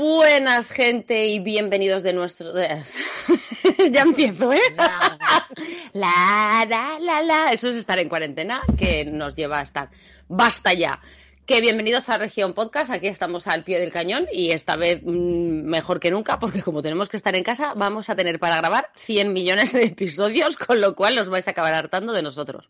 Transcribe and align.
Buenas 0.00 0.72
gente 0.72 1.26
y 1.26 1.40
bienvenidos 1.40 2.02
de 2.02 2.14
nuestro... 2.14 2.54
ya 3.90 4.00
empiezo, 4.00 4.50
¿eh? 4.50 4.58
la, 5.92 6.66
la, 6.66 6.98
la, 6.98 7.20
la. 7.20 7.52
Eso 7.52 7.68
es 7.68 7.76
estar 7.76 7.98
en 7.98 8.08
cuarentena, 8.08 8.62
que 8.78 9.04
nos 9.04 9.34
lleva 9.34 9.58
a 9.58 9.62
estar. 9.62 9.90
Basta 10.26 10.72
ya. 10.72 11.00
Que 11.44 11.60
bienvenidos 11.60 12.08
a 12.08 12.16
Región 12.16 12.54
Podcast. 12.54 12.90
Aquí 12.90 13.08
estamos 13.08 13.46
al 13.46 13.62
pie 13.62 13.78
del 13.78 13.92
cañón 13.92 14.26
y 14.32 14.52
esta 14.52 14.74
vez 14.74 15.02
mmm, 15.04 15.64
mejor 15.66 16.00
que 16.00 16.10
nunca, 16.10 16.38
porque 16.38 16.62
como 16.62 16.80
tenemos 16.80 17.10
que 17.10 17.18
estar 17.18 17.36
en 17.36 17.44
casa, 17.44 17.74
vamos 17.76 18.08
a 18.08 18.16
tener 18.16 18.38
para 18.38 18.56
grabar 18.56 18.88
100 18.96 19.34
millones 19.34 19.74
de 19.74 19.84
episodios, 19.84 20.56
con 20.56 20.80
lo 20.80 20.96
cual 20.96 21.18
os 21.18 21.28
vais 21.28 21.46
a 21.46 21.50
acabar 21.50 21.74
hartando 21.74 22.14
de 22.14 22.22
nosotros. 22.22 22.66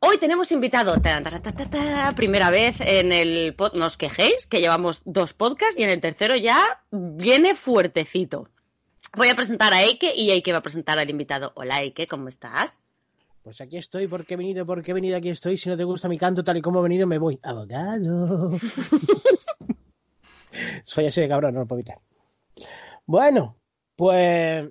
Hoy 0.00 0.18
tenemos 0.18 0.52
invitado, 0.52 1.00
ta, 1.00 1.22
ta, 1.22 1.40
ta, 1.40 2.12
primera 2.14 2.50
vez 2.50 2.76
en 2.80 3.12
el 3.12 3.54
pod, 3.54 3.72
no 3.72 3.86
os 3.86 3.96
quejéis, 3.96 4.46
que 4.46 4.60
llevamos 4.60 5.00
dos 5.06 5.32
podcasts 5.32 5.78
y 5.78 5.84
en 5.84 5.90
el 5.90 6.00
tercero 6.00 6.36
ya 6.36 6.82
viene 6.90 7.54
fuertecito. 7.54 8.50
Voy 9.16 9.28
a 9.28 9.34
presentar 9.34 9.72
a 9.72 9.82
Eike 9.82 10.12
y 10.14 10.30
Eike 10.30 10.52
va 10.52 10.58
a 10.58 10.62
presentar 10.62 10.98
al 10.98 11.08
invitado. 11.08 11.52
Hola 11.54 11.80
Eike, 11.80 12.06
¿cómo 12.06 12.28
estás? 12.28 12.78
Pues 13.42 13.60
aquí 13.62 13.78
estoy, 13.78 14.06
porque 14.06 14.34
he 14.34 14.36
venido, 14.36 14.66
porque 14.66 14.90
he 14.90 14.94
venido, 14.94 15.16
aquí 15.16 15.30
estoy. 15.30 15.56
Si 15.56 15.70
no 15.70 15.78
te 15.78 15.84
gusta 15.84 16.08
mi 16.08 16.18
canto 16.18 16.44
tal 16.44 16.58
y 16.58 16.62
como 16.62 16.80
he 16.80 16.82
venido, 16.82 17.06
me 17.06 17.18
voy. 17.18 17.38
Abogado. 17.42 18.58
Soy 20.84 21.06
así 21.06 21.22
de 21.22 21.28
cabrón, 21.28 21.54
no 21.54 21.60
lo 21.60 21.66
puedo 21.66 21.80
evitar. 21.80 22.00
Bueno, 23.06 23.56
pues 23.94 24.68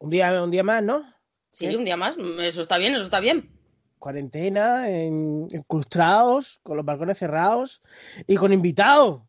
un 0.00 0.10
día, 0.10 0.42
un 0.42 0.50
día 0.50 0.62
más, 0.62 0.82
¿no? 0.82 1.02
Sí, 1.52 1.66
un 1.74 1.84
día 1.84 1.98
más. 1.98 2.16
Eso 2.38 2.62
está 2.62 2.78
bien, 2.78 2.94
eso 2.94 3.04
está 3.04 3.20
bien 3.20 3.53
cuarentena, 4.04 4.90
en, 4.90 5.48
con 5.66 6.76
los 6.76 6.84
balcones 6.84 7.16
cerrados 7.16 7.80
y 8.26 8.34
con 8.36 8.52
invitados. 8.52 9.22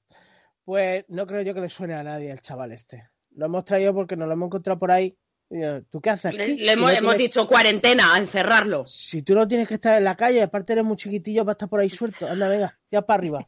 Pues 0.66 1.06
no 1.08 1.26
creo 1.26 1.44
yo 1.44 1.54
que 1.54 1.62
le 1.62 1.70
suene 1.70 1.94
a 1.94 2.04
nadie 2.04 2.30
el 2.30 2.42
chaval 2.42 2.74
este. 2.74 3.08
Lo 3.36 3.46
hemos 3.46 3.64
traído 3.64 3.94
porque 3.94 4.18
nos 4.18 4.28
lo 4.28 4.34
hemos 4.34 4.48
encontrado 4.48 4.78
por 4.78 4.92
ahí. 4.92 5.18
¿Tú 5.90 6.02
qué 6.02 6.10
haces? 6.10 6.34
Le, 6.34 6.56
le 6.56 6.74
hemos, 6.74 6.92
no 6.92 6.98
hemos 6.98 7.16
tienes... 7.16 7.18
dicho 7.34 7.48
cuarentena, 7.48 8.16
a 8.16 8.18
encerrarlo. 8.18 8.86
Si 8.86 9.22
tú 9.22 9.34
no 9.34 9.48
tienes 9.48 9.70
que 9.70 9.76
estar 9.76 9.98
en 9.98 10.04
la 10.04 10.18
calle, 10.18 10.42
aparte 10.42 10.74
eres 10.74 10.84
muy 10.84 10.98
chiquitillo 10.98 11.46
para 11.46 11.54
estar 11.54 11.70
por 11.70 11.80
ahí 11.80 11.90
suelto. 11.90 12.28
Anda, 12.28 12.50
venga, 12.50 12.78
ya 12.92 13.02
para 13.04 13.20
arriba. 13.20 13.48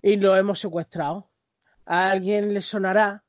Y 0.00 0.16
lo 0.16 0.34
hemos 0.38 0.58
secuestrado. 0.58 1.28
A 1.84 2.10
alguien 2.10 2.54
le 2.54 2.62
sonará, 2.62 3.24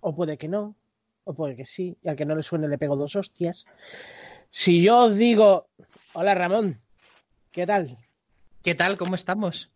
o 0.00 0.14
puede 0.14 0.36
que 0.36 0.48
no, 0.48 0.76
o 1.24 1.32
puede 1.32 1.56
que 1.56 1.64
sí, 1.64 1.96
y 2.02 2.08
al 2.10 2.16
que 2.16 2.26
no 2.26 2.34
le 2.34 2.42
suene 2.42 2.68
le 2.68 2.76
pego 2.76 2.94
dos 2.94 3.16
hostias. 3.16 3.64
Si 4.50 4.82
yo 4.82 4.98
os 5.06 5.16
digo, 5.16 5.68
Hola 6.14 6.34
Ramón, 6.34 6.80
¿qué 7.52 7.66
tal? 7.66 7.88
¿Qué 8.62 8.74
tal? 8.74 8.96
¿Cómo 8.96 9.14
estamos? 9.14 9.70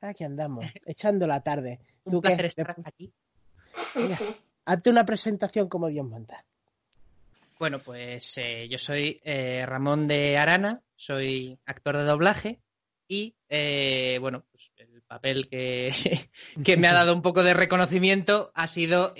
Aquí 0.00 0.24
andamos, 0.24 0.66
echando 0.84 1.26
la 1.26 1.40
tarde. 1.40 1.78
Un 2.04 2.10
¿Tú 2.10 2.20
placer 2.20 2.40
qué? 2.40 2.46
estar 2.48 2.76
aquí. 2.84 3.12
Mira, 3.94 4.18
hazte 4.64 4.90
una 4.90 5.06
presentación 5.06 5.68
como 5.68 5.88
Dios 5.88 6.04
manda. 6.04 6.44
Bueno, 7.60 7.78
pues 7.78 8.36
eh, 8.38 8.68
yo 8.68 8.76
soy 8.76 9.20
eh, 9.22 9.64
Ramón 9.64 10.08
de 10.08 10.36
Arana, 10.36 10.82
soy 10.96 11.56
actor 11.64 11.96
de 11.96 12.02
doblaje 12.02 12.60
y, 13.06 13.36
eh, 13.48 14.18
bueno, 14.20 14.44
pues 14.50 14.72
el 14.78 15.00
papel 15.02 15.48
que, 15.48 15.92
que, 16.64 16.76
me 16.76 16.88
ha 16.88 16.92
dado 16.92 17.14
un 17.14 17.22
poco 17.22 17.44
de 17.44 17.54
reconocimiento 17.54 18.50
ha 18.54 18.66
sido 18.66 19.14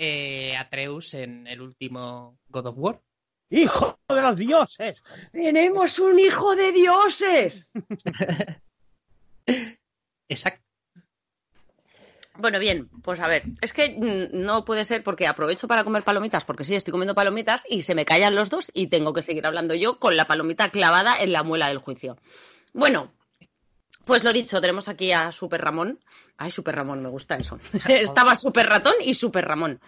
Atreus 0.59 1.13
en 1.13 1.47
el 1.47 1.61
último 1.61 2.37
God 2.49 2.65
of 2.65 2.75
War. 2.77 3.01
¡Hijo 3.49 3.99
de 4.09 4.21
los 4.21 4.37
dioses! 4.37 5.03
¡Tenemos 5.31 5.99
un 5.99 6.19
hijo 6.19 6.55
de 6.55 6.71
dioses! 6.71 7.71
Exacto. 10.27 10.63
Bueno, 12.35 12.57
bien, 12.57 12.89
pues 13.03 13.19
a 13.19 13.27
ver, 13.27 13.43
es 13.61 13.73
que 13.73 13.89
no 13.89 14.65
puede 14.65 14.85
ser 14.85 15.03
porque 15.03 15.27
aprovecho 15.27 15.67
para 15.67 15.83
comer 15.83 16.03
palomitas, 16.03 16.45
porque 16.45 16.63
sí, 16.63 16.73
estoy 16.73 16.91
comiendo 16.91 17.13
palomitas 17.13 17.63
y 17.69 17.83
se 17.83 17.93
me 17.93 18.05
callan 18.05 18.33
los 18.33 18.49
dos 18.49 18.71
y 18.73 18.87
tengo 18.87 19.13
que 19.13 19.21
seguir 19.21 19.45
hablando 19.45 19.75
yo 19.75 19.99
con 19.99 20.17
la 20.17 20.25
palomita 20.25 20.69
clavada 20.69 21.21
en 21.21 21.31
la 21.31 21.43
muela 21.43 21.67
del 21.67 21.77
juicio. 21.77 22.17
Bueno, 22.73 23.13
pues 24.05 24.23
lo 24.23 24.33
dicho, 24.33 24.59
tenemos 24.59 24.87
aquí 24.87 25.11
a 25.11 25.31
Super 25.31 25.61
Ramón. 25.61 25.99
Ay, 26.37 26.49
Super 26.49 26.75
Ramón, 26.75 27.03
me 27.03 27.09
gusta 27.09 27.35
eso. 27.35 27.59
Estaba 27.87 28.35
Super 28.35 28.67
Ratón 28.67 28.95
y 29.01 29.13
Super 29.13 29.45
Ramón. 29.45 29.79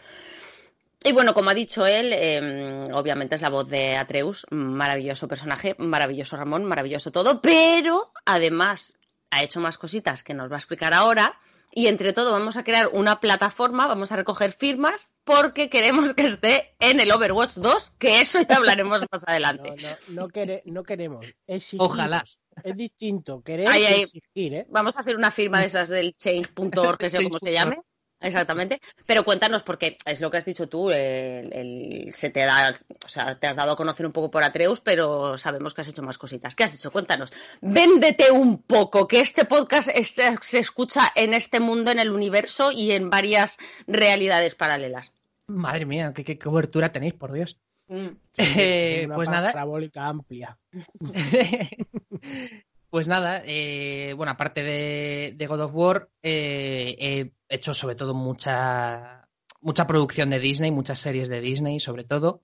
Y 1.05 1.11
bueno, 1.11 1.35
como 1.35 1.51
ha 1.51 1.53
dicho 1.53 1.85
él, 1.85 2.11
eh, 2.13 2.87
obviamente 2.91 3.35
es 3.35 3.41
la 3.43 3.49
voz 3.49 3.69
de 3.69 3.95
Atreus, 3.95 4.47
maravilloso 4.49 5.27
personaje, 5.27 5.75
maravilloso 5.77 6.35
Ramón, 6.35 6.65
maravilloso 6.65 7.11
todo, 7.11 7.41
pero 7.41 8.11
además 8.25 8.97
ha 9.29 9.43
hecho 9.43 9.59
más 9.59 9.77
cositas 9.77 10.23
que 10.23 10.33
nos 10.33 10.49
va 10.49 10.55
a 10.55 10.57
explicar 10.57 10.95
ahora. 10.95 11.39
Y 11.71 11.87
entre 11.87 12.11
todo 12.11 12.31
vamos 12.31 12.57
a 12.57 12.63
crear 12.63 12.89
una 12.91 13.19
plataforma, 13.19 13.85
vamos 13.85 14.11
a 14.11 14.15
recoger 14.15 14.51
firmas 14.51 15.11
porque 15.23 15.69
queremos 15.69 16.15
que 16.15 16.23
esté 16.23 16.73
en 16.79 16.99
el 16.99 17.11
Overwatch 17.11 17.53
2, 17.55 17.91
que 17.99 18.21
eso 18.21 18.41
ya 18.41 18.55
hablaremos 18.55 19.03
más 19.11 19.23
adelante. 19.27 19.75
No, 19.79 19.89
no, 19.89 20.21
no, 20.23 20.27
quere, 20.29 20.63
no 20.65 20.81
queremos. 20.83 21.23
Exigir. 21.45 21.81
Ojalá. 21.81 22.23
Es 22.63 22.75
distinto. 22.75 23.43
Querer 23.43 23.67
ahí, 23.67 23.85
ahí. 23.85 24.01
exigir, 24.01 24.53
¿eh? 24.55 24.65
Vamos 24.69 24.97
a 24.97 25.01
hacer 25.01 25.15
una 25.15 25.29
firma 25.29 25.59
de 25.59 25.67
esas 25.67 25.89
del 25.89 26.13
change.org, 26.13 26.97
que 26.97 27.11
sé 27.11 27.21
cómo 27.23 27.37
se 27.37 27.51
llame. 27.51 27.77
Exactamente. 28.19 28.81
Pero 29.05 29.23
cuéntanos, 29.23 29.63
porque 29.63 29.97
es 30.05 30.21
lo 30.21 30.31
que 30.31 30.37
has 30.37 30.45
dicho 30.45 30.67
tú, 30.67 30.89
el, 30.89 31.53
el, 31.53 32.13
se 32.13 32.29
te 32.29 32.41
da, 32.41 32.71
o 33.05 33.07
sea, 33.07 33.35
te 33.35 33.47
has 33.47 33.55
dado 33.55 33.73
a 33.73 33.75
conocer 33.75 34.05
un 34.05 34.11
poco 34.11 34.31
por 34.31 34.43
Atreus, 34.43 34.81
pero 34.81 35.37
sabemos 35.37 35.73
que 35.73 35.81
has 35.81 35.87
hecho 35.87 36.01
más 36.01 36.17
cositas. 36.17 36.55
¿Qué 36.55 36.63
has 36.63 36.73
hecho? 36.73 36.91
Cuéntanos. 36.91 37.33
Véndete 37.61 38.31
un 38.31 38.63
poco, 38.63 39.07
que 39.07 39.19
este 39.19 39.45
podcast 39.45 39.89
es, 39.93 40.15
se 40.41 40.59
escucha 40.59 41.11
en 41.15 41.33
este 41.33 41.59
mundo, 41.59 41.91
en 41.91 41.99
el 41.99 42.11
universo 42.11 42.71
y 42.71 42.91
en 42.91 43.09
varias 43.09 43.57
realidades 43.87 44.55
paralelas. 44.55 45.13
Madre 45.47 45.85
mía, 45.85 46.13
qué, 46.15 46.23
qué 46.23 46.39
cobertura 46.39 46.91
tenéis, 46.91 47.13
por 47.13 47.31
Dios. 47.31 47.59
Mm. 47.87 48.07
Eh, 48.37 49.07
pues 49.13 49.29
nada. 49.29 49.53
Amplia. 49.95 50.57
Pues 52.89 53.07
nada, 53.07 53.41
eh, 53.45 54.13
bueno, 54.15 54.31
aparte 54.31 54.63
de, 54.63 55.33
de, 55.35 55.47
God 55.47 55.61
of 55.61 55.71
War, 55.73 56.09
eh, 56.23 56.95
he 56.99 57.31
hecho 57.53 57.73
sobre 57.73 57.95
todo 57.95 58.13
mucha, 58.13 59.27
mucha 59.61 59.87
producción 59.87 60.29
de 60.29 60.39
Disney, 60.39 60.71
muchas 60.71 60.99
series 60.99 61.27
de 61.27 61.41
Disney, 61.41 61.79
sobre 61.79 62.03
todo. 62.03 62.41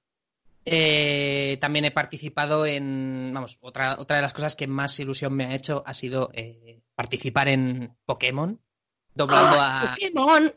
Eh, 0.64 1.58
también 1.60 1.86
he 1.86 1.92
participado 1.92 2.66
en, 2.66 3.32
vamos, 3.34 3.58
otra, 3.62 3.96
otra 4.00 4.18
de 4.18 4.22
las 4.22 4.34
cosas 4.34 4.56
que 4.56 4.68
más 4.68 5.00
ilusión 5.00 5.34
me 5.34 5.46
ha 5.46 5.56
hecho 5.56 5.84
ha 5.86 5.94
sido 5.94 6.30
eh, 6.34 6.82
participar 6.94 7.48
en 7.48 7.96
Pokémon, 8.06 8.60
doblando 9.16 9.58
¡Oh, 9.58 9.62
a... 9.62 9.96
Pokémon. 9.96 10.54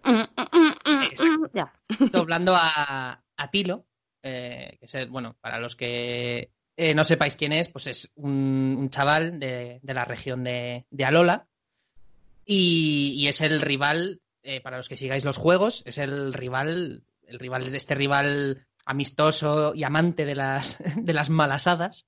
Exacto, 1.10 1.50
ya. 1.54 1.72
doblando 2.12 2.54
a, 2.54 3.22
a 3.36 3.50
Tilo, 3.50 3.86
eh, 4.22 4.76
que 4.78 4.86
es, 4.86 5.08
bueno, 5.08 5.36
para 5.40 5.58
los 5.58 5.74
que 5.74 6.50
eh, 6.76 6.94
no 6.94 7.04
sepáis 7.04 7.36
quién 7.36 7.52
es, 7.52 7.68
pues 7.68 7.86
es 7.86 8.12
un, 8.16 8.88
chaval 8.90 9.38
de, 9.38 9.80
de, 9.82 9.94
la 9.94 10.04
región 10.04 10.44
de, 10.44 10.86
Alola 11.04 11.46
y, 12.44 13.14
y, 13.16 13.28
es 13.28 13.40
el 13.40 13.60
rival, 13.60 14.20
eh, 14.42 14.60
para 14.60 14.76
los 14.76 14.88
que 14.88 14.96
sigáis 14.96 15.24
los 15.24 15.36
juegos, 15.36 15.82
es 15.86 15.98
el 15.98 16.34
rival, 16.34 17.04
el 17.26 17.38
rival 17.38 17.70
de 17.70 17.76
este 17.76 17.94
rival 17.94 18.66
amistoso 18.84 19.74
y 19.74 19.84
amante 19.84 20.24
de 20.24 20.34
las, 20.34 20.78
de 20.96 21.12
las 21.12 21.30
malas 21.30 21.66
hadas 21.66 22.06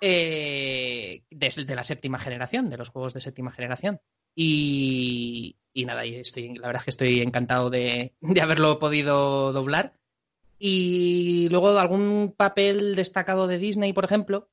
eh, 0.00 1.22
de, 1.30 1.64
de, 1.64 1.74
la 1.74 1.82
séptima 1.82 2.18
generación, 2.18 2.68
de 2.68 2.76
los 2.76 2.90
juegos 2.90 3.14
de 3.14 3.20
séptima 3.20 3.52
generación. 3.52 4.00
Y, 4.34 5.56
y 5.72 5.84
nada, 5.86 6.04
y 6.04 6.16
estoy, 6.16 6.54
la 6.56 6.66
verdad 6.66 6.80
es 6.80 6.84
que 6.84 6.90
estoy 6.90 7.20
encantado 7.20 7.70
de, 7.70 8.14
de 8.20 8.40
haberlo 8.40 8.78
podido 8.78 9.52
doblar. 9.52 9.94
Y 10.66 11.50
luego 11.50 11.78
algún 11.78 12.32
papel 12.34 12.96
destacado 12.96 13.46
de 13.46 13.58
Disney, 13.58 13.92
por 13.92 14.06
ejemplo. 14.06 14.48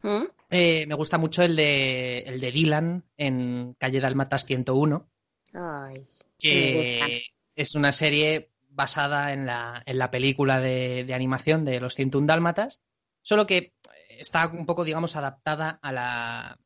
¿Mm? 0.00 0.26
Eh, 0.48 0.86
me 0.86 0.94
gusta 0.94 1.18
mucho 1.18 1.42
el 1.42 1.56
de, 1.56 2.20
el 2.20 2.38
de 2.38 2.52
Dylan 2.52 3.04
en 3.16 3.74
Calle 3.76 3.98
Dalmatas 3.98 4.44
101. 4.44 5.10
Ay, 5.54 6.04
que 6.38 7.32
es 7.56 7.74
una 7.74 7.90
serie 7.90 8.52
basada 8.68 9.32
en 9.32 9.44
la, 9.44 9.82
en 9.86 9.98
la 9.98 10.12
película 10.12 10.60
de, 10.60 11.02
de, 11.02 11.14
animación 11.14 11.64
de 11.64 11.80
los 11.80 11.96
101 11.96 12.28
Dálmatas, 12.28 12.80
solo 13.22 13.44
que 13.44 13.74
está 14.08 14.46
un 14.46 14.66
poco, 14.66 14.84
digamos, 14.84 15.16
adaptada 15.16 15.80
a 15.82 15.90
la, 15.90 16.60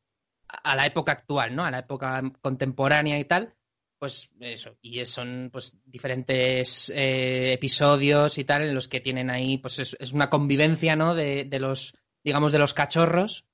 a 0.47 0.75
la 0.75 0.85
época 0.85 1.13
actual, 1.13 1.55
¿no? 1.55 1.65
A 1.65 1.71
la 1.71 1.79
época 1.79 2.21
contemporánea 2.43 3.17
y 3.17 3.25
tal 3.25 3.55
pues 4.01 4.31
eso, 4.39 4.75
y 4.81 5.05
son 5.05 5.51
pues 5.53 5.77
diferentes 5.85 6.89
eh, 6.89 7.53
episodios 7.53 8.39
y 8.39 8.45
tal 8.45 8.63
en 8.63 8.73
los 8.73 8.87
que 8.87 8.99
tienen 8.99 9.29
ahí, 9.29 9.59
pues 9.59 9.77
es, 9.77 9.95
es 9.99 10.11
una 10.11 10.27
convivencia, 10.27 10.95
¿no? 10.95 11.13
De, 11.13 11.45
de, 11.45 11.59
los, 11.59 11.95
digamos, 12.23 12.51
de 12.51 12.57
los 12.57 12.73
cachorros. 12.73 13.45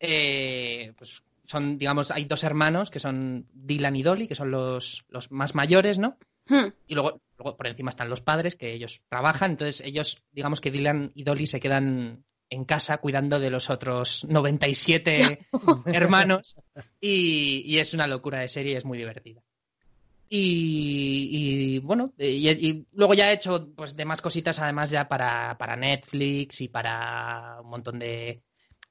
Eh, 0.00 0.92
pues 0.98 1.22
son, 1.44 1.78
digamos, 1.78 2.10
hay 2.10 2.24
dos 2.24 2.42
hermanos 2.42 2.90
que 2.90 2.98
son 2.98 3.46
Dylan 3.52 3.94
y 3.94 4.02
Dolly, 4.02 4.26
que 4.26 4.34
son 4.34 4.50
los, 4.50 5.04
los 5.08 5.30
más 5.30 5.54
mayores, 5.54 6.00
¿no? 6.00 6.18
Hmm. 6.46 6.72
Y 6.88 6.96
luego, 6.96 7.20
luego 7.38 7.56
por 7.56 7.68
encima 7.68 7.90
están 7.90 8.10
los 8.10 8.22
padres, 8.22 8.56
que 8.56 8.72
ellos 8.72 9.02
trabajan, 9.08 9.52
entonces 9.52 9.86
ellos, 9.86 10.24
digamos 10.32 10.60
que 10.60 10.72
Dylan 10.72 11.12
y 11.14 11.22
Dolly 11.22 11.46
se 11.46 11.60
quedan 11.60 12.24
en 12.50 12.64
casa 12.64 12.98
cuidando 12.98 13.38
de 13.38 13.50
los 13.50 13.70
otros 13.70 14.24
97 14.24 15.38
hermanos 15.86 16.56
y, 17.00 17.62
y 17.64 17.78
es 17.78 17.94
una 17.94 18.08
locura 18.08 18.40
de 18.40 18.48
serie, 18.48 18.76
es 18.76 18.84
muy 18.84 18.98
divertida. 18.98 19.44
Y, 20.34 21.78
bueno, 21.80 22.10
y, 22.16 22.86
luego 22.92 23.12
ya 23.12 23.30
he 23.30 23.34
hecho 23.34 23.68
pues 23.76 23.94
demás 23.94 24.22
cositas 24.22 24.58
además 24.60 24.88
ya 24.88 25.06
para, 25.06 25.58
para 25.58 25.76
Netflix 25.76 26.62
y 26.62 26.68
para 26.68 27.58
un 27.60 27.68
montón 27.68 27.98
de, 27.98 28.42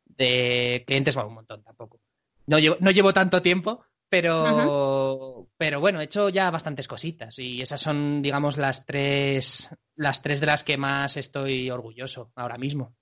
de 0.06 0.84
clientes, 0.86 1.16
bueno, 1.16 1.30
un 1.30 1.36
montón 1.36 1.64
tampoco. 1.64 2.00
No 2.46 2.60
llevo, 2.60 2.78
no 2.80 2.92
llevo 2.92 3.12
tanto 3.12 3.42
tiempo, 3.42 3.84
pero, 4.08 5.48
pero 5.58 5.80
bueno, 5.80 6.00
he 6.00 6.04
hecho 6.04 6.30
ya 6.30 6.52
bastantes 6.52 6.88
cositas 6.88 7.40
y 7.40 7.60
esas 7.60 7.82
son, 7.82 8.22
digamos, 8.22 8.58
las 8.58 8.86
tres, 8.86 9.70
las 9.96 10.22
tres 10.22 10.42
de 10.42 10.46
las 10.46 10.64
que 10.64 10.78
más 10.78 11.18
estoy 11.18 11.72
orgulloso 11.72 12.32
ahora 12.36 12.60
mismo. 12.60 12.94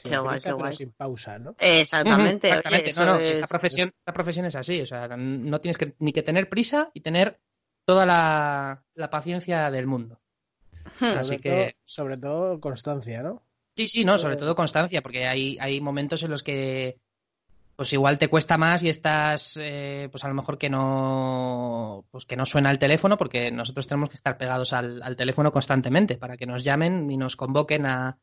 qué 0.00 0.16
guay, 0.16 0.38
qué 0.38 0.52
guay. 0.52 0.74
sin 0.74 0.92
pausa, 0.92 1.40
¿no? 1.40 1.56
Exactamente. 1.58 2.50
esta, 2.84 3.48
profesión, 3.48 3.92
esta 3.98 4.12
profesión 4.12 4.46
es 4.46 4.54
así, 4.54 4.80
o 4.80 4.86
sea, 4.86 5.08
no 5.16 5.60
tienes 5.60 5.76
que, 5.76 5.96
ni 5.98 6.12
que 6.12 6.22
tener 6.22 6.48
prisa 6.48 6.92
y 6.94 7.00
tener 7.00 7.40
toda 7.90 8.06
la, 8.06 9.10
paciencia 9.10 9.68
del 9.68 9.88
mundo. 9.88 10.20
Hmm. 11.00 11.18
Así 11.18 11.38
que. 11.38 11.74
sobre 11.84 12.18
todo 12.18 12.60
constancia, 12.60 13.20
¿no? 13.20 13.42
Sí, 13.76 13.88
sí, 13.88 14.04
no, 14.04 14.16
sobre 14.16 14.36
todo 14.36 14.54
constancia, 14.54 15.02
porque 15.02 15.26
hay, 15.26 15.58
hay 15.60 15.80
momentos 15.80 16.22
en 16.22 16.30
los 16.30 16.44
que 16.44 17.00
pues 17.74 17.92
igual 17.94 18.18
te 18.18 18.28
cuesta 18.28 18.58
más 18.58 18.84
y 18.84 18.90
estás, 18.90 19.56
eh, 19.58 20.08
pues 20.12 20.22
a 20.22 20.28
lo 20.28 20.34
mejor 20.34 20.58
que 20.58 20.68
no, 20.68 22.04
pues 22.10 22.26
que 22.26 22.36
no 22.36 22.44
suena 22.44 22.70
el 22.70 22.78
teléfono, 22.78 23.16
porque 23.16 23.50
nosotros 23.50 23.88
tenemos 23.88 24.10
que 24.10 24.16
estar 24.16 24.36
pegados 24.36 24.72
al, 24.72 25.02
al 25.02 25.16
teléfono 25.16 25.50
constantemente 25.50 26.16
para 26.16 26.36
que 26.36 26.46
nos 26.46 26.62
llamen 26.62 27.10
y 27.10 27.16
nos 27.16 27.36
convoquen 27.36 27.86
a, 27.86 28.18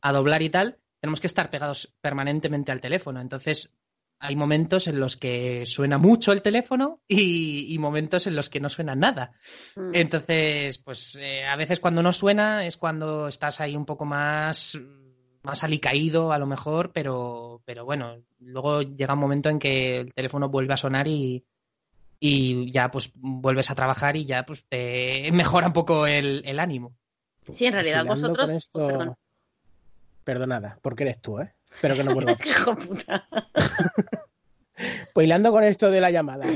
a, 0.00 0.12
doblar 0.12 0.42
y 0.42 0.50
tal. 0.50 0.78
Tenemos 1.00 1.20
que 1.20 1.28
estar 1.28 1.50
pegados 1.50 1.94
permanentemente 2.00 2.72
al 2.72 2.80
teléfono. 2.80 3.20
Entonces, 3.20 3.76
hay 4.18 4.36
momentos 4.36 4.86
en 4.88 4.98
los 4.98 5.16
que 5.16 5.66
suena 5.66 5.98
mucho 5.98 6.32
el 6.32 6.42
teléfono 6.42 7.00
y, 7.06 7.76
momentos 7.78 8.26
en 8.26 8.34
los 8.34 8.48
que 8.48 8.60
no 8.60 8.68
suena 8.68 8.94
nada. 8.94 9.32
Mm. 9.76 9.90
Entonces, 9.94 10.78
pues 10.78 11.16
eh, 11.20 11.44
a 11.44 11.56
veces 11.56 11.80
cuando 11.80 12.02
no 12.02 12.12
suena 12.12 12.66
es 12.66 12.76
cuando 12.76 13.28
estás 13.28 13.60
ahí 13.60 13.76
un 13.76 13.84
poco 13.84 14.04
más, 14.04 14.78
más 15.42 15.62
alicaído 15.64 16.32
a 16.32 16.38
lo 16.38 16.46
mejor, 16.46 16.92
pero, 16.92 17.62
pero 17.64 17.84
bueno, 17.84 18.22
luego 18.38 18.82
llega 18.82 19.14
un 19.14 19.20
momento 19.20 19.50
en 19.50 19.58
que 19.58 20.00
el 20.00 20.14
teléfono 20.14 20.48
vuelve 20.48 20.74
a 20.74 20.78
sonar 20.78 21.06
y, 21.06 21.44
y 22.18 22.70
ya 22.72 22.90
pues 22.90 23.12
vuelves 23.14 23.70
a 23.70 23.74
trabajar 23.74 24.16
y 24.16 24.24
ya 24.24 24.44
pues 24.44 24.64
te 24.66 25.30
mejora 25.32 25.68
un 25.68 25.72
poco 25.72 26.06
el, 26.06 26.58
ánimo. 26.58 26.96
Sí, 27.50 27.66
en 27.66 27.74
realidad 27.74 28.04
vosotros... 28.04 28.70
Perdonada, 30.24 30.80
porque 30.82 31.04
eres 31.04 31.20
tú, 31.20 31.38
¿eh? 31.38 31.54
Espero 31.76 31.94
que 31.94 32.04
no 32.04 32.14
vuelva. 32.14 32.36
pues 35.12 35.26
hilando 35.26 35.52
con 35.52 35.62
esto 35.62 35.90
de 35.90 36.00
la 36.00 36.10
llamada. 36.10 36.46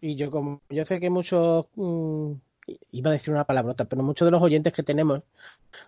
Y 0.00 0.16
yo 0.16 0.28
como 0.28 0.60
yo 0.68 0.84
sé 0.84 0.98
que 0.98 1.08
muchos 1.08 1.66
mm, 1.76 2.32
iba 2.90 3.10
a 3.10 3.12
decir 3.12 3.32
una 3.32 3.44
palabrota, 3.44 3.84
pero 3.84 4.02
muchos 4.02 4.26
de 4.26 4.32
los 4.32 4.42
oyentes 4.42 4.72
que 4.72 4.82
tenemos, 4.82 5.22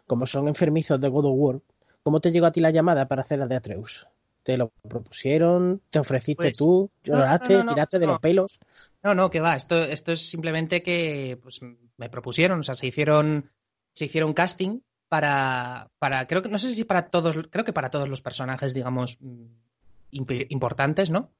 como 0.06 0.26
son 0.26 0.46
enfermizos 0.46 1.00
de 1.00 1.08
God 1.08 1.26
of 1.26 1.32
War, 1.34 1.60
¿cómo 2.04 2.20
te 2.20 2.30
llegó 2.30 2.46
a 2.46 2.52
ti 2.52 2.60
la 2.60 2.70
llamada 2.70 3.08
para 3.08 3.22
hacer 3.22 3.40
la 3.40 3.48
de 3.48 3.56
Atreus? 3.56 4.06
¿Te 4.44 4.56
lo 4.56 4.70
propusieron? 4.88 5.82
¿Te 5.90 5.98
ofreciste 5.98 6.50
pues, 6.50 6.58
tú? 6.58 6.88
¿Lloraste? 7.02 7.64
¿Tiraste 7.64 7.98
de 7.98 8.06
los 8.06 8.20
pelos? 8.20 8.60
No, 9.02 9.16
no, 9.16 9.28
que 9.28 9.40
va. 9.40 9.56
Esto, 9.56 9.82
esto 9.82 10.12
es 10.12 10.30
simplemente 10.30 10.84
que 10.84 11.36
pues, 11.42 11.58
me 11.96 12.08
propusieron, 12.08 12.60
o 12.60 12.62
sea, 12.62 12.76
se 12.76 12.86
hicieron, 12.86 13.50
se 13.92 14.04
hicieron 14.04 14.34
casting 14.34 14.82
para, 15.08 15.90
para, 15.98 16.26
creo 16.26 16.42
que, 16.42 16.48
no 16.48 16.58
sé 16.58 16.74
si 16.74 16.84
para 16.84 17.08
todos, 17.08 17.36
creo 17.50 17.64
que 17.64 17.72
para 17.72 17.90
todos 17.90 18.08
los 18.08 18.22
personajes, 18.22 18.74
digamos, 18.74 19.18
mm, 19.20 19.46
importantes, 20.10 21.10
¿no? 21.10 21.30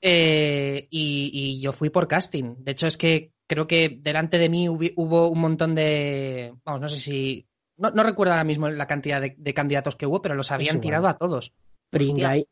Eh, 0.00 0.86
y, 0.90 1.60
yo 1.60 1.72
fui 1.72 1.90
por 1.90 2.06
casting. 2.06 2.56
De 2.58 2.72
hecho, 2.72 2.86
es 2.86 2.96
que 2.96 3.32
creo 3.46 3.66
que 3.66 3.98
delante 4.00 4.38
de 4.38 4.48
mí 4.48 4.68
hubo 4.68 5.28
un 5.28 5.38
montón 5.40 5.74
de, 5.74 6.54
vamos, 6.64 6.80
no 6.80 6.88
sé 6.88 6.98
si, 6.98 7.46
no, 7.76 7.90
no 7.90 8.02
recuerdo 8.02 8.32
ahora 8.32 8.44
mismo 8.44 8.68
la 8.68 8.86
cantidad 8.86 9.20
de, 9.20 9.54
candidatos 9.54 9.96
que 9.96 10.06
hubo, 10.06 10.22
pero 10.22 10.34
los 10.34 10.52
habían 10.52 10.80
tirado 10.80 11.08
a 11.08 11.16
todos. 11.16 11.52
Pringay, 11.90 12.46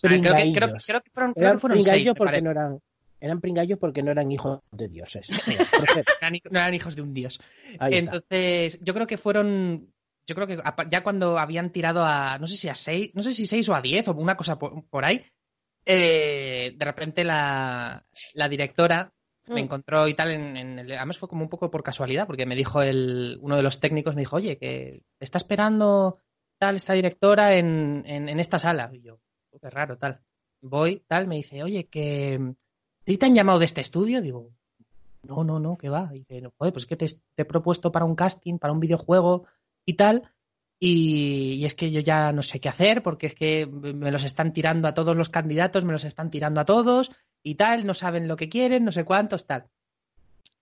creo, 0.00 0.22
que, 0.22 0.52
creo, 0.52 1.02
que 1.02 1.10
fueron, 1.10 1.32
creo 1.32 1.52
que 1.52 1.58
fueron 1.58 1.82
seis, 1.82 2.12
porque 2.16 2.42
no 2.42 2.50
eran, 2.50 2.80
eran 3.20 3.40
pringallos 3.40 3.78
porque 3.78 4.02
no 4.02 4.10
eran 4.10 4.30
hijos 4.30 4.60
de 4.72 4.88
dioses. 4.88 5.28
no 6.50 6.58
eran 6.58 6.74
hijos 6.74 6.96
de 6.96 7.02
un 7.02 7.14
dios. 7.14 7.40
Entonces, 7.80 8.80
yo 8.82 8.94
creo 8.94 9.06
que 9.06 9.18
fueron. 9.18 9.92
Yo 10.26 10.34
creo 10.34 10.46
que 10.46 10.58
ya 10.90 11.02
cuando 11.02 11.38
habían 11.38 11.70
tirado 11.70 12.04
a. 12.04 12.38
No 12.38 12.46
sé 12.46 12.56
si 12.56 12.68
a 12.68 12.74
seis. 12.74 13.10
No 13.14 13.22
sé 13.22 13.32
si 13.32 13.46
seis 13.46 13.68
o 13.68 13.74
a 13.74 13.82
diez 13.82 14.08
o 14.08 14.12
una 14.12 14.36
cosa 14.36 14.58
por, 14.58 15.04
ahí. 15.04 15.24
Eh, 15.84 16.74
de 16.76 16.84
repente 16.84 17.24
la, 17.24 18.04
la 18.34 18.48
directora 18.48 19.12
me 19.46 19.62
mm. 19.62 19.64
encontró 19.64 20.08
y 20.08 20.14
tal. 20.14 20.30
En, 20.30 20.78
el, 20.78 20.92
además 20.92 21.18
fue 21.18 21.28
como 21.28 21.42
un 21.42 21.48
poco 21.48 21.70
por 21.70 21.82
casualidad, 21.82 22.26
porque 22.26 22.46
me 22.46 22.56
dijo 22.56 22.82
el, 22.82 23.38
uno 23.40 23.56
de 23.56 23.62
los 23.62 23.80
técnicos, 23.80 24.14
me 24.14 24.22
dijo, 24.22 24.36
oye, 24.36 24.56
que 24.58 25.02
está 25.18 25.38
esperando 25.38 26.18
tal 26.58 26.76
esta 26.76 26.92
directora 26.92 27.54
en, 27.54 28.04
en, 28.06 28.40
esta 28.40 28.58
sala. 28.58 28.90
Y 28.92 29.00
yo, 29.02 29.20
qué 29.60 29.70
raro, 29.70 29.98
tal. 29.98 30.20
Voy, 30.60 31.02
tal, 31.08 31.26
me 31.26 31.36
dice, 31.36 31.62
oye, 31.62 31.88
que 31.88 32.54
te 33.16 33.26
han 33.26 33.34
llamado 33.34 33.58
de 33.58 33.64
este 33.64 33.80
estudio? 33.80 34.20
Digo, 34.20 34.50
no, 35.22 35.44
no, 35.44 35.58
no, 35.58 35.76
¿qué 35.76 35.88
va? 35.88 36.10
Y 36.12 36.20
dice, 36.20 36.42
joder, 36.56 36.72
pues 36.72 36.84
es 36.84 36.86
que 36.86 36.96
te, 36.96 37.06
he 37.36 37.44
propuesto 37.44 37.92
para 37.92 38.04
un 38.04 38.14
casting, 38.14 38.58
para 38.58 38.72
un 38.72 38.80
videojuego 38.80 39.46
y 39.84 39.94
tal. 39.94 40.30
Y, 40.78 41.62
es 41.64 41.74
que 41.74 41.90
yo 41.90 42.00
ya 42.00 42.32
no 42.32 42.42
sé 42.42 42.58
qué 42.58 42.70
hacer 42.70 43.02
porque 43.02 43.26
es 43.26 43.34
que 43.34 43.66
me 43.66 44.10
los 44.10 44.24
están 44.24 44.52
tirando 44.52 44.88
a 44.88 44.94
todos 44.94 45.14
los 45.14 45.28
candidatos, 45.28 45.84
me 45.84 45.92
los 45.92 46.04
están 46.04 46.30
tirando 46.30 46.60
a 46.60 46.64
todos 46.64 47.10
y 47.42 47.56
tal, 47.56 47.86
no 47.86 47.92
saben 47.92 48.28
lo 48.28 48.36
que 48.36 48.48
quieren, 48.48 48.84
no 48.84 48.92
sé 48.92 49.04
cuántos, 49.04 49.46
tal. 49.46 49.66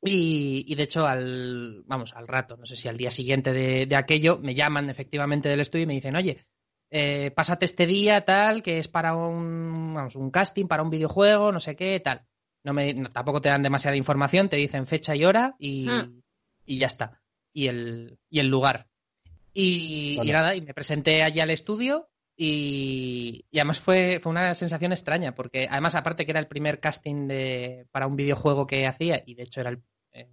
Y, 0.03 0.75
de 0.75 0.83
hecho, 0.85 1.07
al, 1.07 1.83
vamos, 1.87 2.15
al 2.15 2.29
rato, 2.29 2.57
no 2.57 2.67
sé 2.67 2.77
si 2.77 2.89
al 2.89 2.97
día 2.97 3.11
siguiente 3.11 3.53
de, 3.53 3.97
aquello, 3.97 4.39
me 4.39 4.55
llaman 4.55 4.91
efectivamente 4.91 5.49
del 5.49 5.61
estudio 5.61 5.85
y 5.85 5.87
me 5.89 5.95
dicen, 5.95 6.15
oye, 6.15 6.47
eh, 6.91 7.33
pásate 7.33 7.65
este 7.65 7.87
día, 7.87 8.25
tal, 8.25 8.63
que 8.63 8.79
es 8.79 8.89
para 8.89 9.15
un, 9.15 9.95
vamos, 9.95 10.15
un 10.15 10.31
casting, 10.31 10.67
para 10.67 10.83
un 10.83 10.91
videojuego, 10.91 11.53
no 11.53 11.61
sé 11.61 11.75
qué, 11.77 11.99
tal 12.01 12.28
no 12.65 12.73
me, 12.73 12.95
tampoco 13.13 13.41
te 13.41 13.49
dan 13.49 13.63
demasiada 13.63 13.97
información, 13.97 14.49
te 14.49 14.57
dicen 14.57 14.87
fecha 14.87 15.15
y 15.15 15.25
hora 15.25 15.57
y, 15.59 15.89
hmm. 15.89 16.23
y 16.67 16.79
ya 16.79 16.87
está. 16.87 17.21
Y 17.53 17.69
el, 17.69 18.19
y 18.29 18.41
el 18.41 18.49
lugar. 18.49 18.89
Y, 19.61 20.21
nada, 20.25 20.55
y 20.55 20.61
me 20.61 20.75
presenté 20.75 21.23
allí 21.23 21.41
al 21.41 21.51
estudio 21.51 22.09
y, 22.37 23.45
además 23.53 23.81
fue, 23.81 24.21
fue 24.23 24.31
una 24.31 24.55
sensación 24.55 24.93
extraña, 24.93 25.35
porque 25.35 25.67
además 25.69 25.97
aparte 25.97 26.25
que 26.25 26.31
era 26.31 26.39
el 26.39 26.47
primer 26.47 26.79
casting 26.79 27.27
de, 27.27 27.87
para 27.91 28.07
un 28.07 28.15
videojuego 28.15 28.69
que 28.69 28.87
hacía, 28.87 29.23
y 29.27 29.35
de 29.35 29.43
hecho 29.43 29.61
era 29.61 29.71
el, 29.71 29.83
eh, 30.13 30.31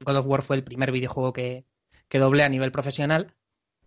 God 0.00 0.16
of 0.16 0.26
War 0.26 0.42
fue 0.42 0.56
el 0.56 0.64
primer 0.64 0.92
videojuego 0.92 1.32
que, 1.32 1.64
que 2.08 2.18
doblé 2.18 2.42
a 2.42 2.50
nivel 2.50 2.72
profesional, 2.72 3.34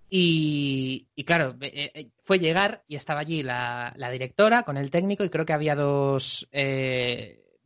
y, 0.10 1.06
claro, 1.24 1.56
eh, 1.62 1.92
eh, 1.94 2.10
fue 2.24 2.40
llegar 2.40 2.84
y 2.88 2.96
estaba 2.96 3.20
allí 3.20 3.44
la, 3.44 3.94
la, 3.96 4.10
directora 4.10 4.64
con 4.64 4.76
el 4.76 4.90
técnico 4.90 5.24
y 5.24 5.30
creo 5.30 5.46
que 5.46 5.54
había 5.54 5.76
dos, 5.76 6.50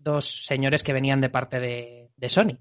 dos 0.03 0.45
señores 0.45 0.83
que 0.83 0.93
venían 0.93 1.21
de 1.21 1.29
parte 1.29 1.59
de, 1.59 2.29
Sony. 2.29 2.57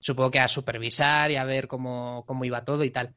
Supongo 0.00 0.30
que 0.30 0.40
a 0.40 0.48
supervisar 0.48 1.30
y 1.30 1.36
a 1.36 1.44
ver 1.44 1.66
cómo, 1.66 2.24
iba 2.44 2.64
todo 2.64 2.84
y 2.84 2.90
tal. 2.90 3.14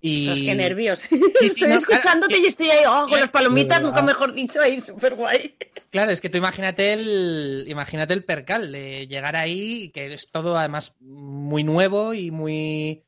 Y... 0.00 0.46
qué 0.46 0.54
nervios. 0.54 1.02
estoy 1.40 1.72
escuchándote 1.72 2.38
y 2.38 2.46
estoy 2.46 2.70
ahí 2.70 2.84
oh, 2.86 3.06
con 3.08 3.18
las 3.18 3.30
palomitas, 3.30 3.82
nunca 3.82 4.02
mejor 4.02 4.32
dicho, 4.32 4.60
ahí 4.60 4.80
súper 4.80 5.16
guay. 5.16 5.56
Claro, 5.90 6.12
es 6.12 6.20
que 6.20 6.28
tú 6.28 6.38
imagínate 6.38 6.92
el, 6.92 7.64
imagínate 7.66 8.14
el 8.14 8.24
percal 8.24 8.70
de 8.70 9.08
llegar 9.08 9.34
ahí, 9.34 9.90
que 9.90 10.12
es 10.12 10.30
todo 10.30 10.56
además 10.56 10.96
muy 11.00 11.64
nuevo 11.64 12.14
y 12.14 12.30
muy, 12.30 13.04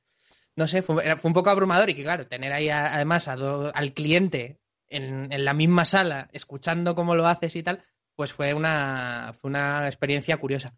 no 0.56 0.66
sé, 0.66 0.82
fue, 0.82 1.04
un 1.22 1.32
poco 1.32 1.50
abrumador 1.50 1.90
y 1.90 1.94
que 1.94 2.02
claro, 2.02 2.26
tener 2.26 2.52
ahí 2.52 2.70
además 2.70 3.28
al 3.28 3.92
cliente 3.92 4.58
en, 4.88 5.32
en, 5.32 5.44
la 5.44 5.54
misma 5.54 5.84
sala, 5.84 6.28
escuchando 6.32 6.96
cómo 6.96 7.14
lo 7.14 7.28
haces 7.28 7.54
y 7.54 7.62
tal, 7.62 7.84
pues 8.20 8.34
fue 8.34 8.52
una, 8.52 9.34
fue 9.40 9.48
una 9.48 9.86
experiencia 9.86 10.36
curiosa. 10.36 10.74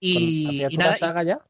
Y, 0.00 0.62
¿Conocías 0.62 0.70
tú 0.72 0.78
la 0.78 0.96
saga 0.96 1.22
ya? 1.24 1.40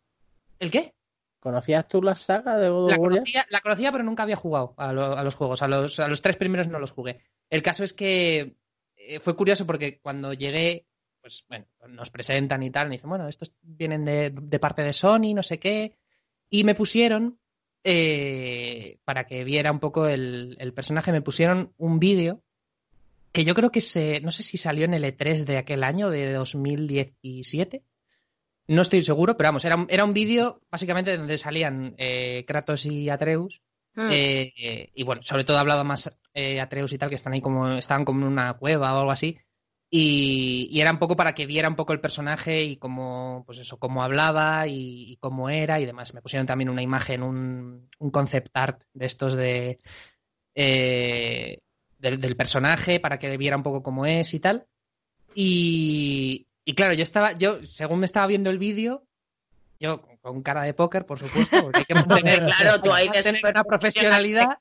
¿El 0.58 0.72
qué? 0.72 0.92
¿Conocías 1.38 1.86
tú 1.86 2.02
la 2.02 2.16
saga 2.16 2.58
de 2.58 2.68
God 2.68 2.90
la 2.90 2.96
conocía, 2.96 3.46
la 3.48 3.60
conocía, 3.60 3.92
pero 3.92 4.02
nunca 4.02 4.24
había 4.24 4.34
jugado 4.34 4.74
a, 4.76 4.92
los 4.92 5.36
juegos. 5.36 5.62
A 5.62 5.68
los, 5.68 6.00
a 6.00 6.08
los, 6.08 6.20
tres 6.20 6.34
primeros 6.34 6.66
no 6.66 6.80
los 6.80 6.90
jugué. 6.90 7.20
El 7.48 7.62
caso 7.62 7.84
es 7.84 7.92
que 7.92 8.56
eh, 8.96 9.20
fue 9.20 9.36
curioso 9.36 9.64
porque 9.66 10.00
cuando 10.00 10.32
llegué, 10.32 10.88
pues 11.20 11.46
bueno, 11.48 11.66
nos 11.90 12.10
presentan 12.10 12.64
y 12.64 12.72
tal, 12.72 12.88
me 12.88 12.96
dicen, 12.96 13.10
bueno, 13.10 13.28
estos 13.28 13.52
vienen 13.62 14.04
de, 14.04 14.58
parte 14.58 14.82
de 14.82 14.92
Sony, 14.92 15.32
no 15.32 15.44
sé 15.44 15.60
qué. 15.60 15.96
Y 16.50 16.64
me 16.64 16.74
pusieron, 16.74 17.38
eh, 17.84 18.98
para 19.04 19.28
que 19.28 19.44
viera 19.44 19.70
un 19.70 19.78
poco 19.78 20.08
el, 20.08 20.56
el 20.58 20.74
personaje, 20.74 21.12
me 21.12 21.22
pusieron 21.22 21.72
un 21.76 22.00
vídeo 22.00 22.42
que 23.36 23.44
yo 23.44 23.54
creo 23.54 23.70
que 23.70 23.82
se, 23.82 24.22
no 24.22 24.32
sé 24.32 24.42
si 24.42 24.56
salió 24.56 24.86
en 24.86 24.94
el 24.94 25.04
E3 25.04 25.44
de 25.44 25.58
aquel 25.58 25.84
año, 25.84 26.08
de 26.08 26.32
2017. 26.32 27.84
No 28.68 28.80
estoy 28.80 29.02
seguro, 29.02 29.36
pero 29.36 29.48
vamos, 29.48 29.62
era, 29.66 29.84
era 29.90 30.06
un 30.06 30.14
vídeo 30.14 30.62
básicamente 30.70 31.14
donde 31.14 31.36
salían 31.36 31.94
eh, 31.98 32.46
Kratos 32.48 32.86
y 32.86 33.10
Atreus. 33.10 33.60
Hmm. 33.94 34.08
Eh, 34.10 34.90
y 34.94 35.02
bueno, 35.02 35.22
sobre 35.22 35.44
todo 35.44 35.58
hablaba 35.58 35.84
más 35.84 36.18
eh, 36.32 36.62
Atreus 36.62 36.94
y 36.94 36.98
tal, 36.98 37.10
que 37.10 37.14
están 37.14 37.34
ahí 37.34 37.42
como, 37.42 37.72
estaban 37.72 38.06
como 38.06 38.22
en 38.22 38.32
una 38.32 38.54
cueva 38.54 38.94
o 38.94 39.00
algo 39.00 39.10
así. 39.10 39.38
Y, 39.90 40.80
era 40.80 40.90
un 40.90 40.98
poco 40.98 41.14
para 41.14 41.34
que 41.34 41.44
viera 41.44 41.68
un 41.68 41.76
poco 41.76 41.92
el 41.92 42.00
personaje 42.00 42.64
y 42.64 42.78
cómo, 42.78 43.42
pues 43.44 43.58
eso, 43.58 43.78
cómo 43.78 44.02
hablaba 44.02 44.66
y, 44.66 45.18
cómo 45.20 45.50
era 45.50 45.78
y 45.78 45.84
demás. 45.84 46.14
Me 46.14 46.22
pusieron 46.22 46.46
también 46.46 46.70
una 46.70 46.80
imagen, 46.80 47.22
un, 47.22 47.90
un 47.98 48.10
concept 48.10 48.48
art 48.56 48.82
de 48.94 49.04
estos 49.04 49.36
de 49.36 49.78
eh, 50.54 51.58
del, 51.98 52.36
personaje 52.36 53.00
para 53.00 53.18
que 53.18 53.36
viera 53.36 53.56
un 53.56 53.62
poco 53.62 53.82
cómo 53.82 54.06
es 54.06 54.34
y 54.34 54.40
tal. 54.40 54.66
Y, 55.34 56.46
y 56.64 56.74
claro, 56.74 56.94
yo 56.94 57.02
estaba, 57.02 57.32
yo, 57.32 57.62
según 57.64 58.00
me 58.00 58.06
estaba 58.06 58.26
viendo 58.26 58.50
el 58.50 58.58
vídeo, 58.58 59.04
yo 59.78 60.02
con 60.20 60.42
cara 60.42 60.62
de 60.62 60.74
póker, 60.74 61.06
por 61.06 61.18
supuesto, 61.18 61.62
porque 61.62 61.80
hay 61.80 61.84
que 61.84 61.94
mantener, 62.06 62.44
claro, 62.44 62.80
tú 62.82 62.92
ahí 62.92 63.10
tener 63.10 63.42
una 63.44 63.64
profesionalidad 63.64 64.58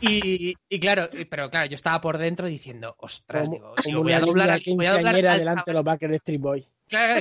y, 0.00 0.54
claro, 0.78 1.08
pero 1.30 1.50
claro, 1.50 1.66
yo 1.68 1.74
estaba 1.74 2.00
por 2.00 2.18
dentro 2.18 2.46
diciendo, 2.46 2.94
ostras, 2.98 3.48
digo, 3.50 4.02
voy 4.02 4.12
a 4.12 4.20
doblar, 4.20 4.60
voy 4.66 4.86
a 4.86 4.92
doblar 4.92 5.14
delante 5.14 5.70
de 5.70 5.74
los 5.74 5.84
backers 5.84 6.10
de 6.10 6.16
Street 6.16 6.40
Boy. 6.40 6.66
Claro, 6.88 7.20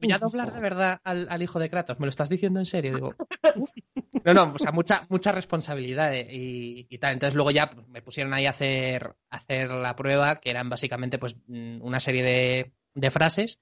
voy, 0.00 0.12
a, 0.12 0.18
doblar 0.18 0.52
de 0.52 0.60
verdad 0.60 1.00
al, 1.04 1.42
hijo 1.42 1.58
de 1.58 1.70
Kratos. 1.70 2.00
¿Me 2.00 2.06
lo 2.06 2.10
estás 2.10 2.28
diciendo 2.28 2.58
en 2.58 2.66
serio? 2.66 2.94
Digo, 2.94 3.14
no, 4.24 4.34
no, 4.34 4.52
o 4.54 4.58
sea, 4.58 4.72
mucha, 4.72 5.06
mucha 5.08 5.30
responsabilidad 5.30 6.12
y, 6.14 6.98
tal. 6.98 7.12
Entonces 7.12 7.34
luego 7.34 7.50
ya 7.50 7.70
pues, 7.70 7.86
me 7.88 8.02
pusieron 8.02 8.34
ahí 8.34 8.46
a 8.46 8.50
hacer, 8.50 9.14
hacer 9.30 9.70
la 9.70 9.94
prueba, 9.94 10.40
que 10.40 10.50
eran 10.50 10.68
básicamente 10.68 11.18
pues 11.18 11.36
mm, 11.46 11.80
una 11.82 12.00
serie 12.00 12.22
de, 12.22 12.72
de 12.94 13.10
frases 13.10 13.60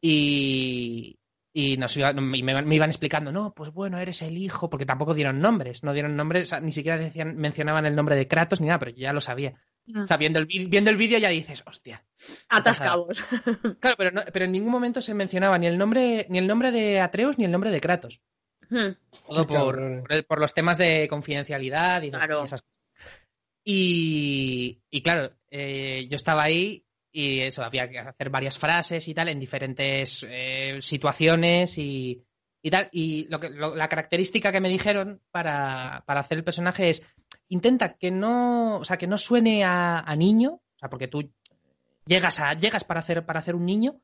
y, 0.00 1.20
y 1.52 1.76
nos 1.76 1.96
me, 1.96 2.38
iban 2.38 2.90
explicando, 2.90 3.32
no, 3.32 3.52
pues 3.54 3.72
bueno, 3.72 3.98
eres 3.98 4.22
el 4.22 4.38
hijo, 4.38 4.70
porque 4.70 4.86
tampoco 4.86 5.14
dieron 5.14 5.40
nombres, 5.40 5.82
no 5.82 5.92
dieron 5.92 6.16
nombres, 6.16 6.54
ni 6.62 6.70
siquiera 6.70 6.96
decían, 6.96 7.36
mencionaban 7.36 7.86
el 7.86 7.96
nombre 7.96 8.14
de 8.16 8.28
Kratos 8.28 8.60
ni 8.60 8.68
nada, 8.68 8.78
pero 8.78 8.92
yo 8.92 8.98
ya 8.98 9.12
lo 9.12 9.20
sabía. 9.20 9.54
Ah. 9.94 10.04
O 10.04 10.06
sea, 10.06 10.16
viendo 10.16 10.38
el, 10.38 10.46
viendo 10.46 10.90
el 10.90 10.96
vídeo 10.96 11.18
ya 11.18 11.28
dices, 11.28 11.62
hostia. 11.66 12.04
Atascados. 12.48 13.24
Claro, 13.80 13.96
pero, 13.96 14.22
pero 14.32 14.44
en 14.44 14.52
ningún 14.52 14.70
momento 14.70 15.00
se 15.00 15.14
mencionaba 15.14 15.58
ni 15.58 15.66
el 15.66 15.78
nombre, 15.78 16.26
ni 16.28 16.38
el 16.38 16.46
nombre 16.46 16.70
de 16.70 17.00
Atreus 17.00 17.38
ni 17.38 17.44
el 17.44 17.50
nombre 17.50 17.70
de 17.70 17.80
Kratos. 17.80 18.20
Hmm. 18.68 18.92
Todo 19.26 19.46
por, 19.46 20.40
los 20.40 20.54
temas 20.54 20.78
de 20.78 21.08
confidencialidad 21.08 22.02
y, 22.02 22.08
esas 22.08 22.26
cosas. 22.28 22.64
Y, 23.64 24.80
claro, 25.02 25.32
eh, 25.50 26.06
yo 26.08 26.16
estaba 26.16 26.42
ahí 26.42 26.84
y 27.12 27.40
eso, 27.40 27.64
había 27.64 27.88
que 27.90 27.98
hacer 27.98 28.30
varias 28.30 28.58
frases 28.58 29.08
y 29.08 29.14
tal 29.14 29.28
en 29.28 29.40
diferentes 29.40 30.24
eh, 30.28 30.78
situaciones 30.80 31.76
y, 31.78 32.24
tal. 32.68 32.88
Y 32.92 33.26
lo 33.28 33.40
que, 33.40 33.48
la 33.48 33.88
característica 33.88 34.52
que 34.52 34.60
me 34.60 34.68
dijeron 34.68 35.22
para, 35.30 36.04
hacer 36.06 36.38
el 36.38 36.44
personaje 36.44 36.90
es 36.90 37.06
intenta 37.48 37.94
que 37.94 38.10
no, 38.10 38.78
o 38.78 38.84
sea, 38.84 38.98
que 38.98 39.06
no 39.06 39.16
suene 39.16 39.64
a, 39.64 40.14
niño, 40.16 40.52
o 40.52 40.78
sea, 40.78 40.90
porque 40.90 41.08
tú 41.08 41.32
llegas 42.04 42.40
a, 42.40 42.52
llegas 42.52 42.84
para 42.84 43.00
hacer, 43.00 43.24
para 43.24 43.40
hacer 43.40 43.54
un 43.54 43.64
niño, 43.64 44.00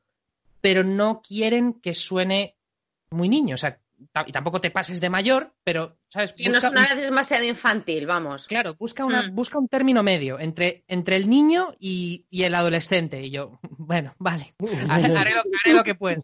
pero 0.61 0.83
no 0.83 1.21
quieren 1.21 1.73
que 1.73 1.93
suene 1.93 2.55
muy 3.11 3.29
niño. 3.29 3.55
O 3.55 3.57
sea, 3.57 3.79
y 4.25 4.31
tampoco 4.31 4.61
te 4.61 4.71
pases 4.71 5.01
de 5.01 5.09
mayor, 5.09 5.53
pero, 5.63 5.97
¿sabes? 6.09 6.33
Que 6.33 6.49
no 6.49 6.57
es 6.57 6.63
una 6.63 6.81
vez 6.81 6.95
demasiado 6.97 7.43
infantil, 7.43 8.05
vamos. 8.05 8.47
Claro, 8.47 8.75
busca, 8.75 9.05
una, 9.05 9.23
mm. 9.23 9.35
busca 9.35 9.57
un 9.57 9.67
término 9.67 10.03
medio 10.03 10.39
entre, 10.39 10.83
entre 10.87 11.15
el 11.15 11.29
niño 11.29 11.73
y, 11.79 12.25
el 12.31 12.55
adolescente. 12.55 13.21
Y 13.21 13.31
yo, 13.31 13.59
bueno, 13.77 14.13
vale, 14.19 14.53
haré, 14.89 15.33
lo, 15.73 15.83
que 15.83 15.95
puedo. 15.95 16.21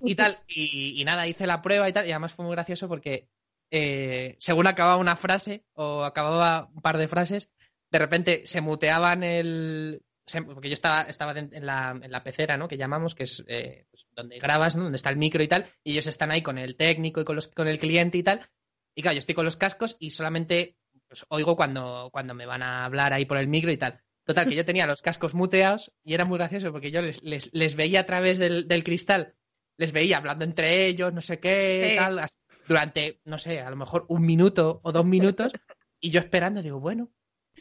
Y 0.00 0.14
tal, 0.14 0.38
y, 0.46 1.02
nada, 1.04 1.26
hice 1.26 1.46
la 1.46 1.62
prueba 1.62 1.88
y 1.88 1.92
tal, 1.92 2.06
y 2.06 2.12
además 2.12 2.34
fue 2.34 2.44
muy 2.44 2.54
gracioso 2.54 2.88
porque 2.88 3.28
eh, 3.70 4.36
según 4.38 4.66
acababa 4.66 4.96
una 4.96 5.16
frase 5.16 5.64
o 5.74 6.04
acababa 6.04 6.70
un 6.74 6.80
par 6.82 6.98
de 6.98 7.08
frases, 7.08 7.50
de 7.90 7.98
repente 7.98 8.42
se 8.46 8.60
muteaban 8.60 9.22
el, 9.22 10.02
porque 10.46 10.68
yo 10.68 10.74
estaba, 10.74 11.02
estaba 11.02 11.32
en, 11.32 11.66
la, 11.66 11.98
en 12.00 12.10
la 12.10 12.22
pecera, 12.22 12.56
¿no? 12.56 12.68
Que 12.68 12.76
llamamos, 12.76 13.14
que 13.14 13.24
es 13.24 13.44
eh, 13.48 13.86
pues, 13.90 14.06
donde 14.14 14.38
grabas, 14.38 14.76
¿no? 14.76 14.84
Donde 14.84 14.96
está 14.96 15.10
el 15.10 15.16
micro 15.16 15.42
y 15.42 15.48
tal, 15.48 15.66
y 15.82 15.92
ellos 15.92 16.06
están 16.06 16.30
ahí 16.30 16.42
con 16.42 16.58
el 16.58 16.76
técnico 16.76 17.20
y 17.20 17.24
con, 17.24 17.36
los, 17.36 17.48
con 17.48 17.68
el 17.68 17.78
cliente 17.78 18.18
y 18.18 18.22
tal. 18.22 18.48
Y 18.94 19.02
claro, 19.02 19.14
yo 19.14 19.20
estoy 19.20 19.34
con 19.34 19.44
los 19.44 19.56
cascos 19.56 19.96
y 19.98 20.10
solamente 20.10 20.76
pues, 21.08 21.24
oigo 21.28 21.56
cuando, 21.56 22.10
cuando 22.12 22.34
me 22.34 22.46
van 22.46 22.62
a 22.62 22.84
hablar 22.84 23.12
ahí 23.12 23.24
por 23.24 23.38
el 23.38 23.48
micro 23.48 23.72
y 23.72 23.76
tal. 23.76 24.00
Total, 24.24 24.46
que 24.46 24.54
yo 24.54 24.64
tenía 24.64 24.86
los 24.86 25.00
cascos 25.00 25.32
muteados 25.32 25.90
y 26.04 26.12
era 26.12 26.26
muy 26.26 26.36
gracioso 26.36 26.70
porque 26.70 26.90
yo 26.90 27.00
les, 27.00 27.22
les, 27.22 27.74
veía 27.76 28.00
a 28.00 28.06
través 28.06 28.36
del, 28.36 28.68
del, 28.68 28.84
cristal, 28.84 29.34
les 29.78 29.92
veía 29.92 30.18
hablando 30.18 30.44
entre 30.44 30.86
ellos, 30.86 31.14
no 31.14 31.22
sé 31.22 31.40
qué, 31.40 31.94
tal, 31.96 32.20
durante, 32.66 33.22
no 33.24 33.38
sé, 33.38 33.60
a 33.60 33.70
lo 33.70 33.76
mejor 33.76 34.04
un 34.08 34.26
minuto 34.26 34.80
o 34.84 34.92
dos 34.92 35.06
minutos, 35.06 35.50
y 35.98 36.10
yo 36.10 36.20
esperando, 36.20 36.60
digo, 36.60 36.78
bueno, 36.78 37.10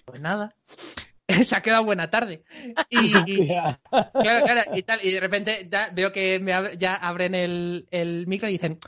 pues 0.04 0.20
nada. 0.20 0.58
se 1.44 1.56
ha 1.56 1.62
quedado 1.62 1.84
buena 1.84 2.10
tarde. 2.10 2.44
Y, 2.90 3.12
claro, 3.48 4.46
claro, 4.46 4.76
y, 4.76 4.84
tal, 4.84 5.00
y 5.04 5.12
de 5.12 5.20
repente 5.20 5.70
veo 5.94 6.12
que 6.12 6.42
ya 6.78 6.96
abren 6.96 7.36
el, 7.36 8.26
micro 8.28 8.48
y 8.48 8.54
dicen, 8.54 8.80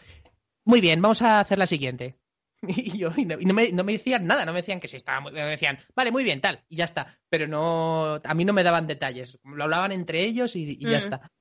muy 0.66 0.82
bien, 0.82 1.02
vamos 1.02 1.22
a 1.22 1.40
hacer 1.40 1.60
la 1.60 1.66
siguiente. 1.66 2.18
Y 2.62 2.98
yo, 2.98 3.12
no, 3.12 3.54
me, 3.54 3.94
decían 3.94 4.28
nada, 4.28 4.46
no 4.46 4.52
me 4.52 4.60
decían 4.60 4.82
que 4.82 4.90
si 4.90 4.98
estaba 4.98 5.22
muy 5.22 5.32
me 5.32 5.46
decían, 5.46 5.80
vale, 5.96 6.12
muy 6.12 6.26
bien, 6.26 6.42
tal, 6.42 6.66
y 6.68 6.76
ya 6.76 6.84
está. 6.84 7.18
Pero 7.30 7.48
no, 7.48 8.20
a 8.22 8.34
mí 8.34 8.44
no 8.44 8.52
me 8.52 8.64
daban 8.64 8.86
detalles, 8.86 9.40
lo 9.46 9.64
hablaban 9.64 9.94
entre 9.94 10.26
ellos 10.26 10.58
y, 10.58 10.78
ya 10.78 10.90
mm. 10.90 10.94
está. 10.94 11.32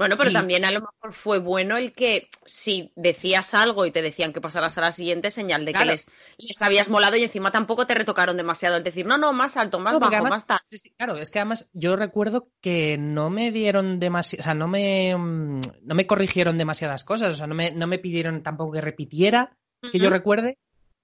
Bueno, 0.00 0.16
pero 0.16 0.32
también 0.32 0.64
a 0.64 0.70
lo 0.70 0.80
mejor 0.80 1.12
fue 1.12 1.40
bueno 1.40 1.76
el 1.76 1.92
que 1.92 2.30
si 2.46 2.90
decías 2.96 3.52
algo 3.52 3.84
y 3.84 3.90
te 3.90 4.00
decían 4.00 4.32
que 4.32 4.40
pasaras 4.40 4.78
a 4.78 4.80
la 4.80 4.92
siguiente, 4.92 5.28
señal 5.28 5.66
de 5.66 5.74
que 5.74 5.84
les, 5.84 6.08
les, 6.38 6.62
habías 6.62 6.88
molado 6.88 7.18
y 7.18 7.22
encima 7.22 7.52
tampoco 7.52 7.86
te 7.86 7.92
retocaron 7.92 8.38
demasiado 8.38 8.78
el 8.78 8.82
decir, 8.82 9.04
no, 9.04 9.18
no, 9.18 9.34
más 9.34 9.58
alto, 9.58 9.78
más 9.78 9.98
bajo, 9.98 10.24
más 10.24 10.46
tal. 10.46 10.60
claro, 10.96 11.18
es 11.18 11.30
que 11.30 11.38
además 11.38 11.68
yo 11.74 11.96
recuerdo 11.96 12.48
que 12.62 12.96
no 12.96 13.28
me 13.28 13.50
dieron 13.50 14.00
demasiado, 14.00 14.40
o 14.40 14.44
sea, 14.44 14.54
no 14.54 14.68
me, 14.68 15.14
mm, 15.14 15.60
no 15.82 15.94
me 15.94 16.06
corrigieron 16.06 16.56
demasiadas 16.56 17.04
cosas, 17.04 17.34
o 17.34 17.36
sea, 17.36 17.46
no 17.46 17.54
me, 17.54 17.70
no 17.72 17.86
me 17.86 17.98
pidieron 17.98 18.42
tampoco 18.42 18.72
que 18.72 18.80
repitiera, 18.80 19.54
que 19.92 19.98
yo 19.98 20.08
recuerde. 20.08 20.56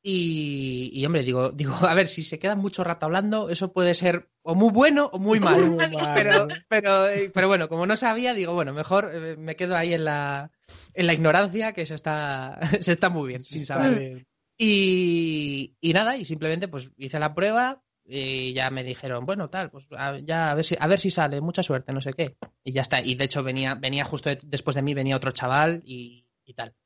Y, 0.09 1.05
hombre, 1.05 1.25
digo, 1.25 1.51
digo, 1.51 1.75
a 1.85 1.93
ver, 1.93 2.07
si 2.07 2.23
se 2.23 2.39
queda 2.39 2.55
mucho 2.55 2.85
rato 2.85 3.07
hablando, 3.07 3.51
eso 3.51 3.73
puede 3.73 3.93
ser 3.93 4.29
o 4.43 4.55
muy 4.55 4.71
bueno 4.71 5.11
o 5.13 5.19
muy 5.19 5.41
malo. 5.41 5.77
pero, 6.15 6.47
pero, 6.69 7.09
eh, 7.09 7.29
pero 7.35 7.49
bueno, 7.49 7.69
como 7.69 7.87
no 7.87 7.97
sabía, 7.97 8.33
digo, 8.33 8.55
bueno, 8.55 8.73
mejor 8.73 9.11
eh, 9.13 9.37
me 9.37 9.57
quedo 9.57 9.75
ahí 9.75 9.95
en 9.95 10.05
la, 10.05 10.53
en 10.95 11.09
la 11.09 11.13
ignorancia, 11.13 11.73
que 11.73 11.87
se 11.87 11.97
está, 11.97 12.61
se 12.79 12.93
está 12.93 13.11
muy 13.11 13.31
bien, 13.31 13.43
sin 13.43 13.67
saber. 13.67 14.25
Y, 14.57 15.75
y 15.81 15.93
nada, 15.93 16.17
y 16.17 16.25
simplemente 16.25 16.69
pues 16.69 16.93
hice 16.97 17.19
la 17.19 17.35
prueba 17.35 17.83
y 18.05 18.53
ya 18.53 18.71
me 18.71 18.85
dijeron, 18.85 19.27
bueno, 19.27 19.51
tal, 19.51 19.71
pues 19.71 19.89
ya 20.23 20.53
a 20.53 20.55
ver 20.55 20.65
si, 20.65 20.77
a 20.79 20.87
ver 20.87 21.01
si 21.01 21.11
sale, 21.11 21.41
mucha 21.41 21.65
suerte, 21.65 21.93
no 21.93 22.01
sé 22.01 22.13
qué. 22.13 22.37
Y 22.63 22.71
ya 22.71 22.83
está. 22.83 23.01
Y 23.01 23.17
de 23.17 23.25
hecho 23.25 23.43
venía, 23.43 23.75
venía 23.75 24.05
justo 24.05 24.31
después 24.45 24.77
de 24.77 24.83
mí, 24.83 24.95
venía 24.95 25.17
otro 25.17 25.33
chaval 25.33 25.83
y, 25.85 26.29
y 26.45 26.55
tal. 26.55 26.77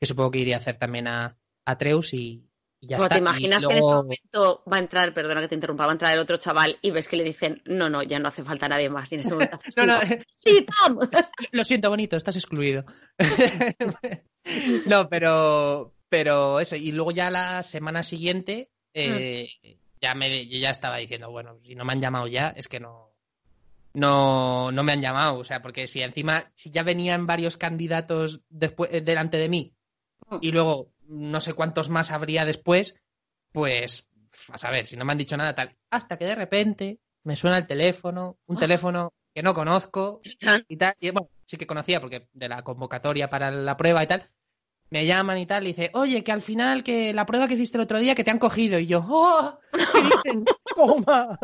Que 0.00 0.06
supongo 0.06 0.32
que 0.32 0.40
iría 0.40 0.56
a 0.56 0.58
hacer 0.58 0.78
también 0.78 1.06
a, 1.06 1.38
a 1.64 1.78
Treus 1.78 2.12
y, 2.12 2.42
¿Te 2.86 3.18
imaginas 3.18 3.66
que 3.66 3.72
en 3.72 3.78
ese 3.78 3.92
momento 3.92 4.62
va 4.70 4.76
a 4.76 4.80
entrar, 4.80 5.12
perdona 5.14 5.40
que 5.40 5.48
te 5.48 5.54
interrumpa, 5.54 5.86
va 5.86 5.92
a 5.92 5.94
entrar 5.94 6.12
el 6.12 6.18
otro 6.18 6.36
chaval 6.36 6.78
y 6.82 6.90
ves 6.90 7.08
que 7.08 7.16
le 7.16 7.24
dicen, 7.24 7.62
no, 7.64 7.88
no, 7.88 8.02
ya 8.02 8.18
no 8.18 8.28
hace 8.28 8.44
falta 8.44 8.68
nadie 8.68 8.88
más? 8.88 9.10
Y 9.12 9.16
en 9.16 9.20
ese 9.22 9.32
momento 9.32 9.56
haces 9.66 9.74
¡Sí, 10.36 10.66
Tom! 10.66 10.98
Lo 11.52 11.64
siento, 11.64 11.90
bonito, 11.90 12.16
estás 12.16 12.36
excluido. 12.36 12.84
no, 14.86 15.08
pero, 15.08 15.94
pero 16.08 16.60
eso. 16.60 16.76
Y 16.76 16.92
luego 16.92 17.10
ya 17.10 17.30
la 17.30 17.62
semana 17.62 18.02
siguiente, 18.02 18.70
eh, 18.94 19.48
mm. 19.62 19.68
ya 20.00 20.14
me, 20.14 20.46
yo 20.46 20.58
ya 20.58 20.70
estaba 20.70 20.96
diciendo, 20.98 21.30
bueno, 21.30 21.58
si 21.64 21.74
no 21.74 21.84
me 21.84 21.92
han 21.92 22.00
llamado 22.00 22.26
ya, 22.26 22.48
es 22.56 22.68
que 22.68 22.80
no, 22.80 23.14
no, 23.94 24.70
no 24.70 24.82
me 24.82 24.92
han 24.92 25.00
llamado. 25.02 25.38
O 25.38 25.44
sea, 25.44 25.62
porque 25.62 25.86
si 25.86 26.02
encima, 26.02 26.50
si 26.54 26.70
ya 26.70 26.82
venían 26.82 27.26
varios 27.26 27.56
candidatos 27.56 28.42
después, 28.48 28.90
delante 29.04 29.38
de 29.38 29.48
mí 29.48 29.74
mm. 30.28 30.38
y 30.40 30.52
luego 30.52 30.92
no 31.08 31.40
sé 31.40 31.54
cuántos 31.54 31.88
más 31.88 32.10
habría 32.10 32.44
después, 32.44 33.00
pues 33.52 34.10
a 34.48 34.58
saber, 34.58 34.86
si 34.86 34.96
no 34.96 35.04
me 35.04 35.12
han 35.12 35.18
dicho 35.18 35.36
nada 35.36 35.54
tal. 35.54 35.76
Hasta 35.90 36.16
que 36.16 36.24
de 36.24 36.34
repente 36.34 37.00
me 37.24 37.36
suena 37.36 37.58
el 37.58 37.66
teléfono, 37.66 38.38
un 38.46 38.56
ah. 38.56 38.60
teléfono 38.60 39.12
que 39.34 39.42
no 39.42 39.54
conozco 39.54 40.20
y 40.68 40.76
tal. 40.76 40.96
Y 41.00 41.10
bueno, 41.10 41.28
sí 41.44 41.56
que 41.56 41.66
conocía 41.66 42.00
porque 42.00 42.28
de 42.32 42.48
la 42.48 42.62
convocatoria 42.62 43.28
para 43.28 43.50
la 43.50 43.76
prueba 43.76 44.02
y 44.02 44.06
tal. 44.06 44.30
Me 44.88 45.04
llaman 45.04 45.38
y 45.38 45.46
tal, 45.46 45.64
y 45.64 45.68
dice, 45.68 45.90
oye, 45.94 46.22
que 46.22 46.30
al 46.30 46.42
final, 46.42 46.84
que 46.84 47.12
la 47.12 47.26
prueba 47.26 47.48
que 47.48 47.54
hiciste 47.54 47.76
el 47.76 47.82
otro 47.82 47.98
día, 47.98 48.14
que 48.14 48.22
te 48.22 48.30
han 48.30 48.38
cogido. 48.38 48.78
Y 48.78 48.86
yo, 48.86 49.04
¡oh! 49.04 49.58
¿Qué 49.72 50.00
dicen? 50.00 50.44
¡Toma! 50.76 51.36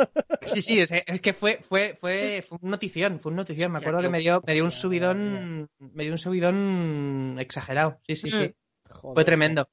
Sí, 0.42 0.62
sí, 0.62 0.78
es, 0.78 1.20
que 1.20 1.32
fue, 1.32 1.58
fue, 1.60 1.98
fue, 2.00 2.44
fue 2.48 2.58
notición, 2.62 3.18
fue 3.18 3.30
un 3.30 3.36
notición. 3.36 3.72
Me 3.72 3.78
acuerdo 3.78 4.00
que 4.00 4.08
me 4.08 4.20
dio, 4.20 4.40
me 4.46 4.54
dio 4.54 4.62
un 4.62 4.70
subidón, 4.70 5.68
me 5.80 6.04
dio 6.04 6.12
un 6.12 6.18
subidón 6.18 7.36
exagerado. 7.40 7.98
Sí, 8.06 8.14
sí, 8.14 8.30
sí. 8.30 8.54
Fue 9.00 9.24
tremendo. 9.24 9.68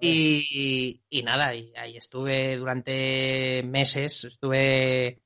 Y, 0.00 1.00
nada, 1.24 1.54
y 1.54 1.72
ahí 1.76 1.96
estuve 1.96 2.56
durante 2.56 3.62
meses, 3.64 4.24
estuve, 4.24 5.20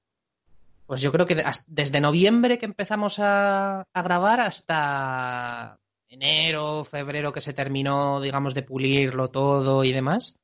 pues 0.87 1.01
yo 1.01 1.13
creo 1.13 1.27
que 1.27 1.43
desde 1.67 2.01
noviembre 2.01 2.59
que 2.59 2.67
empezamos 2.67 3.19
a, 3.19 3.87
grabar 3.95 4.41
hasta 4.41 5.79
enero, 6.09 6.85
febrero 6.85 7.33
que 7.33 7.41
se 7.41 7.55
terminó, 7.55 8.21
digamos, 8.21 8.55
de 8.55 8.63
pulirlo 8.63 9.29
todo 9.29 9.85
y 9.85 9.93
demás. 9.93 10.39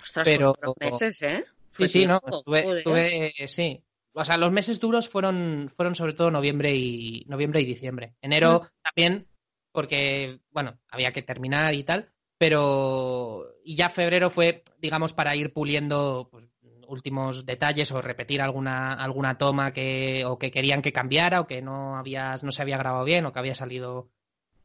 Ostras, 0.00 0.26
pues 0.26 0.38
pero 0.38 0.54
meses, 0.78 1.22
¿eh? 1.22 1.44
sí, 1.76 1.86
sí, 1.86 2.06
no, 2.06 2.20
estuve, 2.24 3.34
sí. 3.48 3.82
o 4.12 4.24
sea, 4.24 4.36
los 4.36 4.52
meses 4.52 4.78
duros 4.78 5.08
fueron, 5.08 5.72
fueron 5.74 5.94
sobre 5.96 6.12
todo 6.12 6.30
noviembre 6.30 6.74
y, 6.74 7.24
noviembre 7.26 7.60
y 7.60 7.64
diciembre. 7.64 8.14
Enero 8.22 8.68
también, 8.82 9.26
porque, 9.72 10.40
bueno, 10.50 10.78
había 10.88 11.12
que 11.12 11.22
terminar 11.22 11.74
y 11.74 11.82
tal, 11.82 12.10
pero 12.38 13.44
y 13.64 13.74
ya 13.74 13.88
febrero 13.88 14.30
fue, 14.30 14.62
digamos, 14.80 15.12
para 15.12 15.34
ir 15.36 15.52
puliendo 15.52 16.28
pues, 16.30 16.46
últimos 16.86 17.44
detalles 17.44 17.92
o 17.92 18.00
repetir 18.00 18.40
alguna, 18.40 18.94
alguna 18.94 19.36
toma 19.36 19.72
que, 19.72 20.24
o 20.24 20.38
que 20.38 20.50
querían 20.50 20.80
que 20.80 20.92
cambiara 20.92 21.40
o 21.40 21.46
que 21.46 21.60
no, 21.60 21.96
habías, 21.96 22.42
no 22.44 22.52
se 22.52 22.62
había 22.62 22.78
grabado 22.78 23.04
bien 23.04 23.26
o 23.26 23.32
que 23.32 23.38
había 23.38 23.54
salido 23.54 24.08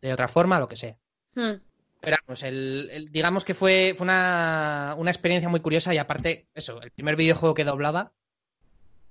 de 0.01 0.13
otra 0.13 0.27
forma, 0.27 0.59
lo 0.59 0.67
que 0.67 0.75
sea. 0.75 0.97
Hmm. 1.35 1.55
Pero 1.99 2.17
vamos, 2.27 2.43
el, 2.43 3.09
digamos 3.11 3.45
que 3.45 3.53
fue, 3.53 3.93
fue 3.95 4.05
una, 4.05 4.95
una, 4.97 5.11
experiencia 5.11 5.49
muy 5.49 5.61
curiosa 5.61 5.93
y 5.93 5.97
aparte, 5.97 6.47
eso, 6.53 6.81
el 6.81 6.91
primer 6.91 7.15
videojuego 7.15 7.55
que 7.55 7.63
doblaba 7.63 8.11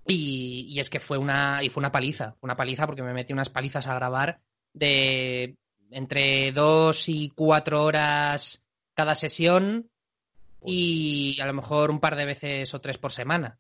y, 0.07 0.66
y, 0.69 0.78
es 0.78 0.90
que 0.90 1.00
fue 1.00 1.16
una, 1.16 1.62
y 1.62 1.71
fue 1.71 1.81
una 1.81 1.92
paliza, 1.92 2.33
fue 2.33 2.47
una 2.47 2.57
paliza 2.57 2.87
porque 2.87 3.02
me 3.02 3.14
metí 3.14 3.33
unas 3.33 3.49
palizas 3.49 3.87
a 3.87 3.95
grabar 3.95 4.40
de 4.75 5.57
entre 5.92 6.52
dos 6.52 7.08
y 7.08 7.30
cuatro 7.30 7.84
horas 7.84 8.62
cada 8.94 9.14
sesión 9.14 9.90
y 10.64 11.40
a 11.40 11.46
lo 11.46 11.54
mejor 11.54 11.90
un 11.90 12.00
par 12.00 12.16
de 12.16 12.25
veces 12.25 12.72
o 12.75 12.80
tres 12.80 12.99
por 12.99 13.12
semana. 13.12 13.58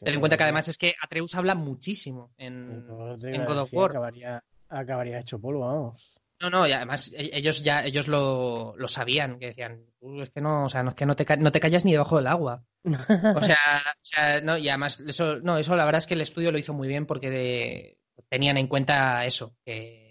Ten 0.00 0.14
en 0.14 0.20
cuenta 0.20 0.36
que 0.36 0.42
además 0.42 0.68
es 0.68 0.78
que 0.78 0.94
Atreus 1.00 1.34
habla 1.34 1.54
muchísimo 1.54 2.32
en, 2.38 2.86
en 3.22 3.44
God 3.44 3.58
of 3.58 3.72
War. 3.72 3.90
Acabaría, 3.90 4.42
acabaría 4.68 5.20
hecho 5.20 5.38
polvo, 5.38 5.60
vamos. 5.60 6.20
No, 6.40 6.50
no, 6.50 6.66
y 6.66 6.72
además 6.72 7.12
e, 7.16 7.30
ellos 7.32 7.62
ya 7.62 7.84
ellos 7.84 8.08
lo, 8.08 8.74
lo 8.76 8.88
sabían, 8.88 9.38
que 9.38 9.46
decían, 9.46 9.86
es 10.20 10.30
que 10.30 10.40
no, 10.40 10.64
o 10.64 10.68
sea, 10.68 10.82
no 10.82 10.90
es 10.90 10.96
que 10.96 11.06
no 11.06 11.16
te, 11.16 11.36
no 11.36 11.52
te 11.52 11.60
callas 11.60 11.84
ni 11.84 11.92
debajo 11.92 12.16
del 12.16 12.26
agua. 12.26 12.64
O 12.84 13.42
sea, 13.42 13.82
o 13.84 14.04
sea, 14.04 14.40
no, 14.42 14.58
y 14.58 14.68
además 14.68 15.00
eso, 15.00 15.40
no, 15.40 15.56
eso 15.56 15.74
la 15.76 15.84
verdad 15.84 15.98
es 15.98 16.06
que 16.06 16.14
el 16.14 16.20
estudio 16.20 16.52
lo 16.52 16.58
hizo 16.58 16.74
muy 16.74 16.88
bien 16.88 17.06
porque 17.06 17.30
de, 17.30 17.98
tenían 18.28 18.58
en 18.58 18.66
cuenta 18.66 19.24
eso, 19.24 19.56
que, 19.64 20.05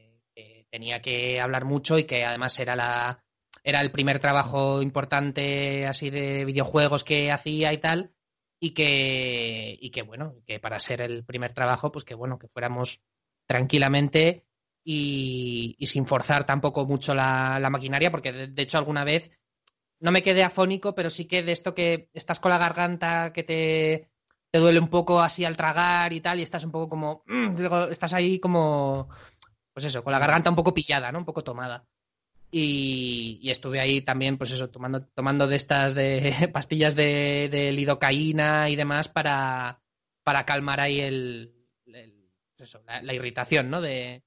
tenía 0.76 1.02
que 1.02 1.40
hablar 1.40 1.64
mucho 1.64 1.98
y 1.98 2.04
que 2.04 2.26
además 2.26 2.60
era 2.60 2.76
la 2.76 3.24
era 3.64 3.80
el 3.80 3.92
primer 3.92 4.20
trabajo 4.20 4.82
importante 4.82 5.88
así 5.88 6.10
de 6.10 6.44
videojuegos 6.44 7.06
que 7.06 7.32
hacía 7.32 7.72
y 7.72 7.78
tal 7.78 8.12
y 8.60 8.72
que 8.72 9.78
y 9.80 9.90
que 9.92 10.02
bueno, 10.02 10.36
que 10.46 10.60
para 10.60 10.78
ser 10.80 11.00
el 11.00 11.24
primer 11.24 11.54
trabajo 11.54 11.94
pues 11.94 12.04
que 12.04 12.14
bueno, 12.14 12.38
que 12.38 12.50
fuéramos 12.50 13.00
tranquilamente 13.48 14.46
y, 14.84 15.78
sin 15.88 16.06
forzar 16.06 16.46
tampoco 16.46 16.86
mucho 16.86 17.16
la, 17.16 17.58
la 17.60 17.70
maquinaria, 17.70 18.12
porque 18.12 18.34
de, 18.34 18.48
de, 18.48 18.62
hecho 18.64 18.78
alguna 18.78 19.06
vez 19.06 19.32
no 20.02 20.12
me 20.12 20.22
quedé 20.22 20.44
afónico, 20.44 20.94
pero 20.94 21.10
sí 21.10 21.26
que 21.26 21.42
de 21.42 21.54
esto 21.54 21.74
que 21.74 22.10
estás 22.14 22.40
con 22.40 22.52
la 22.52 22.60
garganta, 22.60 23.34
que 23.34 23.44
te, 23.44 24.10
te 24.52 24.60
duele 24.60 24.80
un 24.80 24.88
poco 24.88 25.20
así 25.20 25.44
al 25.44 25.58
tragar 25.58 26.14
y 26.14 26.22
tal, 26.22 26.40
y 26.40 26.44
estás 26.44 26.64
un 26.64 26.72
poco 26.72 26.88
como, 26.88 27.24
mmm, 27.28 27.56
estás 27.90 28.14
ahí 28.14 28.40
como, 28.40 29.10
pues 29.76 29.86
eso, 29.86 30.06
con 30.06 30.14
la 30.14 30.20
garganta 30.20 30.50
un 30.50 30.56
poco 30.56 30.74
pillada, 30.74 31.12
¿no? 31.12 31.20
Un 31.20 31.26
poco 31.26 31.44
tomada. 31.44 31.86
Y, 32.50 33.40
y, 33.42 33.50
estuve 33.50 33.82
ahí 33.82 34.00
también, 34.00 34.38
pues 34.38 34.52
eso, 34.52 34.70
tomando, 34.70 35.06
tomando 35.08 35.48
de 35.48 35.58
estas 35.58 35.94
de 35.94 36.50
pastillas 36.54 36.96
de, 36.96 37.50
de 37.52 37.74
lidocaína 37.74 38.70
y 38.70 38.78
demás 38.78 39.10
para, 39.10 39.82
para 40.24 40.46
calmar 40.46 40.80
ahí 40.80 41.02
el, 41.02 41.54
el 41.88 42.32
eso, 42.58 42.82
la, 42.88 43.02
la, 43.02 43.14
irritación, 43.14 43.70
¿no? 43.70 43.82
De, 43.82 44.24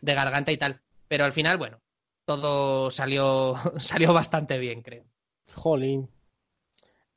de 0.00 0.14
garganta 0.14 0.52
y 0.52 0.56
tal. 0.56 0.80
Pero 1.08 1.24
al 1.24 1.32
final, 1.32 1.58
bueno, 1.58 1.80
todo 2.24 2.88
salió, 2.92 3.56
salió 3.80 4.12
bastante 4.12 4.56
bien, 4.58 4.82
creo. 4.82 5.04
Jolín. 5.52 6.08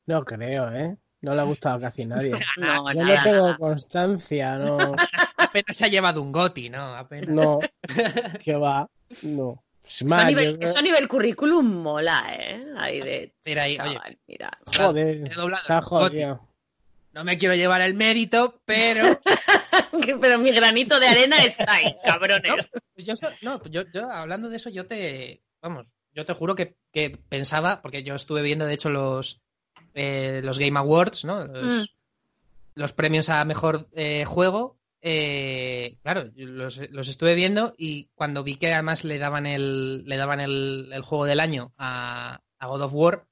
No 0.08 0.24
creo, 0.26 0.72
¿eh? 0.74 0.98
No 1.22 1.36
le 1.36 1.42
ha 1.42 1.44
gustado 1.44 1.80
casi 1.80 2.02
a 2.02 2.08
nadie. 2.08 2.32
no, 2.58 2.92
Yo 2.92 3.04
nada, 3.04 3.18
no 3.18 3.24
tengo 3.24 3.46
nada. 3.46 3.58
constancia, 3.58 4.58
no. 4.58 4.96
Apenas 5.56 5.78
se 5.78 5.86
ha 5.86 5.88
llevado 5.88 6.22
un 6.22 6.32
goti, 6.32 6.70
¿no? 6.70 6.96
Apenas. 6.96 7.30
No. 7.30 7.60
Que 8.44 8.56
va. 8.56 8.90
No. 9.22 9.64
Es 9.84 10.02
Eso, 10.02 10.16
a 10.16 10.26
nivel, 10.26 10.58
eso 10.62 10.80
a 10.80 10.82
nivel 10.82 11.08
currículum 11.08 11.66
mola, 11.66 12.26
¿eh? 12.38 12.66
Ahí 12.78 13.00
de. 13.00 13.34
Mira 13.46 13.64
ahí, 13.64 13.78
chaval, 13.78 13.98
oye. 14.06 14.20
mira. 14.28 14.58
Joder, 14.66 15.08
el 15.08 15.82
jodido. 15.82 16.48
No 17.14 17.24
me 17.24 17.38
quiero 17.38 17.56
llevar 17.56 17.82
el 17.82 17.94
mérito, 17.94 18.60
pero 18.66 19.20
Pero 20.22 20.40
mi 20.40 20.52
granito 20.52 21.00
de 21.00 21.08
arena 21.08 21.38
está 21.44 21.74
ahí, 21.76 21.96
cabrones. 22.06 22.70
Pues 22.94 23.06
yo, 23.06 23.14
no, 23.44 23.60
pues 23.60 23.72
yo, 23.72 23.84
yo, 23.94 24.10
hablando 24.10 24.50
de 24.50 24.58
eso, 24.58 24.70
yo 24.70 24.86
te, 24.86 25.42
vamos, 25.62 25.94
yo 26.14 26.26
te 26.26 26.34
juro 26.34 26.56
que, 26.56 26.76
que 26.92 27.18
pensaba, 27.30 27.82
porque 27.82 28.04
yo 28.04 28.16
estuve 28.16 28.42
viendo, 28.42 28.66
de 28.66 28.74
hecho, 28.74 28.90
los, 28.90 29.42
eh, 29.94 30.42
los 30.44 30.60
Game 30.60 30.78
Awards, 30.78 31.26
¿no? 31.26 31.46
Los, 31.46 31.84
Mm. 31.84 31.86
los 32.76 32.92
premios 32.94 33.30
a 33.30 33.46
mejor 33.46 33.88
eh, 33.94 34.26
juego. 34.26 34.78
Eh, 35.08 35.98
claro, 36.02 36.32
los, 36.36 36.78
los 36.90 37.08
estuve 37.08 37.36
viendo 37.36 37.76
y 37.78 38.10
cuando 38.16 38.44
vi 38.44 38.56
que 38.56 38.74
además 38.74 39.04
le 39.04 39.20
daban 39.20 39.46
el, 39.46 40.04
le 40.06 40.18
daban 40.18 40.40
el, 40.40 40.90
el 40.92 41.02
juego 41.04 41.26
del 41.26 41.40
año 41.40 41.74
a, 41.78 42.42
a 42.58 42.68
God 42.68 42.82
of 42.82 42.94
War, 42.96 43.26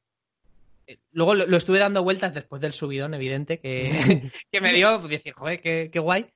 eh, 0.86 1.00
luego 1.14 1.34
lo, 1.34 1.48
lo 1.48 1.58
estuve 1.58 1.80
dando 1.80 2.04
vueltas 2.04 2.32
después 2.36 2.62
del 2.62 2.74
subidón, 2.74 3.16
evidente, 3.16 3.60
que, 3.60 3.90
que 4.52 4.62
me 4.62 4.72
dio, 4.72 5.00
pues, 5.00 5.10
decir, 5.10 5.34
joder, 5.34 5.62
qué, 5.62 5.90
qué 5.92 5.98
guay. 6.00 6.28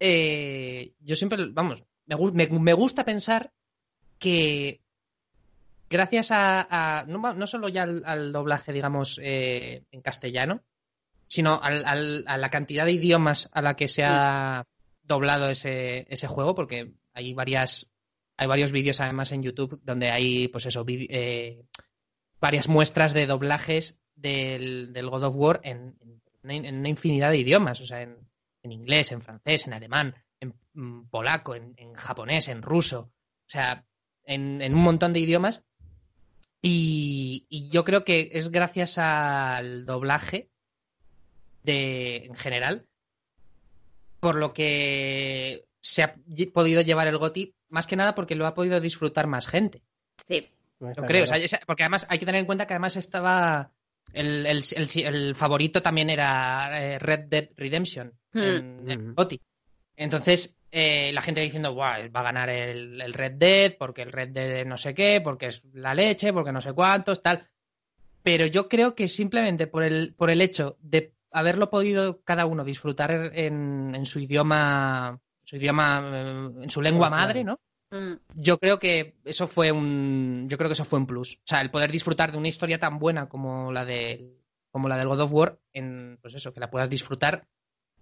Eh, 0.00 0.94
yo 1.00 1.16
siempre, 1.16 1.36
vamos, 1.50 1.84
me, 2.06 2.16
me, 2.32 2.46
me 2.58 2.72
gusta 2.72 3.04
pensar 3.04 3.52
que 4.18 4.80
gracias 5.90 6.30
a, 6.30 6.66
a- 7.00 7.04
no, 7.04 7.46
solo 7.46 7.68
ya 7.68 7.82
al, 7.82 8.02
al 8.06 8.32
doblaje, 8.32 8.72
digamos, 8.72 9.20
en 9.22 10.00
castellano, 10.00 10.62
sino 11.26 11.60
al- 11.62 11.84
al- 11.84 12.24
a 12.26 12.38
la 12.38 12.48
cantidad 12.48 12.86
de 12.86 12.92
idiomas 12.92 13.50
a 13.52 13.60
la 13.60 13.76
que 13.76 13.86
se 13.88 14.02
ha 14.02 14.64
doblado 15.08 15.50
ese, 15.50 16.06
ese 16.08 16.28
juego, 16.28 16.54
porque 16.54 16.92
hay 17.14 17.34
varias, 17.34 17.90
hay 18.36 18.46
varios 18.46 18.70
vídeos 18.70 19.00
además 19.00 19.32
en 19.32 19.42
YouTube 19.42 19.80
donde 19.82 20.10
hay, 20.10 20.48
pues 20.48 20.66
eso, 20.66 20.84
eh, 20.86 21.64
varias 22.40 22.68
muestras 22.68 23.14
de 23.14 23.26
doblajes 23.26 23.98
del, 24.14 24.92
del 24.92 25.10
God 25.10 25.24
of 25.24 25.34
War 25.36 25.60
en, 25.64 25.96
una, 26.42 26.88
infinidad 26.88 27.30
de 27.30 27.38
idiomas, 27.38 27.80
o 27.80 27.86
sea, 27.86 28.02
en, 28.02 28.16
en 28.62 28.72
inglés, 28.72 29.10
en 29.10 29.22
francés, 29.22 29.66
en 29.66 29.72
alemán, 29.72 30.14
en 30.40 30.54
mm, 30.74 31.08
polaco, 31.08 31.54
en, 31.54 31.94
japonés, 31.94 32.48
en 32.48 32.62
ruso, 32.62 33.12
o 33.46 33.50
sea, 33.50 33.84
en, 34.24 34.62
en 34.62 34.74
un 34.74 34.82
montón 34.82 35.12
de 35.12 35.20
idiomas. 35.20 35.64
Y, 36.60 37.46
y 37.48 37.70
yo 37.70 37.84
creo 37.84 38.04
que 38.04 38.30
es 38.32 38.50
gracias 38.50 38.98
al 38.98 39.86
doblaje 39.86 40.50
de, 41.62 42.24
en 42.24 42.34
general, 42.34 42.88
por 44.20 44.36
lo 44.36 44.52
que 44.52 45.64
se 45.80 46.02
ha 46.02 46.14
podido 46.52 46.80
llevar 46.82 47.06
el 47.08 47.18
GOTI, 47.18 47.54
más 47.68 47.86
que 47.86 47.96
nada 47.96 48.14
porque 48.14 48.34
lo 48.34 48.46
ha 48.46 48.54
podido 48.54 48.80
disfrutar 48.80 49.26
más 49.26 49.46
gente. 49.46 49.82
Sí. 50.16 50.48
No 50.80 50.92
Yo 50.92 51.02
creo, 51.02 51.24
o 51.24 51.26
sea, 51.26 51.60
porque 51.66 51.82
además 51.82 52.06
hay 52.08 52.18
que 52.18 52.26
tener 52.26 52.38
en 52.40 52.46
cuenta 52.46 52.66
que 52.66 52.74
además 52.74 52.96
estaba 52.96 53.72
el, 54.12 54.46
el- 54.46 54.62
el- 54.76 55.04
el 55.06 55.34
favorito 55.34 55.82
también 55.82 56.08
era 56.10 56.70
eh, 56.82 56.98
Red 56.98 57.26
Dead 57.28 57.48
Redemption 57.56 58.12
en, 58.32 58.84
Hmm. 58.84 58.90
en 58.90 59.14
GOTY. 59.14 59.40
Entonces, 59.96 60.56
eh, 60.70 61.10
la 61.12 61.22
gente 61.22 61.40
diciendo, 61.40 61.74
"Buah, 61.74 62.08
va 62.08 62.20
a 62.20 62.24
ganar 62.24 62.48
el, 62.50 63.00
el 63.00 63.12
Red 63.14 63.32
Dead, 63.32 63.74
porque 63.78 64.02
el 64.02 64.12
Red 64.12 64.28
Dead 64.28 64.64
no 64.66 64.78
sé 64.78 64.94
qué, 64.94 65.20
porque 65.20 65.46
es 65.46 65.64
la 65.72 65.94
leche, 65.94 66.32
porque 66.32 66.52
no 66.52 66.60
sé 66.60 66.72
cuántos, 66.72 67.22
tal. 67.22 67.48
Pero 68.22 68.46
yo 68.46 68.68
creo 68.68 68.94
que 68.94 69.08
simplemente 69.08 69.66
por 69.66 69.82
el, 69.82 70.14
por 70.14 70.30
el 70.30 70.40
hecho 70.42 70.76
de 70.80 71.12
haberlo 71.30 71.70
podido 71.70 72.22
cada 72.22 72.46
uno 72.46 72.64
disfrutar 72.64 73.10
en, 73.34 73.94
en 73.94 74.06
su 74.06 74.20
idioma, 74.20 75.20
su 75.44 75.56
idioma, 75.56 76.02
eh, 76.12 76.50
en 76.62 76.70
su 76.70 76.80
lengua 76.80 77.10
madre, 77.10 77.44
¿no? 77.44 77.60
Mm. 77.90 78.16
yo 78.34 78.58
creo 78.58 78.78
que 78.78 79.16
eso 79.24 79.46
fue 79.46 79.72
un 79.72 80.46
yo 80.46 80.58
creo 80.58 80.68
que 80.68 80.74
eso 80.74 80.84
fue 80.84 80.98
un 80.98 81.06
plus 81.06 81.36
o 81.36 81.46
sea 81.46 81.62
el 81.62 81.70
poder 81.70 81.90
disfrutar 81.90 82.30
de 82.30 82.36
una 82.36 82.48
historia 82.48 82.78
tan 82.78 82.98
buena 82.98 83.30
como 83.30 83.72
la 83.72 83.86
del 83.86 84.42
como 84.70 84.88
la 84.88 84.98
del 84.98 85.08
God 85.08 85.20
of 85.20 85.32
War 85.32 85.58
en 85.72 86.18
pues 86.20 86.34
eso 86.34 86.52
que 86.52 86.60
la 86.60 86.70
puedas 86.70 86.90
disfrutar 86.90 87.46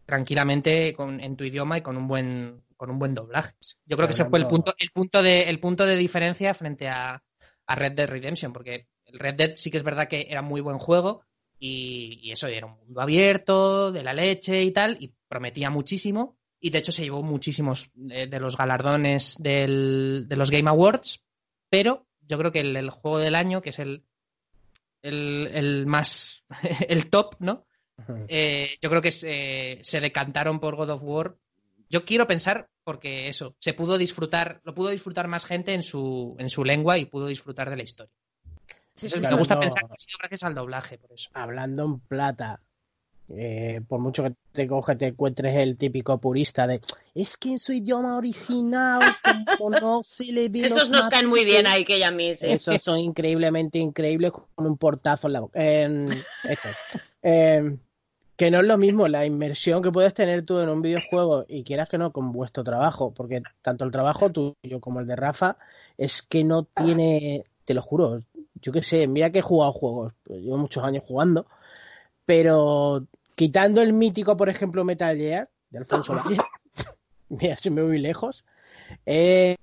tranquilamente 0.05 0.93
con, 0.93 1.21
en 1.21 1.37
tu 1.37 1.45
idioma 1.45 1.79
y 1.79 1.83
con 1.83 1.97
un 1.97 2.09
buen 2.09 2.65
con 2.77 2.91
un 2.91 2.99
buen 2.99 3.15
doblaje 3.15 3.55
yo 3.85 3.97
creo 3.97 4.09
que 4.09 4.15
ese 4.15 4.25
fue 4.25 4.41
el 4.41 4.49
punto 4.49 4.75
el 4.77 4.91
punto 4.91 5.23
de 5.23 5.49
el 5.49 5.61
punto 5.61 5.87
de 5.87 5.97
diferencia 5.97 6.53
frente 6.53 6.89
a, 6.89 7.23
a 7.67 7.75
Red 7.77 7.93
Dead 7.93 8.11
Redemption 8.11 8.53
porque 8.53 8.89
el 9.05 9.21
Red 9.21 9.35
Dead 9.35 9.53
sí 9.55 9.71
que 9.71 9.77
es 9.77 9.85
verdad 9.85 10.09
que 10.09 10.27
era 10.29 10.43
muy 10.43 10.61
buen 10.61 10.79
juego 10.79 11.23
y, 11.59 12.21
y 12.23 12.33
eso 12.33 12.47
era 12.47 12.67
un 12.67 12.77
mundo 12.79 13.01
abierto 13.01 13.91
de 13.93 14.03
la 14.03 14.13
leche 14.15 14.63
y 14.63 14.71
tal 14.73 14.97
y 15.01 15.13
prometía 15.29 15.71
muchísimo 15.71 16.37
y 16.61 16.71
de 16.71 16.79
hecho 16.79 16.93
se 16.93 17.03
llevó 17.05 17.23
muchísimos 17.23 17.91
eh, 18.11 18.27
de 18.27 18.41
los 18.41 18.57
galardones 18.57 19.37
del- 19.39 20.27
de 20.29 20.37
los 20.37 20.51
Game 20.51 20.69
Awards, 20.71 21.23
pero 21.71 22.07
yo 22.29 22.39
creo 22.39 22.53
que 22.53 22.61
el, 22.61 22.77
el 22.77 22.91
juego 22.91 23.19
del 23.19 23.35
año, 23.35 23.63
que 23.63 23.71
es 23.71 23.79
el, 23.79 24.05
el, 25.03 25.51
el 25.53 25.87
más, 25.87 26.45
el 26.89 27.09
top, 27.11 27.37
¿no? 27.41 27.67
Eh, 28.29 28.77
yo 28.83 28.91
creo 28.91 29.01
que 29.01 29.11
se, 29.11 29.79
se 29.83 30.01
decantaron 30.01 30.61
por 30.61 30.77
God 30.77 30.91
of 30.91 31.03
War. 31.03 31.37
Yo 31.89 32.05
quiero 32.05 32.27
pensar 32.27 32.69
porque 32.85 33.29
eso, 33.29 33.57
se 33.59 33.73
pudo 33.75 33.97
disfrutar, 33.99 34.61
lo 34.65 34.75
pudo 34.75 34.91
disfrutar 34.91 35.29
más 35.29 35.45
gente 35.47 35.73
en 35.73 35.83
su, 35.83 36.37
en 36.39 36.51
su 36.51 36.65
lengua 36.65 36.99
y 36.99 37.07
pudo 37.07 37.27
disfrutar 37.27 37.71
de 37.71 37.77
la 37.77 37.83
historia. 37.85 38.13
Sí, 38.97 39.09
sí, 39.09 39.21
me 39.21 39.35
gusta 39.35 39.55
no. 39.55 39.61
pensar 39.61 39.87
que 39.87 39.93
ha 39.95 39.99
sido 39.99 40.19
gracias 40.19 40.43
al 40.45 40.55
doblaje, 40.55 40.99
por 40.99 41.13
eso. 41.13 41.31
Hablando 41.35 41.85
en 41.85 42.01
plata, 42.01 42.61
Eh, 43.29 43.81
por 43.89 43.99
mucho 43.99 44.23
que 44.23 44.35
te 44.53 44.69
coge, 44.69 44.95
te 44.95 45.09
encuentres 45.09 45.57
el 45.57 45.77
típico 45.77 46.17
purista 46.19 46.69
de 46.69 46.81
es 47.13 47.37
que 47.37 47.51
en 47.51 47.59
su 47.59 47.73
idioma 47.73 48.17
original, 48.17 49.03
como 49.59 49.71
no 49.71 50.01
se 50.05 50.27
le 50.27 50.49
ve 50.49 50.67
Esos 50.67 50.91
nos 50.91 51.09
caen 51.09 51.27
muy 51.27 51.45
bien 51.45 51.67
ahí, 51.67 51.85
que 51.85 51.99
ya 51.99 52.13
mí. 52.13 52.35
Esos 52.41 52.81
son 52.81 53.01
increíblemente 53.01 53.81
increíbles 53.81 54.31
con 54.31 54.67
un 54.67 54.77
portazo 54.77 55.27
en 55.27 55.33
la 55.33 55.41
boca. 55.41 55.59
Eh, 57.23 57.77
que 58.37 58.51
no 58.53 58.61
es 58.61 58.65
lo 58.67 58.79
mismo 58.79 59.09
la 59.09 59.27
inmersión 59.27 59.83
que 59.83 59.91
puedes 59.91 60.15
tener 60.15 60.43
tú 60.43 60.61
en 60.61 60.69
un 60.69 60.81
videojuego 60.81 61.47
y 61.49 61.65
quieras 61.65 61.89
que 61.89 61.99
no 61.99 62.13
con 62.13 62.31
vuestro 62.31 62.63
trabajo, 62.63 63.13
porque 63.13 63.43
tanto 63.61 63.85
el 63.85 63.91
trabajo 63.91 64.31
tuyo 64.31 64.79
como 64.81 65.01
el 65.01 65.07
de 65.09 65.17
Rafa 65.17 65.57
es 65.99 66.23
que 66.23 66.45
no 66.45 66.63
tiene, 66.63 67.43
te 67.65 67.75
lo 67.75 67.83
juro, 67.83 68.21
yo 68.63 68.73
qué 68.73 68.83
sé, 68.83 69.07
mira 69.07 69.31
que 69.31 69.41
he 69.41 69.43
jugado 69.43 69.73
juegos, 69.73 70.15
pues 70.25 70.41
llevo 70.43 70.59
muchos 70.59 70.85
años 70.85 71.05
jugando, 71.07 71.47
pero 72.25 73.07
quitando 73.35 73.83
el 73.83 73.93
mítico, 73.93 74.37
por 74.37 74.49
ejemplo, 74.49 74.85
Metal 74.85 75.17
Gear 75.17 75.51
de 75.71 75.79
Alfonso 75.79 76.15
Valle, 76.25 76.39
mira, 77.29 77.57
si 77.57 77.71
me 77.71 77.83
voy 77.83 77.99
lejos, 77.99 78.45
eh, 79.05 79.57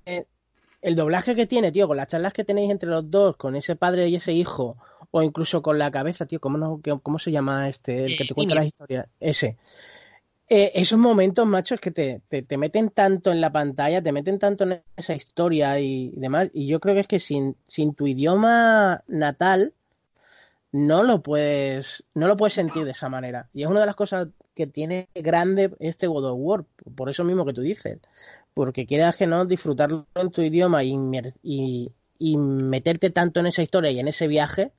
el 0.82 0.96
doblaje 0.96 1.36
que 1.36 1.48
tiene, 1.48 1.72
tío, 1.72 1.88
con 1.88 1.98
las 1.98 2.08
charlas 2.08 2.34
que 2.34 2.44
tenéis 2.44 2.72
entre 2.72 2.90
los 2.90 3.10
dos, 3.10 3.38
con 3.38 3.56
ese 3.56 3.76
padre 3.76 4.08
y 4.10 4.16
ese 4.16 4.34
hijo, 4.34 4.78
o 5.12 5.22
incluso 5.22 5.62
con 5.62 5.80
la 5.80 5.92
cabeza, 5.92 6.26
tío, 6.26 6.40
¿cómo, 6.40 6.58
no, 6.58 6.82
cómo 7.02 7.20
se 7.20 7.32
llama 7.32 7.70
este, 7.70 8.06
el 8.06 8.18
que 8.18 8.26
te 8.26 8.34
cuenta 8.34 8.56
las 8.56 8.66
historias? 8.66 9.08
Ese. 9.20 9.58
Eh, 10.56 10.72
esos 10.76 11.00
momentos, 11.00 11.48
machos, 11.48 11.80
que 11.80 11.90
te, 11.90 12.22
te, 12.30 12.58
meten 12.60 12.90
tanto 12.90 13.32
en 13.32 13.42
la 13.42 13.52
pantalla, 13.52 14.04
te 14.04 14.12
meten 14.12 14.38
tanto 14.38 14.66
en 14.66 14.84
esa 14.96 15.16
historia 15.16 15.80
y, 15.80 16.12
demás, 16.16 16.52
y 16.54 16.68
yo 16.68 16.80
creo 16.80 16.94
que 16.94 17.02
es 17.02 17.08
que 17.08 17.20
sin, 17.20 17.58
sin 17.66 17.96
tu 17.96 18.06
idioma 18.06 19.04
natal 19.08 19.74
no 20.72 21.02
lo 21.02 21.24
puedes 21.24 22.06
no 22.14 22.28
lo 22.28 22.38
puedes 22.38 22.54
sentir 22.54 22.86
de 22.86 22.92
esa 22.92 23.10
manera. 23.10 23.50
Y 23.52 23.64
es 23.64 23.68
una 23.68 23.80
de 23.80 23.88
las 23.88 23.96
cosas 23.96 24.28
que 24.54 24.68
tiene 24.68 25.10
grande 25.16 25.76
este 25.80 26.06
God 26.06 26.26
of 26.26 26.38
War, 26.40 26.66
por 26.96 27.10
eso 27.10 27.24
mismo 27.24 27.46
que 27.46 27.54
tú 27.54 27.62
dices, 27.62 27.98
porque 28.54 28.86
quieras 28.86 29.16
que 29.16 29.26
no 29.26 29.46
disfrutarlo 29.46 30.06
en 30.14 30.30
tu 30.30 30.44
idioma 30.44 30.84
y, 30.84 30.94
y, 31.42 31.92
y 32.20 32.38
meterte 32.38 33.10
tanto 33.10 33.40
en 33.40 33.48
esa 33.48 33.64
historia 33.64 33.90
y 33.90 34.00
en 34.00 34.08
ese 34.08 34.28
viaje, 34.28 34.72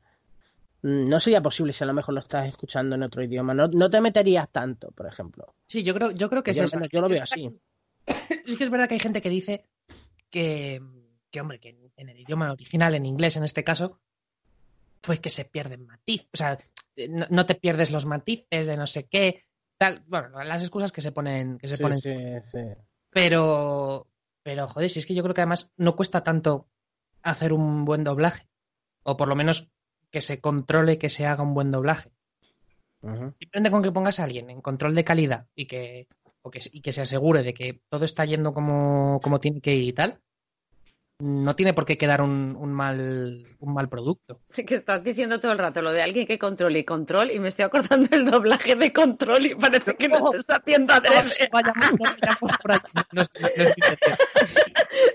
no 0.85 1.19
sería 1.19 1.41
posible 1.41 1.73
si 1.73 1.83
a 1.83 1.87
lo 1.87 1.95
mejor 1.95 2.13
lo 2.13 2.21
estás 2.21 2.47
escuchando 2.47 2.95
en 2.95 3.03
otro 3.03 3.23
idioma. 3.23 3.55
No, 3.55 3.91
te 3.91 4.01
meterías 4.03 4.51
tanto, 4.51 4.91
por 4.91 5.07
ejemplo. 5.07 5.55
Sí, 5.67 5.83
yo 5.83 5.95
creo, 5.95 6.11
yo 6.11 6.29
creo 6.29 6.43
que 6.43 6.51
es 6.51 6.59
eso. 6.59 6.79
Yo 6.93 7.01
lo 7.01 7.09
veo 7.09 7.23
así. 7.23 7.51
Es 8.47 8.59
que 8.59 8.65
es 8.65 8.71
verdad 8.71 8.87
que 8.87 8.93
hay 8.93 9.01
gente 9.01 9.23
que 9.23 9.31
dice 9.31 9.65
que, 10.29 10.83
que 11.31 11.41
hombre, 11.41 11.59
que 11.59 11.75
en 11.97 12.09
el 12.11 12.21
idioma 12.21 12.53
original, 12.53 12.95
en 12.95 13.07
inglés 13.07 13.37
en 13.37 13.45
este 13.45 13.65
caso, 13.65 13.99
pues 15.01 15.21
que 15.21 15.31
se 15.31 15.47
pierden 15.47 15.87
matices. 15.87 16.29
O 16.35 16.37
sea, 16.37 16.59
no, 17.31 17.47
te 17.47 17.55
pierdes 17.55 17.91
los 17.91 18.05
matices 18.05 18.67
de 18.67 18.77
no 18.77 18.87
sé 18.87 19.07
qué. 19.07 19.43
Tal. 19.79 20.05
Bueno, 20.07 20.45
las 20.45 20.61
excusas 20.61 20.93
que 20.93 21.01
se 21.01 21.13
ponen. 21.13 21.57
Que 21.57 21.69
se 21.69 21.79
ponen. 21.79 21.99
Sí, 21.99 22.15
sí. 22.43 22.59
Pero, 23.09 24.07
pero, 24.43 24.69
joder, 24.69 24.91
si 24.91 24.99
es 24.99 25.07
que 25.07 25.15
yo 25.15 25.23
creo 25.23 25.35
que 25.35 25.41
además 25.41 25.73
no 25.79 25.97
cuesta 25.97 26.23
tanto 26.23 26.69
hacer 27.23 27.55
un 27.55 27.87
buen 27.87 28.05
doblaje. 28.05 28.47
O 29.03 29.17
por 29.17 29.29
lo 29.29 29.35
menos 29.35 29.71
que 30.15 30.21
se 30.21 30.41
controle 30.41 30.97
que 30.97 31.11
se 31.11 31.27
haga 31.27 31.43
un 31.43 31.55
buen 31.55 31.73
doblaje. 31.73 32.13
Simplemente 33.03 33.73
con 33.73 33.83
que 33.83 33.91
pongas 33.91 34.21
a 34.21 34.25
alguien 34.25 34.49
en 34.49 34.61
control 34.63 34.95
de 34.95 35.03
calidad 35.03 35.49
y 35.57 35.67
que, 35.67 36.07
y 36.73 36.81
que 36.83 36.93
se 36.93 37.03
asegure 37.03 37.43
de 37.43 37.53
que 37.53 37.81
todo 37.89 38.05
está 38.05 38.25
yendo 38.25 38.55
como, 38.55 39.19
como 39.25 39.41
tiene 39.41 39.61
que 39.61 39.75
ir 39.75 39.89
y 39.89 39.93
tal, 39.93 40.21
no 41.19 41.57
tiene 41.57 41.75
por 41.75 41.85
qué 41.85 41.99
quedar 41.99 42.23
un, 42.23 42.55
un, 42.57 42.73
mal, 42.73 43.45
un 43.59 43.75
mal 43.75 43.89
producto. 43.89 44.41
Que 44.53 44.77
estás 44.77 45.03
diciendo 45.03 45.41
todo 45.41 45.51
el 45.51 45.59
rato 45.59 45.83
lo 45.83 45.91
de 45.91 46.03
alguien 46.03 46.29
que 46.29 46.39
controle 46.39 46.79
y 46.79 46.85
control 46.85 47.33
y 47.33 47.41
me 47.41 47.49
estoy 47.49 47.65
acordando 47.65 48.07
del 48.07 48.25
doblaje 48.25 48.77
de 48.77 48.93
control 48.93 49.47
y 49.47 49.57
parece 49.57 49.97
que 49.97 50.09
no 50.09 50.19
estés 50.19 50.49
haciendo 50.49 50.95
adrede. 50.95 51.51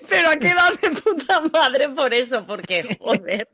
Pero 0.10 0.30
ha 0.30 0.36
quedado 0.36 0.76
de 0.76 0.90
puta 0.90 1.42
madre 1.54 1.88
por 1.88 2.14
eso, 2.14 2.46
porque 2.46 2.98
joder, 3.00 3.48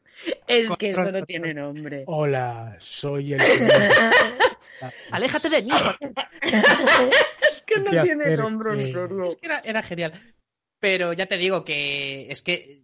es 0.47 0.69
que 0.77 0.89
eso 0.89 1.11
no 1.11 1.23
tiene 1.23 1.53
nombre. 1.53 2.03
Hola, 2.07 2.77
soy 2.79 3.33
el... 3.33 3.41
Aléjate 5.11 5.49
de 5.49 5.61
mí. 5.61 5.69
es 7.49 7.61
que 7.61 7.79
no 7.79 7.89
tiene 7.89 8.37
nombre, 8.37 8.89
Es 8.89 9.35
que 9.35 9.45
era, 9.45 9.59
era 9.59 9.83
genial. 9.83 10.13
Pero 10.79 11.13
ya 11.13 11.25
te 11.25 11.37
digo 11.37 11.63
que 11.63 12.27
es 12.29 12.41
que 12.41 12.83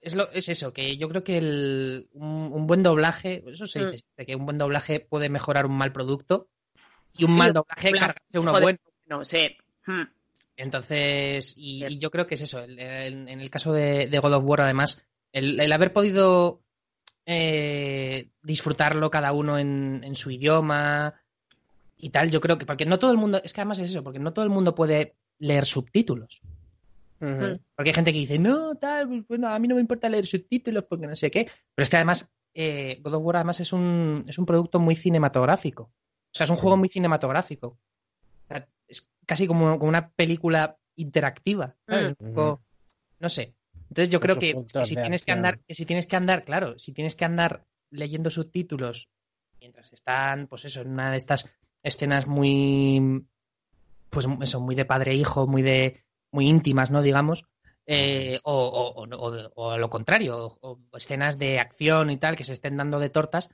es, 0.00 0.14
lo, 0.14 0.30
es 0.30 0.48
eso, 0.48 0.72
que 0.72 0.96
yo 0.96 1.08
creo 1.08 1.24
que 1.24 1.38
el, 1.38 2.08
un, 2.12 2.66
buen 2.66 2.82
doblaje, 2.82 3.42
eso 3.46 3.66
se 3.66 3.90
dice, 3.90 4.04
mm. 4.16 4.24
que 4.24 4.36
un 4.36 4.46
buen 4.46 4.58
doblaje 4.58 5.00
puede 5.00 5.28
mejorar 5.28 5.66
un 5.66 5.76
mal 5.76 5.92
producto 5.92 6.48
y 7.12 7.24
un 7.24 7.36
mal 7.36 7.52
doblaje 7.52 7.92
cargarse 7.92 8.38
uno 8.38 8.52
bueno. 8.60 8.78
No 9.06 9.24
sé. 9.24 9.56
Hmm. 9.86 10.04
Entonces, 10.56 11.54
y, 11.56 11.98
yo 11.98 12.10
creo 12.10 12.26
que 12.26 12.34
es 12.34 12.42
eso. 12.42 12.62
en 12.62 13.28
el 13.28 13.50
caso 13.50 13.72
de, 13.72 14.06
God 14.20 14.34
of 14.34 14.44
War, 14.44 14.62
además, 14.62 15.02
el, 15.32 15.72
haber 15.72 15.92
podido 15.92 16.62
eh, 17.26 18.28
disfrutarlo 18.42 19.10
cada 19.10 19.32
uno 19.32 19.58
en, 19.58 20.00
en, 20.04 20.14
su 20.14 20.30
idioma 20.30 21.14
y 21.96 22.10
tal, 22.10 22.30
yo 22.30 22.40
creo 22.40 22.58
que, 22.58 22.66
porque 22.66 22.86
no 22.86 22.98
todo 22.98 23.10
el 23.10 23.16
mundo, 23.16 23.40
es 23.42 23.52
que 23.52 23.60
además 23.60 23.78
es 23.80 23.90
eso, 23.90 24.04
porque 24.04 24.18
no 24.18 24.32
todo 24.32 24.44
el 24.44 24.50
mundo 24.50 24.74
puede 24.74 25.16
leer 25.38 25.66
subtítulos. 25.66 26.40
Porque 27.18 27.90
hay 27.90 27.94
gente 27.94 28.12
que 28.12 28.18
dice, 28.18 28.38
no, 28.38 28.76
tal, 28.76 29.08
pues, 29.08 29.26
bueno, 29.26 29.48
a 29.48 29.58
mí 29.58 29.66
no 29.66 29.74
me 29.74 29.80
importa 29.80 30.08
leer 30.08 30.26
subtítulos 30.26 30.84
porque 30.84 31.06
no 31.06 31.16
sé 31.16 31.30
qué. 31.30 31.50
Pero 31.74 31.82
es 31.82 31.90
que 31.90 31.96
además, 31.96 32.30
eh, 32.54 33.00
God 33.02 33.14
of 33.14 33.24
War 33.24 33.36
además 33.36 33.60
es 33.60 33.72
un, 33.72 34.24
es 34.28 34.38
un 34.38 34.46
producto 34.46 34.78
muy 34.78 34.94
cinematográfico. 34.94 35.82
O 35.82 36.32
sea, 36.32 36.44
es 36.44 36.50
un 36.50 36.56
juego 36.56 36.76
muy 36.76 36.88
cinematográfico. 36.88 37.78
es 38.86 39.10
casi 39.26 39.46
como, 39.46 39.78
como, 39.78 39.88
una 39.88 40.10
película 40.10 40.78
interactiva. 40.94 41.76
No 41.88 43.28
sé. 43.28 43.54
Entonces 43.88 44.10
yo 44.10 44.20
creo 44.20 44.38
que, 44.38 44.54
si 44.84 44.94
tienes 44.94 45.24
que 45.24 45.32
andar, 45.32 45.60
que 45.60 45.74
si 45.74 45.86
tienes 45.86 46.06
que 46.06 46.16
andar, 46.16 46.44
claro, 46.44 46.78
si 46.78 46.92
tienes 46.92 47.16
que 47.16 47.24
andar 47.24 47.64
leyendo 47.90 48.30
subtítulos 48.30 49.08
mientras 49.60 49.92
están, 49.92 50.46
pues 50.46 50.64
eso, 50.64 50.82
en 50.82 50.90
una 50.90 51.10
de 51.10 51.16
estas 51.16 51.50
escenas 51.82 52.26
muy, 52.26 53.24
pues 54.10 54.26
eso, 54.42 54.60
muy 54.60 54.74
de 54.74 54.84
padre 54.84 55.12
e 55.12 55.14
hijo, 55.14 55.46
muy 55.46 55.62
de 55.62 56.04
muy 56.30 56.48
íntimas, 56.48 56.90
¿no? 56.90 57.02
Digamos. 57.02 57.44
Eh, 57.86 58.38
o, 58.42 59.06
o, 59.54 59.78
lo 59.78 59.90
contrario, 59.90 60.58
o, 60.60 60.78
escenas 60.92 61.38
de 61.38 61.58
acción 61.58 62.10
y 62.10 62.18
tal 62.18 62.36
que 62.36 62.44
se 62.44 62.52
estén 62.52 62.76
dando 62.76 62.98
de 62.98 63.08
tortas, 63.08 63.48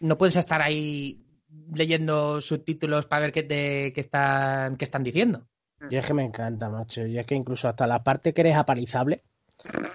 no 0.00 0.18
puedes 0.18 0.36
estar 0.36 0.60
ahí 0.60 1.24
leyendo 1.72 2.42
subtítulos 2.42 3.06
para 3.06 3.22
ver 3.22 3.32
qué, 3.32 3.42
te, 3.42 3.92
qué, 3.94 4.00
están, 4.02 4.76
qué 4.76 4.84
están 4.84 5.02
diciendo. 5.02 5.48
Y 5.90 5.96
es 5.96 6.06
que 6.06 6.12
me 6.12 6.24
encanta, 6.24 6.68
macho. 6.68 7.06
Y 7.06 7.18
es 7.18 7.26
que 7.26 7.34
incluso 7.34 7.68
hasta 7.68 7.86
la 7.86 8.02
parte 8.02 8.34
que 8.34 8.42
eres 8.42 8.56
aparizable, 8.56 9.24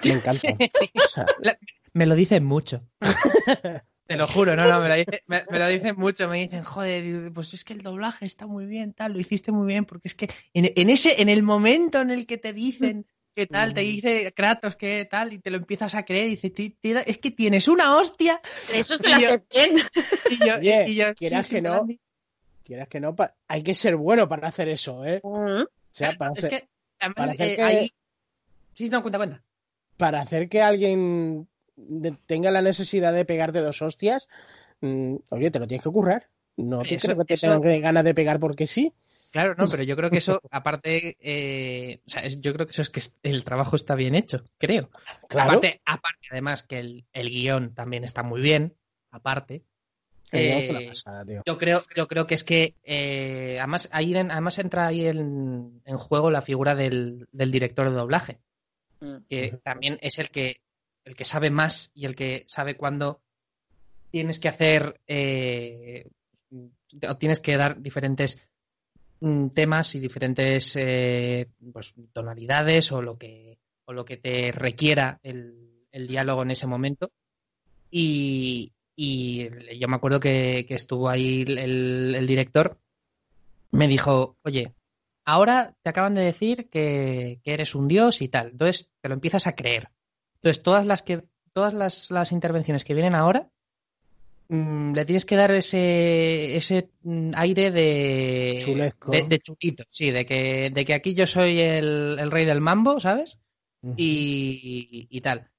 me 0.05 0.11
encanta. 0.11 0.47
me 1.93 2.05
lo 2.05 2.15
dicen 2.15 2.43
mucho. 2.43 2.83
Te 4.09 4.15
lo 4.15 4.25
juro, 4.25 4.55
no, 4.55 4.65
no, 4.65 4.81
me 4.81 4.89
lo, 4.89 4.95
dicen, 4.95 5.19
me, 5.27 5.43
lo, 5.47 5.67
dicen, 5.67 5.95
mucho, 5.95 6.27
me 6.27 6.39
dicen, 6.39 6.63
joder, 6.63 7.31
pues 7.31 7.53
es 7.53 7.63
que 7.63 7.73
el 7.73 7.83
doblaje 7.83 8.25
está 8.25 8.47
muy 8.47 8.65
bien, 8.65 8.91
tal, 8.91 9.13
lo 9.13 9.19
hiciste 9.19 9.51
muy 9.51 9.67
bien, 9.67 9.85
porque 9.85 10.07
es 10.07 10.15
que 10.15 10.31
en, 10.55 10.89
ese, 10.89 11.21
en 11.21 11.29
el 11.29 11.43
momento 11.43 12.01
en 12.01 12.09
el 12.09 12.25
que 12.25 12.39
te 12.39 12.51
dicen 12.51 13.05
qué 13.35 13.45
tal, 13.45 13.75
te 13.75 13.81
dice 13.81 14.33
Kratos 14.35 14.75
qué 14.75 15.07
tal, 15.09 15.33
y 15.33 15.37
te 15.37 15.51
lo 15.51 15.57
empiezas 15.57 15.93
a 15.93 16.05
creer, 16.05 16.25
y 16.25 16.37
dice, 16.37 16.75
es 17.05 17.19
que 17.19 17.29
tienes 17.29 17.67
una 17.67 17.97
hostia. 17.97 18.41
Eso 18.73 18.95
es 18.95 18.99
que 18.99 19.09
lo 19.09 19.15
haces 19.15 19.43
bien. 19.47 19.75
Y 20.31 20.37
yo, 20.39 20.59
y 20.59 20.95
yo 20.95 21.13
quieras 21.13 21.47
que 21.47 21.61
no, 21.61 21.85
quieras 22.63 22.87
que 22.87 22.99
no, 22.99 23.15
hay 23.47 23.61
que 23.61 23.75
ser 23.75 23.95
bueno 23.95 24.27
para 24.27 24.47
hacer 24.47 24.69
eso, 24.69 25.05
¿eh? 25.05 25.21
O 25.23 25.67
sea, 25.91 26.17
para 26.17 26.31
hacer, 26.31 26.51
es 26.51 26.61
que, 26.61 26.69
además, 26.99 27.39
eh, 27.39 27.61
ahí... 27.61 27.93
Sí, 28.73 28.89
no, 28.89 29.03
cuenta, 29.03 29.19
cuenta. 29.19 29.43
Para 29.99 30.21
hacer 30.21 30.47
que 30.47 30.61
alguien 30.61 31.49
tenga 32.25 32.51
la 32.51 32.61
necesidad 32.61 33.11
de 33.11 33.25
pegarte 33.25 33.59
dos 33.59 33.81
hostias, 33.81 34.29
mm, 34.79 35.15
oye, 35.27 35.51
te 35.51 35.59
lo 35.59 35.67
tienes 35.67 35.83
que 35.83 35.91
currar. 35.91 36.29
No 36.55 36.83
te 36.83 36.97
creo 36.97 37.17
que 37.17 37.25
te 37.25 37.35
tengan 37.35 37.81
ganas 37.81 38.05
de 38.05 38.13
pegar 38.13 38.39
porque 38.39 38.65
sí. 38.65 38.93
Claro, 39.31 39.55
no, 39.57 39.65
pero 39.69 39.83
yo 39.83 39.97
creo 39.97 40.09
que 40.09 40.19
eso, 40.19 40.39
aparte, 40.51 41.17
eh, 41.19 41.99
o 42.07 42.09
sea, 42.09 42.25
yo 42.27 42.53
creo 42.53 42.65
que 42.65 42.71
eso 42.71 42.81
es 42.81 42.89
que 42.89 43.01
el 43.23 43.43
trabajo 43.43 43.75
está 43.75 43.95
bien 43.95 44.15
hecho, 44.15 44.45
creo. 44.57 44.89
Aparte, 45.29 45.81
aparte 45.83 46.27
además, 46.31 46.63
que 46.63 46.79
el, 46.79 47.05
el 47.11 47.29
guion 47.29 47.73
también 47.73 48.05
está 48.05 48.23
muy 48.23 48.39
bien, 48.39 48.77
aparte. 49.11 49.63
Eh, 50.31 50.91
yo 51.45 51.57
creo, 51.57 51.83
yo 51.95 52.07
creo 52.07 52.27
que 52.27 52.35
es 52.35 52.43
que 52.43 52.75
eh, 52.83 53.57
además 53.59 53.89
ahí 53.91 54.15
además 54.15 54.59
entra 54.59 54.85
ahí 54.85 55.07
en, 55.07 55.81
en 55.83 55.97
juego 55.97 56.29
la 56.29 56.41
figura 56.41 56.75
del, 56.75 57.27
del, 57.31 57.51
director 57.51 57.89
de 57.89 57.95
doblaje. 57.95 58.39
Que 59.29 59.59
también 59.63 59.97
es 60.01 60.19
el 60.19 60.29
que 60.29 60.61
el 61.05 61.15
que 61.15 61.25
sabe 61.25 61.49
más 61.49 61.91
y 61.93 62.05
el 62.05 62.15
que 62.15 62.43
sabe 62.47 62.75
cuándo 62.75 63.21
tienes 64.11 64.39
que 64.39 64.49
hacer 64.49 64.99
eh, 65.07 66.09
o 67.07 67.17
tienes 67.17 67.39
que 67.39 67.57
dar 67.57 67.81
diferentes 67.81 68.41
mm, 69.21 69.49
temas 69.49 69.95
y 69.95 69.99
diferentes 69.99 70.75
eh, 70.75 71.47
pues, 71.71 71.93
tonalidades 72.11 72.91
o 72.91 73.01
lo 73.01 73.17
que 73.17 73.59
o 73.85 73.93
lo 73.93 74.05
que 74.05 74.17
te 74.17 74.51
requiera 74.51 75.19
el, 75.23 75.65
diálogo 76.07 76.43
en 76.43 76.51
ese 76.51 76.67
momento. 76.67 77.11
Y, 77.89 78.71
y 78.95 79.49
yo 79.79 79.87
me 79.87 79.95
acuerdo 79.95 80.19
que, 80.19 80.63
estuvo 80.69 81.09
ahí 81.09 81.41
el, 81.47 82.27
director, 82.27 82.77
me 83.71 83.87
dijo, 83.87 84.37
oye, 84.43 84.75
ahora 85.29 85.75
te 85.81 85.89
acaban 85.89 86.15
de 86.15 86.23
decir 86.23 86.69
que, 86.69 87.39
eres 87.43 87.75
un 87.75 87.87
dios 87.87 88.21
y 88.21 88.29
tal, 88.29 88.49
entonces 88.51 88.89
te 89.01 89.09
lo 89.09 89.15
empiezas 89.15 89.47
a 89.47 89.55
creer. 89.55 89.89
Entonces 90.35 90.63
todas 90.63 90.85
las 90.85 91.01
que 91.01 91.23
todas 91.53 91.73
las, 91.73 92.31
intervenciones 92.31 92.83
que 92.83 92.93
vienen 92.93 93.15
ahora 93.15 93.49
mm, 94.47 94.93
le 94.93 95.05
tienes 95.05 95.25
que 95.25 95.35
dar 95.35 95.51
ese, 95.51 96.55
ese 96.55 96.91
mm, 97.03 97.31
aire 97.35 97.71
de, 97.71 98.63
de, 99.27 99.39
chulito, 99.39 99.83
sí, 99.91 100.11
de 100.11 100.25
que, 100.25 100.69
de 100.69 100.85
que 100.85 100.93
aquí 100.93 101.13
yo 101.13 101.27
soy 101.27 101.59
el, 101.59 102.31
rey 102.31 102.45
del 102.45 102.61
mambo, 102.61 102.99
¿sabes? 102.99 103.39
y, 103.95 105.21
tal. 105.21 105.49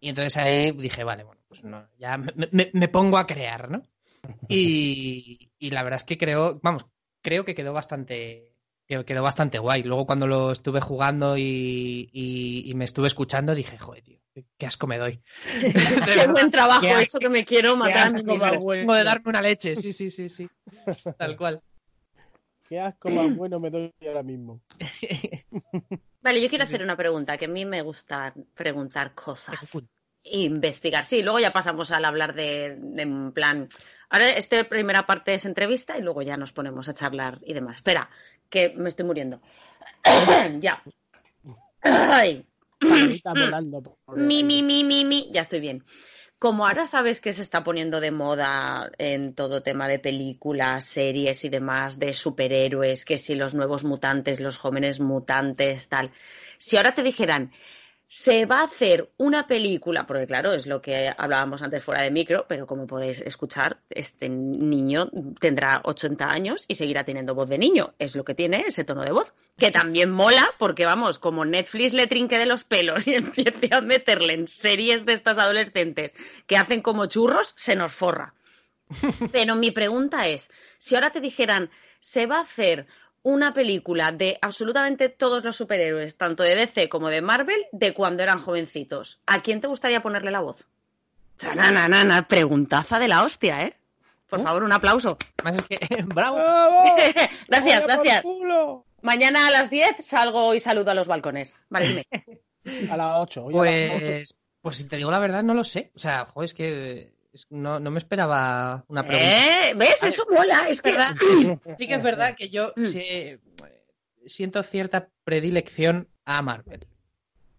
Y 0.00 0.10
entonces 0.10 0.36
ahí 0.36 0.72
dije, 0.72 1.04
vale, 1.04 1.24
bueno, 1.24 1.42
pues 1.48 1.64
no, 1.64 1.88
ya 1.98 2.18
me, 2.18 2.88
pongo 2.88 3.18
a 3.18 3.26
crear, 3.26 3.70
¿no? 3.70 3.82
Y, 4.48 5.50
la 5.60 5.82
verdad 5.82 5.98
es 6.00 6.04
que 6.04 6.18
creo, 6.18 6.60
vamos, 6.62 6.86
creo 7.20 7.44
que 7.44 7.54
quedó 7.54 7.72
bastante, 7.72 8.57
quedó 8.88 9.22
bastante 9.22 9.58
guay. 9.58 9.82
Luego 9.82 10.06
cuando 10.06 10.26
lo 10.26 10.50
estuve 10.50 10.80
jugando 10.80 11.36
y, 11.36 12.72
me 12.74 12.84
estuve 12.84 13.06
escuchando, 13.06 13.54
dije, 13.54 13.78
joder, 13.78 14.02
tío, 14.02 14.18
qué 14.56 14.66
asco 14.66 14.86
me 14.86 14.98
doy. 14.98 15.20
qué 16.04 16.26
buen 16.32 16.50
trabajo 16.50 16.86
hecho 16.98 17.18
que 17.18 17.28
me 17.28 17.44
quiero 17.44 17.76
matar. 17.76 18.22
Como 18.22 18.94
de 18.94 19.04
darme 19.04 19.28
una 19.28 19.42
leche, 19.42 19.76
sí, 19.76 19.92
sí, 19.92 20.10
sí, 20.10 20.28
sí. 20.28 20.48
Tal 21.18 21.36
cual. 21.36 21.60
Qué 22.68 22.80
asco 22.80 23.08
más 23.10 23.34
bueno 23.34 23.58
me 23.60 23.70
doy 23.70 23.92
ahora 24.06 24.22
mismo. 24.22 24.60
Vale, 26.20 26.42
yo 26.42 26.48
quiero 26.48 26.64
hacer 26.64 26.82
una 26.82 26.96
pregunta, 26.96 27.38
que 27.38 27.46
a 27.46 27.48
mí 27.48 27.64
me 27.64 27.80
gusta 27.80 28.34
preguntar 28.54 29.14
cosas. 29.14 29.58
Investigar, 30.24 31.04
sí, 31.04 31.22
luego 31.22 31.38
ya 31.38 31.52
pasamos 31.52 31.92
al 31.92 32.04
hablar 32.04 32.34
de, 32.34 32.66
en 32.66 33.32
plan. 33.32 33.68
Ahora, 34.10 34.30
esta 34.30 34.68
primera 34.68 35.06
parte 35.06 35.32
es 35.32 35.46
entrevista 35.46 35.96
y 35.96 36.02
luego 36.02 36.22
ya 36.22 36.36
nos 36.36 36.52
ponemos 36.52 36.88
a 36.88 36.94
charlar 36.94 37.38
y 37.42 37.54
demás. 37.54 37.76
Espera, 37.76 38.10
que 38.48 38.70
me 38.70 38.88
estoy 38.88 39.06
muriendo. 39.06 39.40
ya. 40.60 40.82
Ay. 41.82 42.44
Mi, 44.14 44.44
mi, 44.44 44.62
mi, 44.62 44.84
mi, 44.84 45.04
mi. 45.04 45.30
Ya 45.32 45.40
estoy 45.40 45.58
bien. 45.60 45.84
Como 46.38 46.64
ahora 46.64 46.86
sabes 46.86 47.20
que 47.20 47.32
se 47.32 47.42
está 47.42 47.64
poniendo 47.64 48.00
de 48.00 48.12
moda 48.12 48.92
en 48.98 49.34
todo 49.34 49.64
tema 49.64 49.88
de 49.88 49.98
películas, 49.98 50.84
series 50.84 51.44
y 51.44 51.48
demás, 51.48 51.98
de 51.98 52.12
superhéroes, 52.12 53.04
que 53.04 53.18
si 53.18 53.34
los 53.34 53.56
nuevos 53.56 53.82
mutantes, 53.82 54.38
los 54.38 54.56
jóvenes 54.56 55.00
mutantes, 55.00 55.88
tal. 55.88 56.12
Si 56.58 56.76
ahora 56.76 56.94
te 56.94 57.02
dijeran, 57.02 57.50
se 58.10 58.46
va 58.46 58.60
a 58.60 58.64
hacer 58.64 59.10
una 59.18 59.46
película, 59.46 60.06
porque 60.06 60.26
claro, 60.26 60.54
es 60.54 60.66
lo 60.66 60.80
que 60.80 61.12
hablábamos 61.16 61.60
antes 61.60 61.84
fuera 61.84 62.02
de 62.02 62.10
micro, 62.10 62.46
pero 62.48 62.66
como 62.66 62.86
podéis 62.86 63.20
escuchar, 63.20 63.80
este 63.90 64.30
niño 64.30 65.10
tendrá 65.38 65.82
80 65.84 66.26
años 66.26 66.64
y 66.68 66.76
seguirá 66.76 67.04
teniendo 67.04 67.34
voz 67.34 67.50
de 67.50 67.58
niño. 67.58 67.92
Es 67.98 68.16
lo 68.16 68.24
que 68.24 68.34
tiene 68.34 68.64
ese 68.66 68.84
tono 68.84 69.02
de 69.04 69.12
voz. 69.12 69.34
Que 69.58 69.70
también 69.70 70.10
mola, 70.10 70.54
porque 70.58 70.86
vamos, 70.86 71.18
como 71.18 71.44
Netflix 71.44 71.92
le 71.92 72.06
trinque 72.06 72.38
de 72.38 72.46
los 72.46 72.64
pelos 72.64 73.06
y 73.06 73.14
empiece 73.14 73.68
a 73.72 73.82
meterle 73.82 74.32
en 74.32 74.48
series 74.48 75.04
de 75.04 75.12
estas 75.12 75.36
adolescentes 75.36 76.14
que 76.46 76.56
hacen 76.56 76.80
como 76.80 77.06
churros, 77.06 77.52
se 77.58 77.76
nos 77.76 77.92
forra. 77.92 78.32
Pero 79.32 79.54
mi 79.54 79.70
pregunta 79.70 80.28
es, 80.28 80.50
si 80.78 80.94
ahora 80.94 81.10
te 81.10 81.20
dijeran, 81.20 81.68
se 82.00 82.24
va 82.24 82.38
a 82.38 82.42
hacer 82.42 82.86
una 83.28 83.52
película 83.52 84.10
de 84.10 84.38
absolutamente 84.40 85.10
todos 85.10 85.44
los 85.44 85.54
superhéroes, 85.54 86.16
tanto 86.16 86.42
de 86.44 86.54
DC 86.54 86.88
como 86.88 87.10
de 87.10 87.20
Marvel, 87.20 87.66
de 87.72 87.92
cuando 87.92 88.22
eran 88.22 88.38
jovencitos. 88.38 89.20
¿A 89.26 89.42
quién 89.42 89.60
te 89.60 89.66
gustaría 89.66 90.00
ponerle 90.00 90.30
la 90.30 90.40
voz? 90.40 90.66
na, 91.54 92.26
preguntaza 92.26 92.98
de 92.98 93.06
la 93.06 93.22
hostia, 93.22 93.64
¿eh? 93.64 93.76
Por 94.30 94.40
¿Oh? 94.40 94.42
favor, 94.44 94.62
un 94.62 94.72
aplauso. 94.72 95.18
¡Bravo! 96.06 96.38
gracias, 97.48 97.86
gracias. 97.86 98.24
Mañana 99.02 99.46
a 99.46 99.50
las 99.50 99.68
10 99.68 99.96
salgo 100.00 100.54
y 100.54 100.60
saludo 100.60 100.90
a 100.90 100.94
los 100.94 101.06
balcones. 101.06 101.54
Vale, 101.68 101.88
dime. 101.88 102.06
A 102.90 102.96
las 102.96 103.18
8. 103.18 103.48
Pues, 103.50 104.34
pues 104.60 104.76
si 104.76 104.84
te 104.84 104.96
digo 104.96 105.10
la 105.10 105.18
verdad, 105.20 105.42
no 105.42 105.54
lo 105.54 105.64
sé. 105.64 105.90
O 105.94 105.98
sea, 105.98 106.26
joder, 106.26 106.44
es 106.46 106.54
que 106.54 107.12
no, 107.50 107.80
me 107.80 107.98
esperaba 107.98 108.84
una 108.88 109.02
pregunta. 109.02 109.68
¿Eh? 109.70 109.74
¿Ves? 109.74 110.02
Eso 110.02 110.26
mola. 110.30 110.68
Es 110.68 110.82
que... 110.82 110.96
sí 111.78 111.86
que 111.86 111.94
es 111.94 112.02
verdad 112.02 112.34
que 112.36 112.48
yo 112.48 112.72
mm. 112.76 112.86
siento 114.26 114.62
cierta 114.62 115.08
predilección 115.24 116.08
a 116.24 116.42
Marvel. 116.42 116.86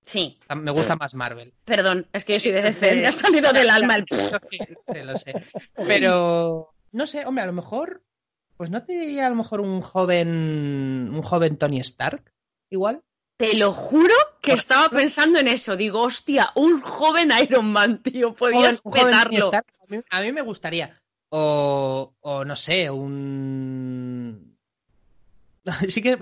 Sí. 0.09 0.39
Me 0.55 0.71
gusta 0.71 0.95
más 0.95 1.13
Marvel. 1.13 1.53
Perdón, 1.65 2.07
es 2.13 2.25
que 2.25 2.33
yo 2.33 2.39
soy 2.39 2.51
de 2.51 2.63
DC, 2.63 2.95
me 2.95 3.07
ha 3.07 3.11
salido 3.11 3.53
del 3.53 3.69
alma 3.69 3.95
el... 3.95 4.05
sí, 4.49 4.57
lo 5.03 5.15
sé. 5.15 5.33
Pero, 5.75 6.73
no 6.91 7.05
sé, 7.05 7.27
hombre, 7.27 7.43
a 7.43 7.47
lo 7.47 7.53
mejor, 7.53 8.01
pues 8.57 8.71
no 8.71 8.83
te 8.83 8.93
diría 8.93 9.27
a 9.27 9.29
lo 9.29 9.35
mejor 9.35 9.61
un 9.61 9.81
joven, 9.81 11.11
un 11.13 11.21
joven 11.21 11.57
Tony 11.57 11.79
Stark, 11.81 12.33
igual. 12.71 13.03
Te 13.37 13.55
lo 13.55 13.71
juro 13.71 14.15
que 14.53 14.59
estaba 14.59 14.89
pensando 14.89 15.39
en 15.39 15.47
eso. 15.47 15.75
Digo, 15.75 16.01
hostia, 16.01 16.51
un 16.55 16.81
joven 16.81 17.31
Iron 17.41 17.71
Man, 17.71 18.01
tío, 18.01 18.33
podías 18.33 18.81
petarlo. 18.81 19.51
A 20.09 20.21
mí, 20.21 20.31
me 20.31 20.41
gustaría. 20.41 21.01
O, 21.29 22.13
o 22.21 22.45
no 22.45 22.55
sé, 22.55 22.89
un. 22.89 24.08
Sí 25.89 26.01
que 26.01 26.17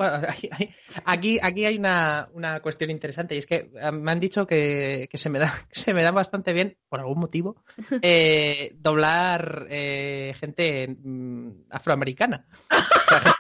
aquí, 1.06 1.40
aquí 1.42 1.66
hay 1.66 1.78
una, 1.78 2.30
una, 2.34 2.60
cuestión 2.62 2.90
interesante 2.90 3.36
y 3.36 3.40
es 3.40 3.46
que 3.46 3.70
eh, 3.74 3.92
me 3.92 4.12
han 4.12 4.20
dicho 4.20 4.46
que, 4.46 5.08
que 5.10 5.18
se, 5.18 5.30
me 5.30 5.40
da, 5.40 5.52
se 5.72 5.94
me 5.94 6.04
da 6.04 6.12
bastante 6.12 6.54
bien, 6.54 6.78
por 6.90 7.00
algún 7.00 7.20
motivo, 7.20 7.64
eh, 8.02 8.72
doblar 8.76 9.68
eh, 9.70 10.34
gente 10.40 10.88
mm, 10.88 11.68
afroamericana. 11.70 12.46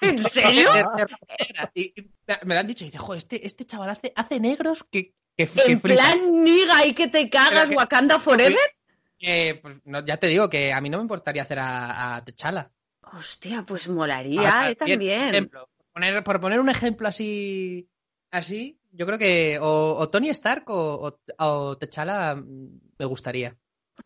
¿En 0.02 0.22
serio? 0.24 0.70
Y, 1.74 1.93
me 2.43 2.54
lo 2.54 2.60
han 2.60 2.67
dicho 2.67 2.86
y 2.86 2.89
dice, 2.89 3.00
este, 3.15 3.46
este 3.46 3.65
chaval 3.65 3.89
hace, 3.89 4.12
hace 4.15 4.39
negros 4.39 4.86
que, 4.89 5.13
que, 5.36 5.50
En 5.65 5.80
plan 5.80 6.43
niga 6.43 6.86
y 6.86 6.93
que 6.93 7.08
te 7.08 7.30
cagas 7.30 7.70
Wakanda 7.70 8.20
Forever. 8.20 8.58
pues 9.62 9.82
ya 10.06 10.17
te 10.17 10.28
digo 10.28 10.50
que 10.50 10.74
a 10.74 10.82
mí 10.82 10.89
no 10.89 10.98
me 10.98 11.04
importaría 11.04 11.43
hacer 11.43 11.60
a, 11.60 12.15
a 12.15 12.26
T'Challa. 12.26 12.72
Hostia, 13.13 13.63
pues 13.63 13.88
molaría, 13.88 14.76
también 14.78 15.50
por 15.50 15.70
poner 16.39 16.60
un 16.60 16.69
ejemplo 16.69 17.07
así, 17.07 17.89
así, 18.31 18.79
yo 18.91 19.05
creo 19.05 19.17
que 19.17 19.57
o, 19.62 20.10
Tony 20.10 20.29
Stark 20.29 20.69
o, 20.69 21.19
o, 21.38 21.77
T'Challa 21.77 22.36
me 22.36 23.05
gustaría. 23.05 23.55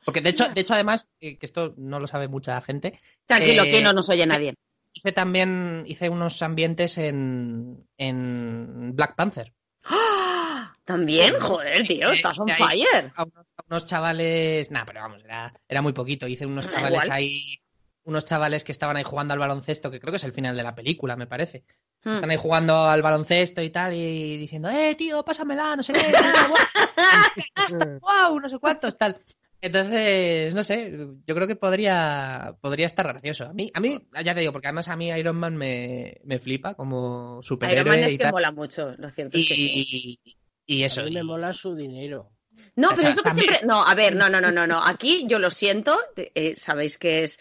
Porque 0.06 0.22
de 0.22 0.30
hecho, 0.30 0.48
de 0.50 0.62
hecho 0.62 0.74
además, 0.74 1.10
eh, 1.20 1.38
que 1.38 1.46
esto 1.46 1.74
no 1.78 2.00
lo 2.00 2.08
sabe 2.08 2.28
mucha 2.28 2.62
gente. 2.62 3.00
Tranquilo, 3.26 3.64
que 3.64 3.82
no 3.82 3.94
nos 3.94 4.10
oye 4.10 4.26
nadie. 4.26 4.56
Hice 4.94 5.12
también, 5.12 5.84
hice 5.88 6.10
unos 6.10 6.42
ambientes 6.42 6.98
en, 6.98 7.88
en 7.98 8.96
Black 8.96 9.16
Panther. 9.16 9.54
¡Ah! 9.84 10.74
También, 10.84 11.40
joder, 11.40 11.88
tío, 11.88 12.12
estás 12.12 12.40
on 12.40 12.50
fire. 12.50 13.14
A 13.16 13.26
unos, 13.70 13.86
chavales, 13.86 14.72
nada, 14.72 14.86
pero 14.86 15.02
vamos, 15.02 15.24
era, 15.24 15.54
era, 15.68 15.82
muy 15.82 15.94
poquito. 15.94 16.28
Hice 16.28 16.46
unos 16.46 16.68
chavales 16.68 17.08
ahí 17.10 17.62
unos 18.04 18.26
chavales 18.26 18.64
que 18.64 18.72
estaban 18.72 18.98
ahí 18.98 19.04
jugando 19.04 19.34
al 19.34 19.40
baloncesto, 19.40 19.92
que 19.92 20.00
creo 20.00 20.12
que 20.12 20.18
es 20.18 20.24
el 20.24 20.34
final 20.34 20.56
de 20.58 20.64
la 20.64 20.76
película, 20.76 21.16
me 21.16 21.28
parece. 21.28 21.64
Hmm. 22.04 22.14
Están 22.14 22.32
ahí 22.32 22.38
jugando 22.38 22.86
al 22.86 23.02
baloncesto 23.02 23.62
y 23.62 23.70
tal, 23.70 23.94
y 23.94 24.38
diciendo, 24.38 24.70
eh, 24.70 24.96
tío, 24.96 25.24
pásamela, 25.24 25.76
no 25.76 25.84
sé 25.84 25.94
qué, 25.94 26.02
wow, 28.00 28.40
no 28.42 28.50
sé 28.50 28.58
cuántos, 28.60 28.98
tal. 28.98 29.22
Entonces, 29.64 30.56
no 30.56 30.64
sé, 30.64 30.92
yo 31.28 31.36
creo 31.36 31.48
que 31.48 31.56
podría, 31.56 32.56
podría 32.62 32.88
estar 32.88 33.08
gracioso. 33.08 33.46
A 33.46 33.54
mí, 33.54 33.70
a 33.76 33.80
mí, 33.80 34.08
ya 34.24 34.34
te 34.34 34.40
digo, 34.40 34.52
porque 34.52 34.68
además 34.68 34.88
a 34.88 34.96
mí 34.96 35.10
Iron 35.10 35.36
Man 35.36 35.56
me, 35.56 36.20
me 36.24 36.40
flipa 36.40 36.74
como 36.74 37.44
superhéroe. 37.44 37.82
Iron 37.82 38.02
Man 38.02 38.10
es 38.10 38.18
que 38.18 38.32
mola 38.32 38.52
mucho, 38.52 38.96
lo 38.98 39.12
cierto 39.12 39.38
es 39.38 39.48
que 39.48 39.56
sí. 39.56 40.20
Y, 40.66 40.84
eso. 40.84 41.02
A 41.02 41.04
mí 41.04 41.12
me 41.12 41.24
mola 41.24 41.54
su 41.54 41.76
dinero. 41.76 42.32
No, 42.76 42.90
pero 42.96 43.10
esto 43.10 43.22
que 43.22 43.32
siempre. 43.32 43.60
No, 43.64 43.86
a 43.86 43.94
ver, 43.94 44.16
no, 44.16 44.30
no, 44.30 44.42
no, 44.42 44.52
no, 44.52 44.66
no. 44.66 44.84
Aquí 44.84 45.26
yo 45.28 45.38
lo 45.38 45.52
siento, 45.52 46.00
eh, 46.16 46.56
sabéis 46.58 46.98
que 46.98 47.24
es 47.24 47.40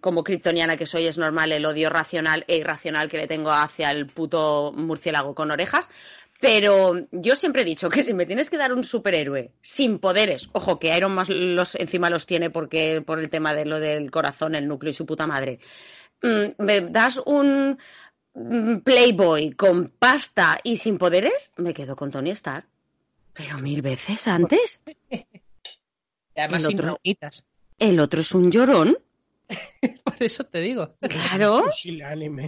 como 0.00 0.24
kryptoniana 0.24 0.76
que 0.76 0.86
soy, 0.86 1.06
es 1.06 1.18
normal 1.18 1.52
el 1.52 1.66
odio 1.66 1.90
racional 1.90 2.44
e 2.48 2.56
irracional 2.56 3.08
que 3.08 3.18
le 3.18 3.26
tengo 3.26 3.50
hacia 3.50 3.90
el 3.90 4.06
puto 4.06 4.72
murciélago 4.72 5.34
con 5.34 5.50
orejas. 5.50 5.90
Pero 6.40 7.06
yo 7.12 7.34
siempre 7.34 7.62
he 7.62 7.64
dicho 7.64 7.88
que 7.88 8.02
si 8.02 8.12
me 8.12 8.26
tienes 8.26 8.50
que 8.50 8.58
dar 8.58 8.72
un 8.72 8.84
superhéroe 8.84 9.52
sin 9.62 9.98
poderes, 9.98 10.50
ojo, 10.52 10.78
que 10.78 10.94
Iron 10.94 11.14
Man 11.14 11.26
los, 11.28 11.74
encima 11.76 12.10
los 12.10 12.26
tiene 12.26 12.50
porque 12.50 13.00
por 13.00 13.20
el 13.20 13.30
tema 13.30 13.54
de 13.54 13.64
lo 13.64 13.80
del 13.80 14.10
corazón, 14.10 14.54
el 14.54 14.68
núcleo 14.68 14.90
y 14.90 14.94
su 14.94 15.06
puta 15.06 15.26
madre, 15.26 15.60
mm, 16.22 16.62
me 16.62 16.82
das 16.82 17.22
un 17.24 17.78
mm, 18.34 18.78
Playboy 18.78 19.52
con 19.52 19.88
pasta 19.98 20.58
y 20.62 20.76
sin 20.76 20.98
poderes, 20.98 21.52
me 21.56 21.72
quedo 21.72 21.96
con 21.96 22.10
Tony 22.10 22.30
Stark. 22.30 22.66
Pero 23.32 23.58
mil 23.58 23.80
veces 23.80 24.28
antes. 24.28 24.82
Además, 26.36 26.64
el 26.64 26.74
otro, 26.74 27.00
el 27.78 28.00
otro 28.00 28.20
es 28.20 28.32
un 28.32 28.50
llorón 28.50 28.98
Por 30.04 30.22
eso 30.22 30.44
te 30.44 30.60
digo. 30.60 30.96
Claro. 31.00 31.64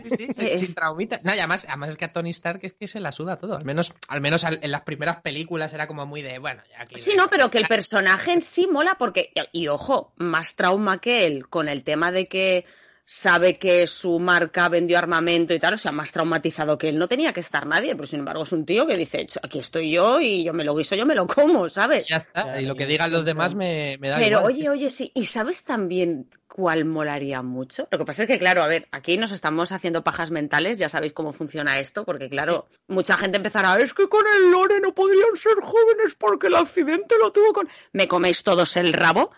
Sí, 0.09 0.17
sí, 0.17 0.33
sí, 0.33 0.59
sin 0.59 0.75
traumita. 0.75 1.21
No, 1.23 1.35
y 1.35 1.39
además, 1.39 1.65
además 1.69 1.91
es 1.91 1.97
que 1.97 2.05
a 2.07 2.13
Tony 2.13 2.31
Stark 2.31 2.61
es 2.63 2.73
que 2.75 2.89
se 2.89 3.01
la 3.01 3.13
suda 3.13 3.39
todo. 3.39 3.57
Al 3.57 3.65
menos, 3.65 3.93
al 4.09 4.21
menos 4.21 4.45
al- 4.45 4.59
en 4.63 4.71
las 4.71 4.83
primeras 4.83 5.21
películas 5.23 5.73
era 5.73 5.87
como 5.87 6.07
muy 6.07 6.23
de, 6.23 6.39
bueno, 6.39 6.63
ya 6.71 6.83
aquí. 6.83 6.97
Sí, 6.97 7.15
no, 7.17 7.29
pero 7.31 7.51
que 7.51 7.59
el 7.59 7.67
personaje 7.69 8.33
en 8.33 8.43
sí 8.43 8.67
mola 8.67 8.97
porque, 8.99 9.33
y 9.53 9.69
ojo, 9.69 10.13
más 10.17 10.55
trauma 10.55 11.01
que 11.01 11.27
él 11.27 11.49
con 11.49 11.69
el 11.69 11.85
tema 11.85 12.11
de 12.13 12.27
que 12.29 12.65
sabe 13.05 13.59
que 13.59 13.87
su 13.87 14.19
marca 14.19 14.69
vendió 14.69 14.99
armamento 14.99 15.55
y 15.55 15.59
tal, 15.59 15.75
o 15.75 15.79
sea, 15.79 15.93
más 15.93 16.13
traumatizado 16.13 16.77
que 16.77 16.89
él 16.91 16.99
no 16.99 17.09
tenía 17.09 17.33
que 17.33 17.41
estar 17.41 17.67
nadie, 17.67 17.95
pero 17.95 18.07
sin 18.07 18.19
embargo 18.19 18.43
es 18.43 18.53
un 18.53 18.67
tío 18.67 18.87
que 18.87 18.99
dice, 18.99 19.27
aquí 19.43 19.59
estoy 19.59 19.93
yo 19.93 20.21
y 20.21 20.45
yo 20.45 20.53
me 20.53 20.63
lo 20.65 20.75
guiso, 20.77 20.95
yo 20.95 21.07
me 21.07 21.15
lo 21.15 21.27
como, 21.27 21.71
¿sabes? 21.71 22.07
Ya 22.07 22.17
está. 22.17 22.61
Y 22.61 22.67
lo 22.67 22.77
que 22.77 22.87
digan 22.87 23.11
los 23.11 23.25
demás 23.25 23.55
me, 23.55 23.97
me 23.99 24.09
da 24.11 24.19
Pero 24.19 24.39
igual. 24.39 24.53
oye, 24.53 24.69
oye, 24.71 24.91
sí, 24.91 25.11
¿y 25.15 25.25
sabes 25.25 25.65
también 25.65 26.29
cuál 26.59 26.85
molaría 26.85 27.41
mucho? 27.41 27.87
Lo 27.89 27.99
que 27.99 28.05
pasa 28.05 28.25
es 28.25 28.27
que, 28.27 28.41
claro, 28.41 28.65
a 28.65 28.67
ver, 28.67 28.89
aquí 28.91 29.17
nos 29.17 29.31
estamos 29.31 29.71
haciendo 29.71 30.03
pajas 30.03 30.33
mentales, 30.33 30.77
ya 30.77 30.89
sabéis 30.89 31.13
cómo 31.13 31.33
funciona 31.33 31.79
esto, 31.79 32.05
porque, 32.05 32.29
claro, 32.29 32.67
mucha 32.89 33.17
gente 33.17 33.37
empezará, 33.37 33.79
es 33.79 33.95
que 33.95 34.09
con 34.09 34.25
el 34.27 34.51
Lore 34.51 34.81
no 34.81 34.93
podrían 34.93 35.37
ser 35.37 35.55
jóvenes 35.63 36.17
porque 36.19 36.49
el 36.49 36.57
accidente 36.57 37.15
lo 37.21 37.31
tuvo 37.31 37.53
con... 37.53 37.69
Me 37.93 38.09
coméis 38.09 38.43
todos 38.43 38.77
el 38.77 38.93
rabo. 38.93 39.31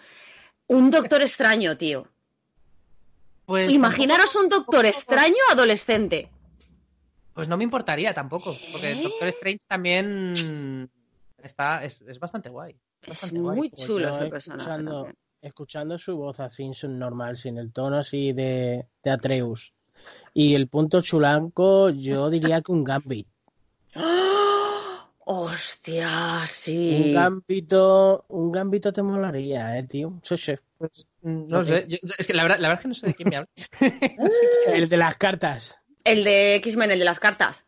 Un 0.66 0.90
doctor 0.90 1.20
extraño, 1.20 1.76
tío. 1.76 2.08
Pues 3.44 3.70
Imaginaros 3.70 4.34
un 4.36 4.48
doctor 4.48 4.86
extraño 4.86 5.42
adolescente. 5.50 6.30
Pues 7.34 7.48
no 7.48 7.58
me 7.58 7.64
importaría 7.64 8.14
tampoco, 8.14 8.56
porque 8.72 8.92
¿Eh? 8.92 9.02
Doctor 9.02 9.28
Strange 9.28 9.66
también 9.68 10.90
está, 11.36 11.84
es, 11.84 12.00
es 12.00 12.18
bastante 12.18 12.48
guay. 12.48 12.80
Es 13.02 13.08
Bastante 13.10 13.40
muy 13.40 13.68
Pues 13.68 13.84
chulo 13.84 14.08
ese 14.08 14.24
personaje. 14.24 15.14
Escuchando, 15.42 15.98
su 15.98 16.16
voz 16.16 16.40
así 16.40 16.70
normal, 16.88 17.36
sin 17.36 17.58
el 17.58 17.72
tono 17.72 17.98
así 17.98 18.32
de, 18.32 18.86
de 19.02 19.10
Atreus. 19.10 19.72
Y 20.32 20.54
el 20.54 20.68
punto 20.68 21.00
chulanco, 21.00 21.90
yo 21.90 22.30
diría 22.30 22.62
que 22.62 22.72
un 22.72 22.84
Gambit. 22.84 23.26
¡Oh! 23.96 25.10
¡Hostia, 25.32 26.44
sí! 26.46 26.90
Un 26.92 27.12
Gambito, 27.14 28.24
un 28.28 28.50
Gambito 28.50 28.92
te 28.92 29.02
molaría, 29.02 29.78
eh, 29.78 29.84
tío. 29.84 30.12
Sí, 30.22 30.36
sí. 30.36 30.54
Pues, 30.76 31.06
mm, 31.22 31.46
no 31.48 31.64
sé, 31.64 31.86
yo- 31.88 31.98
es 32.18 32.26
que 32.26 32.34
la 32.34 32.42
verdad, 32.42 32.58
la 32.58 32.68
verdad 32.68 32.80
es 32.80 32.82
que 32.82 32.88
no 32.88 32.94
sé 32.94 33.06
de 33.06 33.14
quién 33.14 33.28
me 33.28 33.36
hablas. 33.36 33.68
El 34.74 34.88
de 34.88 34.96
las 34.96 35.16
cartas. 35.16 35.78
El 36.02 36.24
de 36.24 36.56
X-Men, 36.56 36.90
el 36.90 36.98
de 36.98 37.04
las 37.04 37.20
cartas. 37.20 37.64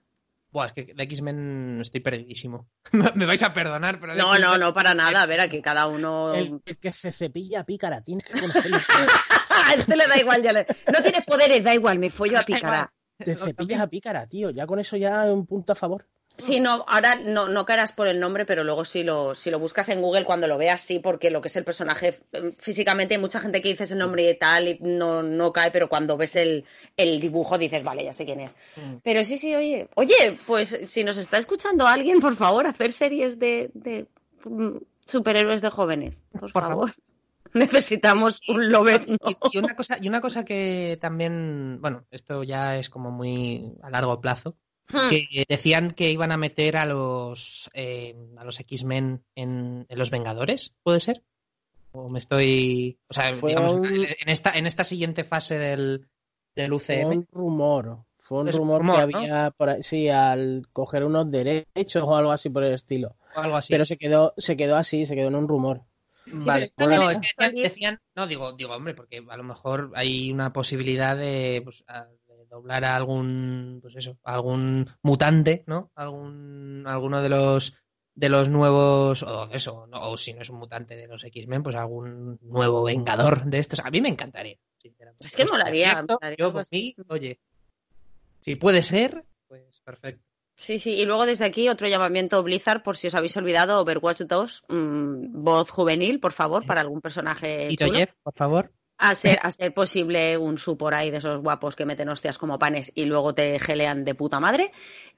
Buah, 0.52 0.66
es 0.66 0.72
que 0.74 0.84
de 0.94 1.02
X-Men 1.04 1.78
estoy 1.80 2.00
perdidísimo. 2.00 2.68
me 3.14 3.24
vais 3.26 3.42
a 3.42 3.54
perdonar, 3.54 3.98
pero 3.98 4.14
No, 4.14 4.38
no, 4.38 4.58
no, 4.58 4.74
para 4.74 4.94
nada. 4.94 5.22
A 5.22 5.26
ver, 5.26 5.40
aquí 5.40 5.62
cada 5.62 5.86
uno... 5.86 6.34
El, 6.34 6.60
el 6.66 6.78
que 6.78 6.92
se 6.92 7.10
cepilla 7.10 7.60
a 7.60 7.64
pícara, 7.64 8.02
tienes 8.02 8.24
que 8.26 8.38
conocerlo. 8.38 8.76
A 9.50 9.74
este 9.74 9.96
le 9.96 10.06
da 10.06 10.18
igual, 10.18 10.42
ya 10.42 10.52
le- 10.52 10.66
No 10.92 11.02
tienes 11.02 11.26
poderes, 11.26 11.62
da 11.62 11.74
igual, 11.74 11.98
me 11.98 12.10
follo 12.10 12.38
a 12.38 12.42
picará. 12.44 12.92
Te 13.18 13.36
cepillas 13.36 13.80
a 13.80 13.86
pícara, 13.86 14.26
tío. 14.26 14.50
Ya 14.50 14.66
con 14.66 14.78
eso 14.78 14.96
ya 14.96 15.24
un 15.32 15.46
punto 15.46 15.72
a 15.72 15.76
favor. 15.76 16.08
Sí, 16.38 16.60
no, 16.60 16.84
ahora 16.88 17.16
no, 17.16 17.48
no 17.48 17.64
caerás 17.64 17.92
por 17.92 18.08
el 18.08 18.18
nombre, 18.18 18.46
pero 18.46 18.64
luego 18.64 18.84
si 18.84 19.02
lo, 19.02 19.34
si 19.34 19.50
lo 19.50 19.58
buscas 19.58 19.88
en 19.90 20.00
Google 20.00 20.24
cuando 20.24 20.46
lo 20.46 20.58
veas, 20.58 20.80
sí, 20.80 20.98
porque 20.98 21.30
lo 21.30 21.40
que 21.40 21.48
es 21.48 21.56
el 21.56 21.64
personaje 21.64 22.14
eh, 22.32 22.52
físicamente 22.58 23.14
hay 23.14 23.20
mucha 23.20 23.40
gente 23.40 23.60
que 23.60 23.68
dice 23.68 23.84
ese 23.84 23.94
nombre 23.94 24.28
y 24.28 24.38
tal 24.38 24.68
y 24.68 24.78
no, 24.80 25.22
no 25.22 25.52
cae, 25.52 25.70
pero 25.70 25.88
cuando 25.88 26.16
ves 26.16 26.36
el, 26.36 26.64
el 26.96 27.20
dibujo 27.20 27.58
dices, 27.58 27.84
vale, 27.84 28.04
ya 28.04 28.12
sé 28.12 28.24
quién 28.24 28.40
es. 28.40 28.54
Mm. 28.76 28.96
Pero 29.02 29.22
sí, 29.24 29.38
sí, 29.38 29.54
oye, 29.54 29.88
oye, 29.94 30.38
pues 30.46 30.80
si 30.86 31.04
nos 31.04 31.18
está 31.18 31.38
escuchando 31.38 31.86
alguien, 31.86 32.20
por 32.20 32.34
favor, 32.34 32.66
hacer 32.66 32.92
series 32.92 33.38
de, 33.38 33.70
de 33.74 34.06
mm, 34.44 34.78
superhéroes 35.06 35.60
de 35.60 35.70
jóvenes, 35.70 36.24
por, 36.32 36.52
Por 36.52 36.62
favor. 36.62 36.94
Necesitamos 37.54 38.40
un 38.48 38.70
lobezno. 38.70 39.16
Y, 39.26 39.36
y 39.52 39.58
una 39.58 39.76
cosa, 39.76 39.98
y 40.00 40.08
una 40.08 40.22
cosa 40.22 40.44
que 40.44 40.98
también, 41.00 41.78
bueno, 41.82 42.04
esto 42.10 42.42
ya 42.42 42.78
es 42.78 42.88
como 42.88 43.10
muy 43.10 43.74
a 43.82 43.90
largo 43.90 44.20
plazo. 44.20 44.56
Que 44.88 45.44
decían 45.48 45.92
que 45.92 46.10
iban 46.10 46.32
a 46.32 46.36
meter 46.36 46.76
a 46.76 46.86
los 46.86 47.70
eh, 47.74 48.14
a 48.36 48.44
los 48.44 48.60
X-Men 48.60 49.24
en, 49.34 49.86
en 49.88 49.98
los 49.98 50.10
Vengadores, 50.10 50.74
¿puede 50.82 51.00
ser? 51.00 51.22
O 51.92 52.08
me 52.08 52.18
estoy, 52.18 52.98
o 53.08 53.14
sea, 53.14 53.34
Fue 53.34 53.50
digamos, 53.50 53.72
un- 53.80 53.86
en 53.96 54.28
esta 54.28 54.50
en 54.56 54.66
esta 54.66 54.84
siguiente 54.84 55.24
fase 55.24 55.58
del 55.58 56.08
del 56.54 56.68
Fue 56.80 57.04
UCM. 57.04 57.10
un 57.18 57.26
rumor. 57.30 58.04
Fue 58.18 58.38
un 58.40 58.52
rumor, 58.52 58.80
rumor, 58.82 59.06
que 59.06 59.12
¿no? 59.12 59.18
había 59.18 59.50
por 59.50 59.68
ahí, 59.70 59.82
sí, 59.82 60.08
al 60.08 60.68
coger 60.72 61.02
unos 61.04 61.28
derechos 61.30 62.02
o 62.04 62.14
algo 62.16 62.30
así 62.30 62.50
por 62.50 62.62
el 62.62 62.72
estilo. 62.74 63.16
o 63.34 63.40
algo 63.40 63.56
así. 63.56 63.72
Pero 63.74 63.84
se 63.84 63.96
quedó, 63.96 64.32
se 64.36 64.56
quedó 64.56 64.76
así, 64.76 65.06
se 65.06 65.16
quedó 65.16 65.28
en 65.28 65.34
un 65.34 65.48
rumor. 65.48 65.82
Vale, 66.26 66.72
pero 66.76 66.90
no, 66.94 67.10
es 67.10 67.18
que 67.18 67.26
decían, 67.36 67.54
decían- 67.56 68.00
no 68.14 68.28
digo, 68.28 68.52
digo, 68.52 68.74
hombre, 68.76 68.94
porque 68.94 69.24
a 69.28 69.36
lo 69.36 69.42
mejor 69.42 69.90
hay 69.96 70.30
una 70.30 70.52
posibilidad 70.52 71.16
de, 71.16 71.62
pues, 71.64 71.82
a- 71.88 72.06
doblar 72.52 72.84
a 72.84 72.94
algún, 72.94 73.78
pues 73.80 73.96
eso, 73.96 74.18
a 74.24 74.34
algún 74.34 74.88
mutante, 75.02 75.64
¿no? 75.66 75.90
Algún, 75.94 76.84
alguno 76.86 77.22
de 77.22 77.30
los 77.30 77.74
de 78.14 78.28
los 78.28 78.50
nuevos, 78.50 79.22
o 79.22 79.48
eso, 79.52 79.86
no, 79.86 80.10
o 80.10 80.18
si 80.18 80.34
no 80.34 80.42
es 80.42 80.50
un 80.50 80.58
mutante 80.58 80.96
de 80.96 81.08
los 81.08 81.24
X-Men, 81.24 81.62
pues 81.62 81.74
algún 81.76 82.38
nuevo 82.42 82.82
vengador 82.82 83.46
de 83.46 83.58
estos. 83.58 83.80
A 83.80 83.90
mí 83.90 84.02
me 84.02 84.10
encantaría, 84.10 84.58
sinceramente. 84.76 85.26
Es 85.26 85.34
que 85.34 85.44
Pues, 85.44 85.52
molaría, 85.52 86.04
Yo, 86.36 86.52
por 86.52 86.56
bastante. 86.56 86.76
mí, 86.76 86.94
oye, 87.08 87.40
si 88.40 88.56
puede 88.56 88.82
ser, 88.82 89.24
pues 89.48 89.80
perfecto. 89.80 90.22
Sí, 90.58 90.78
sí, 90.78 90.92
y 91.00 91.06
luego 91.06 91.24
desde 91.24 91.46
aquí 91.46 91.70
otro 91.70 91.88
llamamiento 91.88 92.42
Blizzard 92.42 92.82
por 92.82 92.98
si 92.98 93.06
os 93.06 93.14
habéis 93.14 93.34
olvidado, 93.38 93.80
Overwatch 93.80 94.20
2, 94.22 94.64
mm, 94.68 95.42
voz 95.42 95.70
juvenil, 95.70 96.20
por 96.20 96.32
favor, 96.32 96.66
para 96.66 96.82
algún 96.82 97.00
personaje 97.00 97.68
Y 97.70 97.76
chulo. 97.78 97.94
Jeff, 97.94 98.12
por 98.22 98.34
favor. 98.34 98.70
A 98.98 99.14
ser, 99.14 99.40
a 99.42 99.50
ser 99.50 99.74
posible 99.74 100.38
un 100.38 100.58
supor 100.58 100.94
ahí 100.94 101.10
de 101.10 101.16
esos 101.16 101.40
guapos 101.40 101.74
que 101.74 101.84
meten 101.84 102.08
hostias 102.08 102.38
como 102.38 102.58
panes 102.58 102.92
y 102.94 103.04
luego 103.04 103.34
te 103.34 103.58
gelean 103.58 104.04
de 104.04 104.14
puta 104.14 104.38
madre. 104.38 104.70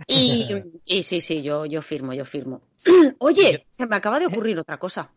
Y, 0.06 0.48
y 0.84 1.02
sí, 1.02 1.20
sí, 1.20 1.42
yo, 1.42 1.66
yo 1.66 1.82
firmo, 1.82 2.14
yo 2.14 2.24
firmo. 2.24 2.62
Oye, 3.18 3.66
se 3.72 3.86
me 3.86 3.96
acaba 3.96 4.18
de 4.18 4.26
ocurrir 4.26 4.58
otra 4.58 4.78
cosa. 4.78 5.10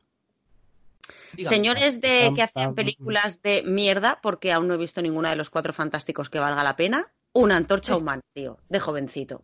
Dígame. 1.34 1.56
Señores 1.56 2.02
de 2.02 2.32
que 2.36 2.42
hacen 2.42 2.76
películas 2.76 3.42
de 3.42 3.64
mierda, 3.64 4.20
porque 4.22 4.52
aún 4.52 4.68
no 4.68 4.74
he 4.74 4.78
visto 4.78 5.02
ninguna 5.02 5.30
de 5.30 5.36
los 5.36 5.50
cuatro 5.50 5.72
fantásticos 5.72 6.30
que 6.30 6.40
valga 6.40 6.64
la 6.64 6.76
pena, 6.76 7.12
una 7.34 7.56
antorcha 7.56 7.96
humana, 7.96 8.22
tío, 8.34 8.58
de 8.68 8.80
jovencito. 8.80 9.42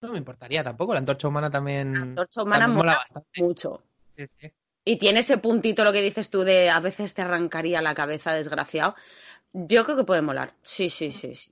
No 0.00 0.12
me 0.12 0.18
importaría 0.18 0.64
tampoco, 0.64 0.94
la 0.94 1.00
antorcha 1.00 1.28
humana 1.28 1.50
también. 1.50 1.92
La 1.92 2.00
antorcha 2.00 2.42
humana 2.42 2.64
también 2.64 2.78
mola 2.78 2.96
bastante. 2.96 3.42
mucho. 3.42 3.82
Sí, 4.16 4.26
sí. 4.26 4.52
Y 4.84 4.96
tiene 4.96 5.20
ese 5.20 5.38
puntito, 5.38 5.84
lo 5.84 5.92
que 5.92 6.02
dices 6.02 6.30
tú, 6.30 6.42
de 6.42 6.70
a 6.70 6.80
veces 6.80 7.14
te 7.14 7.22
arrancaría 7.22 7.82
la 7.82 7.94
cabeza, 7.94 8.32
desgraciado. 8.32 8.94
Yo 9.52 9.84
creo 9.84 9.96
que 9.96 10.04
puede 10.04 10.22
molar. 10.22 10.54
Sí, 10.62 10.88
sí, 10.88 11.10
sí, 11.10 11.34
sí. 11.34 11.50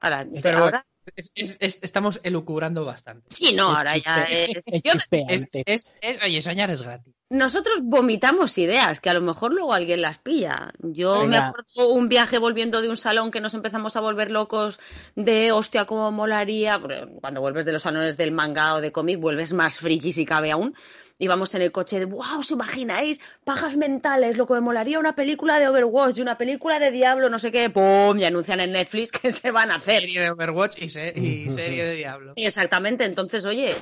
Ahora, 0.00 0.26
Pero 0.42 0.58
ahora 0.58 0.86
es- 1.16 1.30
es- 1.34 1.56
es- 1.60 1.78
estamos 1.82 2.20
elucubrando 2.22 2.84
bastante. 2.84 3.26
sí, 3.30 3.52
no, 3.52 3.76
ahora 3.76 3.96
ya 3.96 4.22
es- 4.24 4.48
Es 4.66 4.82
yo- 4.82 4.92
Es, 4.92 4.98
chispeante. 4.98 5.62
es, 5.66 5.86
es- 6.00 6.18
oye, 6.22 6.40
soñar 6.40 6.70
es 6.70 6.82
gratis. 6.82 7.12
nosotros 7.28 7.80
vomitamos 7.82 8.56
ideas, 8.58 8.98
que 9.00 9.08
a 9.10 9.14
lo 9.14 9.20
mejor 9.20 9.52
luego 9.52 9.72
alguien 9.74 10.02
las 10.02 10.18
pilla. 10.18 10.72
Yo 10.80 11.26
me 11.26 11.36
acuerdo 11.36 11.88
un 11.92 12.08
viaje 12.08 12.38
volviendo 12.38 12.82
de 12.82 12.88
un 12.88 12.96
salón 12.96 13.30
que 13.30 13.40
nos 13.40 13.54
empezamos 13.54 13.94
a 13.96 14.00
volver 14.00 14.30
locos 14.30 14.80
de 15.16 15.52
hostia, 15.52 15.84
cómo 15.86 16.10
molaría. 16.12 16.80
Cuando 17.20 17.40
vuelves 17.40 17.66
de 17.66 17.72
los 17.72 17.82
salones 17.82 18.16
del 18.16 18.32
manga 18.32 18.74
o 18.74 18.80
de 18.80 18.90
cómic, 18.92 19.20
vuelves 19.20 19.52
más 19.52 19.78
friki 19.80 20.12
si 20.12 20.24
cabe 20.24 20.50
aún. 20.50 20.74
Íbamos 21.22 21.54
en 21.54 21.60
el 21.62 21.70
coche 21.70 21.98
de, 22.00 22.06
wow, 22.06 22.38
¿os 22.40 22.50
imagináis? 22.50 23.20
Pajas 23.44 23.76
mentales, 23.76 24.36
lo 24.38 24.46
que 24.46 24.54
me 24.54 24.60
molaría 24.62 24.98
una 24.98 25.14
película 25.14 25.58
de 25.60 25.68
Overwatch, 25.68 26.18
una 26.18 26.38
película 26.38 26.78
de 26.80 26.90
Diablo, 26.90 27.28
no 27.28 27.38
sé 27.38 27.52
qué, 27.52 27.68
¡pum! 27.70 28.18
Y 28.18 28.24
anuncian 28.24 28.58
en 28.60 28.72
Netflix 28.72 29.12
que 29.20 29.30
se 29.30 29.50
van 29.50 29.70
a 29.70 29.76
hacer. 29.76 30.00
Serie 30.00 30.20
de 30.22 30.30
Overwatch 30.30 30.80
y, 30.82 30.88
se- 30.88 31.12
y 31.14 31.48
serie 31.50 31.84
de 31.84 31.94
Diablo. 31.96 32.32
Exactamente, 32.36 33.04
entonces, 33.04 33.44
oye, 33.44 33.74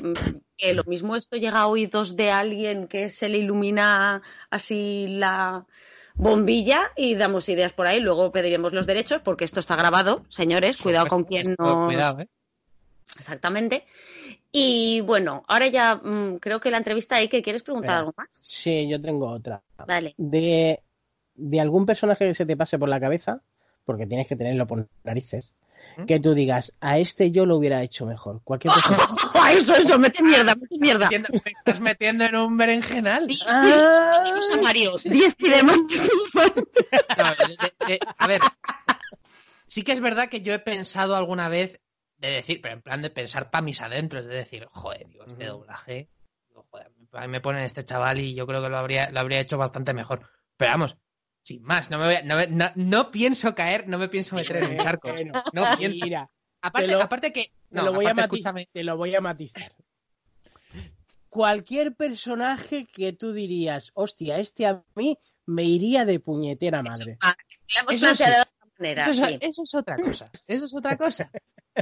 que 0.57 0.75
lo 0.75 0.83
mismo 0.85 1.15
esto 1.17 1.37
llega 1.37 1.61
a 1.61 1.67
oídos 1.69 2.17
de 2.17 2.31
alguien 2.33 2.89
que 2.89 3.09
se 3.09 3.29
le 3.29 3.39
ilumina 3.39 4.21
así 4.51 5.07
la 5.09 5.65
bombilla 6.15 6.91
y 6.97 7.15
damos 7.15 7.49
ideas 7.49 7.73
por 7.73 7.87
ahí, 7.87 8.01
luego 8.01 8.33
pediremos 8.33 8.73
los 8.73 8.87
derechos 8.89 9.21
porque 9.21 9.45
esto 9.45 9.61
está 9.61 9.77
grabado, 9.77 10.25
señores, 10.29 10.79
cuidado 10.83 11.07
con 11.07 11.23
quien 11.23 11.51
Esto, 11.53 11.63
no... 11.63 11.87
Cuidado, 11.87 12.21
¿eh? 12.23 12.29
Exactamente. 13.17 13.85
Y 14.51 15.03
bueno, 15.03 15.43
ahora 15.47 15.67
ya 15.69 15.97
mm, 15.97 16.39
creo 16.39 16.59
que 16.61 16.71
la 16.71 16.79
entrevista 16.79 17.17
hay 17.17 17.29
que 17.29 17.43
quieres 17.43 17.63
preguntar 17.63 17.97
algo 17.97 18.15
más. 18.17 18.29
Sí, 18.41 18.89
yo 18.89 19.01
tengo 19.01 19.29
otra. 19.31 19.63
Vale. 19.87 20.15
De, 20.17 20.83
de 21.35 21.61
algún 21.61 21.85
personaje 21.87 22.27
que 22.27 22.35
se 22.35 22.47
te 22.47 22.57
pase 22.57 22.79
por 22.79 22.89
la 22.89 22.99
cabeza, 23.01 23.43
porque 23.85 24.07
tienes 24.07 24.27
que 24.27 24.37
tenerlo 24.37 24.67
por 24.67 24.89
narices, 25.05 25.53
¿Mm? 25.99 26.05
que 26.07 26.19
tú 26.19 26.33
digas, 26.35 26.75
a 26.81 26.99
este 26.99 27.31
yo 27.31 27.45
lo 27.45 27.57
hubiera 27.57 27.83
hecho 27.83 28.07
mejor. 28.07 28.41
Cualquier 28.43 28.73
persona. 28.75 28.99
¡Ah, 29.35 29.53
eso, 29.53 29.75
eso! 29.77 29.99
¡Mete 29.99 30.23
mierda, 30.23 30.55
mete 30.55 30.79
mierda! 30.79 31.09
Te 31.11 31.23
estás 31.51 31.81
metiendo 31.81 32.25
en 32.25 32.35
un 32.37 32.57
berenjenal. 32.57 33.29
Vamos 33.47 34.51
a 34.51 34.57
Mario. 34.63 34.95
Diez 35.05 35.37
de- 35.37 35.53
de- 37.87 38.01
a 38.19 38.27
ver, 38.27 38.41
sí 39.67 39.83
que 39.83 39.93
es 39.93 40.01
verdad 40.01 40.29
que 40.29 40.41
yo 40.41 40.53
he 40.55 40.59
pensado 40.59 41.17
alguna 41.17 41.49
vez 41.49 41.81
de 42.19 42.29
decir, 42.31 42.61
pero 42.61 42.75
en 42.75 42.83
plan 42.83 43.01
de 43.03 43.11
pensar 43.11 43.51
para 43.51 43.63
mis 43.63 43.81
adentros, 43.81 44.25
de 44.27 44.35
decir, 44.35 44.67
joder, 44.71 45.09
digo, 45.09 45.25
este 45.27 45.47
doblaje, 45.47 46.09
digo, 46.49 46.67
joder, 46.71 46.91
a 47.13 47.21
mí 47.23 47.29
me 47.29 47.41
ponen 47.41 47.63
este 47.63 47.85
chaval 47.85 48.19
y 48.19 48.35
yo 48.35 48.47
creo 48.47 48.61
que 48.63 48.69
lo 48.69 48.77
habría, 48.79 49.11
lo 49.11 49.21
habría 49.21 49.41
hecho 49.41 49.57
bastante 49.59 49.95
mejor. 49.95 50.29
Pero 50.57 50.73
vamos, 50.73 50.97
sin 51.43 51.63
más. 51.63 51.91
No, 51.91 51.99
me 51.99 52.07
voy 52.07 52.15
a- 52.17 52.23
no, 52.23 52.45
no- 52.49 52.73
no 52.75 53.11
pienso 53.11 53.55
caer, 53.55 53.89
no 53.89 53.99
me 53.99 54.09
pienso 54.09 54.35
meter 54.35 54.57
en 54.57 54.71
un 54.73 54.79
charco. 54.79 55.13
Bueno, 55.13 55.43
No 55.53 55.77
pienso. 55.79 56.05
Mira, 56.05 56.29
Aparte, 56.61 56.89
lo- 56.89 57.01
aparte 57.03 57.33
que. 57.33 57.45
te, 57.45 57.53
No, 57.71 57.85
lo 57.85 57.93
voy 57.93 58.07
a 58.07 58.11
aparte, 58.11 58.35
escúchame. 58.37 58.69
te 58.73 58.83
lo 58.83 58.97
voy 58.97 59.15
a 59.15 59.21
matizar. 59.21 59.73
Cualquier 61.29 61.95
personaje 61.95 62.85
que 62.87 63.13
tú 63.13 63.33
dirías, 63.33 63.91
hostia, 63.95 64.39
este 64.39 64.67
a 64.67 64.83
mí 64.97 65.19
me 65.47 65.63
iría 65.63 66.05
de 66.05 66.21
puñetera 66.21 66.83
madre. 66.83 67.19
Ah, 67.21 67.37
la 67.75 67.81
hemos 67.83 67.95
Eso 67.95 68.07
planteado 68.07 68.33
sí. 68.33 68.39
de 68.39 68.43
otra 68.43 68.73
manera, 68.79 69.03
Eso 69.03 69.11
es, 69.25 69.29
sí. 69.29 69.39
eso 69.43 69.63
es 69.63 69.75
otra 69.75 69.97
cosa. 69.97 70.31
Eso 70.47 70.65
es 70.65 70.75
otra 70.75 70.97
cosa. 70.97 71.31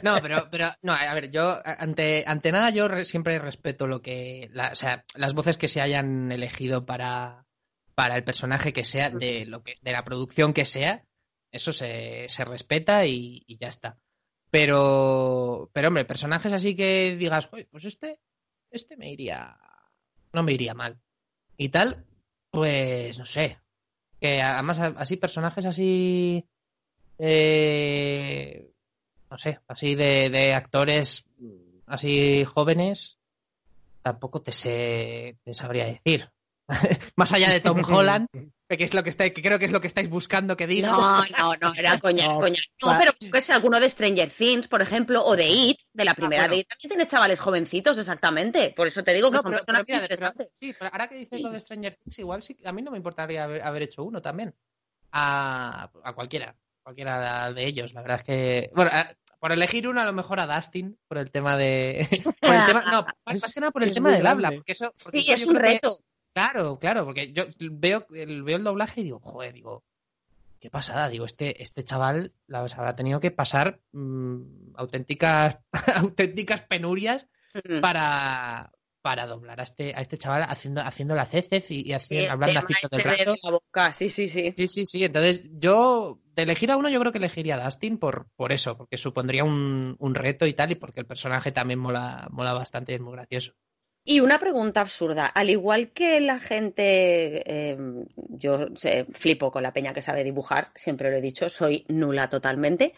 No, 0.02 0.20
pero, 0.22 0.48
pero, 0.50 0.70
no, 0.82 0.92
a 0.92 1.14
ver, 1.14 1.30
yo, 1.30 1.58
ante, 1.64 2.24
ante 2.26 2.52
nada, 2.52 2.70
yo 2.70 2.88
re- 2.88 3.04
siempre 3.04 3.38
respeto 3.38 3.86
lo 3.86 4.02
que, 4.02 4.48
la- 4.52 4.72
o 4.72 4.74
sea, 4.74 5.04
las 5.14 5.34
voces 5.34 5.56
que 5.56 5.68
se 5.68 5.80
hayan 5.80 6.30
elegido 6.32 6.84
para, 6.86 7.46
para 7.94 8.16
el 8.16 8.24
personaje 8.24 8.72
que 8.72 8.84
sea, 8.84 9.10
de 9.10 9.46
lo 9.46 9.62
que, 9.62 9.74
de 9.82 9.92
la 9.92 10.04
producción 10.04 10.52
que 10.52 10.64
sea, 10.64 11.04
eso 11.50 11.72
se, 11.72 12.26
se 12.28 12.44
respeta 12.44 13.06
y, 13.06 13.42
y 13.46 13.58
ya 13.58 13.68
está. 13.68 13.98
Pero, 14.50 15.70
pero 15.72 15.88
hombre, 15.88 16.04
personajes 16.04 16.52
así 16.52 16.74
que 16.76 17.16
digas, 17.18 17.48
"Uy, 17.52 17.64
pues 17.64 17.84
este, 17.84 18.20
este 18.70 18.96
me 18.96 19.10
iría, 19.10 19.56
no 20.32 20.42
me 20.42 20.52
iría 20.52 20.74
mal. 20.74 21.00
Y 21.56 21.70
tal, 21.70 22.04
pues, 22.50 23.18
no 23.18 23.24
sé. 23.24 23.58
Que 24.20 24.40
además, 24.42 24.78
así, 24.80 25.16
personajes 25.16 25.66
así, 25.66 26.46
eh, 27.18 28.70
no 29.36 29.38
sé, 29.38 29.60
así 29.68 29.94
de, 29.94 30.30
de 30.30 30.54
actores 30.54 31.26
así 31.86 32.42
jóvenes, 32.46 33.18
tampoco 34.00 34.40
te 34.40 34.50
sé, 34.54 35.36
te 35.44 35.52
sabría 35.52 35.84
decir. 35.84 36.30
Más 37.16 37.32
allá 37.34 37.50
de 37.50 37.60
Tom 37.60 37.82
Holland, 37.86 38.28
que 38.32 38.82
es 38.82 38.94
lo 38.94 39.04
que 39.04 39.10
está, 39.10 39.28
que 39.28 39.42
creo 39.42 39.58
que 39.58 39.66
es 39.66 39.72
lo 39.72 39.80
que 39.82 39.86
estáis 39.88 40.08
buscando 40.08 40.56
que 40.56 40.66
diga. 40.66 40.90
No, 40.90 41.22
no, 41.38 41.54
no, 41.60 41.74
era 41.74 41.98
coña, 42.00 42.28
No, 42.28 42.40
coña. 42.40 42.58
No, 42.82 42.96
pero 42.98 43.12
que 43.30 43.40
sé, 43.42 43.52
alguno 43.52 43.78
de 43.78 43.90
Stranger 43.90 44.30
Things, 44.30 44.68
por 44.68 44.80
ejemplo, 44.80 45.22
o 45.22 45.36
de 45.36 45.48
It, 45.48 45.80
de 45.92 46.04
la 46.06 46.14
primera 46.14 46.44
bueno. 46.44 46.54
de 46.54 46.60
It, 46.62 46.68
también 46.68 46.88
tiene 46.88 47.06
chavales 47.06 47.40
jovencitos, 47.40 47.98
exactamente. 47.98 48.72
Por 48.74 48.86
eso 48.86 49.04
te 49.04 49.12
digo 49.12 49.30
que 49.30 49.36
No, 49.36 49.42
son 49.42 49.52
pero- 49.52 49.64
mira, 49.66 49.84
pero- 49.86 49.98
interesantes. 50.00 50.48
sí, 50.58 50.74
pero 50.78 50.90
ahora 50.92 51.08
que 51.08 51.16
dices 51.16 51.42
lo 51.42 51.50
de 51.50 51.60
Stranger 51.60 51.94
Things, 51.96 52.18
igual 52.20 52.42
sí, 52.42 52.56
a 52.64 52.72
mí 52.72 52.80
no 52.80 52.90
me 52.90 52.96
importaría 52.96 53.44
haber, 53.44 53.60
haber 53.62 53.82
hecho 53.82 54.02
uno 54.02 54.22
también. 54.22 54.54
A, 55.12 55.88
a 56.02 56.12
cualquiera, 56.14 56.56
cualquiera 56.82 57.52
de 57.52 57.64
ellos. 57.66 57.92
La 57.94 58.00
verdad 58.02 58.18
es 58.20 58.24
que, 58.24 58.70
bueno, 58.74 58.90
a- 58.92 59.14
por 59.38 59.52
elegir 59.52 59.86
uno 59.88 60.00
a 60.00 60.04
lo 60.04 60.12
mejor 60.12 60.40
a 60.40 60.46
Dustin, 60.46 60.98
por 61.08 61.18
el 61.18 61.30
tema 61.30 61.56
de... 61.56 62.06
por 62.40 62.54
el 62.54 62.66
tema, 62.66 62.84
no, 62.90 63.02
más, 63.26 63.40
más 63.42 63.54
que 63.54 63.60
nada 63.60 63.70
por 63.72 63.82
el 63.82 63.88
Es 63.90 63.94
tema 63.94 64.12
del 64.12 64.26
habla, 64.26 64.50
porque 64.52 64.72
eso... 64.72 64.92
porque 65.02 65.20
Sí, 65.20 65.32
eso 65.32 65.44
es 65.44 65.46
un 65.46 65.56
que- 65.56 65.62
reto. 65.62 66.00
Claro, 66.34 66.78
claro, 66.78 67.04
porque 67.06 67.32
yo 67.32 67.44
veo 67.58 68.06
el, 68.14 68.42
veo 68.42 68.56
el 68.58 68.64
doblaje 68.64 69.00
y 69.00 69.04
digo, 69.04 69.20
joder, 69.20 69.54
digo, 69.54 69.84
qué 70.60 70.68
pasada, 70.68 71.08
digo, 71.08 71.24
este, 71.24 71.62
este 71.62 71.82
chaval 71.82 72.32
la 72.46 72.68
se 72.68 72.76
habrá 72.76 72.94
tenido 72.94 73.20
que 73.20 73.30
pasar 73.30 73.80
mm, 73.92 74.74
auténticas, 74.76 75.58
auténticas 75.96 76.60
penurias 76.62 77.28
Mm. 77.64 77.80
para, 77.80 78.70
para 79.06 79.24
doblar 79.28 79.60
a 79.60 79.62
este, 79.62 79.94
a 79.94 80.00
este 80.00 80.18
chaval 80.18 80.42
haciendo, 80.48 80.80
haciendo 80.80 81.14
las 81.14 81.32
heces 81.32 81.70
y, 81.70 81.82
y 81.86 81.92
así, 81.92 82.16
Sí, 82.16 82.26
hablando 82.26 82.58
así 82.58 82.74
todo 82.80 82.96
el 82.96 83.04
rato. 83.04 83.38
la 83.42 83.50
boca, 83.52 83.92
sí, 83.92 84.08
sí, 84.08 84.28
sí. 84.28 84.52
Sí, 84.56 84.66
sí, 84.68 84.84
sí. 84.86 85.04
Entonces, 85.04 85.44
yo, 85.52 86.20
de 86.34 86.42
elegir 86.42 86.70
a 86.72 86.76
uno, 86.76 86.88
yo 86.88 86.98
creo 86.98 87.12
que 87.12 87.18
elegiría 87.18 87.56
a 87.56 87.64
Dustin 87.64 87.98
por, 87.98 88.26
por 88.36 88.52
eso, 88.52 88.76
porque 88.76 88.96
supondría 88.96 89.44
un, 89.44 89.94
un 89.98 90.14
reto 90.14 90.46
y 90.46 90.54
tal, 90.54 90.72
y 90.72 90.74
porque 90.76 91.00
el 91.00 91.06
personaje 91.06 91.52
también 91.52 91.78
mola, 91.78 92.26
mola 92.32 92.52
bastante, 92.54 92.94
es 92.94 93.00
muy 93.00 93.12
gracioso. 93.12 93.52
Y 94.04 94.20
una 94.20 94.38
pregunta 94.38 94.80
absurda. 94.82 95.26
Al 95.26 95.50
igual 95.50 95.90
que 95.92 96.20
la 96.20 96.38
gente, 96.38 97.42
eh, 97.72 97.76
yo 98.14 98.68
sé, 98.76 99.04
flipo 99.12 99.50
con 99.50 99.64
la 99.64 99.72
peña 99.72 99.92
que 99.92 100.02
sabe 100.02 100.22
dibujar, 100.22 100.70
siempre 100.76 101.10
lo 101.10 101.16
he 101.16 101.20
dicho, 101.20 101.48
soy 101.48 101.84
nula 101.88 102.28
totalmente. 102.28 102.94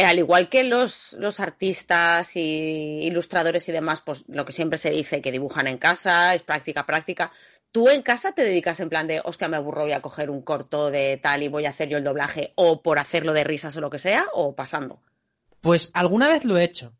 Eh, 0.00 0.04
al 0.06 0.18
igual 0.18 0.48
que 0.48 0.64
los, 0.64 1.12
los 1.18 1.40
artistas 1.40 2.34
y 2.34 3.00
ilustradores 3.02 3.68
y 3.68 3.72
demás, 3.72 4.00
pues 4.00 4.24
lo 4.28 4.46
que 4.46 4.52
siempre 4.52 4.78
se 4.78 4.90
dice 4.90 5.20
que 5.20 5.30
dibujan 5.30 5.66
en 5.66 5.76
casa, 5.76 6.34
es 6.34 6.42
práctica, 6.42 6.86
práctica. 6.86 7.30
¿Tú 7.70 7.88
en 7.90 8.00
casa 8.02 8.32
te 8.32 8.42
dedicas 8.42 8.80
en 8.80 8.88
plan 8.88 9.06
de, 9.06 9.20
hostia, 9.22 9.48
me 9.48 9.58
aburro, 9.58 9.82
voy 9.82 9.92
a 9.92 10.00
coger 10.00 10.30
un 10.30 10.40
corto 10.42 10.90
de 10.90 11.18
tal 11.18 11.42
y 11.42 11.48
voy 11.48 11.66
a 11.66 11.70
hacer 11.70 11.88
yo 11.90 11.98
el 11.98 12.04
doblaje, 12.04 12.52
o 12.56 12.80
por 12.82 12.98
hacerlo 12.98 13.32
de 13.34 13.44
risas 13.44 13.76
o 13.76 13.80
lo 13.82 13.90
que 13.90 13.98
sea, 13.98 14.26
o 14.32 14.54
pasando? 14.56 15.02
Pues 15.60 15.90
alguna 15.92 16.28
vez 16.28 16.44
lo 16.46 16.56
he 16.56 16.64
hecho. 16.64 16.94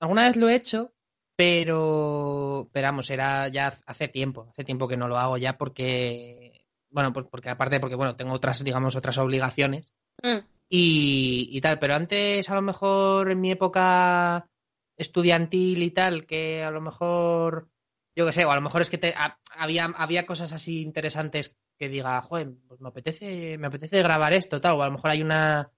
Alguna 0.00 0.26
vez 0.26 0.36
lo 0.36 0.48
he 0.48 0.54
hecho, 0.54 0.94
pero, 1.36 2.68
pero 2.72 2.86
vamos, 2.88 3.10
era 3.10 3.48
ya 3.48 3.72
hace 3.86 4.08
tiempo, 4.08 4.46
hace 4.50 4.64
tiempo 4.64 4.88
que 4.88 4.96
no 4.96 5.08
lo 5.08 5.18
hago 5.18 5.36
ya 5.36 5.58
porque, 5.58 6.64
bueno, 6.90 7.12
por- 7.12 7.28
porque 7.28 7.50
aparte, 7.50 7.80
porque 7.80 7.96
bueno, 7.96 8.16
tengo 8.16 8.32
otras, 8.32 8.64
digamos, 8.64 8.96
otras 8.96 9.18
obligaciones 9.18 9.92
Mm. 10.22 10.38
Y, 10.68 11.48
y 11.52 11.60
tal, 11.60 11.78
pero 11.78 11.94
antes 11.94 12.48
a 12.50 12.54
lo 12.54 12.62
mejor 12.62 13.30
en 13.30 13.40
mi 13.40 13.50
época 13.50 14.48
estudiantil 14.96 15.82
y 15.82 15.90
tal, 15.90 16.26
que 16.26 16.62
a 16.64 16.70
lo 16.70 16.80
mejor, 16.80 17.68
yo 18.14 18.26
qué 18.26 18.32
sé, 18.32 18.44
o 18.44 18.50
a 18.50 18.54
lo 18.56 18.62
mejor 18.62 18.80
es 18.80 18.90
que 18.90 18.98
te- 18.98 19.14
ha- 19.16 19.38
había, 19.56 19.84
había 19.84 20.26
cosas 20.26 20.52
así 20.52 20.82
interesantes 20.82 21.56
que 21.78 21.88
diga, 21.88 22.20
joder, 22.22 22.54
pues 22.66 22.80
me 22.80 22.88
apetece, 22.88 23.58
me 23.58 23.66
apetece 23.66 24.02
grabar 24.02 24.32
esto, 24.32 24.60
tal, 24.60 24.74
o 24.76 24.82
a 24.82 24.86
lo 24.86 24.92
mejor 24.92 25.10
hay 25.10 25.22
una, 25.22 25.70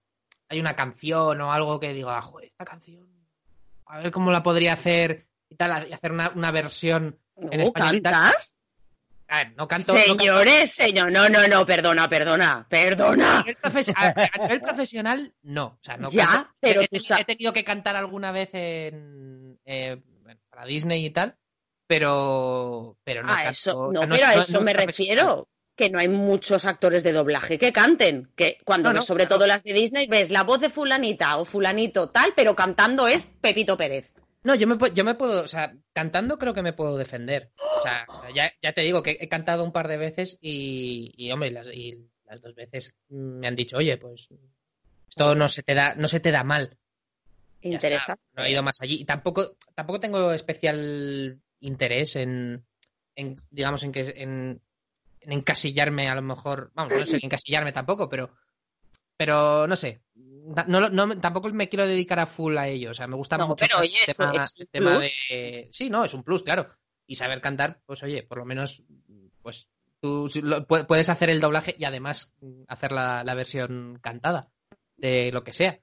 hay 0.48 0.60
una 0.60 0.76
canción 0.76 1.40
o 1.40 1.52
algo 1.52 1.80
que 1.80 1.92
diga, 1.92 2.20
joder, 2.22 2.46
esta 2.48 2.64
canción, 2.64 3.08
a 3.86 3.98
ver 3.98 4.10
cómo 4.12 4.30
la 4.30 4.42
podría 4.42 4.74
hacer 4.74 5.26
y 5.48 5.56
tal, 5.56 5.88
y 5.88 5.92
hacer 5.92 6.12
una, 6.12 6.30
una 6.30 6.50
versión 6.52 7.18
en 7.36 7.58
¿No 7.58 7.64
español 7.66 8.02
cantas? 8.02 8.54
A 9.30 9.38
ver, 9.38 9.52
no 9.56 9.68
canto, 9.68 9.92
no 9.92 9.98
canto- 9.98 10.18
Señores, 10.22 10.72
señor, 10.72 11.12
no, 11.12 11.28
no, 11.28 11.46
no, 11.46 11.66
perdona, 11.66 12.08
perdona, 12.08 12.66
perdona. 12.68 13.38
A 13.38 13.42
nivel, 13.42 13.56
profes- 13.58 13.92
a- 13.94 14.14
a 14.32 14.38
nivel 14.42 14.60
profesional, 14.60 15.32
no. 15.42 15.64
O 15.66 15.78
sea, 15.82 15.96
no 15.98 16.08
Ya, 16.10 16.26
canto. 16.26 16.50
pero 16.60 16.80
he, 16.80 16.88
tú 16.88 16.96
he- 17.18 17.24
tenido 17.24 17.52
que 17.52 17.62
cantar 17.64 17.94
alguna 17.96 18.32
vez 18.32 18.48
en, 18.54 19.58
eh, 19.66 20.00
para 20.50 20.64
Disney 20.64 21.04
y 21.04 21.10
tal, 21.10 21.36
pero, 21.86 22.96
pero 23.04 23.22
no 23.22 23.32
Ah, 23.32 23.36
canto, 23.36 23.50
eso, 23.50 23.78
o 23.78 23.92
no, 23.92 24.00
pero 24.00 24.26
a 24.26 24.34
es- 24.34 24.48
eso 24.48 24.58
no 24.58 24.64
me 24.64 24.72
refiero. 24.72 25.48
Que 25.76 25.90
no 25.90 26.00
hay 26.00 26.08
muchos 26.08 26.64
actores 26.64 27.04
de 27.04 27.12
doblaje 27.12 27.56
que 27.56 27.72
canten. 27.72 28.32
Que 28.34 28.58
cuando 28.64 28.88
No, 28.88 28.94
ves 28.94 29.02
no, 29.02 29.06
sobre 29.06 29.26
claro. 29.26 29.38
todo 29.38 29.46
las 29.46 29.62
de 29.62 29.72
Disney, 29.72 30.08
ves 30.08 30.28
la 30.30 30.42
voz 30.42 30.58
de 30.60 30.70
fulanita 30.70 31.36
o 31.36 31.44
fulanito 31.44 32.08
tal, 32.10 32.32
pero 32.34 32.56
cantando 32.56 33.06
es 33.06 33.26
Pepito 33.26 33.76
Pérez. 33.76 34.12
No, 34.48 34.54
yo 34.54 34.66
me, 34.66 34.78
yo 34.94 35.04
me 35.04 35.14
puedo, 35.14 35.42
o 35.42 35.46
sea, 35.46 35.76
cantando 35.92 36.38
creo 36.38 36.54
que 36.54 36.62
me 36.62 36.72
puedo 36.72 36.96
defender. 36.96 37.52
O 37.58 37.82
sea, 37.82 38.06
ya, 38.34 38.50
ya 38.62 38.72
te 38.72 38.80
digo 38.80 39.02
que 39.02 39.18
he 39.20 39.28
cantado 39.28 39.62
un 39.62 39.72
par 39.72 39.88
de 39.88 39.98
veces 39.98 40.38
y, 40.40 41.12
y 41.18 41.30
hombre, 41.30 41.50
las, 41.50 41.66
y 41.66 42.08
las 42.24 42.40
dos 42.40 42.54
veces 42.54 42.96
me 43.10 43.46
han 43.46 43.54
dicho, 43.54 43.76
oye, 43.76 43.98
pues 43.98 44.30
esto 45.06 45.34
no 45.34 45.48
se 45.48 45.62
te 45.62 45.74
da, 45.74 45.94
no 45.96 46.08
se 46.08 46.20
te 46.20 46.30
da 46.30 46.44
mal. 46.44 46.78
Ya 47.60 47.76
está, 47.76 47.88
Interesa. 47.88 48.18
no 48.32 48.44
he 48.44 48.50
ido 48.50 48.62
más 48.62 48.80
allí. 48.80 49.02
Y 49.02 49.04
tampoco, 49.04 49.58
tampoco 49.74 50.00
tengo 50.00 50.32
especial 50.32 51.38
interés 51.60 52.16
en, 52.16 52.64
en, 53.16 53.36
digamos, 53.50 53.82
en 53.82 53.92
que 53.92 54.14
en, 54.16 54.62
en 55.20 55.32
encasillarme 55.32 56.08
a 56.08 56.14
lo 56.14 56.22
mejor. 56.22 56.70
Vamos, 56.72 56.94
no 56.98 57.04
sé 57.04 57.18
encasillarme 57.20 57.72
tampoco, 57.72 58.08
pero. 58.08 58.30
Pero 59.14 59.66
no 59.66 59.76
sé. 59.76 60.00
No, 60.66 60.88
no- 60.90 61.20
tampoco 61.20 61.48
me 61.50 61.68
quiero 61.68 61.86
dedicar 61.86 62.18
a 62.18 62.26
full 62.26 62.56
a 62.56 62.68
ello. 62.68 62.90
O 62.90 62.94
sea, 62.94 63.06
me 63.06 63.16
gusta 63.16 63.36
No, 63.38 63.48
mucho 63.48 63.66
pero 63.68 63.80
oye, 63.80 63.94
el 64.06 64.14
tema, 64.14 64.44
el 64.56 64.68
tema 64.68 64.98
de. 64.98 65.68
Sí, 65.72 65.90
no, 65.90 66.04
es 66.04 66.14
un 66.14 66.22
plus, 66.22 66.42
claro. 66.42 66.68
Y 67.06 67.16
saber 67.16 67.40
cantar, 67.40 67.80
pues 67.86 68.02
oye, 68.02 68.22
por 68.22 68.38
lo 68.38 68.44
menos, 68.44 68.82
pues 69.42 69.68
tú 70.00 70.28
lo- 70.42 70.66
puedes 70.66 71.08
hacer 71.08 71.30
el 71.30 71.40
doblaje 71.40 71.74
y 71.78 71.84
además 71.84 72.34
hacer 72.68 72.92
la, 72.92 73.24
la 73.24 73.34
versión 73.34 73.98
cantada 74.00 74.48
de 74.96 75.30
lo 75.32 75.42
que 75.44 75.52
sea. 75.52 75.80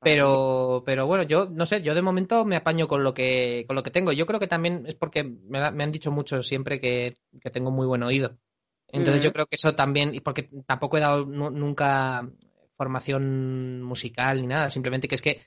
Pero, 0.00 0.82
pero 0.84 1.06
bueno, 1.06 1.22
yo 1.24 1.48
no 1.50 1.64
sé, 1.64 1.80
yo 1.82 1.94
de 1.94 2.02
momento 2.02 2.44
me 2.44 2.56
apaño 2.56 2.86
con 2.88 3.02
lo 3.02 3.14
que, 3.14 3.64
con 3.66 3.74
lo 3.74 3.82
que 3.82 3.90
tengo. 3.90 4.12
Yo 4.12 4.26
creo 4.26 4.38
que 4.38 4.46
también 4.46 4.84
es 4.86 4.94
porque 4.96 5.24
me, 5.24 5.58
han 5.60 5.92
dicho 5.92 6.10
mucho 6.10 6.42
siempre 6.42 6.78
que, 6.78 7.14
que 7.40 7.50
tengo 7.50 7.70
muy 7.70 7.86
buen 7.86 8.02
oído. 8.02 8.36
Entonces 8.88 9.22
Mm. 9.22 9.24
yo 9.24 9.32
creo 9.32 9.46
que 9.46 9.56
eso 9.56 9.74
también, 9.74 10.14
y 10.14 10.20
porque 10.20 10.50
tampoco 10.66 10.98
he 10.98 11.00
dado 11.00 11.24
nu- 11.24 11.50
nunca 11.50 12.28
formación 12.76 13.82
musical 13.82 14.40
ni 14.40 14.46
nada, 14.46 14.70
simplemente 14.70 15.08
que 15.08 15.14
es 15.14 15.22
que 15.22 15.40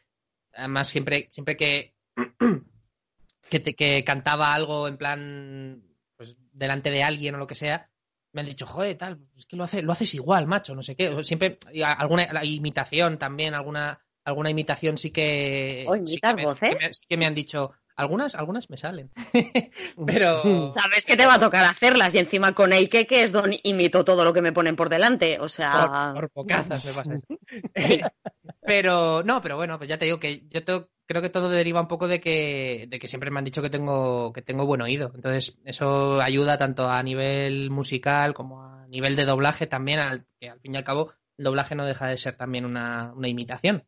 además 0.53 0.87
siempre, 0.87 1.29
siempre 1.31 1.55
que, 1.57 1.95
que, 3.49 3.59
te- 3.59 3.75
que 3.75 4.03
cantaba 4.03 4.53
algo 4.53 4.87
en 4.87 4.97
plan 4.97 5.83
pues 6.15 6.35
delante 6.51 6.89
de 6.91 7.03
alguien 7.03 7.35
o 7.35 7.37
lo 7.37 7.47
que 7.47 7.55
sea, 7.55 7.89
me 8.33 8.41
han 8.41 8.47
dicho, 8.47 8.65
joder, 8.65 8.97
tal, 8.97 9.19
es 9.35 9.45
que 9.45 9.55
lo, 9.55 9.63
hace, 9.63 9.81
lo 9.81 9.91
haces 9.93 10.13
igual, 10.15 10.47
macho, 10.47 10.75
no 10.75 10.81
sé 10.81 10.95
qué. 10.95 11.23
Siempre, 11.23 11.59
alguna 11.83 12.31
la 12.33 12.43
imitación 12.43 13.17
también, 13.17 13.53
alguna, 13.53 13.99
alguna 14.25 14.49
imitación 14.49 14.97
sí 14.97 15.11
que. 15.11 15.85
¿O 15.87 15.93
sí 15.95 16.13
imitar 16.13 16.35
que 16.35 16.41
me- 16.41 16.45
voces? 16.45 16.69
que 16.69 16.75
me- 16.87 16.93
sí 16.93 17.05
que 17.07 17.17
me 17.17 17.25
han 17.25 17.35
dicho, 17.35 17.71
algunas, 17.97 18.35
algunas 18.35 18.69
me 18.69 18.77
salen. 18.77 19.11
Pero. 20.05 20.73
Sabes 20.73 21.05
que 21.05 21.17
te 21.17 21.25
va 21.25 21.35
a 21.35 21.39
tocar 21.39 21.65
hacerlas 21.65 22.15
y 22.15 22.19
encima 22.19 22.53
con 22.53 22.71
Eike, 22.71 23.05
que 23.05 23.23
es 23.23 23.31
don 23.31 23.51
imito 23.63 24.05
todo 24.05 24.23
lo 24.23 24.33
que 24.33 24.41
me 24.41 24.53
ponen 24.53 24.75
por 24.75 24.89
delante. 24.89 25.39
O 25.39 25.47
sea, 25.47 26.13
Por, 26.13 26.29
por 26.29 26.31
bocazas 26.33 26.85
me 26.85 26.93
pasa 26.93 27.15
esto. 27.15 27.35
Pero, 28.61 29.23
no, 29.23 29.41
pero 29.41 29.55
bueno, 29.55 29.77
pues 29.77 29.89
ya 29.89 29.97
te 29.97 30.03
digo 30.03 30.19
que 30.19 30.45
yo 30.49 30.61
tengo, 30.61 30.89
creo 31.05 31.21
que 31.21 31.29
todo 31.29 31.47
deriva 31.47 31.79
un 31.79 31.87
poco 31.87 32.09
de 32.09 32.19
que, 32.19 32.85
de 32.89 32.99
que 32.99 33.07
siempre 33.07 33.31
me 33.31 33.39
han 33.39 33.45
dicho 33.45 33.61
que 33.61 33.69
tengo, 33.69 34.33
que 34.33 34.41
tengo 34.41 34.65
buen 34.65 34.81
oído. 34.81 35.09
Entonces, 35.15 35.57
eso 35.63 36.19
ayuda 36.19 36.57
tanto 36.57 36.89
a 36.89 37.01
nivel 37.01 37.69
musical 37.71 38.33
como 38.33 38.61
a 38.63 38.85
nivel 38.87 39.15
de 39.15 39.23
doblaje 39.23 39.67
también, 39.67 39.99
al, 39.99 40.25
que 40.37 40.49
al 40.49 40.59
fin 40.59 40.73
y 40.73 40.77
al 40.77 40.83
cabo 40.83 41.13
el 41.37 41.45
doblaje 41.45 41.75
no 41.75 41.85
deja 41.85 42.07
de 42.07 42.17
ser 42.17 42.35
también 42.35 42.65
una, 42.65 43.13
una 43.15 43.29
imitación. 43.29 43.85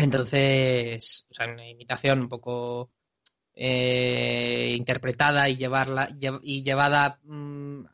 Entonces, 0.00 1.26
o 1.30 1.34
sea, 1.34 1.52
una 1.52 1.68
imitación 1.68 2.20
un 2.20 2.28
poco 2.28 2.90
eh, 3.54 4.74
interpretada 4.76 5.48
y 5.48 5.56
llevarla 5.56 6.08
y 6.42 6.62
llevada 6.62 7.20
mm, 7.24 7.84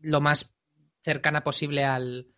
lo 0.00 0.20
más 0.20 0.54
cercana 1.02 1.42
posible 1.42 1.84
al, 1.84 2.28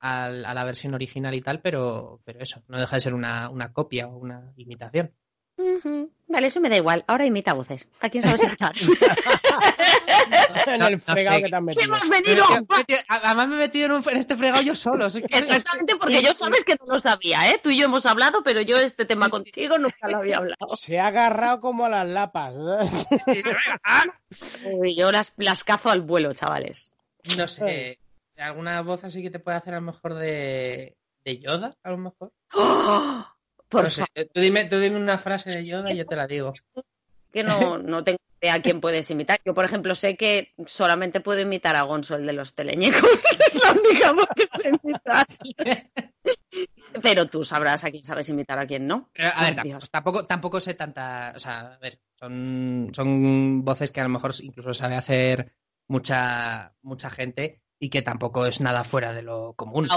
a 0.00 0.28
la 0.28 0.64
versión 0.64 0.94
original 0.94 1.34
y 1.34 1.40
tal, 1.40 1.60
pero, 1.60 2.20
pero 2.24 2.40
eso, 2.40 2.62
no 2.68 2.78
deja 2.78 2.96
de 2.96 3.00
ser 3.00 3.14
una, 3.14 3.48
una 3.48 3.72
copia 3.72 4.08
o 4.08 4.18
una 4.18 4.52
imitación. 4.56 5.14
Vale, 5.56 6.48
eso 6.48 6.60
me 6.60 6.68
da 6.68 6.76
igual. 6.76 7.04
Ahora 7.06 7.26
imita 7.26 7.52
voces. 7.52 7.86
¿A 8.00 8.08
quién 8.08 8.22
sabes 8.22 8.42
imitar? 8.42 8.72
en 10.66 10.82
el 10.82 10.98
fregado 10.98 11.42
que 11.42 11.48
te 11.48 11.56
han 11.56 11.64
metido. 11.64 11.84
hemos 11.84 12.08
venido? 12.08 12.44
Además 13.08 13.48
me 13.48 13.54
he 13.54 13.58
metido 13.58 13.96
en, 13.96 14.16
este 14.16 14.36
fregado 14.36 14.62
yo 14.62 14.74
solo. 14.74 15.06
Exactamente, 15.06 15.94
porque 15.96 16.22
yo 16.22 16.34
sabes 16.34 16.64
que 16.64 16.74
no 16.74 16.94
lo 16.94 16.98
sabía, 16.98 17.50
¿eh? 17.50 17.60
Tú 17.62 17.70
y 17.70 17.78
yo 17.78 17.84
hemos 17.84 18.04
hablado, 18.06 18.42
pero 18.42 18.60
yo 18.62 18.78
este 18.78 19.04
tema 19.04 19.28
contigo 19.28 19.78
nunca 19.78 20.08
lo 20.08 20.18
había 20.18 20.38
hablado. 20.38 20.68
Se 20.76 20.98
ha 20.98 21.08
agarrado 21.08 21.60
como 21.60 21.84
a 21.84 21.88
las 21.88 22.08
lapas. 22.08 22.54
Uy, 24.64 24.96
yo 24.96 25.12
las, 25.12 25.32
las 25.36 25.62
cazo 25.62 25.90
al 25.90 26.00
vuelo, 26.00 26.34
chavales. 26.34 26.90
No 27.36 27.46
sé, 27.46 28.00
alguna 28.36 28.82
voz 28.82 29.04
así 29.04 29.22
que 29.22 29.30
te 29.30 29.38
puede 29.38 29.56
hacer 29.56 29.74
a 29.74 29.80
lo 29.80 29.86
mejor 29.86 30.14
de, 30.14 30.96
de 31.24 31.38
Yoda, 31.38 31.76
a 31.82 31.90
lo 31.90 31.98
mejor. 31.98 32.32
¡Oh! 32.54 33.33
Por 33.74 33.88
Tú, 34.32 34.40
dime, 34.40 34.64
tú 34.66 34.78
dime 34.78 34.96
una 34.96 35.18
frase 35.18 35.50
de 35.50 35.66
Yoda 35.66 35.92
y 35.92 35.96
yo 35.96 36.06
te 36.06 36.16
la 36.16 36.26
digo. 36.26 36.52
Que 37.32 37.42
no, 37.42 37.78
no 37.78 38.04
tengo 38.04 38.18
idea 38.40 38.54
a 38.54 38.62
quién 38.62 38.80
puedes 38.80 39.10
imitar. 39.10 39.40
Yo, 39.44 39.54
por 39.54 39.64
ejemplo, 39.64 39.94
sé 39.94 40.16
que 40.16 40.54
solamente 40.66 41.20
puedo 41.20 41.40
imitar 41.40 41.74
a 41.76 41.82
Gonzo, 41.82 42.16
el 42.16 42.26
de 42.26 42.32
los 42.32 42.54
teleñecos. 42.54 43.02
es 43.40 43.62
la 43.62 43.72
única 43.72 44.12
voz 44.12 44.28
que 44.36 44.48
sé 44.58 44.72
imitar. 44.82 45.26
Pero 47.02 47.26
tú 47.26 47.42
sabrás 47.42 47.84
a 47.84 47.90
quién 47.90 48.04
sabes 48.04 48.28
imitar, 48.28 48.58
a 48.58 48.66
quién 48.66 48.86
no. 48.86 49.10
a 49.18 49.50
ver, 49.50 49.78
tampoco, 49.90 50.26
tampoco 50.26 50.60
sé 50.60 50.74
tanta. 50.74 51.32
O 51.34 51.38
sea, 51.38 51.74
a 51.74 51.78
ver, 51.78 51.98
son, 52.18 52.92
son 52.94 53.64
voces 53.64 53.90
que 53.90 54.00
a 54.00 54.04
lo 54.04 54.10
mejor 54.10 54.32
incluso 54.40 54.72
sabe 54.74 54.94
hacer 54.94 55.52
mucha, 55.88 56.74
mucha 56.82 57.10
gente 57.10 57.60
y 57.78 57.90
que 57.90 58.02
tampoco 58.02 58.46
es 58.46 58.60
nada 58.60 58.84
fuera 58.84 59.12
de 59.12 59.22
lo 59.22 59.54
común. 59.54 59.88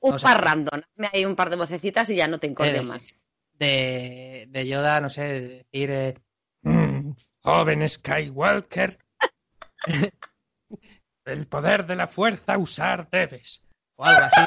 un 0.00 0.16
par 0.16 0.42
random. 0.42 0.82
Me 0.96 1.10
hay 1.12 1.24
un 1.24 1.36
par 1.36 1.50
de 1.50 1.56
vocecitas 1.56 2.08
y 2.10 2.16
ya 2.16 2.28
no 2.28 2.38
te 2.38 2.46
incordio 2.46 2.82
eh, 2.82 2.84
más. 2.84 3.14
De, 3.54 4.46
de, 4.48 4.66
Yoda, 4.66 5.00
no 5.00 5.08
sé, 5.08 5.22
decir. 5.72 5.90
Eh, 5.90 6.14
mm, 6.62 7.12
joven 7.42 7.88
Skywalker. 7.88 8.98
El 11.24 11.46
poder 11.46 11.86
de 11.86 11.96
la 11.96 12.08
fuerza 12.08 12.58
usar 12.58 13.08
debes. 13.10 13.64
O 13.96 14.04
algo 14.04 14.24
así. 14.24 14.42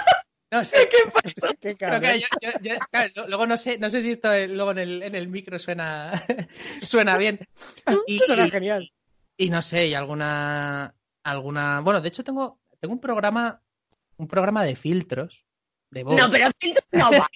No 0.51 0.63
sé. 0.63 0.77
¿Qué 0.91 1.11
pasa? 1.11 1.53
¿Qué 1.59 3.11
luego 3.27 3.47
no 3.47 3.57
sé, 3.57 3.77
no 3.77 3.89
sé 3.89 4.01
si 4.01 4.11
esto 4.11 4.29
luego 4.47 4.71
en 4.71 4.77
el, 4.79 5.03
en 5.03 5.15
el 5.15 5.27
micro 5.27 5.59
suena, 5.59 6.11
suena 6.81 7.17
bien. 7.17 7.39
Y, 8.05 8.19
suena 8.19 8.47
genial. 8.49 8.91
Y 9.37 9.49
no 9.49 9.61
sé, 9.61 9.87
y 9.87 9.93
alguna, 9.93 10.93
alguna. 11.23 11.81
Bueno, 11.81 12.01
de 12.01 12.09
hecho 12.09 12.23
tengo, 12.23 12.59
tengo 12.79 12.93
un 12.93 13.01
programa, 13.01 13.61
un 14.17 14.27
programa 14.27 14.63
de 14.63 14.75
filtros 14.75 15.45
de 15.91 16.03
voz. 16.03 16.19
No, 16.19 16.29
pero 16.29 16.49
filtros 16.59 16.85
no 16.91 17.11
va. 17.11 17.29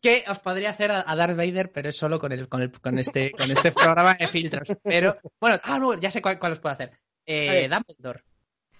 Que 0.00 0.24
os 0.28 0.38
podría 0.38 0.70
hacer 0.70 0.90
a, 0.90 1.16
Darth 1.16 1.36
Vader, 1.36 1.72
pero 1.72 1.88
es 1.88 1.96
solo 1.96 2.18
con 2.18 2.32
el, 2.32 2.48
con 2.48 2.62
el, 2.62 2.72
con 2.80 2.98
este, 2.98 3.32
con 3.32 3.50
este 3.50 3.72
programa 3.72 4.14
de 4.14 4.28
filtros. 4.28 4.68
Pero, 4.82 5.18
bueno, 5.40 5.58
ah, 5.62 5.78
no, 5.78 5.98
ya 5.98 6.10
sé 6.10 6.20
cuál, 6.20 6.38
os 6.40 6.58
puedo 6.58 6.74
hacer. 6.74 6.92
Eh, 7.24 7.68
Dumbledore. 7.68 8.22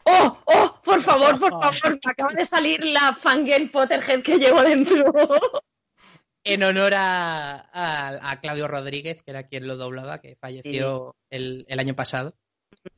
¡Oh! 0.05 0.39
¡Oh! 0.45 0.81
Por 0.85 1.01
favor, 1.01 1.39
por 1.39 1.51
favor, 1.51 2.01
me 2.05 2.11
acaba 2.11 2.33
de 2.33 2.45
salir 2.45 2.85
la 2.85 3.15
fangirl 3.15 3.71
Potterhead 3.71 4.23
que 4.23 4.39
llevo 4.39 4.63
dentro. 4.63 5.13
En 6.45 6.65
honor 6.65 6.93
a, 6.95 8.31
a, 8.31 8.41
Claudio 8.41 8.67
Rodríguez, 8.67 9.23
que 9.23 9.31
era 9.31 9.47
quien 9.47 9.69
lo 9.69 9.77
doblaba, 9.77 10.21
que 10.21 10.35
falleció 10.35 11.15
el, 11.31 11.65
el, 11.69 11.79
año 11.79 11.95
pasado. 11.95 12.35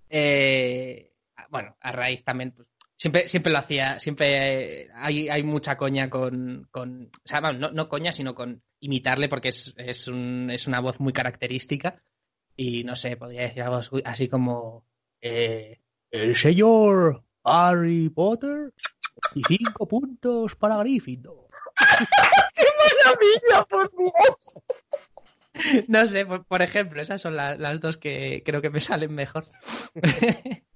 Eh, 0.09 1.13
bueno, 1.51 1.77
a 1.81 1.93
raíz 1.93 2.25
también, 2.25 2.53
pues, 2.53 2.67
siempre, 3.05 3.29
siempre 3.29 3.53
lo 3.53 3.59
hacía, 3.59 4.01
siempre 4.01 4.89
hay, 4.95 5.29
hay 5.29 5.43
mucha 5.43 5.77
coña 5.77 6.09
con, 6.09 6.67
con 6.71 7.11
o 7.13 7.29
sea, 7.29 7.43
no, 7.53 7.71
no, 7.71 7.87
coña, 7.87 8.13
sino 8.13 8.35
con 8.35 8.63
imitarle 8.81 9.29
porque 9.29 9.51
es, 9.51 9.75
es, 9.77 10.09
un, 10.09 10.49
es 10.51 10.67
una 10.67 10.81
voz 10.81 11.01
muy 11.01 11.13
característica 11.13 12.03
y 12.57 12.83
no 12.83 12.97
sé, 12.97 13.19
podría 13.19 13.43
decir 13.43 13.63
algo 13.63 13.83
así 14.07 14.27
como 14.27 14.87
eh, 15.21 15.83
el 16.11 16.35
señor 16.35 17.23
Harry 17.43 18.09
Potter 18.09 18.73
y 19.35 19.43
cinco 19.47 19.87
puntos 19.87 20.57
para 20.57 20.79
Gryffindor. 20.79 21.51
¡Qué 22.57 22.65
maravilla, 22.79 23.67
por 23.69 23.91
Dios! 23.99 25.85
No 25.89 26.07
sé, 26.07 26.25
por, 26.25 26.63
ejemplo, 26.63 27.03
esas 27.03 27.21
son 27.21 27.37
las 27.37 27.81
dos 27.81 27.99
que 27.99 28.43
creo 28.47 28.63
que 28.63 28.71
me 28.71 28.81
salen 28.81 29.15
mejor. 29.15 29.45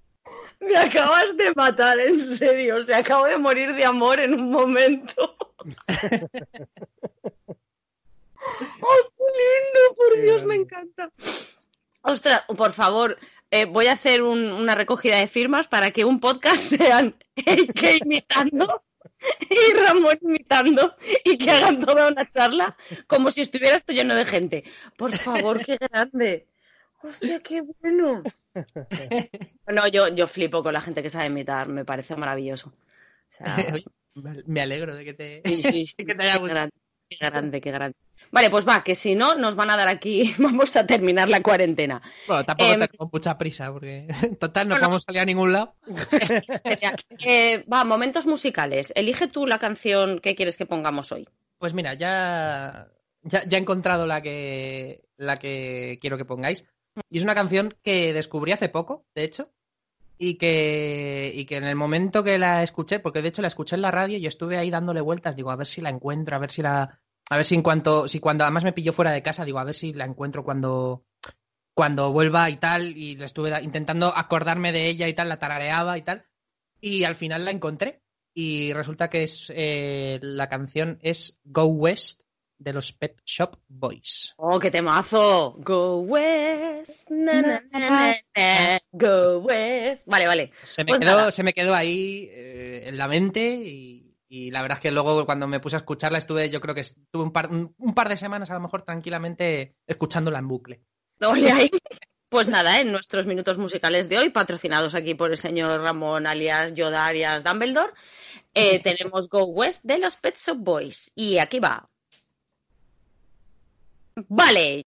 Me 0.60 0.76
acabas 0.76 1.36
de 1.36 1.52
matar, 1.54 1.98
en 2.00 2.20
serio. 2.20 2.76
O 2.76 2.82
sea, 2.82 2.98
acabo 2.98 3.26
de 3.26 3.38
morir 3.38 3.74
de 3.74 3.84
amor 3.84 4.20
en 4.20 4.34
un 4.34 4.50
momento. 4.50 5.36
¡Oh, 8.80 9.10
qué 9.16 9.24
lindo! 9.38 9.96
Por 9.96 10.20
Dios, 10.20 10.44
me 10.44 10.56
encanta. 10.56 11.10
Ostras, 12.02 12.42
por 12.56 12.72
favor, 12.72 13.18
eh, 13.50 13.64
voy 13.64 13.86
a 13.86 13.92
hacer 13.92 14.22
una 14.22 14.74
recogida 14.74 15.18
de 15.18 15.28
firmas 15.28 15.68
para 15.68 15.90
que 15.90 16.04
un 16.04 16.20
podcast 16.20 16.62
sean 16.76 17.14
que 17.34 17.98
imitando 18.04 18.82
y 19.50 19.72
Ramón 19.74 20.18
imitando 20.22 20.96
y 21.24 21.38
que 21.38 21.50
hagan 21.50 21.80
toda 21.80 22.08
una 22.08 22.28
charla 22.28 22.76
como 23.06 23.30
si 23.30 23.40
estuviera 23.40 23.76
esto 23.76 23.92
lleno 23.92 24.14
de 24.14 24.24
gente. 24.24 24.64
Por 24.96 25.16
favor, 25.16 25.64
qué 25.64 25.76
grande. 25.76 26.46
¡Hostia, 27.02 27.40
qué 27.40 27.62
bueno! 27.80 28.22
no, 29.68 29.88
yo, 29.88 30.08
yo 30.08 30.26
flipo 30.26 30.62
con 30.62 30.72
la 30.72 30.80
gente 30.80 31.02
que 31.02 31.10
sabe 31.10 31.26
imitar, 31.26 31.68
me 31.68 31.84
parece 31.84 32.16
maravilloso. 32.16 32.72
me 34.46 34.60
alegro 34.60 34.94
de 34.96 35.04
que 35.04 35.14
te, 35.14 35.42
sí, 35.44 35.62
sí, 35.62 35.86
sí, 35.86 36.04
que 36.04 36.14
te 36.14 36.22
haya 36.22 36.38
gustado. 36.38 36.70
Qué 37.08 37.16
grande, 37.20 37.60
qué 37.60 37.70
grande. 37.70 37.96
Vale, 38.30 38.50
pues 38.50 38.68
va, 38.68 38.84
que 38.84 38.94
si 38.94 39.14
no, 39.14 39.34
nos 39.34 39.54
van 39.54 39.70
a 39.70 39.76
dar 39.76 39.88
aquí, 39.88 40.34
vamos 40.38 40.76
a 40.76 40.86
terminar 40.86 41.30
la 41.30 41.42
cuarentena. 41.42 42.02
Bueno, 42.26 42.44
tampoco 42.44 42.70
eh, 42.70 42.88
tengo 42.88 43.10
mucha 43.10 43.38
prisa, 43.38 43.72
porque 43.72 44.06
en 44.22 44.36
total 44.36 44.68
no 44.68 44.78
vamos 44.78 45.02
a 45.02 45.06
salir 45.06 45.22
a 45.22 45.24
ningún 45.24 45.52
lado. 45.52 45.74
eh, 47.24 47.64
va, 47.72 47.84
momentos 47.84 48.26
musicales. 48.26 48.92
Elige 48.94 49.28
tú 49.28 49.46
la 49.46 49.58
canción 49.58 50.18
que 50.20 50.34
quieres 50.34 50.58
que 50.58 50.66
pongamos 50.66 51.10
hoy. 51.12 51.26
Pues 51.56 51.72
mira, 51.72 51.94
ya, 51.94 52.88
ya, 53.22 53.44
ya 53.44 53.56
he 53.56 53.60
encontrado 53.60 54.06
la 54.06 54.20
que, 54.20 55.04
la 55.16 55.38
que 55.38 55.98
quiero 56.00 56.18
que 56.18 56.26
pongáis. 56.26 56.66
Y 57.10 57.18
es 57.18 57.24
una 57.24 57.34
canción 57.34 57.74
que 57.82 58.12
descubrí 58.12 58.52
hace 58.52 58.68
poco, 58.68 59.06
de 59.14 59.24
hecho, 59.24 59.52
y 60.18 60.34
que, 60.34 61.32
y 61.34 61.46
que 61.46 61.56
en 61.56 61.64
el 61.64 61.76
momento 61.76 62.24
que 62.24 62.38
la 62.38 62.62
escuché, 62.62 62.98
porque 62.98 63.22
de 63.22 63.28
hecho 63.28 63.42
la 63.42 63.48
escuché 63.48 63.76
en 63.76 63.82
la 63.82 63.90
radio 63.90 64.18
y 64.18 64.26
estuve 64.26 64.58
ahí 64.58 64.70
dándole 64.70 65.00
vueltas, 65.00 65.36
digo, 65.36 65.50
a 65.50 65.56
ver 65.56 65.66
si 65.66 65.80
la 65.80 65.90
encuentro, 65.90 66.34
a 66.36 66.40
ver 66.40 66.50
si 66.50 66.62
la. 66.62 67.00
A 67.30 67.36
ver 67.36 67.44
si 67.44 67.54
en 67.54 67.62
cuanto. 67.62 68.08
Si 68.08 68.18
cuando 68.18 68.44
además 68.44 68.64
me 68.64 68.72
pilló 68.72 68.92
fuera 68.92 69.12
de 69.12 69.22
casa, 69.22 69.44
digo, 69.44 69.58
a 69.58 69.64
ver 69.64 69.74
si 69.74 69.92
la 69.92 70.04
encuentro 70.04 70.44
cuando. 70.44 71.04
Cuando 71.74 72.10
vuelva 72.12 72.50
y 72.50 72.56
tal, 72.56 72.96
y 72.96 73.14
le 73.14 73.24
estuve 73.24 73.62
intentando 73.62 74.08
acordarme 74.08 74.72
de 74.72 74.88
ella 74.88 75.06
y 75.06 75.14
tal, 75.14 75.28
la 75.28 75.38
tarareaba 75.38 75.96
y 75.96 76.02
tal. 76.02 76.26
Y 76.80 77.04
al 77.04 77.14
final 77.14 77.44
la 77.44 77.52
encontré. 77.52 78.02
Y 78.34 78.72
resulta 78.72 79.08
que 79.08 79.22
es 79.22 79.52
eh, 79.54 80.18
la 80.20 80.48
canción 80.48 80.98
es 81.02 81.40
Go 81.44 81.66
West 81.66 82.22
de 82.58 82.72
los 82.72 82.92
Pet 82.92 83.20
Shop 83.24 83.56
Boys. 83.68 84.34
¡Oh, 84.36 84.58
qué 84.58 84.70
temazo! 84.70 85.54
Go 85.58 86.00
West, 86.00 87.08
go 88.92 89.38
West. 89.38 90.06
Vale, 90.06 90.26
vale. 90.26 90.52
Se 90.62 90.84
me, 90.84 90.92
pues 90.92 91.00
quedó, 91.00 91.30
se 91.30 91.42
me 91.42 91.52
quedó 91.52 91.74
ahí 91.74 92.28
eh, 92.30 92.82
en 92.86 92.98
la 92.98 93.08
mente 93.08 93.48
y, 93.48 94.04
la 94.50 94.60
verdad 94.60 94.76
es 94.78 94.82
que 94.82 94.90
luego 94.90 95.24
cuando 95.24 95.48
me 95.48 95.60
puse 95.60 95.76
a 95.76 95.78
escucharla 95.78 96.18
estuve, 96.18 96.50
yo 96.50 96.60
creo 96.60 96.74
que 96.74 96.82
estuve 96.82 97.22
un 97.22 97.32
par, 97.32 97.50
un, 97.50 97.94
par 97.94 98.10
de 98.10 98.16
semanas 98.18 98.50
a 98.50 98.54
lo 98.54 98.60
mejor 98.60 98.82
tranquilamente 98.82 99.76
escuchándola 99.86 100.38
en 100.38 100.48
bucle. 100.48 100.82
ahí. 101.20 101.70
Pues 102.28 102.50
nada, 102.50 102.78
en 102.78 102.92
nuestros 102.92 103.26
minutos 103.26 103.56
musicales 103.56 104.10
de 104.10 104.18
hoy, 104.18 104.28
patrocinados 104.28 104.94
aquí 104.94 105.14
por 105.14 105.30
el 105.30 105.38
señor 105.38 105.80
Ramón 105.80 106.26
alias 106.26 106.74
Yoda 106.74 107.06
alias 107.06 107.42
Dumbledore, 107.42 107.94
eh, 108.52 108.82
tenemos 108.82 109.30
Go 109.30 109.44
West 109.44 109.84
de 109.84 109.96
los 109.96 110.16
Pet 110.16 110.36
Shop 110.36 110.58
Boys. 110.58 111.10
Y 111.14 111.38
aquí 111.38 111.58
va. 111.58 111.88
Vale, 114.28 114.84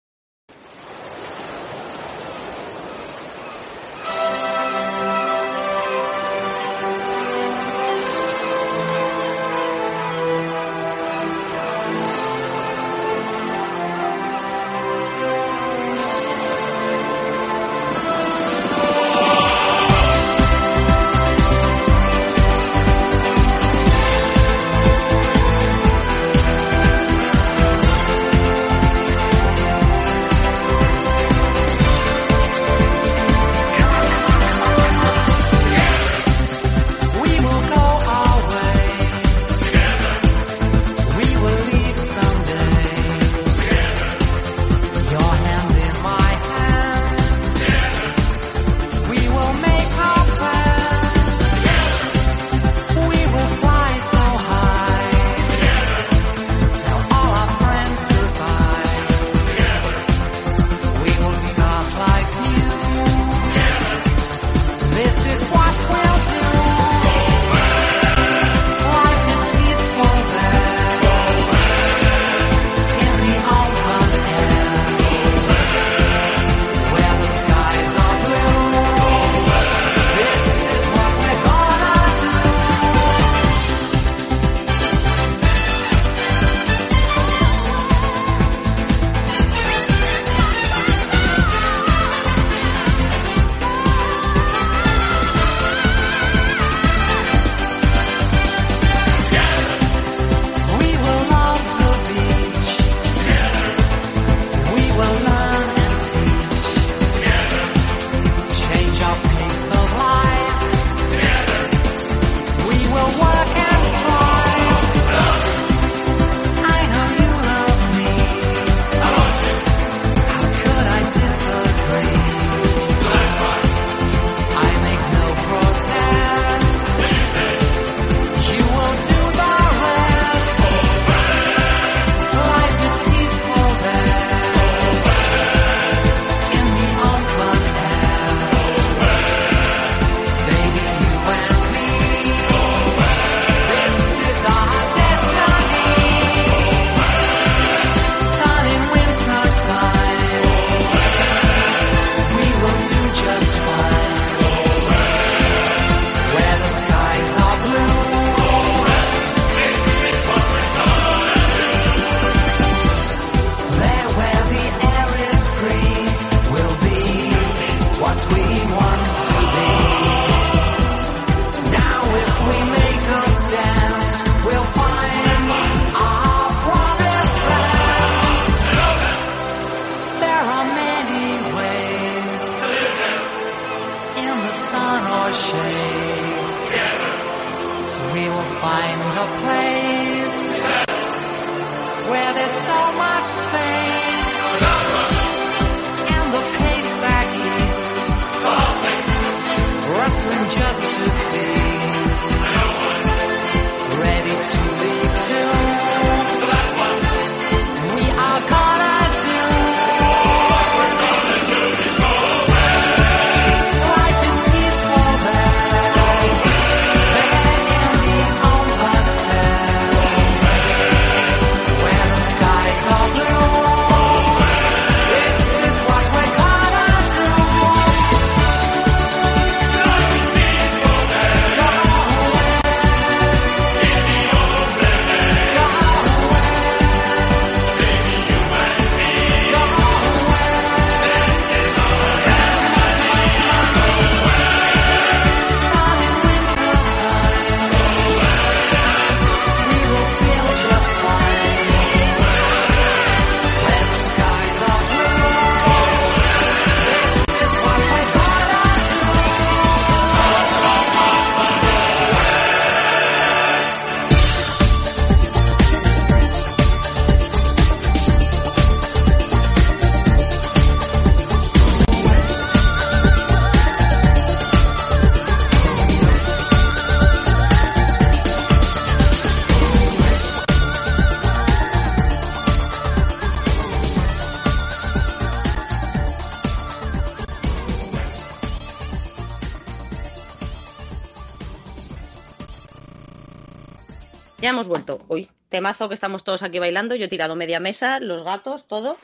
temazo 295.58 295.88
que 295.88 295.94
estamos 295.94 296.22
todos 296.22 296.42
aquí 296.44 296.58
bailando. 296.60 296.94
Yo 296.94 297.06
he 297.06 297.08
tirado 297.08 297.34
media 297.34 297.58
mesa, 297.58 297.98
los 297.98 298.22
gatos, 298.22 298.66
todo. 298.68 298.96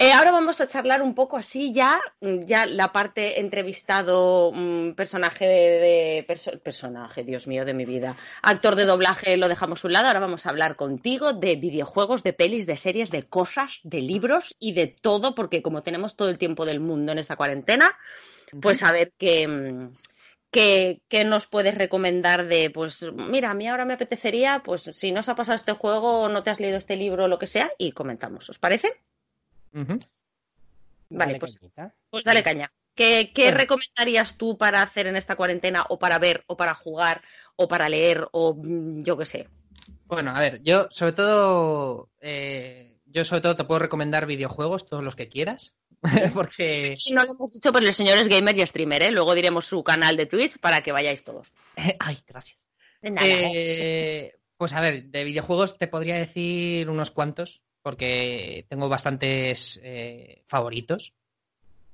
Eh, 0.00 0.12
ahora 0.12 0.30
vamos 0.32 0.60
a 0.60 0.66
charlar 0.68 1.02
un 1.02 1.14
poco 1.14 1.36
así 1.36 1.72
ya, 1.72 2.00
ya 2.20 2.66
la 2.66 2.92
parte 2.92 3.40
entrevistado, 3.40 4.52
mm, 4.54 4.92
personaje 4.92 5.44
de, 5.46 5.54
de- 5.86 6.24
perso- 6.28 6.58
personaje, 6.60 7.24
Dios 7.24 7.46
mío, 7.48 7.64
de 7.64 7.74
mi 7.74 7.84
vida, 7.84 8.14
actor 8.42 8.74
de 8.76 8.84
doblaje, 8.84 9.36
lo 9.36 9.48
dejamos 9.48 9.84
a 9.84 9.88
un 9.88 9.92
lado. 9.92 10.06
Ahora 10.08 10.20
vamos 10.20 10.46
a 10.46 10.50
hablar 10.50 10.76
contigo 10.76 11.32
de 11.32 11.56
videojuegos, 11.56 12.22
de 12.22 12.32
pelis, 12.32 12.66
de 12.66 12.76
series, 12.76 13.10
de 13.10 13.24
cosas, 13.24 13.80
de 13.82 14.00
libros 14.00 14.54
y 14.60 14.72
de 14.72 14.86
todo, 14.86 15.34
porque 15.34 15.62
como 15.62 15.82
tenemos 15.82 16.14
todo 16.16 16.28
el 16.28 16.38
tiempo 16.38 16.64
del 16.64 16.78
mundo 16.80 17.10
en 17.12 17.18
esta 17.18 17.34
cuarentena, 17.36 17.96
pues 18.62 18.82
a 18.84 18.92
ver 18.92 19.12
qué, 19.18 19.48
mm, 19.48 19.90
qué, 20.50 21.02
qué 21.08 21.24
nos 21.24 21.46
puedes 21.46 21.76
recomendar 21.76 22.46
de, 22.46 22.70
pues 22.70 23.02
mira, 23.12 23.50
a 23.50 23.54
mí 23.54 23.68
ahora 23.68 23.84
me 23.84 23.94
apetecería, 23.94 24.62
pues 24.64 24.82
si 24.82 25.12
no 25.12 25.20
os 25.20 25.28
ha 25.28 25.34
pasado 25.34 25.56
este 25.56 25.72
juego 25.72 26.28
no 26.28 26.42
te 26.42 26.50
has 26.50 26.60
leído 26.60 26.78
este 26.78 26.96
libro 26.96 27.24
o 27.24 27.28
lo 27.28 27.38
que 27.38 27.46
sea, 27.46 27.72
y 27.78 27.92
comentamos. 27.92 28.48
¿Os 28.50 28.58
parece? 28.58 28.92
Vale, 29.72 29.98
Dale 31.10 31.38
pues, 31.38 31.58
pues 32.10 32.24
dale 32.24 32.42
caña. 32.42 32.72
¿Qué, 32.94 33.30
qué 33.32 33.44
Bueno. 33.44 33.58
recomendarías 33.58 34.36
tú 34.36 34.58
para 34.58 34.82
hacer 34.82 35.06
en 35.06 35.16
esta 35.16 35.36
cuarentena 35.36 35.86
o 35.88 35.98
para 35.98 36.18
ver 36.18 36.44
o 36.48 36.56
para 36.56 36.74
jugar 36.74 37.22
o 37.56 37.68
para 37.68 37.88
leer 37.88 38.26
o 38.32 38.54
mm, 38.54 39.02
yo 39.04 39.16
qué 39.16 39.24
sé? 39.24 39.48
Bueno, 40.06 40.32
a 40.34 40.40
ver, 40.40 40.62
yo 40.62 40.88
sobre 40.90 41.12
todo, 41.12 42.10
eh, 42.20 42.98
yo 43.06 43.24
sobre 43.24 43.40
todo 43.42 43.56
te 43.56 43.64
puedo 43.64 43.78
recomendar 43.78 44.26
videojuegos, 44.26 44.86
todos 44.86 45.04
los 45.04 45.14
que 45.14 45.28
quieras, 45.28 45.74
porque, 46.34 46.96
Y 47.04 47.12
no 47.12 47.24
lo 47.24 47.32
hemos 47.32 47.52
dicho, 47.52 47.72
pero 47.72 47.86
el 47.86 47.94
señor 47.94 48.18
es 48.18 48.28
gamer 48.28 48.56
y 48.56 48.66
streamer, 48.66 49.02
¿eh? 49.02 49.10
Luego 49.10 49.34
diremos 49.34 49.64
su 49.64 49.82
canal 49.82 50.16
de 50.16 50.26
Twitch 50.26 50.58
para 50.58 50.82
que 50.82 50.92
vayáis 50.92 51.24
todos. 51.24 51.52
ay, 51.98 52.18
gracias. 52.26 52.66
De 53.02 53.10
nada. 53.10 53.26
Eh, 53.30 54.34
pues 54.56 54.72
a 54.72 54.80
ver, 54.80 55.04
de 55.04 55.24
videojuegos 55.24 55.78
te 55.78 55.88
podría 55.88 56.16
decir 56.16 56.88
unos 56.90 57.10
cuantos, 57.10 57.62
porque 57.82 58.66
tengo 58.68 58.88
bastantes 58.88 59.80
eh, 59.82 60.42
favoritos. 60.46 61.14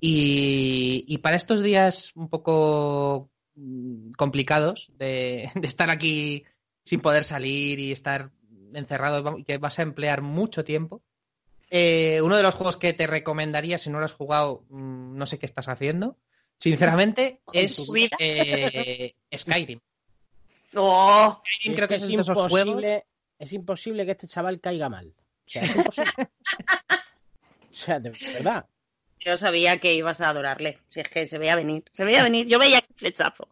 Y, 0.01 1.05
y 1.07 1.19
para 1.19 1.37
estos 1.37 1.63
días 1.63 2.13
un 2.15 2.29
poco 2.29 3.31
mm, 3.55 4.13
complicados 4.13 4.91
de, 4.99 5.51
de 5.55 5.67
estar 5.67 5.91
aquí 5.91 6.45
sin 6.85 7.01
poder 7.01 7.25
salir 7.25 7.79
y 7.79 7.93
estar 7.93 8.31
encerrado 8.75 9.39
y 9.39 9.45
que 9.45 9.59
vas 9.59 9.79
a 9.79 9.83
emplear 9.83 10.21
mucho 10.23 10.65
tiempo, 10.65 11.03
eh, 11.77 12.22
uno 12.22 12.37
de 12.37 12.45
los 12.45 12.55
juegos 12.55 12.77
que 12.77 12.93
te 12.93 13.09
recomendaría 13.09 13.79
si 13.79 13.91
no 13.91 13.99
lo 13.99 14.05
has 14.05 14.12
jugado, 14.12 14.64
mm, 14.68 15.16
no 15.16 15.27
sé 15.27 15.41
qué 15.41 15.47
estás 15.47 15.66
haciendo, 15.66 16.16
sinceramente, 16.57 17.41
es 17.53 17.91
eh, 18.20 19.16
Skyrim. 19.37 19.81
¡Oh! 20.77 21.43
Es 21.45 21.75
creo 21.75 21.89
que 21.89 21.89
que 21.89 21.95
es 21.97 22.03
es 22.03 22.09
de 22.11 22.14
esos 22.14 22.27
juegos. 22.27 22.61
imposible, 22.61 23.07
es 23.41 23.53
imposible 23.53 24.05
que 24.05 24.12
este 24.12 24.29
chaval 24.29 24.61
caiga 24.61 24.89
mal. 24.89 25.16
O 25.16 25.51
sea, 25.51 25.62
es 25.62 25.75
imposible. 25.75 26.12
o 27.70 27.72
sea, 27.72 27.99
de 27.99 28.11
verdad. 28.11 28.66
Yo 29.18 29.37
sabía 29.37 29.79
que 29.79 29.95
ibas 29.95 30.20
a 30.20 30.29
adorarle. 30.29 30.79
Si 30.91 31.01
es 31.01 31.09
que 31.09 31.27
se 31.27 31.39
veía 31.39 31.57
venir. 31.57 31.83
Se 31.91 32.05
veía 32.05 32.22
venir. 32.22 32.47
Yo 32.47 32.61
veía 32.61 32.79
el 32.79 32.95
flechazo. 32.95 33.49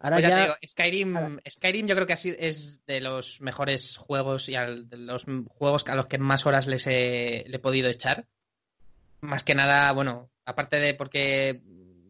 Ahora 0.00 0.16
Pues 0.16 0.22
ya, 0.24 0.28
ya, 0.28 0.36
te 0.36 0.42
digo, 0.42 0.54
Skyrim, 0.66 1.16
Ahora. 1.16 1.36
Skyrim 1.48 1.86
yo 1.86 1.94
creo 1.94 2.06
que 2.06 2.12
así 2.12 2.34
es 2.38 2.84
de 2.86 3.00
los 3.00 3.40
mejores 3.40 3.96
juegos 3.96 4.48
y 4.48 4.54
al- 4.54 4.88
de 4.88 4.96
los 4.98 5.24
juegos 5.48 5.86
a 5.88 5.94
los 5.96 6.06
que 6.06 6.18
más 6.18 6.46
horas 6.46 6.66
les 6.66 6.86
he, 6.86 7.44
le 7.46 7.56
he 7.56 7.60
podido 7.60 7.88
echar. 7.88 8.26
Más 9.20 9.44
que 9.44 9.54
nada, 9.54 9.90
bueno, 9.92 10.30
aparte 10.44 10.78
de 10.78 10.94
porque 10.94 11.60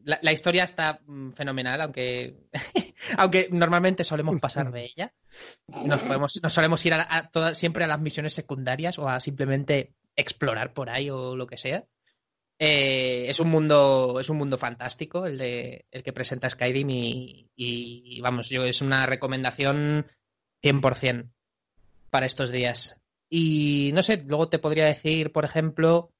la, 0.04 0.18
la 0.22 0.32
historia 0.32 0.64
está 0.64 1.00
mm, 1.06 1.30
fenomenal, 1.32 1.80
aunque, 1.80 2.36
aunque 3.16 3.48
normalmente 3.50 4.04
solemos 4.04 4.40
pasar 4.40 4.70
de 4.72 4.84
ella. 4.84 5.12
Nos, 5.84 6.02
podemos, 6.02 6.38
nos 6.42 6.52
solemos 6.52 6.84
ir 6.86 6.94
a, 6.94 7.06
a 7.08 7.30
todas- 7.30 7.58
siempre 7.58 7.84
a 7.84 7.88
las 7.88 8.00
misiones 8.00 8.34
secundarias 8.34 8.98
o 8.98 9.08
a 9.08 9.20
simplemente 9.20 9.94
explorar 10.16 10.72
por 10.72 10.90
ahí 10.90 11.10
o 11.10 11.36
lo 11.36 11.46
que 11.46 11.56
sea. 11.58 11.84
Eh, 12.58 13.26
es 13.28 13.38
un 13.38 13.50
mundo, 13.50 14.18
es 14.18 14.30
un 14.30 14.38
mundo 14.38 14.56
fantástico 14.56 15.26
el 15.26 15.36
de 15.36 15.84
el 15.90 16.02
que 16.02 16.12
presenta 16.12 16.48
Skyrim 16.48 16.88
y, 16.88 17.50
y, 17.54 18.20
vamos, 18.22 18.48
yo 18.48 18.64
es 18.64 18.80
una 18.80 19.04
recomendación 19.04 20.06
100% 20.62 21.30
para 22.10 22.26
estos 22.26 22.50
días. 22.50 22.98
Y 23.28 23.90
no 23.92 24.02
sé, 24.02 24.22
luego 24.26 24.48
te 24.48 24.58
podría 24.58 24.86
decir, 24.86 25.32
por 25.32 25.44
ejemplo, 25.44 26.12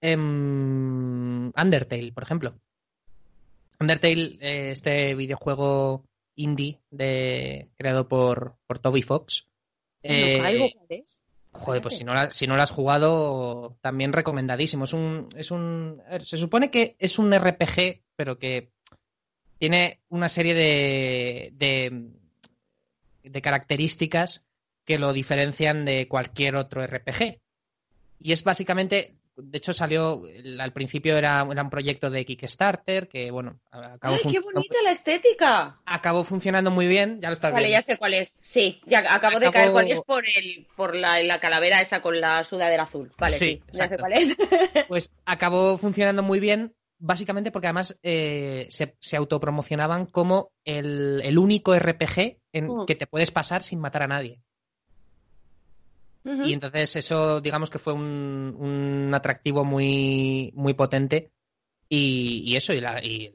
em, 0.00 1.52
Undertale, 1.56 2.12
por 2.12 2.24
ejemplo. 2.24 2.58
Undertale, 3.78 4.38
eh, 4.40 4.70
este 4.72 5.14
videojuego 5.14 6.04
indie 6.34 6.80
de, 6.90 7.68
creado 7.76 8.08
por, 8.08 8.56
por 8.66 8.78
Toby 8.80 9.02
Fox. 9.02 9.48
Eh, 10.02 10.38
no 10.38 10.42
caigo, 10.42 10.68
¿cuál 10.74 11.00
es? 11.00 11.22
Joder, 11.52 11.82
pues 11.82 11.96
si 11.98 12.04
no, 12.04 12.14
la- 12.14 12.30
si 12.30 12.46
no 12.46 12.56
lo 12.56 12.62
has 12.62 12.70
jugado, 12.70 13.76
también 13.82 14.12
recomendadísimo. 14.12 14.84
Es 14.84 14.92
un, 14.92 15.28
es 15.36 15.50
un, 15.50 16.02
a 16.06 16.10
ver, 16.12 16.24
se 16.24 16.38
supone 16.38 16.70
que 16.70 16.96
es 16.98 17.18
un 17.18 17.32
RPG, 17.32 18.02
pero 18.16 18.38
que 18.38 18.70
tiene 19.58 20.00
una 20.08 20.28
serie 20.28 20.54
de, 20.54 21.52
de, 21.54 22.10
de 23.22 23.42
características 23.42 24.44
que 24.84 24.98
lo 24.98 25.12
diferencian 25.12 25.84
de 25.84 26.08
cualquier 26.08 26.56
otro 26.56 26.82
RPG. 26.82 27.38
Y 28.18 28.32
es 28.32 28.42
básicamente, 28.44 29.14
de 29.36 29.58
hecho 29.58 29.72
salió, 29.72 30.22
al 30.60 30.72
principio 30.72 31.16
era, 31.16 31.46
era 31.50 31.62
un 31.62 31.70
proyecto 31.70 32.10
de 32.10 32.24
Kickstarter, 32.24 33.08
que 33.08 33.30
bueno, 33.30 33.60
acabó, 33.70 34.16
¡Ay, 34.24 34.30
qué 34.32 34.40
bonita 34.40 34.76
la 34.84 34.90
estética! 34.90 35.80
acabó 35.86 36.24
funcionando 36.24 36.70
muy 36.70 36.86
bien, 36.86 37.20
ya 37.20 37.28
lo 37.28 37.32
estás 37.34 37.52
Vale, 37.52 37.66
viendo. 37.68 37.78
ya 37.80 37.82
sé 37.82 37.96
cuál 37.98 38.14
es. 38.14 38.36
Sí, 38.38 38.80
ya 38.86 38.98
acabo 39.14 39.38
de 39.40 39.46
Acabo- 39.46 39.52
caer 39.52 39.72
cuál 39.72 39.90
es 39.90 40.00
por 40.02 40.24
el 40.28 40.66
por 40.76 40.94
la, 40.94 41.20
la 41.22 41.40
calavera 41.40 41.80
esa 41.80 42.02
con 42.02 42.20
la 42.20 42.44
sudadera 42.44 42.82
azul. 42.84 43.10
Vale, 43.18 43.36
Sí, 43.38 43.62
sí, 43.70 43.78
ya 43.78 43.88
sé 43.88 43.96
cuál 43.98 44.12
es. 44.14 44.34
Pues 44.88 45.10
acabó 45.24 45.78
funcionando 45.78 46.22
muy 46.22 46.40
bien 46.40 46.74
básicamente 47.04 47.50
porque 47.50 47.66
además 47.66 47.98
eh, 48.04 48.66
se, 48.70 48.94
se 49.00 49.16
autopromocionaban 49.16 50.06
como 50.06 50.52
el, 50.64 51.20
el 51.24 51.36
único 51.38 51.74
RPG 51.76 52.38
en 52.52 52.66
Mm. 52.68 52.86
que 52.86 52.94
te 52.94 53.06
puedes 53.08 53.30
pasar 53.32 53.62
sin 53.62 53.80
matar 53.80 54.02
a 54.04 54.06
nadie. 54.08 54.40
Y 56.24 56.52
entonces 56.52 56.96
eso, 56.96 57.40
digamos 57.40 57.70
que 57.70 57.78
fue 57.78 57.92
un, 57.92 58.54
un 58.58 59.14
atractivo 59.14 59.64
muy, 59.64 60.52
muy 60.54 60.74
potente. 60.74 61.32
Y, 61.88 62.42
y 62.46 62.56
eso, 62.56 62.72
y, 62.72 62.80
la, 62.80 63.02
y 63.02 63.34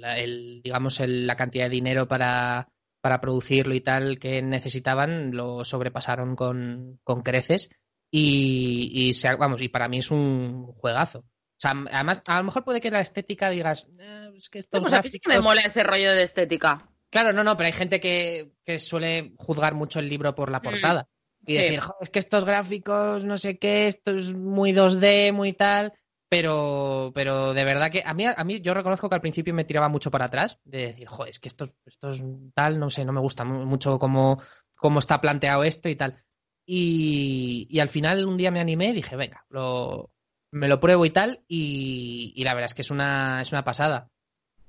la- 0.00 0.18
el, 0.18 0.60
digamos, 0.62 1.00
el- 1.00 1.26
la 1.26 1.36
cantidad 1.36 1.64
de 1.66 1.70
dinero 1.70 2.06
para, 2.08 2.68
para 3.00 3.20
producirlo 3.20 3.74
y 3.74 3.80
tal 3.80 4.18
que 4.18 4.42
necesitaban, 4.42 5.30
lo 5.34 5.64
sobrepasaron 5.64 6.36
con, 6.36 7.00
con 7.04 7.22
creces. 7.22 7.70
Y, 8.10 8.90
y 8.92 9.14
se 9.14 9.34
vamos, 9.36 9.60
y 9.62 9.68
para 9.68 9.88
mí 9.88 9.98
es 9.98 10.10
un 10.10 10.66
juegazo. 10.72 11.20
O 11.20 11.58
sea, 11.58 11.72
además, 11.92 12.22
a 12.26 12.38
lo 12.38 12.44
mejor 12.44 12.64
puede 12.64 12.80
que 12.80 12.90
la 12.90 13.00
estética 13.00 13.50
digas, 13.50 13.86
"Eh, 13.98 14.30
es 14.36 14.48
que 14.50 14.58
estos 14.58 14.80
Pues 14.82 14.92
a 14.92 15.00
mí 15.02 15.08
sí 15.08 15.18
que 15.20 15.28
me 15.28 15.36
gráficos-". 15.36 15.44
mola 15.44 15.60
ese 15.62 15.82
rollo 15.82 16.12
de 16.12 16.22
estética. 16.22 16.90
Claro, 17.10 17.32
no, 17.32 17.42
no, 17.44 17.56
pero 17.56 17.66
hay 17.68 17.72
gente 17.72 17.98
que, 17.98 18.52
que 18.64 18.78
suele 18.78 19.32
juzgar 19.38 19.74
mucho 19.74 20.00
el 20.00 20.08
libro 20.08 20.34
por 20.34 20.50
la 20.50 20.60
portada. 20.60 21.08
Y 21.46 21.52
sí. 21.52 21.58
decir, 21.58 21.80
"Jo, 21.80 21.94
es 22.00 22.10
que 22.10 22.18
estos 22.18 22.44
gráficos, 22.44 23.24
no 23.24 23.38
sé 23.38 23.58
qué, 23.58 23.86
esto 23.88 24.10
es 24.12 24.34
muy 24.34 24.72
2D, 24.72 25.32
muy 25.32 25.52
tal. 25.52 25.92
Pero, 26.28 27.12
pero 27.14 27.54
de 27.54 27.64
verdad 27.64 27.88
que 27.90 28.02
a 28.04 28.12
mí, 28.12 28.24
a 28.26 28.42
mí 28.44 28.60
yo 28.60 28.74
reconozco 28.74 29.08
que 29.08 29.14
al 29.14 29.20
principio 29.20 29.54
me 29.54 29.64
tiraba 29.64 29.88
mucho 29.88 30.10
para 30.10 30.24
atrás. 30.24 30.58
De 30.64 30.88
decir, 30.88 31.06
joder, 31.06 31.30
es 31.30 31.38
que 31.38 31.46
esto, 31.48 31.66
esto 31.84 32.10
es 32.10 32.20
tal, 32.52 32.80
no 32.80 32.90
sé, 32.90 33.04
no 33.04 33.12
me 33.12 33.20
gusta 33.20 33.44
mu- 33.44 33.64
mucho 33.64 33.96
cómo, 34.00 34.42
cómo 34.76 34.98
está 34.98 35.20
planteado 35.20 35.62
esto 35.62 35.88
y 35.88 35.94
tal. 35.94 36.20
Y, 36.66 37.68
y 37.70 37.78
al 37.78 37.88
final 37.88 38.26
un 38.26 38.36
día 38.36 38.50
me 38.50 38.58
animé 38.60 38.86
y 38.88 38.94
dije, 38.94 39.14
venga, 39.14 39.44
lo, 39.50 40.10
me 40.50 40.66
lo 40.66 40.80
pruebo 40.80 41.06
y 41.06 41.10
tal. 41.10 41.44
Y, 41.46 42.32
y 42.34 42.42
la 42.42 42.54
verdad 42.54 42.66
es 42.70 42.74
que 42.74 42.82
es 42.82 42.90
una, 42.90 43.40
es 43.40 43.52
una 43.52 43.62
pasada. 43.64 44.10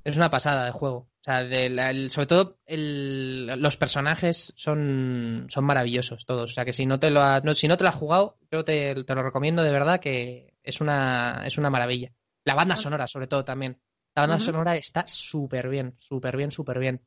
Es 0.04 0.16
una 0.16 0.30
pasada 0.30 0.66
de 0.66 0.72
juego. 0.72 1.10
O 1.28 1.30
sea, 1.30 1.44
de 1.44 1.68
la- 1.68 1.90
el- 1.90 2.10
sobre 2.10 2.28
todo 2.28 2.58
el- 2.66 3.48
los 3.62 3.76
personajes 3.76 4.54
son, 4.56 5.48
son 5.50 5.66
maravillosos 5.66 6.26
todos. 6.26 6.52
O 6.52 6.54
sea, 6.54 6.64
que 6.64 6.72
si 6.72 6.86
no 6.86 7.00
te 7.00 7.12
lo 7.12 7.22
has, 7.22 7.44
no- 7.44 7.54
si 7.54 7.68
no 7.68 7.76
te 7.76 7.84
lo 7.84 7.90
has 7.90 7.96
jugado, 7.96 8.38
yo 8.50 8.64
te, 8.64 9.04
te 9.04 9.14
lo 9.14 9.24
recomiendo 9.24 9.62
de 9.62 9.72
verdad 9.74 10.00
que 10.00 10.54
es 10.64 10.80
una, 10.80 11.42
es 11.46 11.58
una 11.58 11.70
maravilla. 11.70 12.14
La 12.46 12.56
banda 12.56 12.78
sonora, 12.78 13.08
sobre 13.08 13.28
todo 13.28 13.44
también. 13.44 13.78
La 14.16 14.22
banda 14.22 14.38
sonora 14.40 14.78
está 14.78 15.04
súper 15.06 15.68
bien, 15.68 15.96
súper 15.98 16.38
bien, 16.38 16.50
súper 16.54 16.80
bien. 16.80 17.02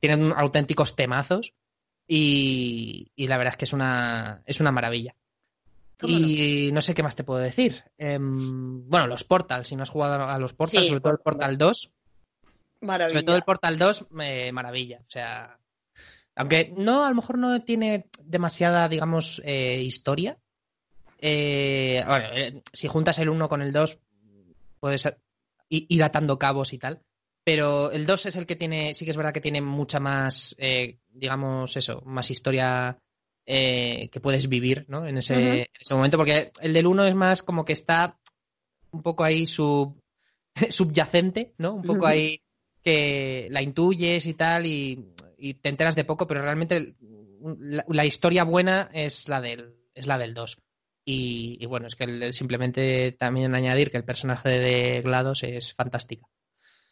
Tienen 0.00 0.32
auténticos 0.34 0.96
temazos 0.96 1.52
y, 2.08 3.12
y 3.14 3.26
la 3.28 3.36
verdad 3.36 3.52
es 3.54 3.58
que 3.58 3.64
es 3.66 3.72
una, 3.74 4.42
es 4.46 4.58
una 4.58 4.72
maravilla. 4.72 5.14
Y 6.08 6.70
no 6.72 6.80
sé 6.80 6.94
qué 6.94 7.02
más 7.02 7.14
te 7.14 7.24
puedo 7.24 7.40
decir. 7.40 7.84
Em, 7.98 8.88
bueno, 8.88 9.06
los 9.06 9.24
Portal, 9.24 9.66
si 9.66 9.76
no 9.76 9.82
has 9.82 9.90
jugado 9.90 10.22
a 10.24 10.38
los 10.38 10.54
Portal, 10.54 10.82
Sí, 10.82 10.88
sobre 10.88 11.00
todo 11.00 11.12
el 11.12 11.18
Portal 11.18 11.58
2, 11.58 11.92
Maravilla. 12.80 13.10
sobre 13.10 13.24
todo 13.24 13.36
el 13.36 13.42
Portal 13.42 13.78
2, 13.78 14.06
eh, 14.20 14.52
maravilla. 14.52 15.00
O 15.00 15.10
sea, 15.10 15.58
aunque 16.34 16.72
no, 16.76 17.04
a 17.04 17.08
lo 17.08 17.14
mejor 17.14 17.38
no 17.38 17.60
tiene 17.60 18.06
demasiada, 18.22 18.88
digamos, 18.88 19.40
eh, 19.44 19.80
historia. 19.82 20.38
Eh, 21.18 22.02
bueno, 22.06 22.26
eh, 22.34 22.62
si 22.72 22.88
juntas 22.88 23.18
el 23.18 23.30
1 23.30 23.48
con 23.48 23.62
el 23.62 23.72
2, 23.72 23.98
puedes 24.78 25.08
ir 25.68 26.04
atando 26.04 26.38
cabos 26.38 26.72
y 26.72 26.78
tal. 26.78 27.00
Pero 27.46 27.92
el 27.92 28.06
2 28.06 28.26
es 28.26 28.36
el 28.36 28.44
que 28.44 28.56
tiene, 28.56 28.92
sí 28.92 29.04
que 29.04 29.12
es 29.12 29.16
verdad 29.16 29.32
que 29.32 29.40
tiene 29.40 29.60
mucha 29.60 30.00
más, 30.00 30.54
eh, 30.58 30.98
digamos, 31.08 31.76
eso, 31.76 32.02
más 32.04 32.30
historia 32.30 32.98
eh, 33.46 34.08
que 34.10 34.20
puedes 34.20 34.48
vivir, 34.48 34.84
¿no? 34.88 35.06
En 35.06 35.18
ese, 35.18 35.36
Ujú. 35.36 35.46
en 35.46 35.66
ese 35.80 35.94
momento, 35.94 36.16
porque 36.18 36.50
el 36.60 36.72
del 36.72 36.86
1 36.86 37.06
es 37.06 37.14
más 37.14 37.42
como 37.44 37.64
que 37.64 37.72
está 37.72 38.18
un 38.90 39.02
poco 39.02 39.22
ahí 39.22 39.46
sub, 39.46 39.96
subyacente, 40.70 41.54
¿no? 41.58 41.74
Un 41.74 41.82
poco 41.82 42.06
ahí 42.06 42.42
que 42.86 43.48
la 43.50 43.62
intuyes 43.62 44.26
y 44.26 44.34
tal 44.34 44.64
y, 44.64 45.04
y 45.36 45.54
te 45.54 45.68
enteras 45.70 45.96
de 45.96 46.04
poco, 46.04 46.28
pero 46.28 46.40
realmente 46.40 46.94
la, 47.58 47.84
la 47.88 48.04
historia 48.06 48.44
buena 48.44 48.88
es 48.92 49.28
la 49.28 49.40
del, 49.40 49.74
es 49.92 50.06
la 50.06 50.18
del 50.18 50.34
2. 50.34 50.56
Y, 51.04 51.58
y 51.60 51.66
bueno, 51.66 51.88
es 51.88 51.96
que 51.96 52.04
el- 52.04 52.32
simplemente 52.32 53.10
también 53.12 53.54
añadir 53.56 53.90
que 53.90 53.96
el 53.96 54.04
personaje 54.04 54.48
de 54.50 55.02
GLaDOS 55.02 55.42
es 55.42 55.74
fantástica. 55.74 56.26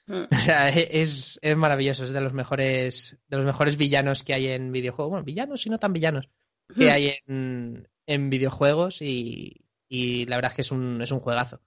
Mm. 0.08 0.24
O 0.32 0.36
sea, 0.36 0.68
e- 0.68 1.00
es, 1.00 1.38
es 1.42 1.56
maravilloso, 1.56 2.02
es 2.02 2.10
de 2.10 2.20
los 2.20 2.32
mejores, 2.32 3.16
de 3.28 3.36
los 3.36 3.46
mejores 3.46 3.76
villanos 3.76 4.24
que 4.24 4.34
hay 4.34 4.48
en 4.48 4.72
videojuegos. 4.72 5.10
Bueno, 5.12 5.24
villanos 5.24 5.64
y 5.64 5.70
no 5.70 5.78
tan 5.78 5.92
villanos 5.92 6.28
que 6.76 6.86
Mm. 6.86 6.90
hay 6.92 7.14
en, 7.28 7.88
en 8.06 8.30
videojuegos 8.30 9.00
y, 9.00 9.64
y 9.88 10.26
la 10.26 10.36
verdad 10.36 10.50
es 10.52 10.56
que 10.56 10.62
es 10.62 10.72
un, 10.72 11.00
es 11.02 11.12
un 11.12 11.20
juegazo. 11.20 11.60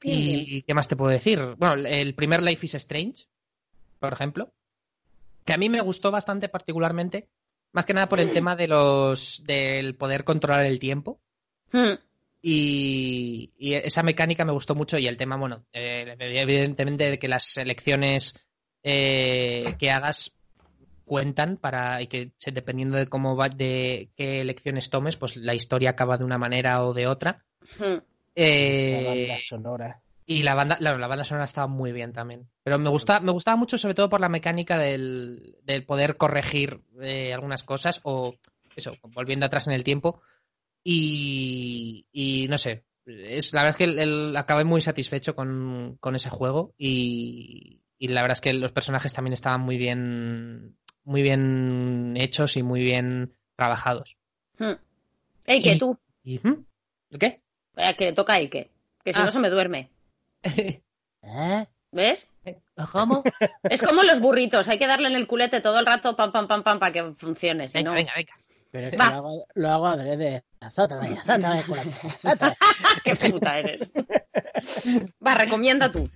Bien, 0.00 0.18
¿Y 0.18 0.44
bien. 0.44 0.64
qué 0.66 0.74
más 0.74 0.88
te 0.88 0.96
puedo 0.96 1.10
decir? 1.10 1.40
Bueno, 1.58 1.86
el 1.86 2.14
primer 2.14 2.42
Life 2.42 2.66
is 2.66 2.74
Strange, 2.74 3.26
por 3.98 4.12
ejemplo, 4.12 4.52
que 5.44 5.52
a 5.52 5.58
mí 5.58 5.68
me 5.68 5.80
gustó 5.80 6.10
bastante 6.10 6.48
particularmente, 6.48 7.28
más 7.72 7.86
que 7.86 7.94
nada 7.94 8.08
por 8.08 8.20
el 8.20 8.32
tema 8.32 8.56
de 8.56 8.68
los 8.68 9.42
del 9.44 9.96
poder 9.96 10.24
controlar 10.24 10.64
el 10.64 10.78
tiempo. 10.78 11.20
Mm. 11.72 11.94
Y, 12.42 13.52
y 13.58 13.74
esa 13.74 14.02
mecánica 14.02 14.44
me 14.44 14.52
gustó 14.52 14.74
mucho 14.74 14.96
y 14.96 15.06
el 15.06 15.18
tema, 15.18 15.36
bueno, 15.36 15.66
eh, 15.72 16.16
evidentemente 16.18 17.10
de 17.10 17.18
que 17.18 17.28
las 17.28 17.58
elecciones 17.58 18.40
eh, 18.82 19.74
que 19.78 19.90
hagas 19.90 20.32
cuentan 21.04 21.56
para 21.56 22.00
y 22.00 22.06
que 22.06 22.32
dependiendo 22.52 22.96
de 22.96 23.08
cómo 23.08 23.36
va, 23.36 23.48
de 23.48 24.10
qué 24.16 24.40
elecciones 24.40 24.88
tomes, 24.90 25.16
pues 25.16 25.36
la 25.36 25.54
historia 25.54 25.90
acaba 25.90 26.16
de 26.16 26.24
una 26.24 26.38
manera 26.38 26.84
o 26.84 26.94
de 26.94 27.08
otra. 27.08 27.44
Esa 28.42 29.00
Eh, 29.00 29.04
banda 29.04 29.38
sonora. 29.38 30.02
y 30.26 30.42
la 30.42 30.54
banda, 30.54 30.76
la, 30.80 30.96
la 30.96 31.06
banda 31.08 31.24
sonora 31.24 31.44
estaba 31.44 31.66
muy 31.66 31.92
bien 31.92 32.12
también. 32.12 32.48
Pero 32.62 32.78
me 32.78 32.88
gusta, 32.90 33.20
me 33.20 33.32
gustaba 33.32 33.56
mucho, 33.56 33.76
sobre 33.78 33.94
todo 33.94 34.08
por 34.08 34.20
la 34.20 34.28
mecánica 34.28 34.78
del, 34.78 35.56
del 35.62 35.84
poder 35.84 36.16
corregir 36.16 36.80
eh, 37.02 37.32
algunas 37.34 37.62
cosas 37.64 38.00
o 38.04 38.34
eso, 38.76 38.94
volviendo 39.14 39.46
atrás 39.46 39.66
en 39.66 39.74
el 39.74 39.84
tiempo. 39.84 40.22
Y, 40.82 42.06
y 42.12 42.46
no 42.48 42.56
sé, 42.58 42.84
es, 43.06 43.52
la 43.52 43.62
verdad 43.62 43.70
es 43.70 43.76
que 43.76 43.84
el- 43.84 43.98
el- 43.98 44.36
acabé 44.36 44.64
muy 44.64 44.80
satisfecho 44.80 45.34
con, 45.36 45.96
con 46.00 46.14
ese 46.14 46.30
juego 46.30 46.74
y, 46.78 47.82
y 47.98 48.08
la 48.08 48.22
verdad 48.22 48.36
es 48.36 48.40
que 48.40 48.54
los 48.54 48.72
personajes 48.72 49.12
también 49.12 49.34
estaban 49.34 49.60
muy 49.60 49.76
bien, 49.76 50.76
muy 51.04 51.22
bien 51.22 52.14
hechos 52.16 52.56
y 52.56 52.62
muy 52.62 52.80
bien 52.82 53.34
trabajados. 53.56 54.16
Mm. 54.58 54.72
Ey, 55.46 55.62
que 55.62 55.74
Y- 55.74 55.78
tú. 55.78 55.98
¿Y, 56.22 56.38
¿hmm? 56.38 56.64
¿Qué? 57.18 57.42
Eh, 57.88 57.94
que 57.96 58.06
le 58.06 58.12
toca 58.12 58.34
a 58.34 58.36
Ike. 58.40 58.70
Que 59.04 59.12
si 59.12 59.20
Ah. 59.20 59.24
no 59.24 59.30
se 59.30 59.38
me 59.38 59.50
duerme. 59.50 59.90
¿Eh? 60.42 61.66
¿Ves? 61.92 62.28
¿Cómo? 62.92 63.22
Es 63.64 63.82
como 63.82 64.02
los 64.02 64.20
burritos. 64.20 64.68
Hay 64.68 64.78
que 64.78 64.86
darle 64.86 65.08
en 65.08 65.14
el 65.16 65.26
culete 65.26 65.60
todo 65.60 65.78
el 65.80 65.86
rato, 65.86 66.16
pam, 66.16 66.32
pam, 66.32 66.46
pam, 66.46 66.62
pam, 66.62 66.78
para 66.78 66.92
que 66.92 67.02
funcione. 67.14 67.66
Si 67.68 67.78
Venga, 67.78 67.90
no... 67.90 67.96
venga, 67.96 68.12
venga. 68.16 68.32
Pero 68.70 68.86
es 68.86 68.90
que 68.92 68.96
lo 68.96 69.02
hago, 69.02 69.46
lo 69.54 69.68
hago 69.70 69.86
adrede. 69.86 70.44
Azótame, 70.60 71.18
azótame. 71.18 71.64
¡Qué 73.04 73.16
puta 73.16 73.58
eres! 73.58 73.90
Va, 75.26 75.34
recomienda 75.34 75.90
tú. 75.90 76.08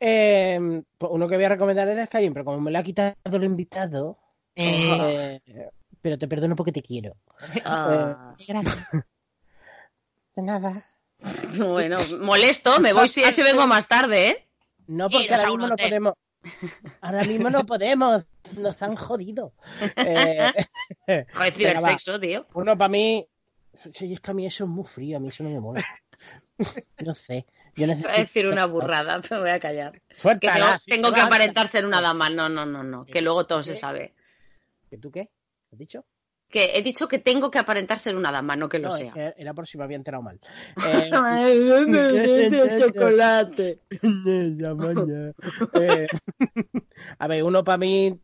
Eh, 0.00 0.82
pues 0.98 1.12
uno 1.14 1.28
que 1.28 1.36
voy 1.36 1.44
a 1.44 1.50
recomendar 1.50 1.86
era 1.88 2.06
Skyrim, 2.06 2.32
pero 2.32 2.44
como 2.44 2.60
me 2.60 2.70
lo 2.70 2.78
ha 2.78 2.82
quitado 2.82 3.14
el 3.24 3.44
invitado, 3.44 4.18
Eh, 4.56 5.40
eh, 5.46 5.70
pero 6.02 6.18
te 6.18 6.26
perdono 6.26 6.56
porque 6.56 6.72
te 6.72 6.82
quiero. 6.82 7.14
Ah, 7.64 8.34
De 10.36 10.42
nada. 10.42 10.86
bueno, 11.58 11.98
molesto, 12.20 12.80
me 12.80 12.92
voy 12.92 13.08
si 13.08 13.22
si 13.32 13.42
vengo 13.42 13.66
más 13.66 13.88
tarde, 13.88 14.28
¿eh? 14.28 14.48
No, 14.86 15.08
porque 15.10 15.34
ahora 15.34 15.50
mismo 15.50 15.68
no 15.68 15.76
podemos. 15.76 16.14
Ahora 17.00 17.24
mismo 17.24 17.50
no 17.50 17.66
podemos. 17.66 18.26
Nos 18.56 18.82
han 18.82 18.96
jodido. 18.96 19.52
Eh, 19.96 20.50
Joder, 21.34 21.52
cibersexo, 21.52 22.18
tío. 22.18 22.46
uno 22.54 22.76
para 22.76 22.88
mí. 22.88 23.26
Sí, 23.74 24.12
es 24.12 24.20
que 24.20 24.30
a 24.30 24.34
mí 24.34 24.46
eso 24.46 24.64
es 24.64 24.70
muy 24.70 24.84
frío, 24.84 25.18
a 25.18 25.20
mí 25.20 25.28
eso 25.28 25.42
no 25.44 25.50
me 25.50 25.60
mola. 25.60 25.84
No 27.02 27.14
sé. 27.14 27.46
Yo 27.74 27.86
Voy 27.86 27.96
a 28.06 28.18
decir 28.18 28.46
una 28.46 28.66
burrada, 28.66 29.22
me 29.30 29.38
voy 29.38 29.48
a 29.48 29.58
callar. 29.58 29.92
Que 29.92 30.14
Suéltala, 30.14 30.66
tengo, 30.66 30.78
si 30.78 30.90
tengo 30.90 31.08
te 31.08 31.14
que 31.14 31.20
aparentar 31.22 31.68
ser 31.68 31.86
una 31.86 32.02
dama. 32.02 32.28
No, 32.28 32.50
no, 32.50 32.66
no, 32.66 32.82
no. 32.82 33.04
Que 33.04 33.22
luego 33.22 33.46
todo 33.46 33.62
se 33.62 33.74
sabe. 33.74 34.14
¿Que 34.90 34.98
tú 34.98 35.10
qué? 35.10 35.30
¿Has 35.72 35.78
dicho? 35.78 36.04
Que 36.50 36.72
he 36.76 36.82
dicho 36.82 37.06
que 37.06 37.18
tengo 37.18 37.50
que 37.50 37.58
aparentar 37.58 37.98
ser 37.98 38.16
una 38.16 38.32
dama, 38.32 38.56
no 38.56 38.68
que 38.68 38.80
lo 38.80 38.88
no, 38.88 38.96
sea. 38.96 39.08
es 39.08 39.14
que 39.14 39.34
era 39.36 39.54
por 39.54 39.68
si 39.68 39.78
me 39.78 39.84
había 39.84 39.96
enterado 39.96 40.22
mal. 40.22 40.40
Eh, 40.86 41.10
chocolate. 42.92 43.78
Ya, 44.56 44.74
maña. 44.74 45.32
Eh, 45.80 46.06
a 47.18 47.28
ver, 47.28 47.44
uno 47.44 47.62
para 47.62 47.78
mí 47.78 48.20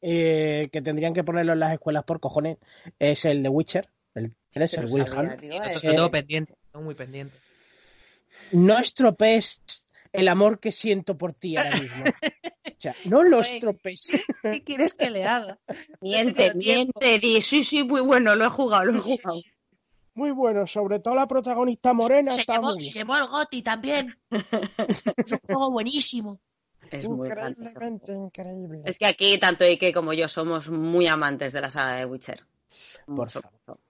eh, 0.00 0.68
que 0.72 0.80
tendrían 0.80 1.12
que 1.12 1.24
ponerlo 1.24 1.52
en 1.52 1.60
las 1.60 1.74
escuelas 1.74 2.04
por 2.04 2.20
cojones 2.20 2.56
es 2.98 3.26
el 3.26 3.42
de 3.42 3.50
Witcher, 3.50 3.88
el 4.14 4.34
3, 4.52 4.74
el 4.74 4.86
Will 4.86 5.02
Hunt. 5.04 5.42
Lo 5.42 5.80
tengo 5.80 6.10
pendiente, 6.10 6.56
tengo 6.72 6.84
muy 6.84 6.94
pendiente. 6.94 7.36
No 8.52 8.78
estropees 8.78 9.60
el 10.12 10.28
amor 10.28 10.60
que 10.60 10.72
siento 10.72 11.16
por 11.16 11.32
ti 11.32 11.56
ahora 11.56 11.76
mismo. 11.76 12.04
O 12.04 12.74
sea, 12.78 12.94
no 13.04 13.22
lo 13.24 13.40
estropees. 13.40 14.10
¿Qué 14.42 14.62
quieres 14.64 14.94
que 14.94 15.10
le 15.10 15.24
haga? 15.24 15.58
Miente, 16.00 16.54
miente, 16.54 17.18
di, 17.18 17.40
sí, 17.40 17.64
sí, 17.64 17.84
muy 17.84 18.00
bueno, 18.00 18.34
lo 18.36 18.46
he 18.46 18.48
jugado, 18.48 18.84
lo 18.86 18.98
he 18.98 19.02
jugado. 19.02 19.40
muy 20.14 20.30
bueno, 20.30 20.66
sobre 20.66 20.98
todo 21.00 21.14
la 21.14 21.26
protagonista 21.26 21.92
morena 21.92 22.30
Se 22.30 22.42
está 22.42 22.54
llevó, 22.54 22.72
muy 22.72 22.80
se 22.80 22.92
llevó 22.92 23.16
el 23.16 23.28
Goti 23.28 23.62
también. 23.62 24.18
es 24.88 25.04
un 25.06 25.38
juego 25.46 25.70
buenísimo. 25.70 26.40
Es 26.90 27.04
Increíblemente 27.04 28.12
increíble. 28.12 28.82
Es 28.84 28.98
que 28.98 29.06
aquí 29.06 29.38
tanto 29.38 29.64
Ike 29.64 29.92
como 29.92 30.12
yo 30.12 30.26
somos 30.26 30.70
muy 30.70 31.06
amantes 31.06 31.52
de 31.52 31.60
la 31.60 31.70
saga 31.70 31.96
de 31.96 32.06
Witcher. 32.06 32.44
Por 33.06 33.30
favor. 33.30 33.80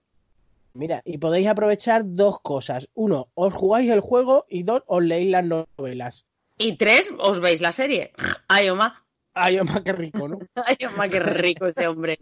Mira, 0.73 1.01
y 1.05 1.17
podéis 1.17 1.47
aprovechar 1.47 2.03
dos 2.05 2.39
cosas. 2.41 2.89
Uno, 2.93 3.29
os 3.33 3.53
jugáis 3.53 3.89
el 3.91 3.99
juego 4.01 4.45
y 4.49 4.63
dos, 4.63 4.83
os 4.87 5.03
leéis 5.03 5.31
las 5.31 5.45
novelas. 5.45 6.25
Y 6.57 6.77
tres, 6.77 7.11
os 7.19 7.39
veis 7.39 7.59
la 7.61 7.71
serie. 7.71 8.13
Ay, 8.47 8.69
Oma. 8.69 9.05
Ay, 9.33 9.59
más 9.61 9.81
que 9.81 9.91
rico, 9.93 10.27
¿no? 10.27 10.39
Ay, 10.65 10.77
Oma, 10.85 11.07
qué 11.09 11.19
rico 11.19 11.65
ese 11.67 11.87
hombre. 11.87 12.17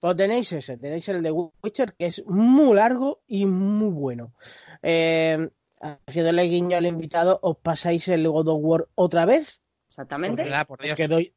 Pues 0.00 0.16
tenéis 0.16 0.50
ese, 0.52 0.76
tenéis 0.78 1.08
el 1.10 1.22
de 1.22 1.30
Witcher, 1.30 1.94
que 1.94 2.06
es 2.06 2.24
muy 2.26 2.74
largo 2.74 3.22
y 3.28 3.46
muy 3.46 3.90
bueno. 3.92 4.32
Eh, 4.82 5.48
haciéndole 5.80 6.42
guiño 6.44 6.76
al 6.76 6.86
invitado, 6.86 7.38
os 7.42 7.56
pasáis 7.58 8.08
el 8.08 8.28
God 8.28 8.48
of 8.48 8.58
War 8.62 8.88
otra 8.96 9.24
vez, 9.26 9.60
Exactamente. 9.88 10.42
¿Verdad? 10.44 10.66
Por 10.66 10.80
Dios. 10.82 10.96
que 10.96 11.06
doy, 11.06 11.34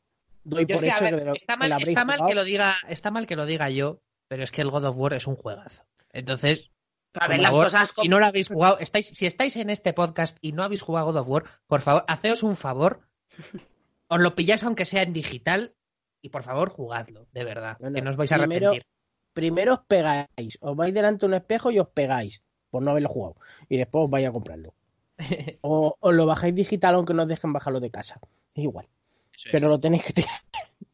por 0.49 0.65
que, 0.65 0.73
hecho 0.73 1.03
ver, 1.03 1.13
que, 1.13 1.19
de 1.19 1.25
lo- 1.25 1.33
está 1.35 1.53
que 1.57 1.67
mal, 1.67 1.81
está 1.83 2.05
mal 2.05 2.25
que 2.25 2.33
lo 2.35 2.43
diga, 2.45 2.75
está 2.87 3.11
mal 3.11 3.27
que 3.27 3.35
lo 3.35 3.45
diga 3.45 3.69
yo, 3.69 3.99
pero 4.27 4.43
es 4.43 4.51
que 4.51 4.61
el 4.61 4.69
God 4.71 4.85
of 4.85 4.97
War 4.97 5.13
es 5.13 5.27
un 5.27 5.35
juegazo. 5.35 5.83
Entonces, 6.11 6.71
A 7.13 7.27
ver, 7.27 7.39
las 7.41 7.51
favor, 7.51 7.65
cosas 7.65 7.93
si 8.01 8.07
no 8.09 8.19
lo 8.19 8.25
habéis 8.25 8.47
jugado, 8.49 8.79
estáis, 8.79 9.07
si 9.07 9.25
estáis 9.25 9.55
en 9.57 9.69
este 9.69 9.93
podcast 9.93 10.37
y 10.41 10.51
no 10.53 10.63
habéis 10.63 10.81
jugado 10.81 11.07
God 11.07 11.17
of 11.17 11.29
War, 11.29 11.43
por 11.67 11.81
favor, 11.81 12.03
haceos 12.07 12.43
un 12.43 12.55
favor, 12.55 13.07
os 14.07 14.19
lo 14.19 14.35
pilláis 14.35 14.63
aunque 14.63 14.85
sea 14.85 15.03
en 15.03 15.13
digital 15.13 15.75
y 16.21 16.29
por 16.29 16.43
favor 16.43 16.69
jugadlo, 16.69 17.27
de 17.31 17.43
verdad, 17.43 17.77
Bueno, 17.79 17.95
que 17.95 18.01
no 18.01 18.09
os 18.11 18.15
vais 18.17 18.31
a 18.31 18.37
primero- 18.37 18.69
arrepentir. 18.69 18.89
Primero 19.33 19.73
os 19.73 19.79
pegáis, 19.85 20.57
os 20.61 20.75
vais 20.77 20.93
delante 20.93 21.19
de 21.21 21.25
un 21.25 21.33
espejo 21.33 21.69
y 21.69 21.77
os 21.79 21.89
pegáis, 21.89 22.41
por 22.69 22.81
no 22.81 22.91
haberlo 22.91 23.09
jugado. 23.09 23.35
Y 23.67 23.75
después 23.77 24.05
os 24.05 24.09
vais 24.09 24.25
a 24.27 24.31
comprarlo. 24.31 24.73
O 25.61 25.97
os 25.99 26.13
lo 26.15 26.25
bajáis 26.25 26.55
digital 26.55 26.95
aunque 26.95 27.13
no 27.13 27.23
os 27.23 27.27
dejen 27.27 27.51
bajarlo 27.51 27.81
de 27.81 27.91
casa. 27.91 28.19
Es 28.53 28.63
igual. 28.63 28.87
Eso 29.33 29.49
es. 29.49 29.51
pero 29.51 29.67
lo 29.67 29.77
tenéis 29.79 30.03
que 30.03 30.13
tirar. 30.13 30.39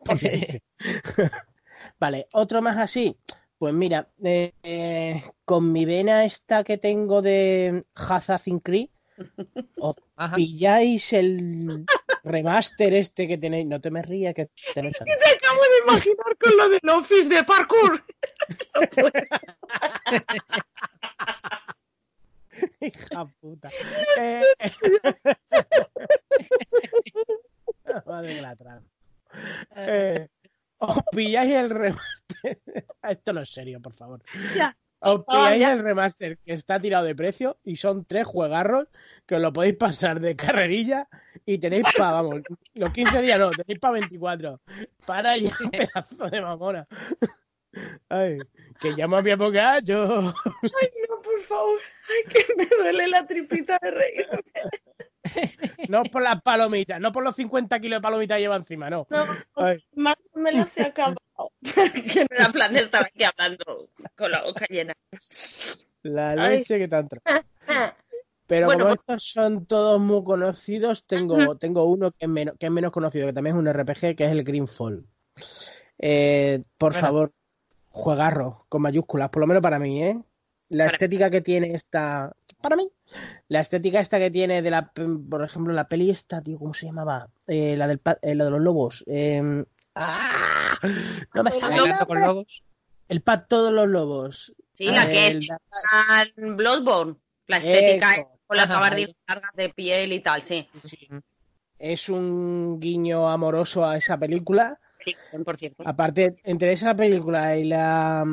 Vale, 2.02 2.28
otro 2.34 2.62
más 2.64 2.78
así. 2.80 3.16
Pues 3.60 3.76
mira, 3.76 4.10
eh, 4.24 4.54
eh, 4.64 5.24
con 5.46 5.72
mi 5.72 5.86
vena 5.86 6.26
esta 6.26 6.64
que 6.64 6.80
tengo 6.80 7.22
de 7.22 7.86
Assassin's 7.94 8.62
Creed, 8.64 8.90
os 9.78 9.96
Ajá. 10.16 10.36
pilláis 10.36 11.14
el 11.14 11.86
remaster 12.24 12.92
este 12.96 13.28
que 13.28 13.38
tenéis. 13.38 13.68
No 13.68 13.80
te 13.80 13.92
me 13.92 14.02
rías 14.02 14.34
que 14.34 14.50
tenéis. 14.74 14.98
Te 14.98 15.12
acabo 15.12 15.62
de 15.62 15.78
imaginar 15.84 16.36
con 16.40 16.58
lo 16.58 16.70
del 16.70 16.90
office 16.90 17.30
de 17.30 17.44
parkour. 17.44 18.04
Hija 22.82 23.26
puta. 23.40 23.70
Eh, 24.18 24.42
Madre 28.08 28.34
que 28.36 28.42
la 28.42 28.56
trago. 28.56 28.86
Eh, 29.76 30.28
os 30.82 31.04
pilláis 31.12 31.52
el 31.52 31.70
remaster. 31.70 32.60
Esto 33.04 33.34
no 33.34 33.42
es 33.42 33.50
serio, 33.50 33.80
por 33.82 33.94
favor. 33.94 34.22
Ya. 34.56 34.76
Os 35.00 35.24
pilláis 35.26 35.68
el 35.68 35.80
remaster 35.80 36.38
que 36.40 36.54
está 36.54 36.80
tirado 36.80 37.06
de 37.06 37.16
precio 37.16 37.58
y 37.64 37.76
son 37.76 38.06
tres 38.06 38.28
juegarros 38.28 38.88
que 39.26 39.36
os 39.36 39.42
lo 39.42 39.52
podéis 39.54 39.76
pasar 39.76 40.20
de 40.20 40.36
carrerilla 40.36 41.08
y 41.46 41.58
tenéis 41.58 41.86
para, 41.98 42.12
vamos, 42.22 42.42
los 42.74 42.92
15 42.92 43.22
días 43.22 43.40
no, 43.40 43.52
tenéis 43.52 43.80
para 43.80 43.94
24. 43.94 44.62
Para 45.06 45.38
ya, 45.38 45.58
pedazo 45.72 46.30
de 46.30 46.42
mamona. 46.42 46.88
Ay, 48.10 48.40
que 48.80 48.96
ya 48.96 49.08
me 49.08 49.18
había 49.18 49.38
poca, 49.38 49.80
yo. 49.80 50.04
Ay, 50.04 50.90
no, 51.10 51.22
por 51.22 51.40
favor. 51.42 51.80
Ay, 52.10 52.34
que 52.34 52.56
me 52.56 52.66
duele 52.66 53.08
la 53.08 53.26
tripita 53.26 53.80
de 53.82 53.92
reír. 53.92 54.28
No 55.90 56.04
por 56.04 56.22
las 56.22 56.42
palomitas, 56.42 57.00
no 57.00 57.12
por 57.12 57.24
los 57.24 57.36
50 57.36 57.80
kilos 57.80 57.98
de 57.98 58.02
palomitas 58.02 58.36
que 58.38 58.42
lleva 58.42 58.56
encima, 58.56 58.90
no. 58.90 59.06
No, 59.10 59.26
Ay. 59.56 59.78
más 59.96 60.16
me 60.36 60.52
las 60.52 60.76
he 60.78 60.84
acabado. 60.88 61.18
que 61.62 62.22
no 62.30 62.36
era 62.38 62.52
plan 62.52 62.74
de 62.74 62.80
estar 62.82 63.04
aquí 63.06 63.24
hablando 63.24 63.90
con 64.16 64.32
la 64.32 64.44
boca 64.44 64.66
llena. 64.70 64.94
La 66.04 66.32
Ay. 66.32 66.58
leche 66.60 66.78
que 66.80 66.88
tanto. 66.88 67.18
Pero 68.48 68.66
Bueno, 68.68 68.86
como 68.86 68.96
pues- 68.96 69.00
estos 69.00 69.24
son 69.32 69.66
todos 69.66 70.00
muy 70.02 70.24
conocidos, 70.24 71.06
tengo, 71.06 71.56
tengo 71.58 71.86
uno 71.86 72.12
que 72.12 72.26
es, 72.26 72.30
menos, 72.30 72.56
que 72.60 72.66
es 72.66 72.72
menos 72.72 72.92
conocido, 72.92 73.28
que 73.28 73.34
también 73.34 73.56
es 73.56 73.60
un 73.60 73.68
RPG, 73.68 74.16
que 74.16 74.26
es 74.26 74.32
el 74.32 74.44
Greenfall. 74.44 75.06
Eh, 76.00 76.64
por 76.78 76.92
Bueno. 76.94 77.08
favor, 77.08 77.32
juegarro, 77.90 78.66
con 78.68 78.82
mayúsculas, 78.82 79.30
por 79.30 79.42
lo 79.42 79.48
menos 79.48 79.62
para 79.62 79.80
mí, 79.80 80.04
¿eh? 80.04 80.20
La 80.70 80.86
Para- 80.86 80.96
estética 80.96 81.30
que 81.30 81.42
tiene 81.42 81.74
esta... 81.76 82.34
Para 82.62 82.76
mí. 82.76 82.90
La 83.48 83.60
estética 83.62 84.00
esta 84.00 84.20
que 84.20 84.32
tiene 84.32 84.62
de 84.62 84.70
la... 84.72 84.92
Por 84.92 85.44
ejemplo, 85.44 85.74
la 85.74 85.88
peli 85.88 86.10
esta, 86.10 86.42
tío, 86.42 86.58
¿cómo 86.60 86.74
se 86.74 86.86
llamaba? 86.86 87.28
Eh, 87.48 87.76
la, 87.78 87.88
del, 87.88 88.00
pa- 88.00 88.20
eh, 88.22 88.36
la 88.36 88.46
de 88.46 88.52
los 88.52 88.62
lobos. 88.62 89.04
Eh, 89.08 89.64
¡ah! 89.96 90.78
No 91.34 91.44
me 91.44 91.52
Bailando 91.60 92.06
con 92.06 92.22
lobos. 92.22 92.64
El 93.10 93.22
pacto 93.22 93.66
de 93.66 93.72
los 93.72 93.88
lobos. 93.88 94.56
Sí, 94.74 94.86
la 94.86 95.06
que 95.10 95.28
es 95.28 95.40
tan 95.48 96.56
Bloodborne. 96.56 97.16
La 97.48 97.58
estética 97.58 98.16
con 98.48 98.56
las 98.58 98.70
Ajá, 98.70 98.80
gabardinas 98.80 99.16
largas 99.28 99.52
de 99.56 99.70
piel 99.70 100.14
y 100.14 100.20
tal, 100.22 100.42
sí. 100.42 100.68
es 101.78 102.10
un 102.10 102.80
guiño 102.80 103.28
amoroso 103.28 103.84
a 103.86 103.98
esa 103.98 104.18
película. 104.18 104.80
Sí, 105.04 105.16
100%. 105.32 105.76
Aparte, 105.86 106.38
entre 106.44 106.72
esa 106.72 106.96
película 106.96 107.58
y 107.58 107.66
la, 107.66 108.24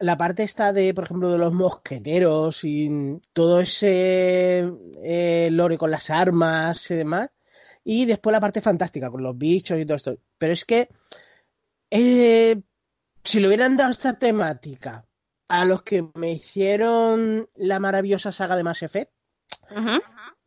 la 0.00 0.16
parte 0.16 0.42
esta 0.42 0.72
de, 0.72 0.94
por 0.94 1.04
ejemplo, 1.04 1.30
de 1.30 1.38
los 1.38 1.52
mosqueteros 1.52 2.64
y 2.64 3.20
todo 3.34 3.60
ese 3.60 4.66
eh, 5.02 5.48
lore 5.52 5.76
con 5.76 5.90
las 5.90 6.10
armas 6.10 6.90
y 6.90 6.94
demás. 6.94 7.30
Y 7.84 8.06
después 8.06 8.32
la 8.32 8.40
parte 8.40 8.60
fantástica 8.62 9.10
con 9.10 9.22
los 9.22 9.36
bichos 9.36 9.78
y 9.78 9.84
todo 9.84 9.96
esto. 9.96 10.18
Pero 10.38 10.54
es 10.54 10.64
que 10.64 10.88
eh, 11.90 12.60
si 13.22 13.40
le 13.40 13.46
hubieran 13.46 13.76
dado 13.76 13.90
esta 13.90 14.18
temática 14.18 15.06
a 15.48 15.64
los 15.66 15.82
que 15.82 16.08
me 16.14 16.32
hicieron 16.32 17.48
la 17.54 17.78
maravillosa 17.78 18.32
saga 18.32 18.56
de 18.56 18.64
Mass 18.64 18.82
Effect, 18.82 19.12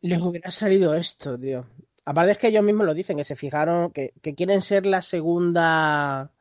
les 0.00 0.20
hubiera 0.20 0.50
salido 0.50 0.94
esto, 0.94 1.38
tío. 1.38 1.66
Aparte 2.04 2.32
es 2.32 2.38
que 2.38 2.48
ellos 2.48 2.64
mismos 2.64 2.86
lo 2.86 2.94
dicen, 2.94 3.16
que 3.16 3.24
se 3.24 3.36
fijaron, 3.36 3.92
que, 3.92 4.14
que 4.20 4.34
quieren 4.34 4.62
ser 4.62 4.84
la 4.84 5.00
segunda 5.00 6.33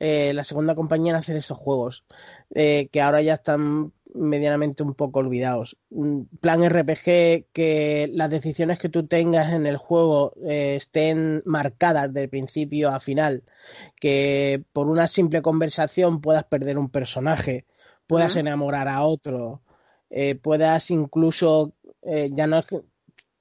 eh, 0.00 0.32
la 0.34 0.42
segunda 0.44 0.74
compañía 0.74 1.12
en 1.12 1.16
hacer 1.18 1.36
estos 1.36 1.58
juegos, 1.58 2.04
eh, 2.54 2.88
que 2.90 3.00
ahora 3.00 3.22
ya 3.22 3.34
están 3.34 3.92
medianamente 4.12 4.82
un 4.82 4.94
poco 4.94 5.20
olvidados. 5.20 5.76
Un 5.90 6.26
plan 6.40 6.64
RPG 6.64 7.46
que 7.52 8.10
las 8.12 8.28
decisiones 8.28 8.78
que 8.80 8.88
tú 8.88 9.06
tengas 9.06 9.52
en 9.52 9.66
el 9.66 9.76
juego 9.76 10.32
eh, 10.44 10.74
estén 10.76 11.42
marcadas 11.44 12.12
de 12.12 12.26
principio 12.26 12.88
a 12.90 12.98
final, 12.98 13.44
que 14.00 14.64
por 14.72 14.88
una 14.88 15.06
simple 15.06 15.42
conversación 15.42 16.20
puedas 16.20 16.42
perder 16.44 16.76
un 16.78 16.88
personaje, 16.90 17.66
puedas 18.08 18.34
enamorar 18.40 18.88
a 18.88 19.04
otro, 19.04 19.62
eh, 20.10 20.34
puedas 20.34 20.90
incluso, 20.90 21.74
eh, 22.02 22.30
ya 22.32 22.48
no 22.48 22.58
es 22.58 22.66
que- 22.66 22.80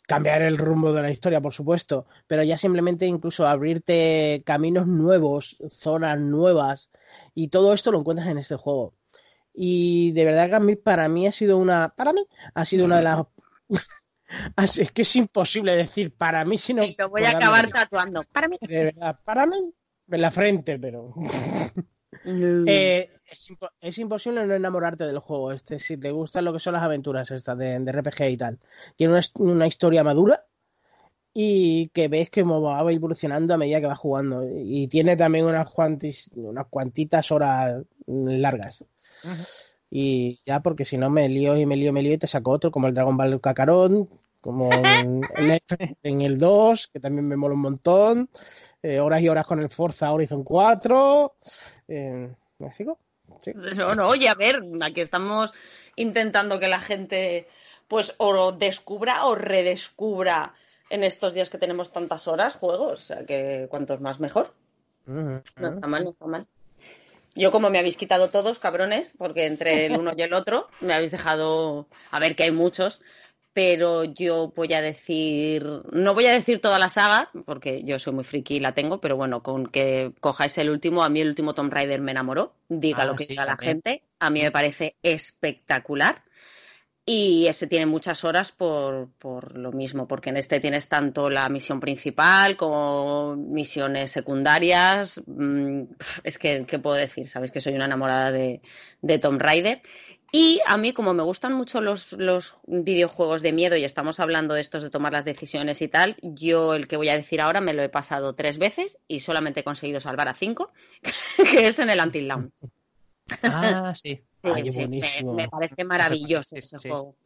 cambiar 0.10 0.42
el 0.42 0.58
rumbo 0.58 0.92
de 0.92 1.04
la 1.04 1.12
historia, 1.12 1.40
por 1.40 1.54
supuesto, 1.54 2.08
pero 2.26 2.42
ya 2.42 2.58
simplemente 2.58 3.06
incluso 3.06 3.48
abrirte 3.48 4.42
caminos 4.44 4.88
nuevos, 4.88 5.56
zonas 5.70 6.20
nuevas, 6.20 6.90
y 7.36 7.50
todo 7.50 7.74
esto 7.74 7.92
lo 7.92 8.00
encuentras 8.00 8.28
en 8.28 8.40
este 8.40 8.56
juego. 8.56 8.96
Y 9.54 10.12
de 10.14 10.26
verdad 10.26 10.50
que 10.50 10.56
a 10.56 10.60
mí, 10.60 10.76
para 10.76 11.08
mí 11.10 11.28
ha 11.28 11.32
sido 11.32 11.58
una, 11.58 11.94
para 11.96 12.12
mí, 12.12 12.26
ha 12.56 12.66
sido 12.66 12.86
una 12.86 12.98
de 12.98 13.04
las... 13.04 13.26
Así 14.56 14.82
es 14.82 14.92
que 14.92 15.04
es 15.04 15.16
imposible 15.16 15.76
decir 15.76 16.12
para 16.16 16.44
mí, 16.44 16.58
sino... 16.58 16.84
Y 16.84 16.96
lo 16.98 17.10
voy 17.10 17.26
a 17.26 17.32
acabar 17.32 17.70
tatuando. 17.70 18.24
Para 18.32 18.48
mí. 18.48 18.58
De 18.62 18.86
verdad, 18.86 19.20
para 19.24 19.46
mí, 19.46 19.74
en 20.10 20.22
la 20.22 20.32
frente, 20.32 20.80
pero... 20.80 21.12
Eh, 22.68 23.10
es, 23.26 23.50
impo- 23.50 23.72
es 23.80 23.98
imposible 23.98 24.46
no 24.46 24.54
enamorarte 24.54 25.06
del 25.06 25.20
juego. 25.20 25.52
Este, 25.52 25.80
si 25.80 25.98
te 25.98 26.12
gustan 26.12 26.46
lo 26.46 26.54
que 26.54 26.60
son 26.60 26.74
las 26.74 26.84
aventuras 26.84 27.32
estas 27.32 27.58
de, 27.58 27.80
de 27.80 27.92
RPG 27.92 28.30
y 28.30 28.38
tal. 28.38 28.60
Tiene 28.96 29.14
una, 29.14 29.24
una 29.40 29.68
historia 29.68 30.04
madura 30.04 30.46
y 31.34 31.90
que 31.90 32.08
ves 32.08 32.30
que 32.30 32.44
va 32.44 32.92
evolucionando 32.92 33.54
a 33.54 33.58
medida 33.58 33.80
que 33.82 33.88
va 33.88 33.96
jugando. 33.96 34.44
Y 34.48 34.88
tiene 34.88 35.16
también 35.16 35.46
unas, 35.46 35.70
cuantis, 35.70 36.30
unas 36.36 36.68
cuantitas 36.68 37.32
horas 37.32 37.84
largas. 38.08 38.84
Y 39.92 40.40
ya, 40.46 40.60
porque 40.62 40.86
si 40.86 40.98
no 40.98 41.10
me 41.10 41.28
lío 41.30 41.58
y 41.58 41.66
me 41.66 41.76
lío, 41.76 41.92
me 41.94 42.04
lío 42.04 42.14
y 42.14 42.18
te 42.18 42.28
saco 42.28 42.52
otro, 42.52 42.72
como 42.72 42.88
el 42.88 42.94
Dragon 42.94 43.18
Ball 43.18 43.42
Kakarot, 43.42 44.08
como 44.40 44.72
en 45.36 45.52
el, 45.52 45.62
en 46.04 46.22
el 46.22 46.38
2, 46.40 46.88
que 46.88 47.00
también 47.00 47.28
me 47.28 47.36
mola 47.38 47.56
un 47.56 47.62
montón. 47.62 48.30
Eh, 48.82 49.00
horas 49.00 49.22
y 49.22 49.30
horas 49.30 49.46
con 49.46 49.60
el 49.60 49.70
Forza 49.70 50.12
Horizon 50.12 50.44
4. 50.44 51.36
Eh, 51.88 52.30
¿Me 52.60 52.74
sigo? 52.74 52.98
Sí. 53.42 53.52
No, 53.54 53.96
no, 53.96 54.10
oye, 54.10 54.28
a 54.28 54.36
ver, 54.36 54.62
aquí 54.82 55.02
estamos 55.02 55.54
intentando 55.96 56.60
que 56.60 56.68
la 56.68 56.80
gente 56.80 57.48
pues 57.88 58.14
o 58.18 58.52
descubra 58.52 59.26
o 59.26 59.36
redescubra 59.36 60.54
en 60.90 61.04
estos 61.04 61.34
días 61.34 61.50
que 61.50 61.58
tenemos 61.58 61.92
tantas 61.92 62.28
horas 62.28 62.56
juegos, 62.56 63.00
o 63.00 63.04
sea 63.04 63.26
que 63.26 63.68
cuantos 63.70 64.00
más 64.00 64.20
mejor. 64.20 64.54
No 65.06 65.42
está 65.56 65.88
mal, 65.88 66.04
no 66.04 66.12
está 66.12 66.28
mal. 66.28 66.48
Yo 67.36 67.52
como 67.52 67.70
me 67.70 67.80
habéis 67.80 67.98
quitado 67.98 68.30
todos, 68.30 68.60
cabrones, 68.60 69.14
porque 69.18 69.46
entre 69.46 69.86
el 69.86 69.98
uno 69.98 70.12
y 70.16 70.22
el 70.22 70.34
otro 70.34 70.68
me 70.82 70.94
habéis 70.94 71.12
dejado, 71.12 71.88
a 72.12 72.20
ver 72.20 72.36
que 72.36 72.44
hay 72.44 72.52
muchos, 72.52 73.02
pero 73.54 74.04
yo 74.06 74.54
voy 74.56 74.74
a 74.74 74.82
decir, 74.82 75.66
no 75.92 76.14
voy 76.14 76.26
a 76.28 76.32
decir 76.32 76.60
toda 76.62 76.80
la 76.80 76.90
saga, 76.90 77.30
porque 77.46 77.84
yo 77.84 78.00
soy 78.00 78.14
muy 78.14 78.24
friki 78.24 78.56
y 78.58 78.60
la 78.60 78.74
tengo, 78.74 79.02
pero 79.02 79.18
bueno, 79.18 79.44
con 79.44 79.68
que 79.68 80.14
cojáis 80.22 80.58
el 80.60 80.70
último, 80.70 81.04
a 81.04 81.10
mí 81.10 81.22
el 81.22 81.30
último 81.30 81.54
Tomb 81.54 81.74
Raider 81.74 82.00
me 82.02 82.12
enamoró, 82.12 82.54
diga 82.70 83.04
Ah, 83.04 83.06
lo 83.06 83.16
que 83.16 83.26
sí, 83.26 83.34
diga 83.34 83.46
la 83.46 83.58
también. 83.58 83.82
gente, 83.84 84.04
a 84.20 84.30
mí 84.30 84.42
me 84.42 84.52
parece 84.52 84.96
espectacular. 85.04 86.24
Y 87.06 87.48
ese 87.48 87.66
tiene 87.66 87.88
muchas 87.88 88.24
horas 88.24 88.52
por, 88.52 89.10
por 89.18 89.58
lo 89.58 89.72
mismo, 89.72 90.08
porque 90.08 90.30
en 90.30 90.38
este 90.38 90.60
tienes 90.60 90.88
tanto 90.90 91.32
la 91.32 91.50
misión 91.50 91.80
principal 91.80 92.56
como 92.56 93.36
misiones 93.36 94.12
secundarias. 94.12 95.20
Mm, 95.26 95.84
Es 96.24 96.38
que, 96.38 96.66
¿qué 96.68 96.78
puedo 96.78 96.96
decir? 96.98 97.28
Sabéis 97.28 97.52
que 97.52 97.62
soy 97.62 97.74
una 97.74 97.86
enamorada 97.86 98.32
de, 98.32 98.62
de 99.02 99.18
Tomb 99.18 99.42
Raider. 99.42 99.82
Y 100.32 100.62
a 100.66 100.78
mí, 100.78 100.94
como 100.94 101.14
me 101.14 101.24
gustan 101.24 101.54
mucho 101.54 101.82
los, 101.82 102.14
los 102.14 102.56
videojuegos 102.68 103.42
de 103.42 103.52
miedo 103.52 103.76
y 103.76 103.84
estamos 103.84 104.20
hablando 104.20 104.54
de 104.54 104.62
estos 104.62 104.84
de 104.84 104.90
tomar 104.90 105.12
las 105.14 105.26
decisiones 105.26 105.82
y 105.82 105.88
tal, 105.88 106.18
yo 106.22 106.76
el 106.76 106.88
que 106.88 106.98
voy 106.98 107.10
a 107.10 107.16
decir 107.16 107.42
ahora 107.42 107.62
me 107.62 107.74
lo 107.74 107.82
he 107.82 107.90
pasado 107.90 108.36
tres 108.36 108.60
veces 108.60 109.00
y 109.08 109.22
solamente 109.22 109.62
he 109.62 109.64
conseguido 109.64 110.00
salvar 110.00 110.28
a 110.28 110.36
cinco, 110.36 110.72
que 111.52 111.68
es 111.68 111.80
en 111.80 111.90
el 111.90 112.00
Until 112.00 112.28
Dawn. 112.28 112.52
Ah, 113.44 113.94
sí. 113.96 114.22
Sí, 114.42 114.50
Ay, 114.54 114.64
qué 114.64 114.72
sí, 114.72 114.78
me- 114.80 114.88
buenísimo. 114.88 115.34
Me, 115.34 115.50
parece 115.50 115.84
maravilloso 115.84 116.56
ese 116.56 116.80
sí. 116.80 116.88
juego. 116.88 117.18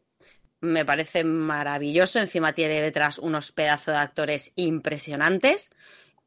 Me 0.61 0.83
parece 0.83 1.23
maravilloso. 1.23 2.17
Encima 2.17 2.53
tiene 2.53 2.81
detrás 2.81 3.19
unos 3.19 3.51
pedazos 3.51 3.93
de 3.93 3.99
actores 3.99 4.51
impresionantes. 4.55 5.69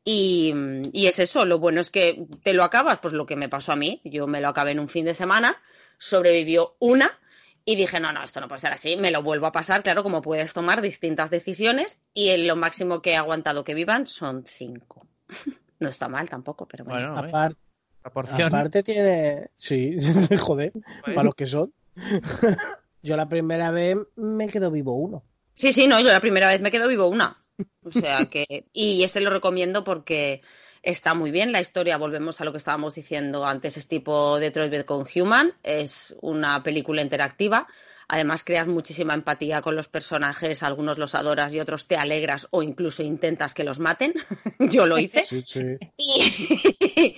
Y, 0.09 0.55
y 0.93 1.09
es 1.09 1.19
eso, 1.19 1.45
lo 1.45 1.59
bueno 1.59 1.81
es 1.81 1.91
que 1.91 2.27
te 2.45 2.55
lo 2.55 2.63
acabas, 2.63 3.01
pues 3.01 3.13
lo 3.13 3.27
que 3.27 3.35
me 3.35 3.49
pasó 3.49 3.73
a 3.73 3.77
mí. 3.77 4.01
Yo 4.05 4.29
me 4.29 4.41
lo 4.41 4.49
acabé 4.49 4.71
en 4.71 4.79
un 4.79 4.89
fin 4.89 5.05
de 5.05 5.15
semana, 5.15 5.61
sobrevivió 5.99 6.77
una 6.79 7.19
y 7.65 7.75
dije, 7.75 7.99
no, 7.99 8.13
no, 8.13 8.23
esto 8.23 8.41
no 8.41 8.47
puede 8.47 8.61
ser 8.61 8.73
así, 8.73 8.97
me 8.97 9.11
lo 9.11 9.25
vuelvo 9.25 9.47
a 9.47 9.53
pasar, 9.53 9.83
claro, 9.83 10.05
como 10.05 10.23
puedes 10.23 10.53
tomar 10.53 10.81
distintas 10.81 11.31
decisiones 11.31 11.99
y 12.15 12.29
en 12.29 12.47
lo 12.47 12.55
máximo 12.55 13.03
que 13.03 13.11
he 13.11 13.17
aguantado 13.17 13.65
que 13.65 13.75
vivan 13.75 14.07
son 14.07 14.45
cinco. 14.47 15.07
No 15.79 15.91
está 15.91 16.09
mal 16.09 16.27
tampoco, 16.31 16.67
pero 16.67 16.87
bueno. 16.87 17.13
Bueno, 17.13 17.29
Apar- 17.29 17.55
proporción. 18.01 18.49
aparte 18.49 18.83
tiene. 18.83 19.51
Sí, 19.57 19.99
joder, 20.39 20.73
para 21.05 21.25
los 21.25 21.35
que 21.35 21.45
son. 21.45 21.71
Yo 23.03 23.15
la 23.15 23.29
primera 23.29 23.71
vez 23.73 23.99
me 24.17 24.49
quedo 24.49 24.71
vivo 24.71 24.95
uno. 24.95 25.23
Sí, 25.53 25.75
sí, 25.75 25.87
no, 25.87 26.01
yo 26.01 26.11
la 26.11 26.21
primera 26.21 26.49
vez 26.49 26.63
me 26.63 26.71
quedo 26.71 26.89
vivo 26.89 27.09
una. 27.09 27.37
O 27.83 27.93
sea 27.93 28.27
que. 28.27 28.67
Y 28.73 29.03
ese 29.03 29.21
lo 29.21 29.31
recomiendo 29.31 29.85
porque 29.85 30.43
está 30.83 31.15
muy 31.15 31.31
bien 31.31 31.53
la 31.53 31.61
historia. 31.61 31.97
Volvemos 31.97 32.41
a 32.41 32.45
lo 32.45 32.53
que 32.53 32.59
estábamos 32.59 32.95
diciendo 32.95 33.45
antes, 33.45 33.77
es 33.77 33.89
tipo 33.89 34.39
Detroit 34.39 34.71
Become 34.71 35.05
Human. 35.15 35.55
Es 35.63 36.17
una 36.21 36.63
película 36.63 37.03
interactiva. 37.03 37.67
Además, 38.09 38.45
creas 38.45 38.69
muchísima 38.69 39.15
empatía 39.15 39.63
con 39.63 39.75
los 39.75 39.89
personajes. 39.89 40.63
Algunos 40.63 40.97
los 40.97 41.15
adoras 41.15 41.53
y 41.55 41.61
otros 41.61 41.89
te 41.89 41.97
alegras 41.97 42.47
o 42.51 42.63
incluso 42.63 43.03
intentas 43.03 43.53
que 43.53 43.65
los 43.65 43.81
maten. 43.81 44.15
yo 44.61 44.87
lo 44.87 44.99
hice. 44.99 45.23
Sí, 45.23 45.43
sí. 45.43 45.77
Y, 45.97 47.17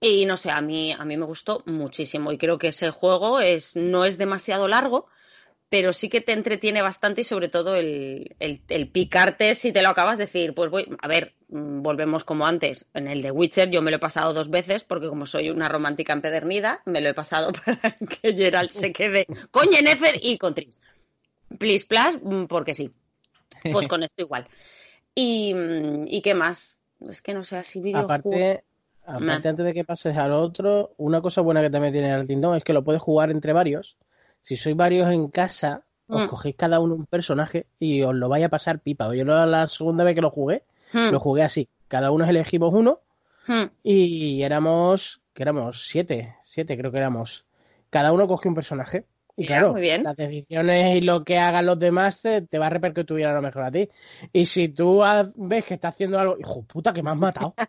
y 0.00 0.26
no 0.26 0.36
sé, 0.36 0.50
a 0.50 0.60
mí, 0.60 0.92
a 0.92 1.04
mí 1.04 1.16
me 1.16 1.24
gustó 1.24 1.62
muchísimo 1.66 2.30
y 2.30 2.38
creo 2.38 2.58
que 2.58 2.68
ese 2.68 2.90
juego 2.90 3.40
es, 3.40 3.74
no 3.74 4.04
es 4.04 4.18
demasiado 4.18 4.68
largo, 4.68 5.08
pero 5.70 5.92
sí 5.92 6.08
que 6.08 6.20
te 6.20 6.32
entretiene 6.32 6.80
bastante 6.82 7.20
y 7.20 7.24
sobre 7.24 7.48
todo 7.48 7.76
el, 7.76 8.34
el- 8.38 8.62
el 8.68 8.88
picarte 8.88 9.54
si 9.54 9.70
te 9.72 9.82
lo 9.82 9.88
acabas 9.90 10.16
decir, 10.18 10.54
pues 10.54 10.70
voy, 10.70 10.88
a 11.00 11.08
ver, 11.08 11.34
mm, 11.48 11.82
volvemos 11.82 12.24
como 12.24 12.46
antes, 12.46 12.86
en 12.94 13.06
el 13.08 13.20
de 13.22 13.30
Witcher 13.30 13.68
yo 13.70 13.82
me 13.82 13.90
lo 13.90 13.98
he 13.98 14.00
pasado 14.00 14.32
dos 14.32 14.48
veces 14.50 14.84
porque 14.84 15.08
como 15.08 15.26
soy 15.26 15.50
una 15.50 15.68
romántica 15.68 16.12
empedernida, 16.14 16.80
me 16.86 17.00
lo 17.00 17.10
he 17.10 17.14
pasado 17.14 17.52
para 17.64 17.96
que 17.98 18.34
Geralt 18.34 18.70
se 18.70 18.92
quede 18.92 19.26
con 19.50 19.66
Yennefer 19.68 20.18
y 20.22 20.38
con 20.38 20.54
Tris. 20.54 20.80
Please, 21.58 21.86
plus, 21.86 22.18
mm, 22.22 22.44
porque 22.46 22.74
sí. 22.74 22.90
Pues 23.72 23.88
con 23.88 24.02
esto 24.02 24.22
igual. 24.22 24.46
Y, 25.14 25.52
mm, 25.54 26.04
¿y 26.08 26.22
qué 26.22 26.34
más? 26.34 26.78
Es 27.08 27.20
que 27.22 27.34
no 27.34 27.42
sé, 27.42 27.56
así 27.56 27.80
videojuegos... 27.80 28.20
Aparte, 28.20 28.64
aparte 29.04 29.48
antes 29.48 29.64
de 29.66 29.74
que 29.74 29.84
pases 29.84 30.16
al 30.16 30.32
otro, 30.32 30.94
una 30.96 31.20
cosa 31.20 31.40
buena 31.40 31.60
que 31.62 31.70
también 31.70 31.92
tiene 31.92 32.10
el 32.10 32.26
Tindón 32.26 32.56
es 32.56 32.64
que 32.64 32.72
lo 32.72 32.84
puedes 32.84 33.02
jugar 33.02 33.30
entre 33.30 33.52
varios. 33.52 33.96
Si 34.42 34.56
sois 34.56 34.76
varios 34.76 35.10
en 35.10 35.28
casa, 35.28 35.84
os 36.08 36.22
Mm. 36.22 36.26
cogéis 36.26 36.56
cada 36.56 36.80
uno 36.80 36.94
un 36.94 37.06
personaje 37.06 37.66
y 37.78 38.02
os 38.02 38.14
lo 38.14 38.28
vaya 38.28 38.46
a 38.46 38.50
pasar 38.50 38.80
pipa. 38.80 39.14
Yo 39.14 39.24
la, 39.24 39.44
la 39.46 39.68
segunda 39.68 40.04
vez 40.04 40.14
que 40.14 40.22
lo 40.22 40.30
jugué, 40.30 40.64
Hmm, 40.92 41.10
lo 41.10 41.20
jugué 41.20 41.42
así. 41.42 41.68
Cada 41.88 42.10
uno 42.10 42.24
elegimos 42.24 42.74
uno 42.74 43.00
hmm. 43.46 43.64
y 43.82 44.42
éramos, 44.42 45.20
que 45.32 45.42
éramos 45.42 45.86
siete, 45.88 46.36
siete 46.42 46.76
creo 46.76 46.90
que 46.90 46.98
éramos. 46.98 47.46
Cada 47.90 48.12
uno 48.12 48.26
cogió 48.26 48.50
un 48.50 48.54
personaje. 48.54 49.04
Y 49.36 49.46
claro, 49.46 49.72
muy 49.72 49.82
bien. 49.82 50.02
las 50.02 50.16
decisiones 50.16 50.96
y 50.96 51.00
lo 51.02 51.22
que 51.24 51.38
hagan 51.38 51.64
los 51.64 51.78
demás 51.78 52.22
te, 52.22 52.42
te 52.42 52.58
va 52.58 52.66
a 52.66 52.70
repercutir 52.70 53.24
a 53.24 53.32
lo 53.32 53.40
mejor 53.40 53.62
a 53.62 53.70
ti. 53.70 53.88
Y 54.32 54.46
si 54.46 54.68
tú 54.68 55.02
ves 55.36 55.64
que 55.64 55.74
está 55.74 55.88
haciendo 55.88 56.18
algo, 56.18 56.36
hijo 56.40 56.64
puta, 56.64 56.92
que 56.92 57.04
me 57.04 57.10
has 57.10 57.18
matado. 57.18 57.54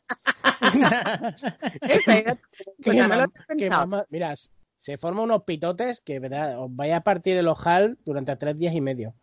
Que 2.84 2.92
me 2.92 4.06
Mira, 4.10 4.34
se 4.80 4.98
forman 4.98 5.26
unos 5.26 5.44
pitotes 5.44 6.02
que 6.02 6.20
¿verdad? 6.20 6.60
os 6.60 6.74
vaya 6.76 6.98
a 6.98 7.02
partir 7.04 7.38
el 7.38 7.48
ojal 7.48 7.98
durante 8.06 8.36
tres 8.36 8.58
días 8.58 8.74
y 8.74 8.82
medio. 8.82 9.14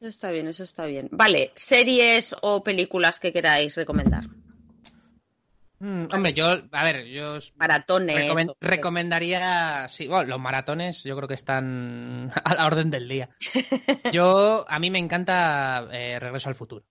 Eso 0.00 0.08
está 0.08 0.30
bien, 0.30 0.48
eso 0.48 0.64
está 0.64 0.86
bien. 0.86 1.08
Vale, 1.12 1.52
series 1.56 2.34
o 2.42 2.62
películas 2.64 3.20
que 3.20 3.32
queráis 3.32 3.76
recomendar. 3.76 4.24
Mm, 5.78 6.08
hombre, 6.12 6.34
yo, 6.34 6.46
a 6.72 6.84
ver, 6.84 7.06
yo 7.06 7.34
os 7.36 7.54
Maratones. 7.56 8.46
recomendaría, 8.60 9.88
sí, 9.88 10.06
bueno, 10.08 10.28
los 10.28 10.38
maratones 10.40 11.04
yo 11.04 11.16
creo 11.16 11.26
que 11.28 11.34
están 11.34 12.30
a 12.44 12.54
la 12.54 12.66
orden 12.66 12.90
del 12.90 13.08
día. 13.08 13.30
Yo, 14.12 14.64
a 14.68 14.78
mí 14.78 14.90
me 14.90 14.98
encanta 14.98 15.88
eh, 15.92 16.18
Regreso 16.20 16.50
al 16.50 16.54
Futuro. 16.54 16.84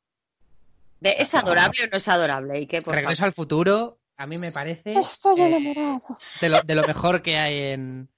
De- 1.00 1.16
¿Es 1.20 1.34
adorable 1.36 1.84
o 1.84 1.88
no 1.88 1.98
es 1.98 2.08
adorable? 2.08 2.60
¿Y 2.62 2.66
qué, 2.68 2.82
por 2.82 2.96
Regreso 2.96 3.20
favor? 3.20 3.28
al 3.30 3.34
Futuro, 3.34 4.00
a 4.20 4.28
mí 4.28 4.38
me 4.38 4.52
parece 4.52 4.92
Estoy 4.92 5.40
eh, 5.40 5.46
enamorado. 5.48 6.02
de, 6.42 6.50
lo, 6.50 6.62
de 6.62 6.76
lo 6.76 6.84
mejor 6.84 7.22
que 7.22 7.38
hay 7.38 7.72
en 7.72 8.10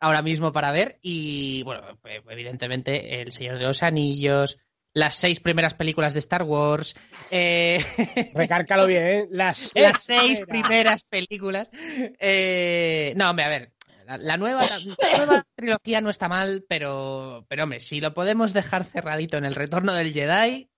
ahora 0.00 0.20
mismo 0.20 0.52
para 0.52 0.72
ver. 0.72 0.98
Y 1.00 1.62
bueno, 1.62 1.82
eh, 2.04 2.20
evidentemente, 2.28 3.22
El 3.22 3.30
Señor 3.32 3.58
de 3.58 3.64
los 3.64 3.82
Anillos, 3.82 4.58
las 4.92 5.14
seis 5.14 5.40
primeras 5.40 5.74
películas 5.74 6.12
de 6.12 6.18
Star 6.18 6.42
Wars, 6.42 6.96
eh, 7.30 7.78
Recárcalo 8.34 8.86
bien, 8.86 9.02
¿eh? 9.04 9.24
Las, 9.30 9.72
las 9.76 10.02
seis 10.02 10.40
primeras. 10.40 10.66
primeras 10.66 11.02
películas. 11.04 11.70
Eh, 12.18 13.12
no, 13.16 13.30
hombre, 13.30 13.44
a 13.44 13.48
ver. 13.48 13.70
La, 14.06 14.18
la 14.18 14.36
nueva, 14.36 14.60
la 14.62 15.16
nueva 15.16 15.46
trilogía 15.56 16.00
no 16.02 16.10
está 16.10 16.28
mal, 16.28 16.64
pero, 16.68 17.46
pero 17.48 17.62
hombre, 17.62 17.80
si 17.80 18.00
lo 18.02 18.12
podemos 18.12 18.52
dejar 18.52 18.84
cerradito 18.84 19.38
en 19.38 19.46
el 19.46 19.54
retorno 19.54 19.94
del 19.94 20.12
Jedi. 20.12 20.68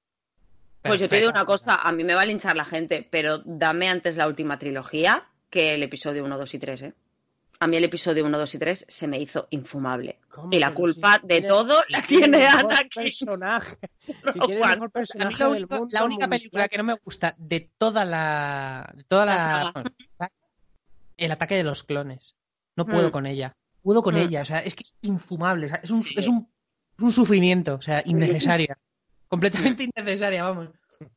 Pues 0.87 1.01
yo 1.01 1.09
te 1.09 1.17
digo 1.17 1.31
una 1.31 1.45
cosa, 1.45 1.77
a 1.77 1.93
mí 1.93 2.05
me 2.05 2.15
va 2.15 2.23
a 2.23 2.27
linchar 2.27 2.57
la 2.57 2.65
gente, 2.65 3.07
pero 3.11 3.39
dame 3.45 3.89
antes 3.89 4.17
la 4.17 4.27
última 4.27 4.59
trilogía 4.59 5.25
que 5.51 5.75
el 5.75 5.83
episodio 5.83 6.25
1, 6.25 6.39
2 6.39 6.55
y 6.55 6.59
3, 6.59 6.83
¿eh? 6.83 6.95
A 7.59 7.67
mí 7.67 7.77
el 7.79 7.85
episodio 7.85 8.25
1, 8.27 8.37
2 8.39 8.55
y 8.55 8.59
3 8.59 8.85
se 8.87 9.09
me 9.09 9.19
hizo 9.19 9.47
infumable. 9.51 10.19
Y 10.51 10.59
la 10.59 10.75
culpa 10.75 11.19
si 11.23 11.27
de 11.27 11.41
todo 11.41 11.83
si 11.85 11.93
la 11.93 12.03
tiene 12.03 12.47
Anakin. 12.47 12.89
personaje. 12.95 13.77
Si 14.47 14.53
el 14.53 14.59
mejor 14.61 14.67
A 14.73 14.77
mí 14.77 14.89
personaje 14.89 15.45
del 15.45 15.53
único- 15.53 15.75
mundo 15.77 15.89
la 15.93 16.05
única 16.05 16.27
mundial. 16.27 16.31
película 16.41 16.69
que 16.69 16.77
no 16.77 16.85
me 16.85 16.95
gusta 17.03 17.35
de 17.39 17.71
toda 17.79 18.05
la. 18.05 18.93
De 18.95 19.05
toda 19.05 19.25
La 19.27 19.73
el 21.17 21.33
ataque 21.33 21.55
de 21.57 21.65
los 21.65 21.83
clones. 21.83 22.37
No 22.77 22.85
puedo 22.85 23.09
Mm. 23.09 23.13
con 23.13 23.27
ella. 23.27 23.57
Puedo 23.83 24.03
con 24.03 24.17
Mm. 24.17 24.19
ella. 24.19 24.43
O 24.43 24.45
sea, 24.45 24.59
es 24.59 24.75
que 24.75 24.83
es 24.83 24.95
infumable. 25.01 25.67
o 25.67 25.69
sea, 25.71 25.81
es, 25.83 25.91
un, 25.91 26.03
Sí. 26.03 26.15
es, 26.19 26.29
un, 26.29 26.47
es 26.99 27.03
un 27.05 27.11
sufrimiento. 27.13 27.75
O 27.77 27.81
sea, 27.83 28.03
innecesaria. 28.05 28.77
Completamente 29.29 29.85
innecesaria, 29.85 30.43
vamos. 30.45 30.69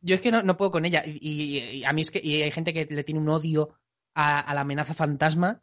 Yo 0.02 0.16
es 0.16 0.22
que 0.22 0.32
no, 0.32 0.42
no 0.44 0.58
puedo 0.58 0.72
con 0.72 0.86
ella. 0.86 1.04
Y, 1.06 1.20
y- 1.22 1.60
y 1.78 1.84
a 1.86 1.94
mí 1.94 2.02
es 2.02 2.12
que. 2.12 2.20
Y 2.24 2.42
hay 2.42 2.52
gente 2.52 2.74
que 2.74 2.86
le 2.90 3.04
tiene 3.04 3.20
un 3.22 3.30
odio 3.30 3.76
a, 4.16 4.40
a 4.40 4.54
la 4.54 4.62
amenaza 4.62 4.94
fantasma. 4.94 5.62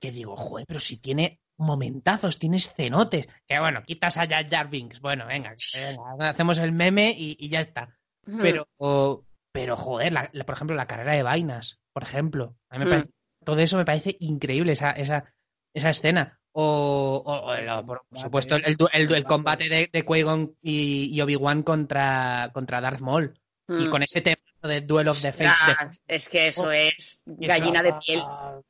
Que 0.00 0.10
digo, 0.10 0.36
joder, 0.36 0.66
pero 0.66 0.80
si 0.80 0.98
tiene 0.98 1.40
momentazos, 1.56 2.38
tiene 2.38 2.56
escenotes. 2.58 3.26
Que 3.46 3.58
bueno, 3.60 3.82
quitas 3.84 4.16
a 4.18 4.26
Jar 4.26 4.48
Jar 4.50 4.68
Binks. 4.68 5.00
Bueno, 5.00 5.26
venga, 5.26 5.54
venga, 5.74 6.28
hacemos 6.30 6.58
el 6.58 6.72
meme 6.72 7.14
y, 7.16 7.36
y 7.38 7.48
ya 7.48 7.60
está. 7.60 7.96
Pero, 8.40 8.68
o- 8.78 9.24
pero 9.52 9.76
joder, 9.76 10.12
la- 10.12 10.28
la- 10.32 10.44
por 10.44 10.54
ejemplo, 10.56 10.76
la 10.76 10.86
carrera 10.86 11.12
de 11.14 11.22
vainas, 11.22 11.80
por 11.92 12.02
ejemplo. 12.02 12.56
A 12.68 12.78
mí 12.78 12.84
me 12.84 12.86
Mm. 12.86 12.90
parece- 12.90 13.10
todo 13.44 13.58
eso 13.60 13.76
me 13.78 13.84
parece 13.84 14.16
increíble, 14.20 14.72
esa, 14.72 14.90
esa, 14.90 15.32
esa 15.74 15.90
escena. 15.90 16.40
O, 16.56 17.22
o- 17.26 17.46
o 17.50 17.54
el- 17.54 17.84
por 17.84 18.02
supuesto, 18.12 18.54
el, 18.56 18.76
el 18.92 19.12
el 19.12 19.24
combate 19.24 19.68
de, 19.68 19.90
de 19.92 20.04
Qui-Gon 20.06 20.54
y, 20.62 21.10
y 21.12 21.20
Obi-Wan 21.20 21.62
contra, 21.64 22.50
contra 22.54 22.80
Darth 22.80 23.00
Maul. 23.00 23.34
Y 23.68 23.86
Mm. 23.86 23.90
con 23.90 24.02
ese 24.02 24.20
tema 24.20 24.36
de 24.62 24.82
Duel 24.82 25.08
of 25.08 25.20
the 25.22 25.32
Fates. 25.32 26.02
de- 26.06 26.14
Es 26.14 26.28
que 26.28 26.46
eso 26.48 26.70
es 26.70 27.18
Eso, 27.26 27.36
gallina 27.40 27.82
de 27.82 27.94
piel. 28.04 28.22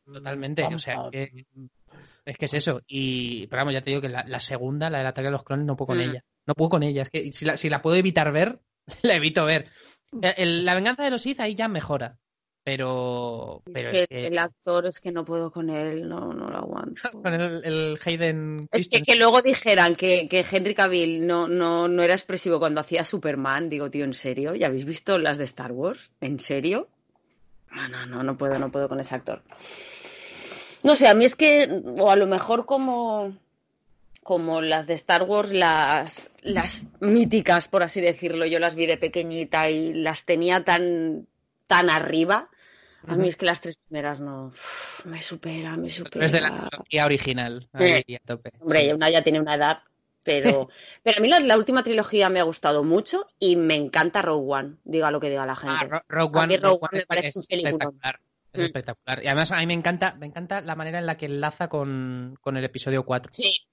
totalmente. 0.05 0.63
O 0.65 0.79
sea, 0.79 1.09
que, 1.11 1.45
es 2.25 2.39
que 2.39 2.45
es 2.47 2.55
eso. 2.55 2.81
Y, 2.87 3.47
pero 3.49 3.61
vamos, 3.61 3.75
ya 3.75 3.81
te 3.83 3.91
digo 3.91 4.01
que 4.01 4.09
la, 4.09 4.25
la 4.27 4.41
segunda, 4.41 4.89
la 4.91 4.99
del 4.99 5.07
ataque 5.09 5.27
de 5.27 5.33
los 5.33 5.43
clones, 5.43 5.67
no 5.67 5.77
puedo 5.77 5.89
con 5.89 5.99
Mm. 5.99 6.11
ella. 6.11 6.25
No 6.47 6.55
puedo 6.55 6.71
con 6.71 6.83
ella. 6.85 7.03
Es 7.03 7.11
que 7.11 7.33
si 7.33 7.45
la, 7.45 7.57
si 7.57 7.69
la 7.69 7.83
puedo 7.83 7.97
evitar 7.97 8.31
ver, 8.33 8.61
la 9.03 9.15
evito 9.17 9.45
ver. 9.45 9.69
El- 10.37 10.65
la 10.65 10.75
venganza 10.75 11.03
de 11.03 11.11
los 11.11 11.23
Sith 11.23 11.41
ahí 11.41 11.55
ya 11.57 11.67
mejora. 11.69 12.19
Pero, 12.65 13.63
Es 13.67 13.73
pero 13.75 13.91
que, 13.91 14.01
es 14.01 14.09
que 14.09 14.27
el 14.27 14.39
actor 14.39 14.87
es 14.87 14.99
que 14.99 15.13
no 15.13 15.23
puedo 15.23 15.51
con 15.51 15.69
él, 15.69 16.09
no, 16.09 16.33
no 16.33 16.49
lo 16.49 16.57
aguanto. 16.57 17.03
con 17.23 17.35
el, 17.35 17.63
el 17.63 18.01
Hayden 18.03 18.69
Es 18.73 18.89
que, 18.89 19.03
que 19.03 19.17
luego 19.17 19.43
dijeran 19.43 19.95
que, 19.95 20.27
que 20.29 20.45
Henry 20.51 20.75
Cavill 20.75 21.27
no, 21.27 21.47
no, 21.47 21.89
no 21.89 22.03
era 22.03 22.15
expresivo 22.15 22.59
cuando 22.59 22.81
hacía 22.81 23.05
Superman. 23.05 23.69
Digo, 23.69 23.91
tío, 23.91 24.07
¿en 24.07 24.15
serio? 24.15 24.55
¿Ya 24.55 24.69
habéis 24.69 24.87
visto 24.87 25.19
las 25.19 25.37
de 25.37 25.45
Star 25.45 25.73
Wars? 25.73 26.11
¿En 26.23 26.41
serio? 26.41 26.89
No, 27.71 27.87
no, 27.89 28.07
no, 28.07 28.23
no 28.23 28.39
puedo, 28.39 28.59
no 28.59 28.73
puedo 28.73 28.89
con 28.89 28.99
ese 28.99 29.15
actor. 29.15 29.43
No 30.83 30.97
sé, 30.97 31.09
a 31.09 31.15
mí 31.15 31.27
es 31.27 31.37
que, 31.37 31.83
o 31.99 32.11
a 32.11 32.17
lo 32.17 32.27
mejor 32.27 32.65
como, 32.65 33.37
como 34.23 34.63
las 34.63 34.87
de 34.87 34.95
Star 34.95 35.25
Wars, 35.25 35.53
las, 35.53 36.31
las 36.41 36.87
míticas, 37.01 37.69
por 37.69 37.83
así 37.83 38.01
decirlo, 38.01 38.47
yo 38.47 38.59
las 38.59 38.75
vi 38.75 38.87
de 38.87 38.97
pequeñita 38.97 39.69
y 39.69 39.93
las 39.93 40.25
tenía 40.25 40.65
tan, 40.65 41.27
tan 41.67 41.91
arriba. 41.91 42.49
A 43.07 43.17
mí 43.17 43.29
es 43.29 43.37
que 43.37 43.47
las 43.47 43.61
tres 43.61 43.77
primeras 43.77 44.21
no. 44.21 44.47
uf, 44.47 45.05
me 45.07 45.21
supera, 45.21 45.77
me 45.77 45.91
supera. 45.91 46.25
es 46.27 46.33
de 46.33 46.41
la 46.41 46.69
trilogía 46.69 47.05
original. 47.07 47.69
A 47.73 47.79
tope. 48.25 48.53
Hombre, 48.61 48.85
Sí. 48.87 48.93
una 48.93 49.11
ya 49.11 49.23
tiene 49.23 49.41
una 49.41 49.55
edad, 49.55 49.79
pero, 50.23 50.69
pero 51.03 51.19
a 51.19 51.21
mí 51.21 51.29
la, 51.29 51.41
la 51.41 51.57
última 51.59 51.83
trilogía 51.83 52.29
me 52.31 52.41
ha 52.41 52.45
gustado 52.45 52.83
mucho 52.85 53.27
y 53.39 53.57
me 53.57 53.75
encanta 53.75 54.23
Rogue 54.23 54.53
One, 54.53 54.77
diga 54.85 55.11
lo 55.11 55.21
que 55.21 55.29
diga 55.31 55.45
la 55.47 55.57
gente. 55.57 55.77
Ah, 55.81 55.85
Ro- 55.85 56.05
Rogue 56.09 56.39
A 56.39 56.43
One, 56.43 56.49
mí 56.49 56.57
Rogue 56.57 56.69
Rogue 56.73 56.79
One 56.83 56.91
me 56.93 56.99
es- 57.01 57.07
parece 57.07 57.29
es 57.29 57.37
un 57.37 57.43
espectacular. 57.49 58.21
Es 58.53 58.61
Mm. 58.61 58.65
espectacular. 58.65 59.23
Y 59.25 59.27
además 59.27 59.53
a 59.53 59.59
mí 59.59 59.67
me 59.67 59.75
encanta, 59.75 60.15
me 60.15 60.27
encanta 60.27 60.61
la 60.61 60.77
manera 60.77 60.99
en 61.01 61.07
la 61.07 61.17
que 61.17 61.27
enlaza 61.27 61.69
con, 61.69 62.39
con 62.41 62.57
el 62.57 62.65
episodio 62.65 63.05
4. 63.05 63.33
Sí, 63.35 63.67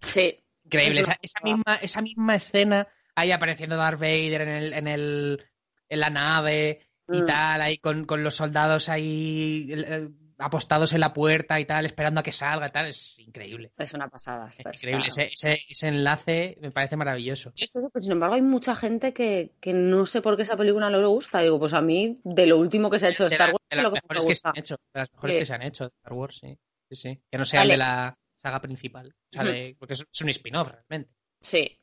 sí. 0.00 0.40
Increíble. 0.64 1.00
Es 1.00 1.08
Esa, 1.08 1.18
esa 1.20 1.40
misma, 1.44 1.76
esa 1.82 2.00
misma 2.02 2.34
escena 2.34 2.88
ahí 3.14 3.30
apareciendo 3.32 3.76
Darth 3.76 4.00
Vader 4.00 4.40
en 4.40 4.48
el, 4.48 4.72
en 4.72 4.88
el, 4.88 5.46
en 5.90 6.00
la 6.00 6.08
nave 6.10 6.80
y 7.08 7.22
Mm. 7.22 7.26
tal, 7.26 7.60
ahí 7.62 7.78
con, 7.78 8.04
con 8.06 8.22
los 8.24 8.34
soldados 8.34 8.88
ahí 8.88 9.68
el- 9.70 9.84
el- 9.84 10.14
apostados 10.38 10.92
en 10.92 11.00
la 11.00 11.12
puerta 11.12 11.60
y 11.60 11.64
tal, 11.64 11.86
esperando 11.86 12.18
a 12.18 12.22
que 12.24 12.32
salga 12.32 12.66
y 12.66 12.70
tal, 12.70 12.86
es 12.88 13.16
increíble. 13.20 13.70
Es 13.78 13.94
una 13.94 14.08
pasada. 14.08 14.48
Es 14.48 14.58
increíble. 14.58 15.06
está- 15.08 15.22
Ese, 15.22 15.32
ese, 15.54 15.62
ese 15.68 15.88
enlace 15.88 16.58
me 16.60 16.72
parece 16.72 16.96
maravilloso. 16.96 17.52
Es 17.56 17.76
eso, 17.76 17.88
pero 17.90 18.02
sin 18.02 18.12
embargo 18.12 18.34
hay 18.34 18.42
mucha 18.42 18.74
gente 18.74 19.12
que, 19.12 19.52
que 19.60 19.72
no 19.72 20.06
sé 20.06 20.22
por 20.22 20.34
qué 20.36 20.42
esa 20.42 20.56
película 20.56 20.90
no 20.90 20.98
le 21.00 21.06
gusta. 21.06 21.40
Digo, 21.40 21.58
pues 21.60 21.72
a 21.72 21.80
mí, 21.80 22.16
de 22.24 22.46
lo 22.48 22.58
último 22.58 22.90
que 22.90 22.98
se 22.98 23.06
ha 23.06 23.10
hecho 23.10 23.24
de 23.24 23.30
de, 23.30 23.36
Star 23.36 23.50
Wars, 23.52 23.64
de 23.70 23.76
es 23.76 23.82
las 23.84 23.92
mejores 23.92 24.24
me 24.24 24.28
que 24.28 24.34
se 24.34 24.48
han 24.48 24.58
hecho. 24.58 24.76
De 24.92 25.00
las 25.00 25.12
mejores 25.12 25.34
Sí. 25.34 25.40
que 25.40 25.46
se 25.46 25.54
han 25.54 25.62
hecho 25.62 25.84
de 25.84 25.90
Star 26.02 26.12
Wars, 26.14 26.38
sí. 26.40 26.58
Sí, 26.90 26.96
sí. 26.96 27.20
Que 27.30 27.38
no 27.38 27.44
sean 27.44 27.60
Vale. 27.62 27.72
de 27.74 27.78
la 27.78 28.18
saga 28.36 28.60
principal. 28.60 29.08
O 29.08 29.32
sea, 29.32 29.44
de- 29.44 29.76
porque 29.78 29.94
es, 29.94 30.04
es 30.12 30.20
un 30.20 30.28
spin-off 30.30 30.68
realmente. 30.70 31.14
Sí. 31.42 31.78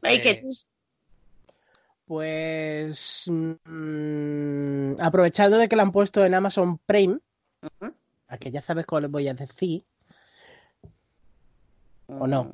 Ay, 0.00 0.20
que- 0.22 0.42
Pues 2.04 3.24
mm, 3.26 4.94
aprovechando 5.00 5.56
de 5.58 5.68
que 5.68 5.76
la 5.76 5.82
han 5.82 5.92
puesto 5.92 6.24
en 6.24 6.34
Amazon 6.34 6.78
Prime, 6.78 7.18
a 8.28 8.38
que 8.38 8.50
ya 8.50 8.62
sabes 8.62 8.86
cuál 8.86 9.02
les 9.02 9.10
voy 9.10 9.28
a 9.28 9.34
decir, 9.34 9.84
¿O 12.08 12.26
no? 12.26 12.44
Mm, 12.44 12.52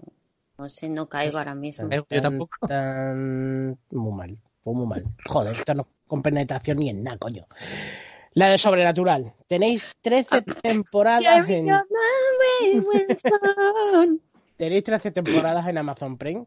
No 0.59 0.69
sé, 0.69 0.89
no 0.89 1.09
caigo 1.09 1.39
ahora 1.39 1.55
mismo. 1.55 1.89
Yo 2.11 2.23
tampoco. 2.23 2.57
tan- 2.67 3.79
muy 3.91 4.17
mal, 4.17 4.39
pues 4.63 4.77
muy 4.77 4.87
mal. 4.87 5.05
Joder, 5.27 5.53
esto 5.53 5.75
no 5.75 5.83
es 5.83 5.89
con 6.07 6.23
penetración 6.23 6.79
ni 6.79 6.91
en 6.91 7.03
nada, 7.05 7.19
coño. 7.19 7.47
La 8.35 8.49
de 8.51 8.59
Sobrenatural. 8.59 9.35
Tenéis 9.47 9.89
13 10.03 10.43
temporadas 10.63 11.49
en 11.49 11.69
tenéis 14.57 14.85
13 14.85 15.11
temporadas 15.11 15.67
en 15.69 15.79
Amazon 15.79 16.19
Prime, 16.19 16.47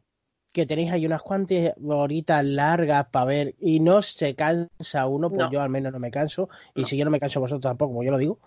que 0.53 0.65
tenéis 0.65 0.91
ahí 0.91 1.06
unas 1.06 1.22
cuantas 1.22 1.73
horitas 1.86 2.45
largas 2.45 3.07
para 3.11 3.26
ver 3.26 3.56
y 3.60 3.80
no 3.80 4.02
se 4.02 4.36
cansa 4.36 5.07
uno, 5.07 5.30
pues 5.30 5.40
No. 5.41 5.52
yo 5.52 5.61
al 5.61 5.69
menos 5.69 5.91
no 5.94 5.99
me 5.99 6.11
canso, 6.11 6.49
y 6.76 6.82
No. 6.82 6.88
si 6.88 6.98
yo 6.98 7.06
no 7.06 7.11
me 7.11 7.19
canso 7.19 7.40
vosotros 7.40 7.61
tampoco, 7.69 7.91
como 7.94 8.03
yo 8.03 8.11
lo 8.11 8.18
digo. 8.18 8.40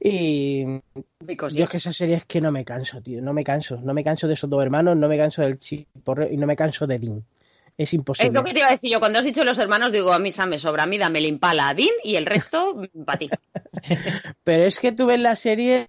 Y 0.00 0.64
Because 1.20 1.56
yo 1.56 1.64
es 1.64 1.70
que 1.70 1.76
esa 1.76 1.92
serie 1.92 2.16
es 2.16 2.24
que 2.24 2.40
no 2.40 2.50
me 2.52 2.64
canso, 2.64 3.00
tío, 3.00 3.22
no 3.22 3.32
me 3.32 3.44
canso, 3.44 3.76
no 3.82 3.94
me 3.94 4.02
canso 4.04 4.26
de 4.28 4.34
esos 4.34 4.50
dos 4.50 4.62
hermanos, 4.62 4.96
no 4.96 5.08
me 5.08 5.16
canso 5.16 5.42
del 5.42 5.58
chiporreo 5.58 6.28
y 6.30 6.36
no 6.36 6.46
me 6.46 6.56
canso 6.56 6.86
de 6.86 6.98
Dean. 6.98 7.24
Es 7.78 7.88
Es 7.88 7.94
imposible. 7.94 8.32
lo 8.32 8.44
que 8.44 8.52
te 8.52 8.58
iba 8.58 8.68
a 8.68 8.72
decir 8.72 8.90
yo. 8.90 9.00
Cuando 9.00 9.18
has 9.18 9.24
dicho 9.24 9.44
los 9.44 9.58
hermanos, 9.58 9.92
digo, 9.92 10.12
a 10.12 10.18
mí 10.18 10.30
Sam 10.30 10.50
me 10.50 10.58
sobra. 10.58 10.82
A 10.82 10.86
mí 10.86 10.98
dame 10.98 11.20
el 11.20 11.26
impala 11.26 11.68
a 11.70 11.74
Dean 11.74 11.88
y 12.04 12.16
el 12.16 12.26
resto 12.26 12.76
para 13.06 13.18
ti. 13.18 13.30
Pero 14.44 14.64
es 14.64 14.78
que 14.78 14.92
tú 14.92 15.06
ves 15.06 15.20
la 15.20 15.36
serie 15.36 15.88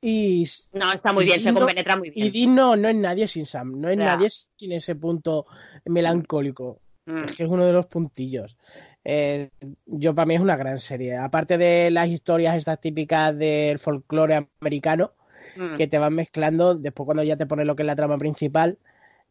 y 0.00 0.46
No, 0.72 0.92
está 0.92 1.12
muy 1.12 1.24
Y 1.24 1.26
bien, 1.26 1.40
se 1.40 1.52
compenetra 1.52 1.96
muy 1.96 2.08
y 2.08 2.30
bien. 2.30 2.32
Dean 2.32 2.54
no, 2.54 2.76
no 2.76 2.88
es 2.88 2.96
nadie 2.96 3.28
sin 3.28 3.46
Sam, 3.46 3.80
no 3.80 3.88
es 3.88 3.96
nadie 3.96 4.28
sin 4.56 4.72
ese 4.72 4.94
punto 4.94 5.46
melancólico. 5.84 6.80
Mm. 7.06 7.24
Es 7.24 7.36
que 7.36 7.44
es 7.44 7.50
uno 7.50 7.64
de 7.66 7.72
los 7.72 7.86
puntillos. 7.86 8.56
Eh, 9.04 9.50
yo 9.86 10.14
para 10.14 10.26
mí 10.26 10.34
es 10.34 10.40
una 10.40 10.56
gran 10.56 10.78
serie. 10.78 11.16
Aparte 11.16 11.56
de 11.58 11.90
las 11.90 12.08
historias 12.08 12.56
estas 12.56 12.80
típicas 12.80 13.36
del 13.36 13.78
folclore 13.78 14.48
americano 14.60 15.12
Mm. 15.56 15.76
que 15.76 15.88
te 15.88 15.98
van 15.98 16.14
mezclando 16.14 16.76
después 16.76 17.04
cuando 17.06 17.24
ya 17.24 17.36
te 17.36 17.44
pones 17.44 17.66
lo 17.66 17.74
que 17.74 17.82
es 17.82 17.86
la 17.86 17.96
trama 17.96 18.16
principal. 18.18 18.78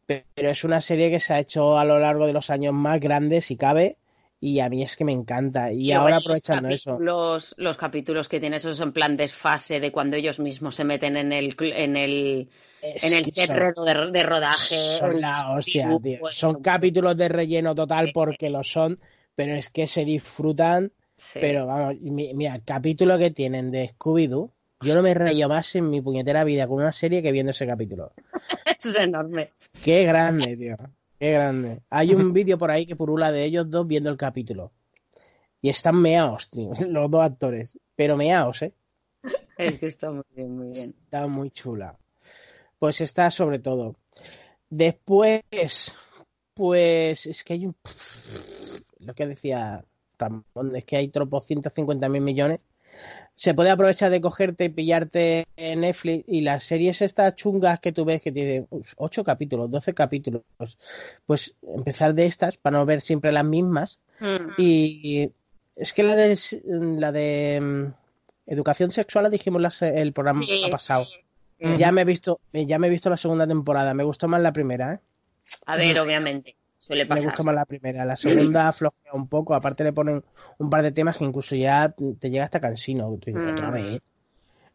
Pe- 0.04 0.26
Pero 0.34 0.50
es 0.50 0.64
una 0.64 0.82
serie 0.82 1.10
que 1.10 1.18
se 1.18 1.32
ha 1.32 1.38
hecho 1.38 1.78
a 1.78 1.84
lo 1.86 1.98
largo 1.98 2.26
de 2.26 2.34
los 2.34 2.50
años 2.50 2.74
más 2.74 3.00
grandes, 3.00 3.46
si 3.46 3.56
cabe, 3.56 3.96
y 4.40 4.60
a 4.60 4.68
mí 4.70 4.82
es 4.82 4.96
que 4.96 5.04
me 5.04 5.12
encanta. 5.12 5.70
Y 5.72 5.92
ahora 5.92 6.14
los 6.16 6.24
aprovechando 6.24 6.68
eso. 6.70 6.92
capítulos- 6.92 7.54
Los 7.58 7.76
capítulos 7.76 8.28
que 8.28 8.40
tienen 8.40 8.56
esos 8.56 8.80
en 8.80 8.92
plan 8.92 9.16
desfase 9.16 9.80
de 9.80 9.92
cuando 9.92 10.16
ellos 10.16 10.40
mismos 10.40 10.74
se 10.74 10.84
meten 10.84 11.16
en 11.16 11.32
el, 11.32 11.54
en 11.60 11.96
el, 11.96 12.48
es 12.80 13.04
en 13.04 13.18
el 13.18 13.24
re- 13.24 13.72
de, 13.84 14.10
de 14.12 14.22
rodaje. 14.22 14.74
son 14.76 15.20
la 15.20 15.52
hostia, 15.56 15.98
tío. 16.02 16.20
Son 16.30 16.62
capítulos 16.62 17.16
de 17.16 17.28
relleno 17.28 17.74
total 17.74 18.10
porque 18.14 18.48
lo 18.48 18.62
son, 18.62 18.98
pero 19.34 19.54
es 19.54 19.68
que 19.70 19.86
se 19.86 20.04
disfrutan. 20.04 20.92
Sí. 21.16 21.38
Pero 21.40 21.66
vamos, 21.66 21.96
mi- 22.00 22.32
mira, 22.32 22.54
el 22.54 22.64
capítulo 22.64 23.18
que 23.18 23.30
tienen 23.30 23.70
de 23.70 23.90
Scooby-Doo, 23.90 24.50
yo 24.80 24.94
no 24.94 25.02
me 25.02 25.12
reío 25.12 25.50
más 25.50 25.74
en 25.76 25.90
mi 25.90 26.00
puñetera 26.00 26.44
vida 26.44 26.66
con 26.66 26.78
una 26.78 26.92
serie 26.92 27.22
que 27.22 27.30
viendo 27.30 27.50
ese 27.50 27.66
capítulo. 27.66 28.12
Es 28.82 28.96
enorme. 28.96 29.50
Qué 29.82 30.04
grande, 30.04 30.56
tío. 30.56 30.76
Qué 31.20 31.32
grande. 31.32 31.82
Hay 31.90 32.14
un 32.14 32.32
vídeo 32.32 32.56
por 32.56 32.70
ahí 32.70 32.86
que 32.86 32.96
purula 32.96 33.30
de 33.30 33.44
ellos 33.44 33.70
dos 33.70 33.86
viendo 33.86 34.08
el 34.08 34.16
capítulo. 34.16 34.72
Y 35.60 35.68
están 35.68 36.00
meaos, 36.00 36.50
tío, 36.50 36.70
los 36.88 37.10
dos 37.10 37.22
actores. 37.22 37.78
Pero 37.94 38.16
meaos, 38.16 38.62
¿eh? 38.62 38.72
Es 39.58 39.78
que 39.78 39.86
está 39.86 40.10
muy 40.10 40.24
bien, 40.34 40.56
muy 40.56 40.70
bien. 40.72 40.94
Está 41.04 41.26
muy 41.26 41.50
chula. 41.50 41.98
Pues 42.78 43.02
está 43.02 43.30
sobre 43.30 43.58
todo. 43.58 43.96
Después, 44.70 45.42
pues 46.54 47.26
es 47.26 47.44
que 47.44 47.52
hay 47.52 47.66
un... 47.66 47.76
Lo 49.00 49.14
que 49.14 49.26
decía 49.26 49.84
Ramón, 50.18 50.74
es 50.74 50.84
que 50.86 50.96
hay 50.96 51.08
tropos 51.08 51.44
150 51.46 52.08
mil 52.08 52.22
millones. 52.22 52.60
Se 53.40 53.54
puede 53.54 53.70
aprovechar 53.70 54.10
de 54.10 54.20
cogerte 54.20 54.64
y 54.64 54.68
pillarte 54.68 55.46
en 55.56 55.80
Netflix 55.80 56.24
y 56.28 56.40
las 56.42 56.62
series 56.62 57.00
estas 57.00 57.36
chungas 57.36 57.80
que 57.80 57.90
tú 57.90 58.04
ves 58.04 58.20
que 58.20 58.30
tienen 58.32 58.68
8 58.98 59.24
capítulos, 59.24 59.70
12 59.70 59.94
capítulos, 59.94 60.42
pues 61.24 61.54
empezar 61.62 62.12
de 62.12 62.26
estas 62.26 62.58
para 62.58 62.76
no 62.76 62.84
ver 62.84 63.00
siempre 63.00 63.32
las 63.32 63.44
mismas 63.46 63.98
Mm. 64.20 64.50
y 64.58 65.30
es 65.74 65.94
que 65.94 66.02
la 66.02 66.14
de, 66.16 66.38
la 66.98 67.12
de 67.12 67.58
mm, 67.62 68.50
educación 68.52 68.90
sexual 68.90 69.22
la 69.24 69.30
dijimos 69.30 69.62
las- 69.62 69.80
el 69.80 70.12
programa 70.12 70.42
Sí. 70.42 70.68
pasado. 70.70 71.06
Mm. 71.60 71.76
Ya 71.76 71.92
me 71.92 72.02
he 72.02 72.04
visto, 72.04 72.40
ya 72.52 72.78
me 72.78 72.88
he 72.88 72.90
visto 72.90 73.08
la 73.08 73.16
segunda 73.16 73.46
temporada. 73.46 73.94
Me 73.94 74.04
gustó 74.04 74.28
más 74.28 74.42
la 74.42 74.52
primera, 74.52 74.92
¿eh? 74.92 74.98
A 75.64 75.76
ver, 75.76 75.98
obviamente, 75.98 76.56
suele 76.80 77.04
Me 77.04 77.20
gustó 77.20 77.44
más 77.44 77.54
la 77.54 77.64
primera. 77.66 78.04
La 78.04 78.16
segunda 78.16 78.72
flojea 78.72 79.12
un 79.12 79.28
poco. 79.28 79.54
Aparte 79.54 79.84
le 79.84 79.92
ponen 79.92 80.24
un 80.58 80.70
par 80.70 80.82
de 80.82 80.90
temas 80.92 81.16
que 81.18 81.24
incluso 81.24 81.54
ya 81.54 81.94
te 82.18 82.30
llega 82.30 82.44
hasta 82.44 82.60
cansino. 82.60 83.08
Tú 83.20 83.26
dices, 83.26 83.42
Mm. 83.42 83.50
otra 83.52 83.70
vez. 83.70 84.00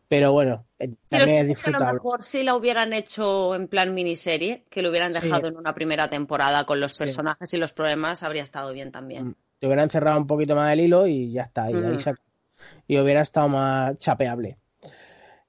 Pero 0.07 0.31
bueno, 0.33 0.65
eh, 0.77 0.93
también 1.09 1.09
es 1.09 1.09
cierto 1.09 1.27
es 1.27 1.29
que 1.29 1.29
a 1.31 1.41
lo 1.41 1.47
disfrutable. 1.47 1.93
mejor 1.95 2.23
si 2.23 2.43
la 2.43 2.55
hubieran 2.55 2.93
hecho 2.93 3.55
en 3.55 3.67
plan 3.67 3.91
miniserie, 3.95 4.63
que 4.69 4.83
lo 4.83 4.89
hubieran 4.91 5.11
Sí. 5.13 5.19
dejado 5.19 5.47
en 5.47 5.57
una 5.57 5.73
primera 5.73 6.07
temporada 6.09 6.63
con 6.65 6.79
los 6.79 6.93
Sí. 6.93 6.99
personajes 6.99 7.51
y 7.53 7.57
los 7.57 7.73
problemas, 7.73 8.21
habría 8.21 8.43
estado 8.43 8.71
bien 8.71 8.91
también. 8.91 9.29
Mm. 9.29 9.35
Te 9.59 9.65
hubieran 9.67 9.89
cerrado 9.89 10.19
un 10.19 10.27
poquito 10.27 10.55
más 10.55 10.71
el 10.73 10.81
hilo 10.81 11.07
y 11.07 11.31
ya 11.31 11.41
está. 11.41 11.71
Y, 11.71 11.73
ahí 11.73 11.95
Mm. 11.95 11.99
se- 11.99 12.13
y 12.87 12.99
hubiera 12.99 13.21
estado 13.21 13.49
más 13.49 13.97
chapeable. 13.97 14.57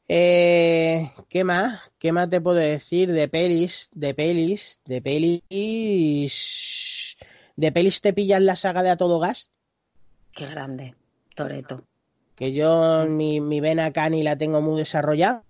Eh, 0.09 1.11
¿Qué 1.29 1.43
más? 1.45 1.81
¿Qué 1.99 2.13
más 2.13 2.29
te 2.29 2.41
puedo 2.41 2.59
decir 2.59 3.11
de 3.13 3.29
pelis? 3.29 3.89
De 3.93 4.15
pelis, 4.15 4.81
de 4.85 5.03
pelis. 5.03 6.33
¿De 7.57 7.73
pelis 7.73 8.01
te 8.01 8.13
pillas 8.13 8.43
la 8.43 8.55
saga 8.57 8.83
de 8.83 8.91
A 8.91 8.97
Todo 8.97 9.19
Gas? 9.19 9.51
Qué 10.33 10.47
grande, 10.47 10.95
Toreto. 11.35 11.83
Que 12.37 12.53
yo 12.53 13.07
mi, 13.09 13.41
mi 13.41 13.61
vena 13.61 13.93
cani 13.93 14.23
la 14.23 14.37
tengo 14.37 14.61
muy 14.61 14.79
desarrollada. 14.79 15.43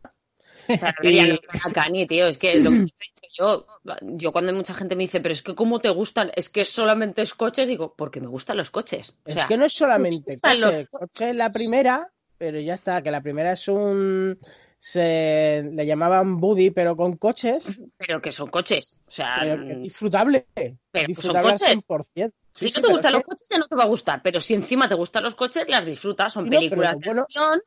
A 0.69 1.71
Cani, 1.73 2.07
tío. 2.07 2.27
Es 2.27 2.39
que 2.39 2.59
lo 2.59 2.71
que 2.71 2.93
yo, 3.39 3.67
yo 4.01 4.33
cuando 4.33 4.53
mucha 4.55 4.75
gente 4.75 4.97
me 4.97 5.05
dice, 5.05 5.21
pero 5.21 5.33
es 5.33 5.43
que 5.43 5.55
cómo 5.55 5.81
te 5.81 5.91
gustan, 5.91 6.31
es 6.35 6.49
que 6.49 6.65
solamente 6.65 7.23
es 7.23 7.35
coches, 7.35 7.69
digo, 7.69 7.95
porque 7.97 8.21
me 8.21 8.27
gustan 8.29 8.57
los 8.57 8.71
coches. 8.71 9.15
O 9.27 9.31
sea, 9.31 9.43
es 9.43 9.49
que 9.49 9.57
no 9.57 9.67
es 9.67 9.75
solamente 9.75 10.33
gustan 10.33 10.55
coche. 10.55 10.67
los 10.67 10.77
El 10.77 10.89
coche 10.89 11.31
es 11.31 11.37
la 11.37 11.51
primera, 11.51 12.13
pero 12.39 12.61
ya 12.61 12.75
está, 12.75 13.03
que 13.03 13.11
la 13.11 13.21
primera 13.23 13.53
es 13.53 13.69
un 13.69 14.39
se 14.79 15.69
le 15.73 15.87
llamaban 15.87 16.37
Buddy, 16.39 16.71
pero 16.71 16.95
con 16.95 17.17
coches, 17.17 17.81
Pero 17.97 18.21
que 18.21 18.31
son 18.31 18.49
coches. 18.51 18.97
O 19.07 19.11
sea, 19.11 19.39
pero 19.41 19.57
mm, 19.79 19.83
disfrutable. 19.83 20.47
Pero 20.55 21.07
que 21.07 21.15
son 21.15 21.37
al 21.37 21.45
coches. 21.45 21.87
100%. 21.89 22.33
si 22.55 22.71
no 22.71 22.81
te 22.83 22.93
gustan 22.93 23.13
los 23.13 23.21
que- 23.23 23.27
coches, 23.27 23.47
ya 23.51 23.59
no 23.59 23.67
te 23.67 23.75
va 23.75 23.83
a 23.85 23.89
gustar. 23.89 24.23
Pero 24.23 24.41
si 24.41 24.55
encima 24.55 24.89
te 24.89 24.95
gustan 24.95 25.25
los 25.25 25.35
coches, 25.35 25.65
las 25.69 25.85
disfrutas. 25.85 26.33
Son 26.33 26.45
no, 26.45 26.51
películas 26.51 26.99
de 26.99 27.07
bueno- 27.07 27.23
acción. 27.23 27.61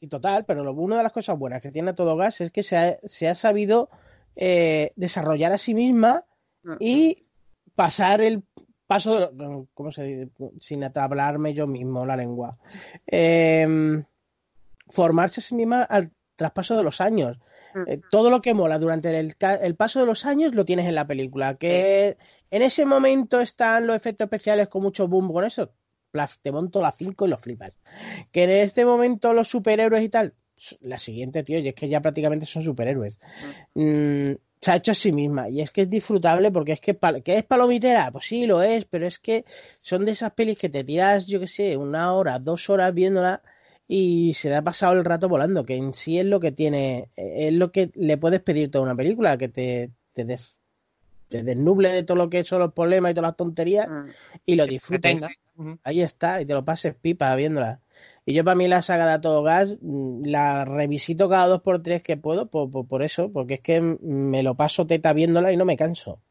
Sí, 0.00 0.08
total, 0.08 0.44
pero 0.44 0.64
lo, 0.64 0.72
una 0.72 0.96
de 0.98 1.02
las 1.02 1.12
cosas 1.12 1.38
buenas 1.38 1.62
que 1.62 1.70
tiene 1.70 1.92
todo 1.94 2.16
gas 2.16 2.40
es 2.40 2.50
que 2.50 2.62
se 2.62 2.76
ha, 2.76 2.98
se 3.02 3.28
ha 3.28 3.34
sabido 3.34 3.90
eh, 4.34 4.92
desarrollar 4.96 5.52
a 5.52 5.58
sí 5.58 5.74
misma 5.74 6.24
y 6.78 7.24
pasar 7.74 8.20
el 8.20 8.42
paso 8.90 9.28
de 9.30 9.66
¿cómo 9.72 9.92
se 9.92 10.02
dice? 10.02 10.30
sin 10.58 10.82
atablarme 10.82 11.54
yo 11.54 11.68
mismo 11.68 12.04
la 12.04 12.16
lengua. 12.16 12.50
Eh, 13.06 14.02
formarse 14.88 15.40
a 15.40 15.44
sí 15.44 15.54
misma 15.54 15.84
al 15.84 16.10
traspaso 16.34 16.76
de 16.76 16.82
los 16.82 17.00
años. 17.00 17.38
Eh, 17.86 18.00
todo 18.10 18.30
lo 18.30 18.42
que 18.42 18.52
mola 18.52 18.80
durante 18.80 19.16
el, 19.16 19.36
el 19.62 19.76
paso 19.76 20.00
de 20.00 20.06
los 20.06 20.26
años 20.26 20.56
lo 20.56 20.64
tienes 20.64 20.86
en 20.86 20.96
la 20.96 21.06
película 21.06 21.54
que 21.54 22.16
en 22.50 22.62
ese 22.62 22.84
momento 22.84 23.40
están 23.40 23.86
los 23.86 23.94
efectos 23.94 24.24
especiales 24.24 24.68
con 24.68 24.82
mucho 24.82 25.06
boom 25.06 25.32
con 25.32 25.44
eso. 25.44 25.72
Te 26.42 26.50
monto 26.50 26.82
la 26.82 26.90
5 26.90 27.26
y 27.26 27.30
lo 27.30 27.38
flipas. 27.38 27.72
Que 28.32 28.42
en 28.42 28.50
este 28.50 28.84
momento 28.84 29.32
los 29.32 29.46
superhéroes 29.46 30.02
y 30.02 30.08
tal 30.08 30.34
la 30.80 30.98
siguiente 30.98 31.42
tío 31.42 31.58
y 31.58 31.68
es 31.68 31.74
que 31.74 31.88
ya 31.88 32.00
prácticamente 32.00 32.46
son 32.46 32.62
superhéroes. 32.64 33.18
Mm, 33.74 34.32
se 34.60 34.70
ha 34.72 34.76
hecho 34.76 34.92
a 34.92 34.94
sí 34.94 35.12
misma 35.12 35.48
y 35.48 35.60
es 35.62 35.70
que 35.70 35.82
es 35.82 35.90
disfrutable 35.90 36.50
porque 36.52 36.72
es 36.72 36.80
que, 36.80 36.96
que 37.24 37.36
es 37.38 37.44
palomitera, 37.44 38.10
pues 38.12 38.26
sí 38.26 38.46
lo 38.46 38.62
es, 38.62 38.84
pero 38.84 39.06
es 39.06 39.18
que 39.18 39.44
son 39.80 40.04
de 40.04 40.12
esas 40.12 40.32
pelis 40.32 40.58
que 40.58 40.68
te 40.68 40.84
tiras, 40.84 41.26
yo 41.26 41.40
que 41.40 41.46
sé, 41.46 41.76
una 41.76 42.12
hora, 42.12 42.38
dos 42.38 42.68
horas 42.70 42.92
viéndola 42.94 43.42
y 43.88 44.34
se 44.34 44.48
te 44.48 44.54
ha 44.56 44.62
pasado 44.62 44.92
el 44.92 45.04
rato 45.04 45.28
volando, 45.28 45.64
que 45.64 45.76
en 45.76 45.94
sí 45.94 46.18
es 46.18 46.26
lo 46.26 46.40
que 46.40 46.52
tiene, 46.52 47.08
es 47.16 47.52
lo 47.54 47.72
que 47.72 47.90
le 47.94 48.18
puedes 48.18 48.40
pedir 48.40 48.70
toda 48.70 48.84
una 48.84 48.94
película, 48.96 49.36
que 49.38 49.48
te, 49.48 49.90
te, 50.12 50.24
des- 50.24 50.58
te 51.28 51.42
desnuble 51.42 51.90
de 51.90 52.02
todo 52.02 52.16
lo 52.18 52.30
que 52.30 52.44
son 52.44 52.60
los 52.60 52.72
problemas 52.72 53.12
y 53.12 53.14
todas 53.14 53.28
las 53.30 53.36
tonterías 53.36 53.88
Mm. 53.88 54.10
y 54.46 54.54
lo 54.56 54.64
Que 54.64 54.70
disfrutes. 54.72 55.22
Ahí 55.84 56.00
está, 56.00 56.40
y 56.40 56.46
te 56.46 56.54
lo 56.54 56.64
pases 56.64 56.94
pipa 56.94 57.34
viéndola. 57.34 57.80
Y 58.24 58.32
yo 58.34 58.44
para 58.44 58.54
mí 58.54 58.66
la 58.68 58.80
saga 58.82 59.06
de 59.06 59.12
A 59.12 59.20
Todo 59.20 59.42
Gas 59.42 59.76
mm, 59.82 60.24
la 60.24 60.64
revisito 60.64 61.28
cada 61.28 61.46
dos 61.48 61.60
por 61.60 61.82
tres 61.82 62.02
que 62.02 62.16
puedo 62.16 62.46
por, 62.48 62.70
por- 62.70 62.86
por 62.86 63.02
eso, 63.02 63.30
porque 63.30 63.54
es 63.54 63.60
que 63.60 63.80
me 63.80 64.42
lo 64.42 64.54
paso 64.54 64.86
teta 64.86 65.12
viéndola 65.12 65.52
y 65.52 65.56
no 65.56 65.64
me 65.66 65.76
canso. 65.76 66.22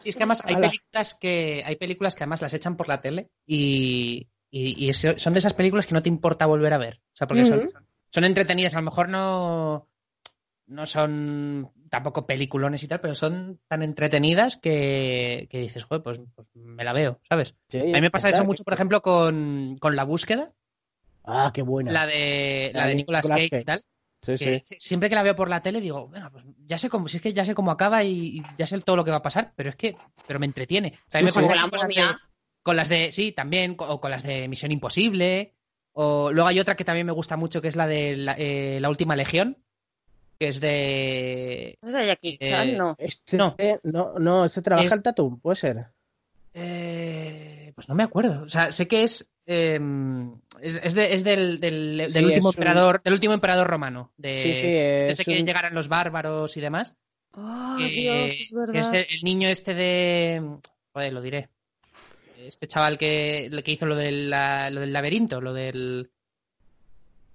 Sí, 0.00 0.08
es 0.08 0.16
que 0.16 0.22
además 0.22 0.42
hay 0.46 0.56
Ala. 0.56 0.68
películas 0.68 1.14
que 1.14 1.62
hay 1.64 1.76
películas 1.76 2.14
que 2.14 2.24
además 2.24 2.40
las 2.42 2.54
echan 2.54 2.76
por 2.76 2.88
la 2.88 3.00
tele 3.00 3.30
y, 3.46 4.26
y- 4.50 4.92
son 4.94 5.32
de 5.34 5.38
esas 5.38 5.54
películas 5.54 5.86
que 5.86 5.94
no 5.94 6.02
te 6.02 6.08
importa 6.08 6.46
volver 6.46 6.72
a 6.72 6.78
ver. 6.78 7.00
O 7.12 7.16
sea, 7.16 7.26
porque 7.26 7.44
son, 7.44 7.70
son 8.08 8.24
entretenidas, 8.24 8.74
a 8.74 8.78
lo 8.78 8.84
mejor 8.86 9.08
no, 9.08 9.86
no 10.66 10.86
son 10.86 11.70
tampoco 11.90 12.24
peliculones 12.26 12.82
y 12.82 12.88
tal, 12.88 13.00
pero 13.00 13.14
son 13.14 13.60
tan 13.68 13.82
entretenidas 13.82 14.56
que, 14.56 15.46
que 15.50 15.58
dices, 15.58 15.84
joder, 15.84 16.02
pues, 16.02 16.20
pues 16.34 16.48
me 16.54 16.84
la 16.84 16.92
veo, 16.94 17.20
¿sabes? 17.28 17.54
Sí, 17.68 17.78
A 17.80 17.82
mí 17.84 18.00
me 18.00 18.10
pasa 18.10 18.28
eso 18.30 18.40
que- 18.42 18.46
mucho, 18.46 18.64
por 18.64 18.72
ejemplo, 18.74 19.02
con, 19.02 19.76
con 19.80 19.96
La 19.96 20.04
Búsqueda, 20.04 20.52
Ah, 21.24 21.50
qué 21.52 21.62
buena. 21.62 21.92
la 21.92 22.06
de, 22.06 22.70
la 22.72 22.80
La 22.80 22.84
de 22.86 22.90
de 22.90 22.94
Nicolas 22.96 23.24
Nicolas 23.24 23.40
Cage 23.50 23.60
y 23.60 23.64
tal. 23.64 23.82
Sí, 24.22 24.32
que 24.36 24.62
sí. 24.66 24.76
Siempre 24.78 25.08
que 25.08 25.14
la 25.14 25.22
veo 25.22 25.34
por 25.36 25.48
la 25.48 25.62
tele 25.62 25.80
digo, 25.80 26.08
venga, 26.08 26.30
pues 26.30 26.44
ya 26.66 26.78
sé 26.78 26.88
cómo, 26.90 27.08
si 27.08 27.16
es 27.18 27.22
que 27.22 27.32
ya 27.32 27.44
sé 27.44 27.54
cómo 27.54 27.70
acaba 27.70 28.04
y, 28.04 28.38
y 28.38 28.42
ya 28.56 28.66
sé 28.66 28.78
todo 28.80 28.96
lo 28.96 29.04
que 29.04 29.10
va 29.10 29.18
a 29.18 29.22
pasar, 29.22 29.52
pero 29.56 29.70
es 29.70 29.76
que, 29.76 29.96
pero 30.26 30.38
me 30.38 30.46
entretiene. 30.46 30.90
También 31.10 31.32
Sí, 31.32 31.38
me 31.40 31.46
pasa 31.46 31.48
con 31.48 31.56
las 31.56 31.70
de- 31.70 31.78
momia. 32.02 32.20
con 32.62 32.76
las 32.76 32.88
de, 32.88 33.12
sí, 33.12 33.32
también, 33.32 33.76
o 33.78 34.00
con 34.00 34.10
las 34.10 34.22
de 34.22 34.46
Misión 34.48 34.72
Imposible. 34.72 35.54
O 35.92 36.30
luego 36.32 36.48
hay 36.48 36.60
otra 36.60 36.76
que 36.76 36.84
también 36.84 37.06
me 37.06 37.12
gusta 37.12 37.36
mucho, 37.36 37.60
que 37.62 37.68
es 37.68 37.76
la 37.76 37.86
de 37.88 38.16
La, 38.16 38.34
eh, 38.38 38.78
la 38.80 38.90
Última 38.90 39.16
Legión, 39.16 39.58
que 40.40 40.48
es 40.48 40.58
de... 40.58 41.78
¿Esa 41.82 42.00
es 42.00 42.06
Jackie 42.06 42.38
Eh? 42.40 42.74
No. 42.76 42.96
Este, 42.98 43.36
No. 43.36 43.54
no. 43.84 44.14
no, 44.18 44.44
este 44.46 44.62
trabaja 44.62 44.86
Es- 44.86 44.92
el 44.92 45.02
Tatum, 45.02 45.38
puede 45.38 45.56
ser. 45.56 45.86
eh, 46.54 47.72
pues 47.74 47.88
no 47.90 47.94
me 47.94 48.02
acuerdo. 48.04 48.42
O 48.44 48.48
sea, 48.48 48.72
sé 48.72 48.88
que 48.88 49.02
es... 49.02 49.30
eh, 49.46 49.78
es, 50.62 50.76
es 50.82 50.94
de- 50.94 51.12
es 51.12 51.24
del, 51.24 51.60
del, 51.60 51.98
del 51.98 52.10
Sí, 52.10 52.18
último 52.24 52.50
es 52.50 52.56
un- 52.56 52.62
emperador, 52.62 53.02
del 53.02 53.12
último 53.12 53.34
emperador 53.34 53.66
romano. 53.68 54.12
De, 54.16 54.36
Sí, 54.36 54.54
sí, 54.54 54.66
desde 54.66 55.10
es 55.12 55.24
que 55.26 55.40
un- 55.40 55.46
llegaran 55.46 55.74
los 55.74 55.88
bárbaros 55.88 56.56
y 56.56 56.60
demás. 56.62 56.94
Oh, 57.34 57.76
que- 57.78 57.88
Dios, 57.88 58.32
es 58.40 58.50
que 58.50 58.56
verdad. 58.56 58.76
es 58.76 58.92
el, 58.92 59.16
el 59.18 59.22
niño 59.22 59.48
este 59.50 59.74
de. 59.74 60.42
Joder, 60.94 61.12
lo 61.12 61.20
diré. 61.20 61.48
Este 62.38 62.66
chaval 62.66 62.96
que, 62.96 63.50
que 63.62 63.72
hizo 63.72 63.84
lo 63.84 63.94
del, 63.94 64.30
la- 64.30 64.70
lo 64.70 64.80
del 64.80 64.92
laberinto, 64.92 65.40
lo 65.42 65.52
del. 65.52 66.10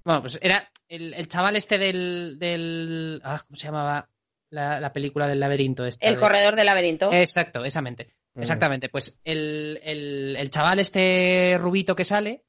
Bueno, 0.03 0.21
pues 0.21 0.39
era 0.41 0.67
el, 0.89 1.13
el 1.13 1.27
chaval 1.27 1.55
este 1.55 1.77
del. 1.77 2.37
del 2.39 3.21
ah, 3.23 3.41
¿Cómo 3.47 3.55
se 3.57 3.67
llamaba 3.67 4.09
la, 4.49 4.79
la 4.79 4.93
película 4.93 5.27
del 5.27 5.39
laberinto? 5.39 5.85
Esta 5.85 6.05
El 6.07 6.15
de- 6.15 6.21
corredor 6.21 6.55
del 6.55 6.65
laberinto. 6.65 7.11
Exacto, 7.13 7.63
exactamente. 7.65 8.13
Mm. 8.35 8.41
Exactamente. 8.41 8.89
Pues 8.89 9.19
el, 9.23 9.79
el, 9.83 10.35
el 10.37 10.49
chaval 10.49 10.79
este 10.79 11.57
rubito 11.59 11.95
que 11.95 12.03
sale, 12.03 12.43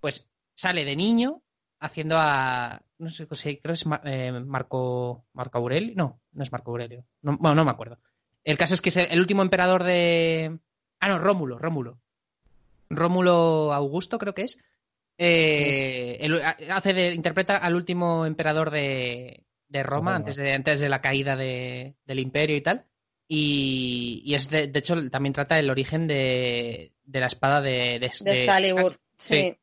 pues 0.00 0.30
sale 0.54 0.84
de 0.84 0.96
niño 0.96 1.42
haciendo 1.80 2.16
a. 2.18 2.82
No 2.98 3.08
sé, 3.10 3.26
si- 3.34 3.56
creo 3.58 3.60
que 3.62 3.72
es 3.72 3.84
eh, 4.04 4.32
Marco, 4.32 5.24
Marco 5.32 5.58
Aurelio. 5.58 5.94
No, 5.96 6.20
no 6.32 6.42
es 6.42 6.52
Marco 6.52 6.70
Aurelio. 6.72 7.06
No, 7.22 7.36
bueno, 7.38 7.54
no 7.54 7.64
me 7.64 7.70
acuerdo. 7.70 7.98
El 8.44 8.58
caso 8.58 8.74
es 8.74 8.80
que 8.80 8.88
es 8.90 8.96
el, 8.96 9.06
el 9.10 9.20
último 9.20 9.42
emperador 9.42 9.84
de. 9.84 10.58
Ah, 11.00 11.08
no, 11.08 11.18
Rómulo, 11.18 11.58
Rómulo. 11.58 11.98
Rómulo 12.90 13.72
Augusto, 13.72 14.18
creo 14.18 14.34
que 14.34 14.42
es. 14.42 14.62
Eh, 15.22 16.16
el- 16.20 16.40
hace 16.70 16.94
de, 16.94 17.12
interpreta 17.12 17.58
al 17.58 17.74
último 17.74 18.24
emperador 18.24 18.70
de, 18.70 19.44
de 19.68 19.82
Roma 19.82 20.16
antes 20.16 20.36
de, 20.38 20.54
antes 20.54 20.80
de 20.80 20.88
la 20.88 21.02
caída 21.02 21.36
de- 21.36 21.94
del 22.06 22.18
imperio 22.20 22.56
y 22.56 22.62
tal. 22.62 22.86
Y, 23.28 24.22
y 24.24 24.34
es 24.34 24.48
de, 24.48 24.66
de 24.68 24.78
hecho 24.78 24.96
también 25.10 25.34
trata 25.34 25.58
el 25.58 25.68
origen 25.70 26.06
de, 26.06 26.92
de 27.04 27.20
la 27.20 27.26
espada 27.26 27.60
de, 27.60 27.98
de, 28.00 28.10
de 28.22 28.30
de- 28.30 28.44
Excalibur. 28.44 28.98
Sí. 29.18 29.36
Sí. 29.36 29.56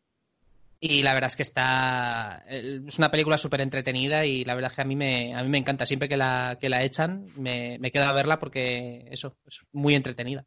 Y 0.80 1.02
la 1.02 1.16
verdad 1.16 1.30
es 1.30 1.36
que 1.36 1.42
está. 1.42 2.46
Es 2.48 3.00
una 3.00 3.10
película 3.10 3.40
súper 3.40 3.62
entretenida 3.62 4.26
y 4.26 4.46
la 4.46 4.54
verdad 4.54 4.70
es 4.70 4.76
que 4.76 4.82
a 4.84 4.86
mí 4.86 4.96
me, 4.96 5.34
a 5.34 5.42
mí 5.42 5.50
me 5.50 5.58
encanta. 5.58 5.88
Siempre 5.88 6.08
que 6.08 6.18
la, 6.18 6.60
que 6.62 6.70
la 6.70 6.84
echan, 6.84 7.26
me, 7.36 7.80
me 7.80 7.92
quedo 7.92 8.06
a 8.06 8.14
verla 8.14 8.38
porque 8.38 9.08
eso, 9.10 9.36
es 9.48 9.64
muy 9.72 9.96
entretenida. 9.96 10.46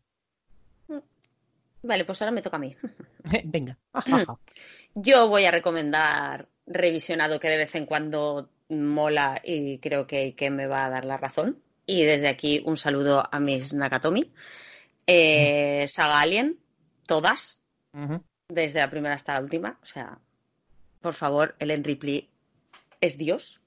Vale, 1.83 2.05
pues 2.05 2.21
ahora 2.23 2.31
me 2.31 2.43
toca 2.43 2.59
a 2.59 2.61
mí. 2.61 2.77
Venga. 3.45 3.77
Yo 4.95 5.29
voy 5.29 5.45
a 5.45 5.51
recomendar 5.51 6.49
Revisionado, 6.67 7.41
que 7.41 7.49
de 7.49 7.59
vez 7.59 7.75
en 7.75 7.85
cuando 7.85 8.49
mola 8.69 9.41
y 9.43 9.79
creo 9.79 10.07
que, 10.07 10.35
que 10.37 10.51
me 10.51 10.67
va 10.67 10.87
a 10.87 10.91
dar 10.91 11.05
la 11.05 11.17
razón. 11.17 11.59
Y 11.85 12.05
desde 12.05 12.29
aquí 12.29 12.63
un 12.65 12.77
saludo 12.77 13.29
a 13.31 13.41
mis 13.41 13.73
Nakatomi. 13.73 14.31
Eh, 15.07 15.85
Saga 15.89 16.21
Alien, 16.21 16.59
todas, 17.07 17.59
desde 18.49 18.79
la 18.79 18.89
primera 18.91 19.17
hasta 19.17 19.35
la 19.35 19.41
última. 19.41 19.79
O 19.83 19.87
sea, 19.87 20.19
por 21.01 21.15
favor, 21.15 21.57
Ellen 21.59 21.83
Ripley 21.83 22.29
es 23.01 23.19
Dios. 23.19 23.61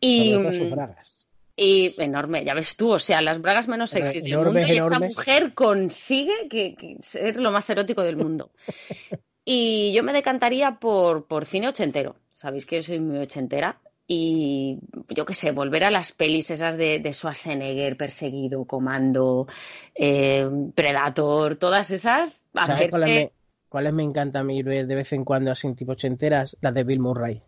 Y, 0.00 0.32
sus 0.52 0.70
bragas. 0.70 1.26
y 1.56 1.94
enorme, 2.02 2.44
ya 2.44 2.52
ves 2.52 2.76
tú, 2.76 2.92
o 2.92 2.98
sea, 2.98 3.22
las 3.22 3.40
bragas 3.40 3.68
menos 3.68 3.90
sexys 3.90 4.22
del 4.22 4.36
mundo 4.36 4.60
y 4.60 4.78
esa 4.78 5.00
mujer 5.00 5.54
consigue 5.54 6.48
que, 6.48 6.74
que 6.74 6.96
ser 7.00 7.40
lo 7.40 7.50
más 7.50 7.68
erótico 7.70 8.02
del 8.02 8.16
mundo. 8.16 8.50
Y 9.44 9.92
yo 9.94 10.02
me 10.02 10.12
decantaría 10.12 10.78
por, 10.80 11.26
por 11.26 11.44
cine 11.46 11.68
ochentero. 11.68 12.16
Sabéis 12.34 12.66
que 12.66 12.76
yo 12.76 12.82
soy 12.82 13.00
muy 13.00 13.18
ochentera. 13.18 13.80
Y 14.06 14.78
yo 15.08 15.24
qué 15.24 15.32
sé, 15.32 15.50
volver 15.52 15.84
a 15.84 15.90
las 15.90 16.12
pelis 16.12 16.50
esas 16.50 16.76
de, 16.76 16.98
de 16.98 17.12
Schwarzenegger, 17.12 17.96
Perseguido, 17.96 18.66
Comando, 18.66 19.46
eh, 19.94 20.46
Predator, 20.74 21.56
todas 21.56 21.90
esas, 21.90 22.42
¿Sabes 22.54 22.90
cuáles 22.90 23.08
hacerse 23.08 23.14
me, 23.14 23.32
cuáles 23.68 23.92
me 23.94 24.02
encanta 24.02 24.40
a 24.40 24.44
mí 24.44 24.62
ver 24.62 24.86
de 24.86 24.94
vez 24.94 25.12
en 25.12 25.24
cuando 25.24 25.50
así 25.50 25.72
tipo 25.74 25.92
ochenteras? 25.92 26.56
Las 26.60 26.74
de 26.74 26.84
Bill 26.84 27.00
Murray. 27.00 27.42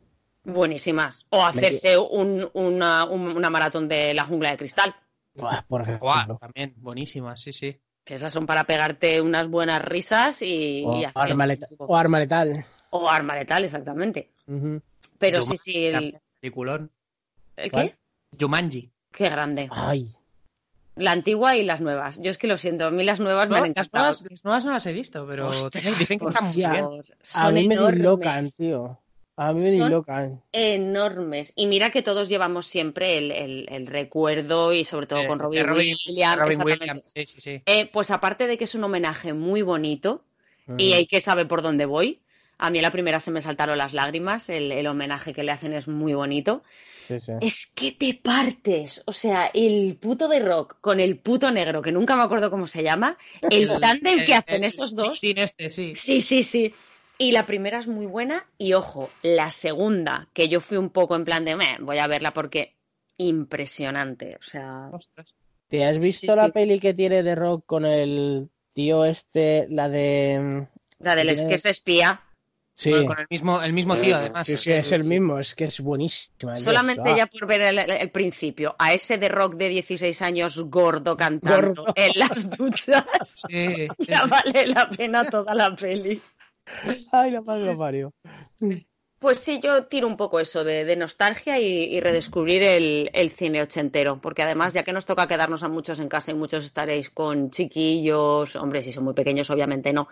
buenísimas. 0.45 1.27
O 1.31 1.45
hacerse 1.45 1.99
un- 1.99 2.49
una, 2.55 3.05
un- 3.05 3.37
una 3.37 3.51
maratón 3.51 3.89
de 3.89 4.15
la 4.15 4.25
jungla 4.25 4.51
de 4.53 4.57
cristal. 4.59 4.95
Buah, 5.35 5.63
por 5.69 5.83
ejemplo. 5.83 6.39
También, 6.39 6.75
buenísima, 6.77 7.37
sí, 7.37 7.53
sí. 7.53 7.79
Que 8.07 8.15
esas 8.15 8.33
son 8.33 8.47
para 8.47 8.63
pegarte 8.65 9.21
unas 9.21 9.49
buenas 9.49 9.83
risas 9.85 10.41
y, 10.41 10.85
O, 10.87 10.97
y 10.97 11.05
hacer 11.05 11.21
arma 11.23 11.45
o 11.45 11.47
letal. 11.49 12.65
o 12.91 13.11
arma 13.11 13.35
letal, 13.35 13.65
exactamente. 13.65 14.31
Pero 15.19 15.43
sí, 15.43 15.57
sí, 15.57 15.87
el, 15.87 16.17
Peliculón. 16.41 16.93
¿el 17.57 17.71
qué? 17.73 17.97
Jumanji. 18.39 18.93
Qué 19.11 19.29
grande. 19.29 19.69
Ay, 19.73 20.09
La 20.95 21.11
antigua 21.11 21.57
y 21.57 21.65
las 21.65 21.81
nuevas. 21.81 22.21
Yo 22.23 22.31
es 22.31 22.39
que 22.39 22.47
lo 22.47 22.57
siento, 22.57 22.87
a 22.87 22.91
mí 22.93 23.03
las 23.03 23.19
nuevas 23.19 23.49
me 23.49 23.57
No, 23.57 23.57
han 23.57 23.63
las, 23.63 23.71
encantado. 23.71 24.05
nuevas, 24.05 24.23
las 24.31 24.45
nuevas 24.45 24.65
no 24.65 24.71
las 24.73 24.87
he 24.87 24.93
visto, 24.93 25.27
pero 25.27 25.49
Ostras, 25.49 25.99
dicen 25.99 26.21
que 26.21 26.27
están 26.27 26.45
muy 26.47 26.55
bien. 26.55 26.87
A 27.35 27.51
mí 27.51 27.67
me 27.67 27.75
enormes, 27.75 27.95
dislocan, 27.97 28.51
tío. 28.53 29.01
A 29.39 29.53
mí 29.53 29.61
me 29.61 29.71
Son- 29.71 29.79
dislocan. 29.81 30.43
Enormes. 30.53 31.53
Y 31.57 31.67
mira 31.67 31.91
que 31.91 32.03
todos 32.03 32.29
llevamos 32.29 32.67
siempre 32.67 33.19
el, 33.19 33.31
el- 33.33 33.67
el 33.71 33.87
recuerdo 33.87 34.73
y 34.73 34.85
sobre 34.85 35.07
todo 35.07 35.21
Eh, 35.21 35.27
con 35.27 35.39
de 35.39 35.45
Robin, 35.45 35.67
Robin- 35.67 35.97
Williams. 36.07 36.37
Robin 36.39 36.51
exactamente. 36.53 36.85
Williams, 36.85 37.13
sí, 37.15 37.27
sí, 37.27 37.41
sí. 37.41 37.63
Eh, 37.67 37.91
pues 37.93 38.11
aparte 38.11 38.47
de 38.47 38.57
que 38.57 38.65
es 38.65 38.75
un 38.75 38.85
homenaje 38.85 39.33
muy 39.35 39.63
bonito 39.63 40.23
y 40.79 40.95
hay 40.95 41.07
que 41.07 41.21
saber 41.21 41.47
por 41.47 41.63
dónde 41.63 41.87
voy, 41.87 42.21
A 42.59 42.71
mí 42.71 42.81
la 42.81 42.91
primera 42.91 43.21
se 43.21 43.31
me 43.31 43.43
saltaron 43.43 43.77
las 43.77 43.93
lágrimas, 43.93 44.49
el, 44.49 44.73
el 44.73 44.87
homenaje 44.87 45.35
que 45.35 45.43
le 45.43 45.53
hacen 45.53 45.75
es 45.75 45.89
muy 45.89 46.15
bonito. 46.15 46.63
Sí, 47.01 47.19
sí. 47.21 47.33
Es 47.43 47.67
que 47.67 47.93
te 47.93 48.15
partes, 48.15 49.03
o 49.05 49.13
sea, 49.13 49.51
el 49.53 49.95
puto 50.01 50.27
de 50.27 50.41
rock 50.41 50.79
con 50.81 50.99
el 50.99 51.19
puto 51.19 51.51
negro, 51.51 51.83
que 51.83 51.93
nunca 51.93 52.17
me 52.17 52.23
acuerdo 52.23 52.51
cómo 52.51 52.67
se 52.67 52.83
llama, 52.83 53.19
el 53.51 53.69
tándem 53.79 54.25
que 54.25 54.35
hacen 54.35 54.55
el 54.57 54.65
esos 54.65 54.97
dos. 54.97 55.19
este, 55.23 55.69
sí. 55.69 55.93
Sí, 55.97 56.23
sí, 56.23 56.43
sí. 56.43 56.73
Y 57.19 57.33
la 57.33 57.47
primera 57.47 57.79
es 57.79 57.87
muy 57.89 58.07
buena 58.07 58.47
y 58.59 58.75
ojo, 58.75 59.11
la 59.23 59.51
segunda, 59.51 60.29
que 60.35 60.49
yo 60.49 60.61
fui 60.61 60.77
un 60.77 60.91
poco 60.91 61.17
en 61.17 61.25
plan 61.25 61.45
de, 61.45 61.57
"Meh, 61.57 61.79
voy 61.81 61.99
a 61.99 62.07
verla 62.07 62.33
porque 62.35 62.77
impresionante, 63.17 64.37
o 64.39 64.43
sea, 64.43 64.91
Ostras. 64.93 65.35
¿Te 65.69 65.85
has 65.85 65.99
visto 65.99 66.33
Sí, 66.33 66.39
la 66.39 66.47
sí. 66.47 66.53
peli 66.53 66.79
que 66.79 66.95
tiene 66.95 67.23
de 67.23 67.35
rock 67.35 67.65
con 67.67 67.85
el 67.87 68.51
tío 68.73 69.05
este, 69.05 69.67
la 69.71 69.89
de... 69.89 70.69
la 71.01 71.17
del 71.17 71.31
es 71.31 71.43
que 71.43 71.55
es 71.55 71.65
espía. 71.67 72.21
Sí, 72.75 72.91
Con, 72.91 73.07
con 73.07 73.19
el 73.21 73.27
mismo, 73.31 73.63
el 73.63 73.73
mismo 73.73 73.97
tío, 73.97 74.17
además. 74.17 74.47
sí, 74.47 74.59
sí, 74.59 74.71
es 74.71 74.93
el 74.93 75.05
mismo, 75.05 75.39
es 75.39 75.55
que 75.55 75.65
es 75.65 75.81
buenísima. 75.81 76.55
Solamente 76.57 77.09
ah. 77.11 77.17
ya 77.17 77.27
por 77.27 77.47
ver 77.47 77.63
el, 77.63 78.11
principio, 78.11 78.77
a 78.79 78.93
ese 78.93 79.17
de 79.17 79.31
rock 79.31 79.55
de 79.55 79.71
16 79.71 80.21
años 80.21 80.63
gordo 80.65 81.17
cantando 81.17 81.83
Gordo. 81.85 81.95
en 81.97 82.13
las 82.17 82.51
duchas, 82.51 83.03
Sí, 83.49 83.71
sí, 83.75 83.89
ya 84.07 84.25
sí. 84.25 84.29
vale 84.31 84.67
la 84.67 84.91
pena 84.91 85.25
toda 85.31 85.55
la 85.55 85.75
peli. 85.75 86.21
Ay, 87.13 87.31
la 87.31 87.41
madre 87.41 87.65
que 87.65 87.73
lo 87.73 87.79
parió. 87.79 88.13
Pues 89.19 89.41
sí, 89.41 89.61
yo 89.63 89.87
tiro 89.87 90.07
un 90.07 90.17
poco 90.17 90.41
eso 90.41 90.63
de, 90.63 90.85
de 90.85 90.95
nostalgia 90.95 91.59
y, 91.59 91.67
y 91.67 92.01
redescubrir 92.01 92.63
el, 92.63 93.11
el 93.15 93.31
cine 93.31 93.63
ochentero, 93.63 94.21
porque 94.21 94.43
además, 94.43 94.75
ya 94.75 94.83
que 94.83 94.93
nos 94.93 95.07
toca 95.07 95.27
quedarnos 95.27 95.63
a 95.63 95.69
muchos 95.69 96.01
en 96.01 96.09
casa 96.09 96.33
y 96.33 96.35
muchos 96.35 96.65
estaréis 96.65 97.09
con 97.09 97.51
chiquillos, 97.51 98.57
hombre, 98.57 98.83
si 98.83 98.93
son 98.93 99.05
muy 99.05 99.15
pequeños, 99.15 99.49
obviamente 99.49 99.93
no, 99.95 100.09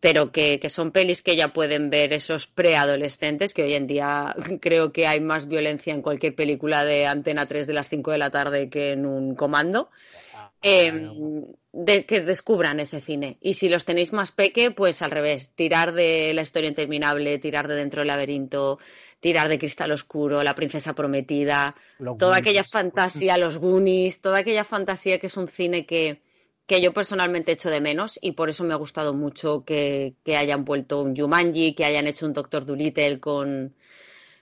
pero 0.00 0.32
que, 0.32 0.60
que 0.60 0.68
son 0.68 0.90
pelis 0.90 1.22
que 1.22 1.34
ya 1.34 1.54
pueden 1.54 1.90
ver 1.90 2.12
esos 2.12 2.46
preadolescentes, 2.46 3.54
que 3.54 3.62
hoy 3.62 3.72
en 3.72 3.86
día 3.86 4.34
creo 4.60 4.92
que 4.92 5.06
hay 5.06 5.20
más 5.20 5.48
violencia 5.48 5.94
en 5.94 6.02
cualquier 6.02 6.34
película 6.34 6.84
de 6.84 7.06
Antena 7.06 7.46
3 7.46 7.66
de 7.66 7.72
las 7.72 7.88
5 7.88 8.10
de 8.10 8.18
la 8.18 8.30
tarde 8.30 8.68
que 8.68 8.92
en 8.92 9.06
un 9.06 9.34
comando. 9.34 9.90
Eh, 10.66 11.10
de 11.72 12.06
que 12.06 12.20
descubran 12.22 12.80
ese 12.80 13.00
cine. 13.00 13.36
Y 13.42 13.54
si 13.54 13.68
los 13.68 13.84
tenéis 13.84 14.12
más 14.12 14.32
peque, 14.32 14.70
pues 14.70 15.02
al 15.02 15.10
revés, 15.10 15.50
tirar 15.54 15.92
de 15.92 16.32
la 16.32 16.40
historia 16.40 16.68
interminable, 16.68 17.38
tirar 17.38 17.68
de 17.68 17.74
dentro 17.74 18.00
del 18.00 18.08
laberinto, 18.08 18.78
tirar 19.20 19.48
de 19.48 19.58
Cristal 19.58 19.92
Oscuro, 19.92 20.42
La 20.42 20.54
Princesa 20.54 20.94
Prometida, 20.94 21.74
Los 21.98 22.16
toda 22.16 22.36
Goonies. 22.36 22.40
aquella 22.40 22.64
fantasía, 22.64 23.36
los 23.36 23.58
Goonies, 23.58 24.20
toda 24.22 24.38
aquella 24.38 24.64
fantasía 24.64 25.18
que 25.18 25.26
es 25.26 25.36
un 25.36 25.48
cine 25.48 25.84
que, 25.84 26.22
que 26.66 26.80
yo 26.80 26.94
personalmente 26.94 27.52
echo 27.52 27.68
de 27.70 27.80
menos 27.80 28.18
y 28.22 28.32
por 28.32 28.48
eso 28.48 28.64
me 28.64 28.72
ha 28.72 28.78
gustado 28.78 29.12
mucho 29.12 29.64
que, 29.64 30.14
que 30.24 30.36
hayan 30.36 30.64
vuelto 30.64 31.02
un 31.02 31.14
Jumanji, 31.14 31.74
que 31.74 31.84
hayan 31.84 32.06
hecho 32.06 32.24
un 32.24 32.32
Doctor 32.32 32.64
Dolittle 32.64 33.20
con, 33.20 33.74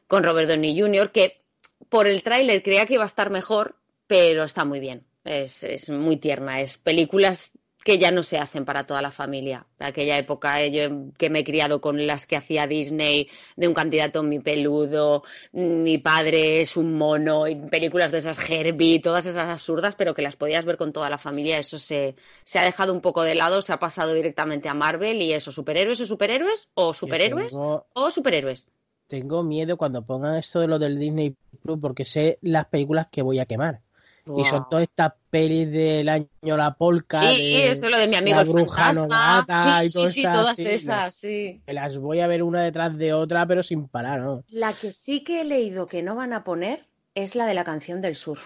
con 0.06 0.22
Robert 0.22 0.48
Downey 0.48 0.78
Jr., 0.78 1.10
que 1.10 1.40
por 1.88 2.06
el 2.06 2.22
tráiler 2.22 2.62
creía 2.62 2.86
que 2.86 2.94
iba 2.94 3.02
a 3.02 3.06
estar 3.06 3.30
mejor, 3.30 3.74
pero 4.06 4.44
está 4.44 4.64
muy 4.64 4.78
bien. 4.78 5.04
Es, 5.24 5.62
es 5.62 5.90
muy 5.90 6.16
tierna. 6.16 6.60
Es 6.60 6.78
películas 6.78 7.52
que 7.82 7.98
ya 7.98 8.10
no 8.10 8.22
se 8.22 8.38
hacen 8.38 8.64
para 8.64 8.86
toda 8.86 9.02
la 9.02 9.10
familia. 9.10 9.66
De 9.78 9.86
aquella 9.86 10.16
época 10.18 10.62
eh, 10.62 10.70
yo 10.70 11.12
que 11.18 11.30
me 11.30 11.40
he 11.40 11.44
criado 11.44 11.80
con 11.80 12.06
las 12.06 12.26
que 12.26 12.36
hacía 12.36 12.66
Disney, 12.66 13.28
de 13.56 13.68
un 13.68 13.74
candidato 13.74 14.22
mi 14.22 14.38
peludo, 14.38 15.24
mi 15.52 15.98
padre 15.98 16.60
es 16.60 16.76
un 16.76 16.94
mono, 16.94 17.48
y 17.48 17.56
películas 17.56 18.12
de 18.12 18.18
esas 18.18 18.38
Herbie, 18.48 19.00
todas 19.00 19.26
esas 19.26 19.48
absurdas, 19.48 19.96
pero 19.96 20.14
que 20.14 20.22
las 20.22 20.36
podías 20.36 20.64
ver 20.64 20.76
con 20.76 20.92
toda 20.92 21.10
la 21.10 21.18
familia. 21.18 21.58
Eso 21.58 21.78
se, 21.78 22.14
se 22.44 22.58
ha 22.58 22.64
dejado 22.64 22.92
un 22.92 23.00
poco 23.00 23.22
de 23.22 23.34
lado, 23.34 23.62
se 23.62 23.72
ha 23.72 23.78
pasado 23.78 24.14
directamente 24.14 24.68
a 24.68 24.74
Marvel 24.74 25.20
y 25.20 25.32
eso, 25.32 25.50
superhéroes 25.50 26.00
o 26.00 26.06
superhéroes, 26.06 26.68
o 26.74 26.94
superhéroes 26.94 27.50
Tengo, 27.54 27.86
o 27.94 28.10
superhéroes. 28.10 28.68
tengo 29.08 29.42
miedo 29.42 29.76
cuando 29.76 30.04
pongan 30.04 30.36
esto 30.36 30.60
de 30.60 30.68
lo 30.68 30.78
del 30.78 30.98
Disney 30.98 31.36
Plus 31.62 31.78
porque 31.80 32.04
sé 32.04 32.38
las 32.42 32.66
películas 32.66 33.08
que 33.10 33.22
voy 33.22 33.40
a 33.40 33.46
quemar. 33.46 33.80
Y 34.24 34.44
son 34.44 34.68
todas 34.70 34.84
estas 34.84 35.14
pelis 35.30 35.70
del 35.72 36.08
año 36.08 36.28
La 36.56 36.74
Polka, 36.74 37.20
Sí, 37.22 37.54
de- 37.54 37.72
eso 37.72 37.86
es 37.86 37.90
lo 37.92 37.98
de 37.98 38.06
mi 38.06 38.14
amigo 38.16 38.36
La 38.36 38.42
el 38.42 38.48
bruja 38.48 38.92
novata 38.92 39.80
sí, 39.82 39.86
y 39.86 39.90
sí, 39.90 39.92
todas 39.98 40.12
sí, 40.12 40.20
estas, 40.22 40.36
todas 40.36 40.56
sí, 40.56 40.68
esas, 40.68 41.14
sí. 41.14 41.62
que 41.66 41.72
las 41.72 41.98
voy 41.98 42.20
a 42.20 42.26
ver 42.28 42.42
una 42.44 42.62
detrás 42.62 42.96
de 42.96 43.12
otra, 43.12 43.46
pero 43.46 43.62
sin 43.64 43.88
parar, 43.88 44.20
¿no? 44.20 44.44
La 44.48 44.68
que 44.68 44.92
sí 44.92 45.24
que 45.24 45.40
he 45.40 45.44
leído 45.44 45.88
que 45.88 46.02
no 46.02 46.14
van 46.14 46.32
a 46.32 46.44
poner 46.44 46.86
es 47.16 47.34
la 47.34 47.46
de 47.46 47.54
la 47.54 47.64
canción 47.64 48.00
del 48.00 48.14
sur. 48.14 48.38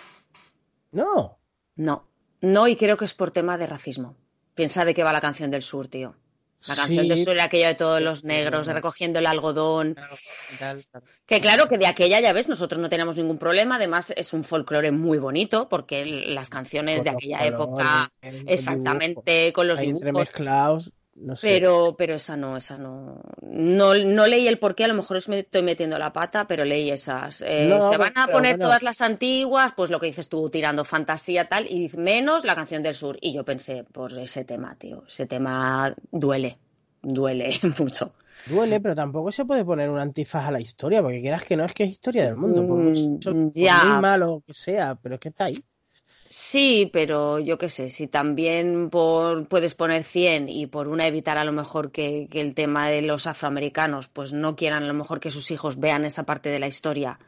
No. 0.93 1.39
No, 1.77 2.09
no, 2.40 2.69
y 2.69 2.77
creo 2.77 2.97
que 2.97 3.05
es 3.05 3.12
por 3.15 3.31
tema 3.31 3.59
de 3.59 3.66
racismo. 3.66 4.16
Piensa 4.55 4.85
de 4.86 4.94
qué 4.94 5.05
va 5.05 5.12
la 5.12 5.20
canción 5.20 5.51
del 5.51 5.61
sur, 5.62 5.89
tío. 5.89 6.16
La 6.68 6.76
canción 6.76 7.06
Sí, 7.16 7.24
sur 7.24 7.34
era 7.34 7.44
aquella 7.44 7.68
de 7.68 7.74
todos 7.74 8.01
los 8.01 8.24
negros, 8.24 8.66
de 8.66 8.72
recogiendo 8.72 9.18
el 9.18 9.26
algodón. 9.26 9.94
Claro, 9.94 10.16
tal. 10.59 11.02
Que 11.26 11.40
claro, 11.40 11.68
que 11.68 11.78
de 11.78 11.86
aquella, 11.86 12.20
ya 12.20 12.32
ves, 12.32 12.48
nosotros 12.48 12.80
no 12.80 12.88
tenemos 12.88 13.16
ningún 13.16 13.38
problema. 13.38 13.76
Además, 13.76 14.12
es 14.16 14.32
un 14.32 14.44
folclore 14.44 14.90
muy 14.90 15.18
bonito, 15.18 15.68
porque 15.68 16.05
las 16.05 16.51
canciones 16.51 17.05
de 17.05 17.10
aquella 17.10 17.38
colores, 17.38 17.55
época, 17.55 18.12
exactamente, 18.47 19.52
con 19.52 19.68
los 19.68 19.78
dibujos. 19.78 20.02
entremezclados, 20.02 20.93
no 21.16 21.34
sé. 21.36 21.48
Pero, 21.48 21.94
pero 21.97 22.14
esa 22.16 22.36
no, 22.36 22.56
esa 22.56 22.76
no. 22.78 23.20
No, 23.43 23.94
no 23.94 24.26
leí 24.26 24.47
el 24.48 24.59
porqué, 24.59 24.84
a 24.84 24.88
lo 24.88 24.94
mejor 24.94 25.16
es 25.16 25.28
me 25.28 25.40
estoy 25.40 25.62
metiendo 25.62 25.98
la 25.98 26.12
pata, 26.12 26.47
pero 26.47 26.64
leí 26.64 26.90
esas. 26.90 27.43
Eh, 27.47 27.66
No, 27.68 27.80
se 27.90 27.97
van 27.97 28.12
a 28.16 28.26
poner 28.26 28.52
bueno. 28.56 28.66
todas 28.66 28.82
las 28.82 29.01
antiguas, 29.01 29.72
pues 29.76 29.90
lo 29.90 29.98
que 30.01 30.06
dices 30.09 30.28
tú, 30.28 30.51
tirando 30.51 30.84
fantasía 30.84 31.48
tal, 31.48 31.66
y 31.70 31.90
menos 31.97 32.44
la 32.44 32.55
canción 32.55 32.82
del 32.82 32.94
sur. 32.94 33.18
Y 33.20 33.32
yo 33.32 33.44
pensé, 33.44 33.84
pues 33.93 34.14
ese 34.16 34.44
tema, 34.44 34.76
tío, 34.78 35.05
ese 35.06 35.26
tema 35.26 35.94
duele, 36.10 36.59
duele 37.02 37.59
mucho. 37.78 38.12
Duele, 38.44 38.80
pero 38.80 38.94
tampoco 38.94 39.32
se 39.32 39.44
puede 39.47 39.64
poner 39.64 39.88
un 39.88 39.98
antifaz 39.98 40.47
a 40.47 40.51
la 40.51 40.60
historia, 40.60 41.01
porque 41.02 41.22
quieras 41.22 41.43
que 41.44 41.56
no, 41.56 41.64
es 41.64 41.72
que 41.72 41.84
es 41.84 41.90
historia 41.90 42.26
del 42.26 42.36
mundo, 42.36 42.66
por, 42.66 42.76
Mm, 42.78 43.18
por 43.20 43.52
ya. 43.55 43.84
muy 43.84 44.01
malo 44.02 44.43
que 44.47 44.52
sea, 44.55 44.94
pero 44.94 45.14
es 45.14 45.20
que 45.20 45.30
está 45.30 45.47
ahí. 45.47 45.56
Sí, 46.28 46.90
pero 46.93 47.39
yo 47.39 47.59
qué 47.59 47.69
sé, 47.69 47.90
si 47.90 48.07
también 48.07 48.90
por, 48.90 49.47
puedes 49.48 49.74
poner 49.74 50.05
100 50.05 50.48
y 50.48 50.66
por 50.66 50.89
una 50.89 51.07
evitar 51.07 51.39
a 51.39 51.44
lo 51.44 51.53
mejor 51.53 51.93
que, 51.93 52.28
que 52.31 52.40
el 52.40 52.55
tema 52.55 52.90
de 52.90 53.03
los 53.03 53.27
afroamericanos 53.27 54.09
pues 54.09 54.32
no 54.32 54.57
quieran 54.57 54.82
a 54.82 54.86
lo 54.86 54.94
mejor 54.94 55.20
que 55.20 55.31
sus 55.31 55.51
hijos 55.51 55.78
vean 55.78 56.05
esa 56.05 56.24
parte 56.24 56.48
de 56.51 56.59
la 56.59 56.66
historia. 56.66 57.19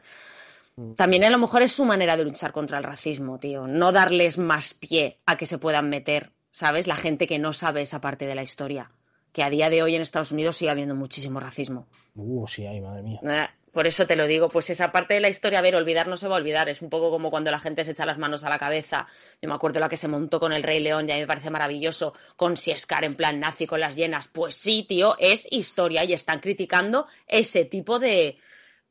También 0.95 1.23
a 1.23 1.29
lo 1.29 1.37
mejor 1.37 1.61
es 1.61 1.73
su 1.73 1.85
manera 1.85 2.15
de 2.15 2.23
luchar 2.23 2.51
contra 2.51 2.77
el 2.77 2.83
racismo, 2.83 3.37
tío. 3.39 3.67
No 3.67 3.91
darles 3.91 4.37
más 4.37 4.73
pie 4.73 5.19
a 5.25 5.35
que 5.35 5.45
se 5.45 5.57
puedan 5.57 5.89
meter, 5.89 6.31
¿sabes? 6.51 6.87
La 6.87 6.95
gente 6.95 7.27
que 7.27 7.39
no 7.39 7.53
sabe 7.53 7.81
esa 7.81 7.99
parte 7.99 8.25
de 8.25 8.35
la 8.35 8.43
historia. 8.43 8.91
Que 9.33 9.43
a 9.43 9.49
día 9.49 9.69
de 9.69 9.83
hoy 9.83 9.95
en 9.95 10.01
Estados 10.01 10.31
Unidos 10.31 10.55
sigue 10.55 10.71
habiendo 10.71 10.95
muchísimo 10.95 11.39
racismo. 11.39 11.87
Uh, 12.15 12.47
sí, 12.47 12.65
ay, 12.65 12.81
madre 12.81 13.03
mía. 13.03 13.19
Por 13.71 13.85
eso 13.85 14.07
te 14.07 14.15
lo 14.15 14.25
digo, 14.25 14.49
pues 14.49 14.69
esa 14.69 14.91
parte 14.91 15.13
de 15.13 15.19
la 15.19 15.29
historia, 15.29 15.59
a 15.59 15.61
ver, 15.61 15.75
olvidar 15.75 16.07
no 16.07 16.17
se 16.17 16.27
va 16.27 16.35
a 16.35 16.39
olvidar. 16.39 16.69
Es 16.69 16.81
un 16.81 16.89
poco 16.89 17.11
como 17.11 17.29
cuando 17.29 17.51
la 17.51 17.59
gente 17.59 17.83
se 17.83 17.91
echa 17.91 18.05
las 18.05 18.17
manos 18.17 18.43
a 18.43 18.49
la 18.49 18.57
cabeza. 18.57 19.07
Yo 19.41 19.47
me 19.47 19.55
acuerdo 19.55 19.79
la 19.79 19.89
que 19.89 19.97
se 19.97 20.07
montó 20.07 20.39
con 20.39 20.53
el 20.53 20.63
Rey 20.63 20.79
León, 20.79 21.07
y 21.07 21.11
a 21.11 21.15
mí 21.15 21.21
me 21.21 21.27
parece 21.27 21.49
maravilloso, 21.49 22.13
con 22.35 22.57
Siescar 22.57 23.03
en 23.03 23.15
plan 23.15 23.39
nazi 23.39 23.67
con 23.67 23.79
las 23.79 23.95
llenas. 23.95 24.27
Pues 24.27 24.55
sí, 24.55 24.85
tío, 24.87 25.15
es 25.19 25.47
historia 25.51 26.03
y 26.03 26.13
están 26.13 26.39
criticando 26.39 27.07
ese 27.27 27.65
tipo 27.65 27.99
de, 27.99 28.37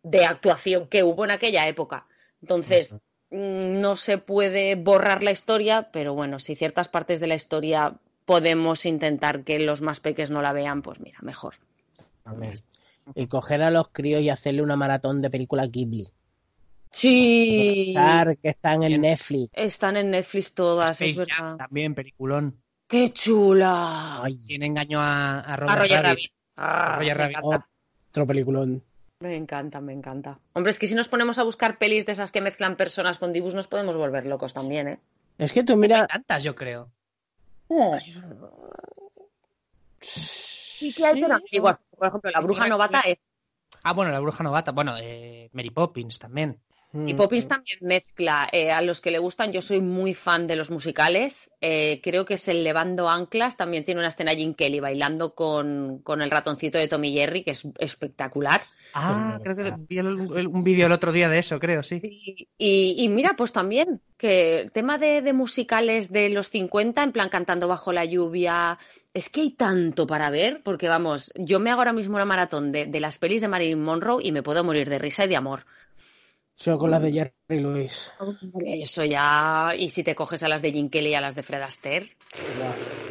de 0.02 0.24
actuación 0.24 0.86
que 0.86 1.02
hubo 1.02 1.24
en 1.24 1.32
aquella 1.32 1.66
época. 1.66 2.06
Entonces, 2.40 2.94
mm, 3.30 3.80
no 3.80 3.96
se 3.96 4.18
puede 4.18 4.76
borrar 4.76 5.22
la 5.22 5.32
historia, 5.32 5.90
pero 5.92 6.14
bueno, 6.14 6.38
si 6.38 6.54
ciertas 6.54 6.88
partes 6.88 7.20
de 7.20 7.26
la 7.26 7.34
historia 7.34 7.94
podemos 8.24 8.84
intentar 8.84 9.42
que 9.42 9.58
los 9.58 9.80
más 9.80 10.00
peques 10.00 10.30
no 10.30 10.42
la 10.42 10.52
vean, 10.52 10.82
pues 10.82 11.00
mira, 11.00 11.18
mejor. 11.22 11.54
Y 13.14 13.26
coger 13.26 13.62
a 13.62 13.70
los 13.70 13.88
críos 13.90 14.20
y 14.22 14.30
hacerle 14.30 14.62
una 14.62 14.76
maratón 14.76 15.20
de 15.22 15.30
películas 15.30 15.70
Ghibli. 15.70 16.08
Sí. 16.90 17.94
Que 18.42 18.48
están 18.48 18.82
en. 18.82 19.00
Netflix. 19.00 19.50
Están 19.54 19.96
en 19.96 20.10
Netflix 20.10 20.54
todas, 20.54 21.00
es 21.00 21.16
verdad. 21.16 21.56
también, 21.56 21.94
peliculón. 21.94 22.60
¡Qué 22.86 23.12
chula! 23.12 24.22
Ay, 24.22 24.38
Quien 24.46 24.62
engañó 24.62 24.98
a, 25.00 25.40
a 25.40 25.54
A 25.54 25.56
Roger, 25.56 25.78
Rabbit. 25.78 26.04
Rabbit. 26.06 26.30
Ah, 26.56 26.96
Roger 26.98 27.16
me 27.16 27.22
Rabbit. 27.22 27.36
encanta. 27.38 27.68
otro 28.10 28.26
peliculón. 28.26 28.82
Me 29.20 29.36
encanta, 29.36 29.80
me 29.80 29.92
encanta. 29.92 30.38
Hombre, 30.54 30.70
es 30.70 30.78
que 30.78 30.86
si 30.86 30.94
nos 30.94 31.08
ponemos 31.08 31.38
a 31.38 31.42
buscar 31.42 31.76
pelis 31.76 32.06
de 32.06 32.12
esas 32.12 32.32
que 32.32 32.40
mezclan 32.40 32.76
personas 32.76 33.18
con 33.18 33.32
dibujos, 33.32 33.54
nos 33.54 33.66
podemos 33.66 33.96
volver 33.96 34.24
locos 34.26 34.54
también, 34.54 34.88
¿eh? 34.88 34.98
Es 35.36 35.52
que 35.52 35.64
tú 35.64 35.76
mira, 35.76 36.06
tantas, 36.06 36.42
yo 36.44 36.54
creo. 36.54 36.90
Sí 40.78 40.94
que 40.94 41.04
hay, 41.04 41.20
pero 41.20 41.34
antiguas. 41.34 41.80
Por 41.96 42.06
ejemplo, 42.06 42.30
La 42.30 42.40
Bruja 42.40 42.68
Novata 42.68 43.00
es... 43.00 43.18
Ah, 43.82 43.92
bueno, 43.92 44.10
la 44.10 44.20
bruja 44.20 44.42
novata. 44.44 44.72
Bueno, 44.72 44.94
eh, 44.98 45.50
Mary 45.52 45.70
Poppins 45.70 46.18
también. 46.18 46.60
Y 46.94 47.12
Mm. 47.12 47.16
Poppins 47.16 47.46
también 47.48 47.78
mezcla. 47.82 48.48
eh, 48.50 48.70
a 48.72 48.80
los 48.80 49.00
que 49.02 49.10
le 49.10 49.18
gustan, 49.18 49.52
yo 49.52 49.60
soy 49.60 49.80
muy 49.82 50.14
fan 50.14 50.46
de 50.46 50.56
los 50.56 50.70
musicales. 50.70 51.50
eh, 51.60 52.00
creo 52.02 52.24
que 52.24 52.34
es 52.34 52.48
el 52.48 52.64
Levando 52.64 53.08
Anclas. 53.10 53.56
También 53.58 53.84
tiene 53.84 54.00
una 54.00 54.08
escena 54.08 54.32
Jim 54.34 54.54
Kelly 54.54 54.80
bailando 54.80 55.34
con, 55.34 55.98
con 56.02 56.22
el 56.22 56.30
ratoncito 56.30 56.78
de 56.78 56.88
Tommy 56.88 57.12
Jerry, 57.12 57.44
que 57.44 57.50
es 57.50 57.66
espectacular. 57.78 58.60
Ah, 58.94 59.38
creo 59.42 59.54
que 59.56 59.74
vi 59.88 59.98
el- 59.98 60.28
el- 60.36 60.46
un 60.46 60.64
vídeo 60.64 60.86
el 60.86 60.92
otro 60.92 61.12
día 61.12 61.28
de 61.28 61.38
eso, 61.40 61.58
creo, 61.60 61.82
sí. 61.82 62.00
Y, 62.02 62.48
y- 62.56 63.04
y 63.04 63.08
mira, 63.10 63.34
pues 63.36 63.52
también, 63.52 64.00
que 64.16 64.60
el 64.60 64.72
tema 64.72 64.96
de, 64.98 65.20
de 65.20 65.32
musicales 65.34 66.10
de 66.10 66.30
los 66.30 66.48
50, 66.48 67.02
en 67.02 67.12
plan 67.12 67.28
cantando 67.28 67.68
bajo 67.68 67.92
la 67.92 68.04
lluvia, 68.06 68.78
es 69.12 69.28
que 69.28 69.42
hay 69.42 69.50
tanto 69.50 70.06
para 70.06 70.30
ver, 70.30 70.62
porque 70.64 70.88
vamos, 70.88 71.32
yo 71.36 71.60
me 71.60 71.70
hago 71.70 71.80
ahora 71.82 71.92
mismo 71.92 72.16
una 72.16 72.24
maratón 72.24 72.72
de, 72.72 72.86
de 72.86 73.00
las 73.00 73.18
pelis 73.18 73.40
de 73.42 73.48
Marilyn 73.48 73.82
Monroe 73.82 74.22
y 74.24 74.32
me 74.32 74.42
puedo 74.42 74.64
morir 74.64 74.88
de 74.88 74.98
risa 74.98 75.24
y 75.26 75.28
de 75.28 75.36
amor. 75.36 75.66
Yo 76.58 76.76
con 76.76 76.90
las 76.90 77.02
de 77.02 77.12
Jerry 77.12 77.60
Lewis. 77.62 78.12
Eso 78.66 79.04
ya, 79.04 79.72
y 79.78 79.88
si 79.90 80.02
te 80.02 80.14
coges 80.14 80.42
a 80.42 80.48
las 80.48 80.60
de 80.60 80.72
Jim 80.72 80.90
Kelly 80.90 81.10
y 81.10 81.14
a 81.14 81.20
las 81.20 81.34
de 81.36 81.42
Fred 81.44 81.62
Astaire, 81.62 82.16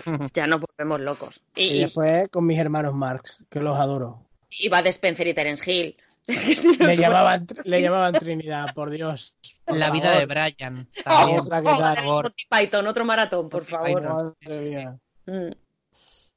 Ya. 0.05 0.27
ya 0.33 0.47
nos 0.47 0.61
volvemos 0.61 0.99
locos. 0.99 1.41
Y 1.55 1.79
después 1.79 2.27
con 2.29 2.45
mis 2.45 2.59
hermanos 2.59 2.93
Marx, 2.93 3.39
que 3.49 3.59
los 3.61 3.77
adoro. 3.77 4.19
y 4.49 4.67
va 4.69 4.81
de 4.81 4.89
Spencer 4.89 5.27
y 5.27 5.33
Terence 5.33 5.69
Hill. 5.71 5.95
Es 6.27 6.43
que 6.43 6.55
si 6.57 6.75
Le 6.75 6.97
llamaban, 6.97 7.47
le 7.63 7.81
llamaban 7.81 8.11
Trinidad, 8.13 8.73
por 8.75 8.89
Dios. 8.89 9.33
Por 9.63 9.77
La 9.77 9.91
vida 9.91 10.11
de 10.19 10.25
Brian. 10.25 10.89
Oh, 11.05 11.39
otra 11.41 11.61
que 11.61 11.69
oh, 11.69 11.77
tal. 11.77 11.95
por 11.95 12.03
favor. 12.03 12.23
Monty 12.25 12.43
Python, 12.49 12.87
otro 12.87 13.05
maratón, 13.05 13.47
por 13.47 13.63
favor. 13.63 14.35
Sí, 14.45 14.67
sí. 14.67 14.85
Mm. 15.25 15.51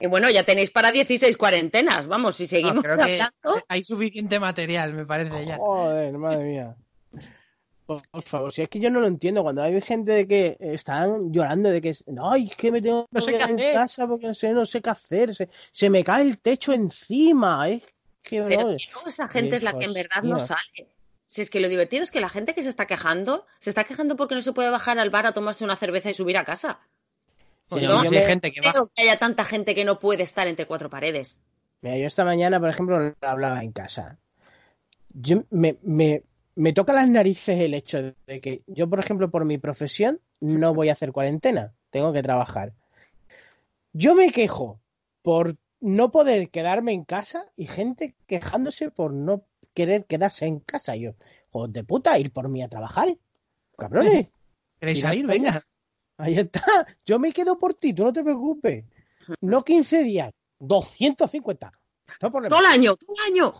Y 0.02 0.06
bueno, 0.06 0.30
ya 0.30 0.44
tenéis 0.44 0.70
para 0.70 0.92
16 0.92 1.36
cuarentenas. 1.36 2.06
Vamos, 2.06 2.36
si 2.36 2.44
No, 2.44 2.48
seguimos 2.48 2.84
que 2.84 3.20
hay 3.68 3.82
suficiente 3.82 4.38
material, 4.38 4.94
me 4.94 5.04
parece 5.04 5.44
ya. 5.44 5.56
Joder, 5.56 6.16
madre 6.16 6.44
mía. 6.44 6.76
Por, 7.90 8.06
por 8.08 8.22
favor, 8.22 8.52
si 8.52 8.62
es 8.62 8.68
que 8.68 8.78
yo 8.78 8.88
no 8.88 9.00
lo 9.00 9.08
entiendo. 9.08 9.42
Cuando 9.42 9.64
hay 9.64 9.80
gente 9.80 10.12
de 10.12 10.28
que 10.28 10.56
están 10.60 11.32
llorando 11.32 11.70
de 11.70 11.80
que 11.80 11.92
no, 12.06 12.32
es 12.36 12.54
que 12.54 12.70
me 12.70 12.80
tengo 12.80 13.04
No 13.10 13.20
sé 13.20 13.32
que 13.32 13.38
quedar 13.38 13.50
en 13.50 13.58
hacer". 13.58 13.74
casa 13.74 14.06
porque 14.06 14.28
no 14.28 14.34
sé, 14.34 14.52
no 14.52 14.64
sé 14.64 14.80
qué 14.80 14.90
hacer. 14.90 15.34
Se, 15.34 15.48
se 15.72 15.90
me 15.90 16.04
cae 16.04 16.22
el 16.22 16.38
techo 16.38 16.72
encima. 16.72 17.68
Es 17.68 17.82
que 18.22 18.44
Pero 18.44 18.60
no, 18.60 18.66
si 18.68 18.86
no, 18.94 19.08
esa 19.08 19.26
gente 19.26 19.56
es 19.56 19.64
la 19.64 19.76
que 19.76 19.86
en 19.86 19.92
verdad 19.92 20.22
no 20.22 20.38
sale. 20.38 20.94
Si 21.26 21.42
es 21.42 21.50
que 21.50 21.58
lo 21.58 21.68
divertido 21.68 22.04
es 22.04 22.12
que 22.12 22.20
la 22.20 22.28
gente 22.28 22.54
que 22.54 22.62
se 22.62 22.68
está 22.68 22.86
quejando, 22.86 23.44
se 23.58 23.70
está 23.70 23.82
quejando 23.82 24.14
porque 24.14 24.36
no 24.36 24.40
se 24.42 24.52
puede 24.52 24.70
bajar 24.70 25.00
al 25.00 25.10
bar 25.10 25.26
a 25.26 25.32
tomarse 25.32 25.64
una 25.64 25.74
cerveza 25.74 26.10
y 26.10 26.14
subir 26.14 26.38
a 26.38 26.44
casa. 26.44 26.78
Pues 27.68 27.88
no, 27.88 28.04
si 28.04 28.16
hay 28.16 28.24
gente 28.24 28.52
que 28.52 28.60
va. 28.60 28.70
Creo 28.70 28.88
que 28.94 29.02
haya 29.02 29.18
tanta 29.18 29.44
gente 29.44 29.74
que 29.74 29.84
no 29.84 29.98
puede 29.98 30.22
estar 30.22 30.46
entre 30.46 30.66
cuatro 30.66 30.88
paredes. 30.90 31.40
Mira, 31.80 31.96
yo 31.96 32.06
esta 32.06 32.24
mañana, 32.24 32.60
por 32.60 32.68
ejemplo, 32.68 33.00
lo 33.00 33.14
hablaba 33.22 33.64
en 33.64 33.72
casa. 33.72 34.16
Yo 35.12 35.42
me, 35.50 35.76
me, 35.82 36.22
me 36.54 36.72
toca 36.72 36.92
las 36.92 37.08
narices 37.08 37.58
el 37.60 37.74
hecho 37.74 38.14
de 38.26 38.40
que 38.40 38.62
yo, 38.66 38.88
por 38.88 39.00
ejemplo, 39.00 39.30
por 39.30 39.44
mi 39.44 39.58
profesión, 39.58 40.20
no 40.40 40.74
voy 40.74 40.88
a 40.88 40.92
hacer 40.92 41.12
cuarentena. 41.12 41.74
Tengo 41.90 42.12
que 42.12 42.22
trabajar. 42.22 42.74
Yo 43.92 44.14
me 44.14 44.30
quejo 44.30 44.80
por 45.22 45.56
no 45.80 46.10
poder 46.10 46.50
quedarme 46.50 46.92
en 46.92 47.04
casa 47.04 47.46
y 47.56 47.66
gente 47.66 48.14
quejándose 48.26 48.90
por 48.90 49.12
no 49.12 49.44
querer 49.74 50.04
quedarse 50.04 50.46
en 50.46 50.60
casa. 50.60 50.96
Yo, 50.96 51.14
joder 51.50 51.70
de 51.70 51.84
puta, 51.84 52.18
ir 52.18 52.32
por 52.32 52.48
mí 52.48 52.62
a 52.62 52.68
trabajar. 52.68 53.16
Cabrones. 53.76 54.28
¿Queréis 54.78 55.00
salir? 55.00 55.26
venga. 55.26 55.50
Venga. 55.50 55.64
Ahí 56.18 56.38
está. 56.38 56.86
Yo 57.06 57.18
me 57.18 57.32
quedo 57.32 57.58
por 57.58 57.74
ti, 57.74 57.94
tú 57.94 58.04
no 58.04 58.12
te 58.12 58.22
preocupes. 58.22 58.84
No 59.40 59.64
15 59.64 60.02
días, 60.02 60.32
250. 60.58 61.70
No. 62.20 62.30
Todo 62.48 62.60
el 62.60 62.66
año, 62.66 62.96
todo 62.96 63.14
el 63.18 63.32
año. 63.32 63.52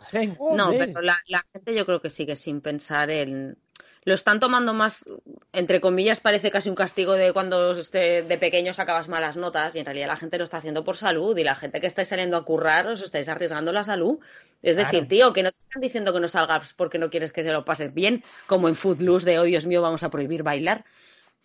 No, 0.56 0.70
pero 0.78 1.00
la, 1.02 1.20
la 1.26 1.44
gente 1.52 1.74
yo 1.74 1.86
creo 1.86 2.00
que 2.00 2.10
sigue 2.10 2.36
sin 2.36 2.60
pensar 2.60 3.10
en... 3.10 3.56
Lo 4.04 4.14
están 4.14 4.40
tomando 4.40 4.72
más, 4.72 5.04
entre 5.52 5.78
comillas, 5.82 6.20
parece 6.20 6.50
casi 6.50 6.70
un 6.70 6.74
castigo 6.74 7.12
de 7.12 7.34
cuando 7.34 7.72
este- 7.72 8.22
de 8.22 8.38
pequeños 8.38 8.76
sacabas 8.76 9.08
malas 9.08 9.36
notas 9.36 9.74
y 9.74 9.78
en 9.80 9.84
realidad 9.84 10.06
la 10.06 10.16
gente 10.16 10.38
lo 10.38 10.44
está 10.44 10.56
haciendo 10.56 10.84
por 10.84 10.96
salud 10.96 11.36
y 11.36 11.44
la 11.44 11.54
gente 11.54 11.82
que 11.82 11.86
estáis 11.86 12.08
saliendo 12.08 12.38
a 12.38 12.44
currar 12.46 12.86
os 12.86 13.02
estáis 13.02 13.28
arriesgando 13.28 13.72
la 13.74 13.84
salud. 13.84 14.18
Es 14.62 14.76
Claro. 14.76 14.90
decir, 14.90 15.06
tío, 15.08 15.34
que 15.34 15.42
no 15.42 15.52
te 15.52 15.58
están 15.58 15.82
diciendo 15.82 16.14
que 16.14 16.20
no 16.20 16.28
salgas 16.28 16.72
porque 16.72 16.98
no 16.98 17.10
quieres 17.10 17.30
que 17.30 17.42
se 17.42 17.52
lo 17.52 17.66
pases 17.66 17.92
bien, 17.92 18.24
como 18.46 18.68
en 18.68 18.74
Footloose 18.74 19.26
de, 19.28 19.38
oh 19.38 19.42
Dios 19.42 19.66
mío, 19.66 19.82
vamos 19.82 20.02
a 20.02 20.08
prohibir 20.10 20.42
bailar. 20.42 20.86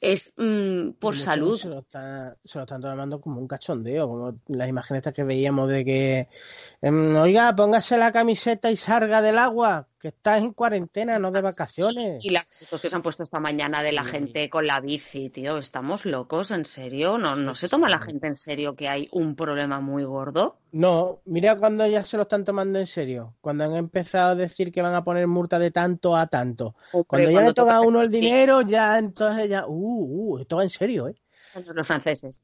Es 0.06 0.34
mm, 0.38 0.91
por 0.99 1.15
salud. 1.18 1.57
Se 1.57 1.68
lo, 1.68 1.80
está- 1.80 2.38
se 2.44 2.60
lo 2.60 2.64
están 2.65 2.80
tomando 2.80 3.19
como 3.19 3.40
un 3.40 3.48
cachondeo, 3.48 4.07
como 4.07 4.40
las 4.49 4.69
imágenes 4.69 4.99
estas 4.99 5.15
que 5.15 5.23
veíamos 5.23 5.68
de 5.68 5.84
que, 5.84 6.27
em, 6.82 7.15
oiga, 7.15 7.56
póngase 7.56 7.98
la 7.98 8.11
camiseta 8.11 8.69
y 8.69 8.76
salga 8.76 9.23
del 9.23 9.40
agua, 9.40 9.88
que 10.06 10.10
estás 10.10 10.38
en 10.44 10.53
cuarentena, 10.53 11.18
no 11.18 11.32
de 11.32 11.41
vacaciones. 11.41 12.23
Y 12.23 12.30
las 12.30 12.44
fotos 12.45 12.80
que 12.80 12.90
se 12.91 12.95
han 12.95 13.02
puesto 13.02 13.23
esta 13.23 13.40
mañana 13.40 13.82
de 13.82 13.91
la 13.91 14.03
Sí. 14.03 14.10
gente 14.11 14.52
con 14.52 14.68
la 14.68 14.80
bici, 14.80 15.32
tío, 15.32 15.57
estamos 15.57 16.06
locos, 16.06 16.52
en 16.52 16.64
serio. 16.64 17.18
No, 17.18 17.34
no 17.34 17.56
Sí, 17.56 17.61
se 17.61 17.69
toma 17.69 17.90
la 17.90 17.98
gente 17.98 18.27
en 18.27 18.36
serio 18.36 18.76
que 18.76 18.88
hay 18.88 19.10
un 19.11 19.36
problema 19.36 19.80
muy 19.80 20.03
gordo. 20.03 20.57
No, 20.73 21.22
mira 21.26 21.57
cuando 21.57 21.88
ya 21.88 22.03
se 22.03 22.18
lo 22.18 22.23
están 22.23 22.45
tomando 22.45 22.77
en 22.77 22.86
serio, 22.86 23.34
cuando 23.41 23.64
han 23.64 23.76
empezado 23.76 24.34
a 24.34 24.36
decir 24.36 24.72
que 24.72 24.84
van 24.84 24.94
a 24.94 25.03
poner 25.03 25.26
multa 25.26 25.57
de 25.57 25.72
tanto 25.72 26.15
a 26.15 26.27
tanto. 26.27 26.76
Cuando 27.07 27.32
ya 27.32 27.41
le 27.41 27.53
toca 27.56 27.77
a 27.77 27.82
uno 27.82 28.03
el 28.03 28.11
dinero, 28.11 28.61
ya 28.61 28.99
entonces 28.99 29.49
ya, 29.49 29.65
uh, 29.65 29.73
uh, 30.36 30.38
esto 30.38 30.57
va 30.57 30.64
en 30.64 30.69
serio, 30.69 31.07
¿eh? 31.07 31.15
Los 31.73 31.88
franceses. 31.88 32.40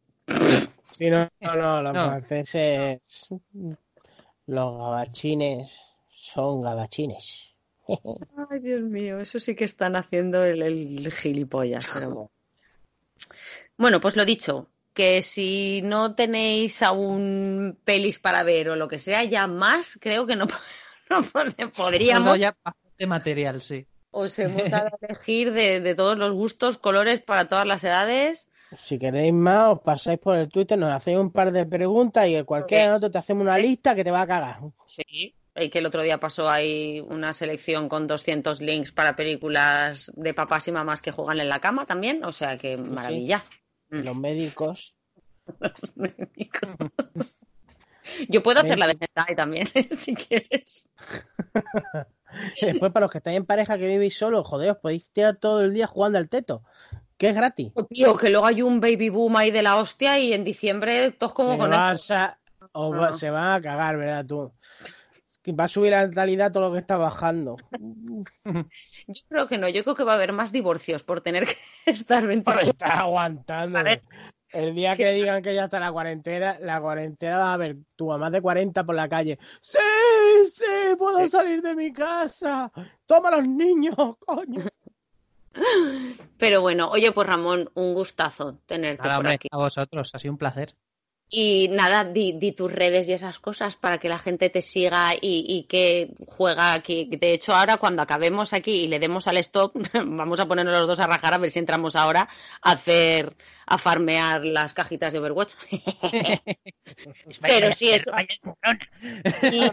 Sí, 0.90 1.12
no, 1.12 1.30
no, 1.42 1.56
no, 1.56 1.82
los 1.84 1.94
No. 1.94 2.06
franceses, 2.08 3.30
los 4.48 4.78
gabachines 4.80 5.80
son 6.08 6.62
gabachines. 6.62 7.51
Ay, 8.50 8.60
Dios 8.60 8.82
mío, 8.82 9.20
eso 9.20 9.40
sí 9.40 9.56
que 9.56 9.66
están 9.66 9.96
haciendo 9.96 10.44
el, 10.44 10.62
el 10.62 11.12
gilipollas, 11.12 11.90
pero 11.94 12.10
bueno. 12.12 12.32
Bueno, 13.78 14.00
pues 14.02 14.16
lo 14.16 14.26
dicho, 14.26 14.68
que 14.94 15.22
si 15.22 15.82
no 15.84 16.16
tenéis 16.16 16.82
aún 16.84 17.78
pelis 17.84 18.20
para 18.20 18.44
ver 18.44 18.70
o 18.70 18.76
lo 18.76 18.88
que 18.88 19.00
sea, 19.00 19.24
ya 19.24 19.48
más 19.48 19.98
creo 20.00 20.26
que 20.26 20.36
no, 20.36 20.46
no 21.10 21.22
podríamos. 21.76 22.38
ya 22.40 22.56
bastante 22.64 23.08
material, 23.08 23.62
sí. 23.62 23.86
Os 24.12 24.38
hemos 24.40 24.64
dado 24.70 24.88
a 24.88 25.06
elegir 25.06 25.52
de, 25.54 25.80
de 25.82 25.96
todos 25.96 26.18
los 26.18 26.34
gustos, 26.34 26.78
colores 26.78 27.22
para 27.22 27.48
todas 27.48 27.66
las 27.66 27.84
edades. 27.84 28.48
Si 28.74 28.98
queréis 28.98 29.34
más, 29.34 29.74
os 29.74 29.80
pasáis 29.82 30.20
por 30.20 30.38
el 30.38 30.48
Twitter, 30.48 30.78
nos 30.78 30.94
hacéis 30.94 31.18
un 31.18 31.32
par 31.32 31.52
de 31.52 31.66
preguntas 31.66 32.28
y 32.28 32.36
en 32.36 32.46
cualquier 32.46 32.88
Pues- 32.90 32.98
otro 32.98 33.12
te 33.12 33.18
hacemos 33.18 33.42
una 33.44 33.58
lista 33.58 33.96
que 33.96 34.04
te 34.04 34.12
va 34.12 34.22
a 34.22 34.28
cagar. 34.28 34.60
Sí. 34.86 35.36
Y 35.56 35.70
que 35.70 35.80
el 35.80 35.86
otro 35.86 36.02
día 36.02 36.18
pasó 36.20 36.50
ahí 36.50 37.02
una 37.02 37.34
selección 37.34 37.90
con 37.90 38.08
200 38.08 38.62
links 38.62 38.92
para 38.94 39.16
películas 39.18 40.12
de 40.16 40.34
papás 40.34 40.68
y 40.70 40.72
mamás 40.72 41.02
que 41.02 41.12
juegan 41.12 41.40
en 41.42 41.50
la 41.50 41.60
cama 41.60 41.86
también. 41.86 42.24
O 42.24 42.32
sea 42.32 42.58
que 42.58 42.78
maravilla. 42.78 43.44
Mm. 43.90 44.00
Los 44.00 44.16
médicos. 44.18 44.96
Yo 48.30 48.42
puedo 48.44 48.60
hacer 48.60 48.78
la 48.78 48.88
de 48.88 48.98
hentai 49.00 49.36
también, 49.36 49.68
si 49.92 50.16
quieres. 50.16 50.90
Después, 52.62 52.92
para 52.92 53.06
los 53.06 53.12
que 53.12 53.18
estáis 53.20 53.38
en 53.38 53.46
pareja 53.46 53.78
que 53.78 53.88
vivís 53.88 54.18
solos, 54.18 54.48
joder, 54.48 54.72
os 54.72 54.78
podéis 54.78 55.12
tirar 55.12 55.36
todo 55.36 55.62
el 55.64 55.74
día 55.74 55.86
jugando 55.88 56.18
al 56.18 56.30
teto, 56.30 56.64
que 57.18 57.30
es 57.30 57.36
gratis. 57.36 57.72
Oh, 57.76 57.86
tío, 57.86 58.16
que 58.16 58.30
luego 58.30 58.46
hay 58.46 58.62
un 58.62 58.80
baby 58.80 59.10
boom 59.10 59.36
ahí 59.38 59.52
de 59.52 59.62
la 59.62 59.76
hostia 59.78 60.18
y 60.20 60.32
en 60.34 60.44
diciembre 60.44 61.12
todos 61.12 61.34
como 61.34 61.52
Te 61.54 61.58
con 61.58 61.70
vas 61.72 62.10
a- 62.12 62.38
os 62.74 62.94
va- 62.96 63.10
Ah. 63.10 63.14
se 63.14 63.30
van 63.30 63.52
a 63.54 63.62
cagar, 63.62 63.98
¿verdad 63.98 64.26
tú? 64.26 64.54
Que 65.42 65.54
Va 65.54 65.64
a 65.64 65.68
subir 65.68 65.92
la 65.92 66.06
natalidad 66.06 66.52
todo 66.52 66.68
lo 66.68 66.74
que 66.74 66.80
está 66.80 66.98
bajando. 66.98 67.58
Yo 68.44 69.22
creo 69.28 69.48
que 69.48 69.58
no, 69.58 69.68
yo 69.70 69.84
creo 69.84 69.96
que 69.96 70.04
va 70.04 70.14
a 70.14 70.16
haber 70.16 70.34
más 70.34 70.52
divorcios 70.52 71.04
por 71.04 71.22
tener 71.22 71.46
que 71.46 71.56
estar 71.86 72.22
Por 72.22 72.30
24 72.30 72.62
estar 72.64 72.92
aguantando. 72.92 73.80
El 74.50 74.76
día 74.76 74.96
que 74.98 75.12
digan 75.14 75.42
que 75.42 75.56
ya 75.56 75.66
está 75.66 75.80
la 75.80 75.92
cuarentena, 75.92 76.60
la 76.60 76.82
cuarentena 76.82 77.38
va 77.38 77.54
a 77.54 77.58
ver 77.58 77.78
tu 77.96 78.12
a 78.12 78.18
más 78.18 78.32
de 78.34 78.42
40 78.42 78.84
por 78.84 78.96
la 78.96 79.08
calle. 79.08 79.40
¡Sí! 79.62 79.78
¡Sí! 80.54 80.96
¡Puedo 80.98 81.26
salir 81.30 81.62
de 81.62 81.74
mi 81.74 81.94
casa! 81.94 82.70
¡Toma 83.06 83.30
a 83.30 83.38
los 83.38 83.48
niños, 83.48 83.96
coño! 84.20 84.66
Pero 86.38 86.62
bueno, 86.62 86.90
oye, 86.90 87.12
pues 87.12 87.28
Ramón, 87.28 87.70
un 87.76 87.94
gustazo 87.94 88.58
tenerte 88.66 89.04
Nada, 89.04 89.18
por 89.18 89.26
hombre, 89.26 89.36
aquí. 89.36 89.48
a 89.52 89.58
vosotros, 89.58 90.14
ha 90.14 90.20
sido 90.20 90.34
un 90.34 90.38
placer. 90.38 90.76
Y 91.34 91.70
nada, 91.70 92.04
di, 92.04 92.34
di 92.34 92.52
tus 92.52 92.70
redes 92.70 93.08
y 93.08 93.14
esas 93.14 93.40
cosas 93.40 93.78
para 93.78 94.00
que 94.00 94.10
la 94.10 94.20
gente 94.20 94.50
te 94.50 94.62
siga 94.62 95.14
y, 95.16 95.46
y 95.48 95.64
que 95.64 96.14
juega 96.28 96.74
aquí. 96.74 97.06
De 97.06 97.32
hecho, 97.32 97.56
ahora 97.56 97.78
cuando 97.78 98.02
acabemos 98.02 98.52
aquí 98.52 98.84
y 98.84 98.88
le 98.90 99.00
demos 99.00 99.30
al 99.30 99.38
stop, 99.38 99.74
vamos 99.94 100.42
a 100.42 100.46
ponernos 100.46 100.74
los 100.74 100.88
dos 100.90 101.00
a 101.00 101.08
rajar 101.08 101.34
a 101.34 101.38
ver 101.38 101.50
si 101.50 101.60
entramos 101.60 101.96
ahora 101.96 102.28
a 102.62 102.72
hacer, 102.72 103.34
a 103.72 103.78
farmear 103.78 104.44
las 104.44 104.74
cajitas 104.74 105.14
de 105.14 105.20
Overwatch. 105.20 105.54
Pero 107.42 107.72
sí, 107.72 107.90
eso. 107.90 108.12
Y 109.44 109.70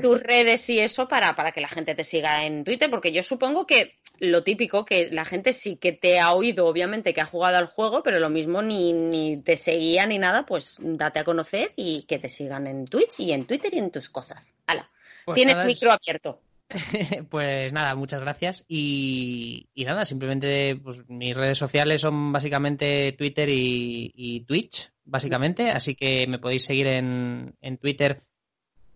tus 0.00 0.20
redes 0.20 0.68
y 0.68 0.78
eso 0.78 1.08
para, 1.08 1.34
para 1.34 1.52
que 1.52 1.60
la 1.62 1.68
gente 1.68 1.94
te 1.94 2.04
siga 2.04 2.44
en 2.44 2.64
Twitter, 2.64 2.90
porque 2.90 3.12
yo 3.12 3.22
supongo 3.22 3.66
que 3.66 3.94
lo 4.18 4.42
típico, 4.42 4.84
que 4.84 5.08
la 5.10 5.24
gente 5.24 5.54
sí 5.54 5.76
que 5.76 5.92
te 5.92 6.20
ha 6.20 6.32
oído, 6.34 6.66
obviamente, 6.66 7.14
que 7.14 7.22
ha 7.22 7.26
jugado 7.26 7.56
al 7.56 7.66
juego, 7.66 8.02
pero 8.02 8.20
lo 8.20 8.28
mismo 8.28 8.60
ni, 8.60 8.92
ni 8.92 9.40
te 9.40 9.56
seguía 9.56 10.06
ni 10.06 10.18
nada, 10.18 10.44
pues 10.44 10.76
date 10.80 11.20
a 11.20 11.24
conocer 11.24 11.72
y 11.76 12.02
que 12.02 12.18
te 12.18 12.28
sigan 12.28 12.66
en 12.66 12.84
Twitch 12.84 13.20
y 13.20 13.32
en 13.32 13.46
Twitter 13.46 13.72
y 13.72 13.78
en 13.78 13.90
tus 13.90 14.10
cosas. 14.10 14.54
Hala, 14.66 14.90
Pues 15.24 15.34
tienes 15.34 15.54
nada, 15.54 15.66
micro 15.66 15.92
abierto. 15.92 16.40
Pues 17.30 17.72
nada, 17.72 17.94
muchas 17.94 18.20
gracias. 18.20 18.64
Y, 18.68 19.68
y 19.74 19.84
nada, 19.84 20.04
simplemente 20.04 20.76
pues, 20.76 20.98
mis 21.08 21.36
redes 21.36 21.58
sociales 21.58 22.00
son 22.00 22.32
básicamente 22.32 23.12
Twitter 23.12 23.48
y, 23.48 24.12
y 24.14 24.40
Twitch, 24.40 24.90
básicamente. 25.04 25.70
Así 25.70 25.94
que 25.94 26.26
me 26.26 26.38
podéis 26.38 26.64
seguir 26.64 26.86
en, 26.88 27.54
en 27.60 27.78
Twitter 27.78 28.22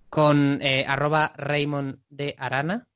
con 0.08 0.60
eh, 0.62 0.84
arroba 0.86 1.32
Raymond 1.36 1.98
de 2.08 2.34
Arana. 2.38 2.86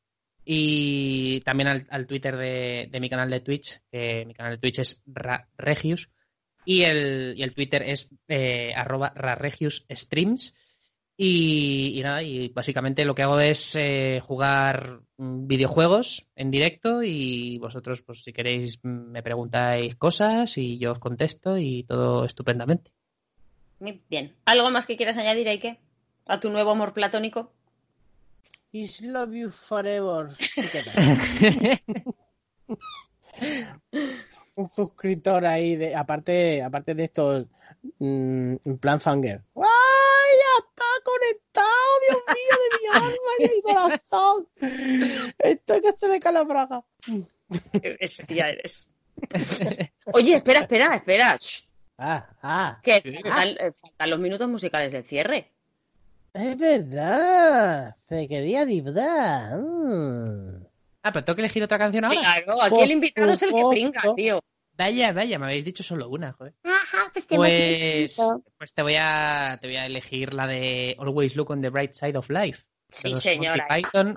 Y 0.45 1.41
también 1.43 1.69
al, 1.69 1.87
al 1.91 2.07
Twitter 2.09 2.37
de, 2.37 2.89
de 2.91 3.01
mi 3.01 3.09
canal 3.09 3.31
de 3.31 3.41
Twitch, 3.41 3.79
que 3.93 4.25
mi 4.27 4.35
canal 4.35 4.55
de 4.55 4.59
Twitch 4.59 4.81
es 4.81 5.03
Ra- 5.07 5.49
Regius. 5.57 6.11
Y 6.65 6.83
el, 6.83 7.35
y 7.37 7.43
el 7.43 7.55
Twitter 7.55 7.83
es 7.83 8.13
eh, 8.29 8.73
arroba 8.75 9.13
Raregius 9.15 9.85
Streams. 9.91 10.55
Y, 11.17 11.99
y 11.99 12.03
nada, 12.03 12.23
y 12.23 12.49
básicamente 12.49 13.05
lo 13.05 13.15
que 13.15 13.23
hago 13.23 13.39
es 13.39 13.77
eh, 13.77 14.21
jugar 14.27 15.01
mm, 15.19 15.47
videojuegos 15.47 16.27
en 16.35 16.51
directo 16.51 17.03
y 17.03 17.59
vosotros, 17.59 18.03
pues 18.03 18.25
si 18.25 18.33
queréis, 18.33 18.79
mm, 18.83 19.11
me 19.11 19.23
preguntáis 19.23 19.95
cosas 19.97 20.57
y 20.59 20.79
yo 20.79 20.93
os 20.93 20.99
contesto 20.99 21.59
y 21.59 21.85
todo 21.85 22.25
estupendamente. 22.25 22.93
Muy 23.79 24.01
Bien. 24.09 24.35
¿Algo 24.45 24.71
más 24.71 24.87
que 24.87 24.97
quieras 24.97 25.17
añadir, 25.17 25.49
Eike? 25.49 25.81
¿A 26.27 26.41
tu 26.41 26.51
nuevo 26.51 26.71
amor 26.71 26.93
platónico? 26.93 27.53
Is 28.73 29.03
love 29.03 29.35
you 29.35 29.51
forever. 29.51 30.29
¿Y 30.57 30.63
qué 30.63 30.83
tal? 30.83 31.83
Un 34.55 34.69
suscriptor 34.69 35.45
ahí, 35.47 35.77
de, 35.77 35.95
aparte, 35.95 36.63
aparte 36.63 36.95
de 36.95 37.05
esto, 37.05 37.49
mm, 37.99 38.55
en 38.65 38.79
plan 38.79 39.01
fanger. 39.01 39.43
¡Ay, 39.57 39.63
ya 39.63 39.82
¡Dios 42.09 42.23
mío, 42.27 42.57
de 42.63 42.79
mi 42.81 43.07
alma 43.07 43.33
y 43.39 43.43
de 43.43 43.49
mi 43.51 43.63
corazón! 43.63 44.49
Esto 45.39 45.81
que 45.81 45.93
se 45.93 46.09
me 46.09 46.21
cae 46.21 46.33
la 46.33 46.43
braga. 46.45 46.83
Qué 47.81 47.97
bestia 48.01 48.49
eres. 48.51 48.89
Oye, 50.13 50.37
espera, 50.37 50.61
espera, 50.61 50.95
espera. 50.97 51.39
Ah, 51.99 52.27
ah, 52.43 52.81
que 52.83 53.01
Sí. 53.03 53.13
faltan, 53.23 53.49
eh, 53.61 53.73
faltan 53.73 54.11
los 54.11 54.19
minutos 54.19 54.49
musicales 54.49 54.93
del 54.93 55.05
cierre. 55.05 55.51
es 56.33 56.59
verdad. 56.59 57.95
Se 58.07 58.27
quería 58.27 58.65
vibrar. 58.65 59.59
Mm. 59.59 60.65
Ah, 61.03 61.13
pero 61.13 61.25
tengo 61.25 61.37
que 61.37 61.43
elegir 61.43 61.63
otra 61.63 61.79
canción 61.79 62.05
ahora. 62.05 62.21
Claro, 62.21 62.63
aquí 62.63 62.71
Por 62.71 62.85
el 62.85 62.91
invitado 62.93 63.33
es 63.33 63.43
el 63.43 63.51
que 63.53 63.63
pringa, 63.71 64.03
tío. 64.17 64.43
Vaya, 64.77 65.13
vaya, 65.13 65.39
me 65.39 65.47
habéis 65.47 65.65
dicho 65.65 65.83
solo 65.83 66.09
una, 66.09 66.33
joder. 66.33 66.55
Ajá, 66.65 67.11
pues 67.13 67.27
te 67.27 67.37
Pues, 67.37 68.17
pues 68.59 68.73
te 68.73 68.83
voy 68.83 68.97
a 68.99 69.59
te 69.61 69.69
voy 69.69 69.77
a 69.77 69.87
elegir 69.87 70.35
la 70.35 70.47
de 70.47 70.97
Always 70.99 71.37
Look 71.37 71.51
on 71.51 71.61
the 71.61 71.69
Bright 71.69 71.93
Side 71.93 72.17
of 72.17 72.31
Life. 72.31 72.65
Sí, 72.89 73.15
señora. 73.15 73.67
Monty 73.69 73.83
Python, 73.83 74.15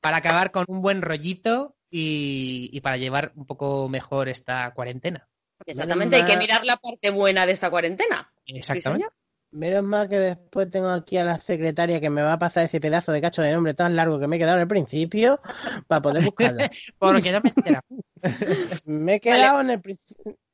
para 0.00 0.18
acabar 0.18 0.50
con 0.50 0.64
un 0.68 0.82
buen 0.82 1.02
rollito 1.02 1.76
y, 1.90 2.70
y 2.72 2.80
para 2.80 2.96
llevar 2.96 3.32
un 3.34 3.46
poco 3.46 3.88
mejor 3.88 4.28
esta 4.28 4.72
cuarentena. 4.74 5.28
Exactamente, 5.66 6.16
hay 6.16 6.24
que 6.24 6.36
mirar 6.36 6.64
la 6.64 6.76
parte 6.76 7.10
buena 7.10 7.46
de 7.46 7.52
esta 7.52 7.70
cuarentena. 7.70 8.32
Exactamente. 8.46 9.08
Menos 9.50 9.84
mal 9.84 10.08
que 10.08 10.18
después 10.18 10.68
tengo 10.68 10.88
aquí 10.88 11.16
a 11.16 11.22
la 11.22 11.38
secretaria 11.38 12.00
que 12.00 12.10
me 12.10 12.22
va 12.22 12.32
a 12.32 12.38
pasar 12.40 12.64
ese 12.64 12.80
pedazo 12.80 13.12
de 13.12 13.20
cacho 13.20 13.40
de 13.40 13.52
nombre 13.52 13.72
tan 13.72 13.94
largo 13.94 14.18
que 14.18 14.26
me 14.26 14.34
he 14.34 14.38
quedado 14.40 14.56
en 14.56 14.62
el 14.62 14.68
principio 14.68 15.40
para 15.86 16.02
poder 16.02 16.24
buscarlo. 16.24 16.64
Porque 16.98 17.30
no 17.30 17.40
me 17.40 17.50
enterado. 17.50 17.84
Me 18.86 19.14
he 19.14 19.20
quedado 19.20 19.60
en 19.60 19.70
el 19.70 19.82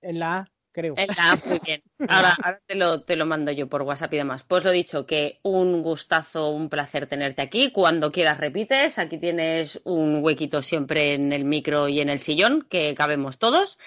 en 0.02 0.18
la 0.18 0.38
A, 0.38 0.50
creo. 0.72 0.94
Venga, 0.94 1.36
muy 1.46 1.58
bien. 1.64 1.80
Ahora, 2.08 2.36
ahora 2.42 2.60
te, 2.66 2.74
lo, 2.74 3.02
te 3.02 3.16
lo 3.16 3.26
mando 3.26 3.52
yo 3.52 3.68
por 3.68 3.82
WhatsApp 3.82 4.14
y 4.14 4.16
demás. 4.18 4.44
Pues 4.44 4.64
lo 4.64 4.70
dicho, 4.70 5.06
que 5.06 5.40
un 5.42 5.82
gustazo, 5.82 6.50
un 6.50 6.68
placer 6.68 7.06
tenerte 7.06 7.42
aquí. 7.42 7.70
Cuando 7.70 8.10
quieras 8.12 8.38
repites. 8.38 8.98
Aquí 8.98 9.18
tienes 9.18 9.80
un 9.84 10.22
huequito 10.22 10.62
siempre 10.62 11.14
en 11.14 11.32
el 11.32 11.44
micro 11.44 11.88
y 11.88 12.00
en 12.00 12.08
el 12.08 12.18
sillón, 12.18 12.66
que 12.68 12.94
cabemos 12.94 13.38
todos. 13.38 13.78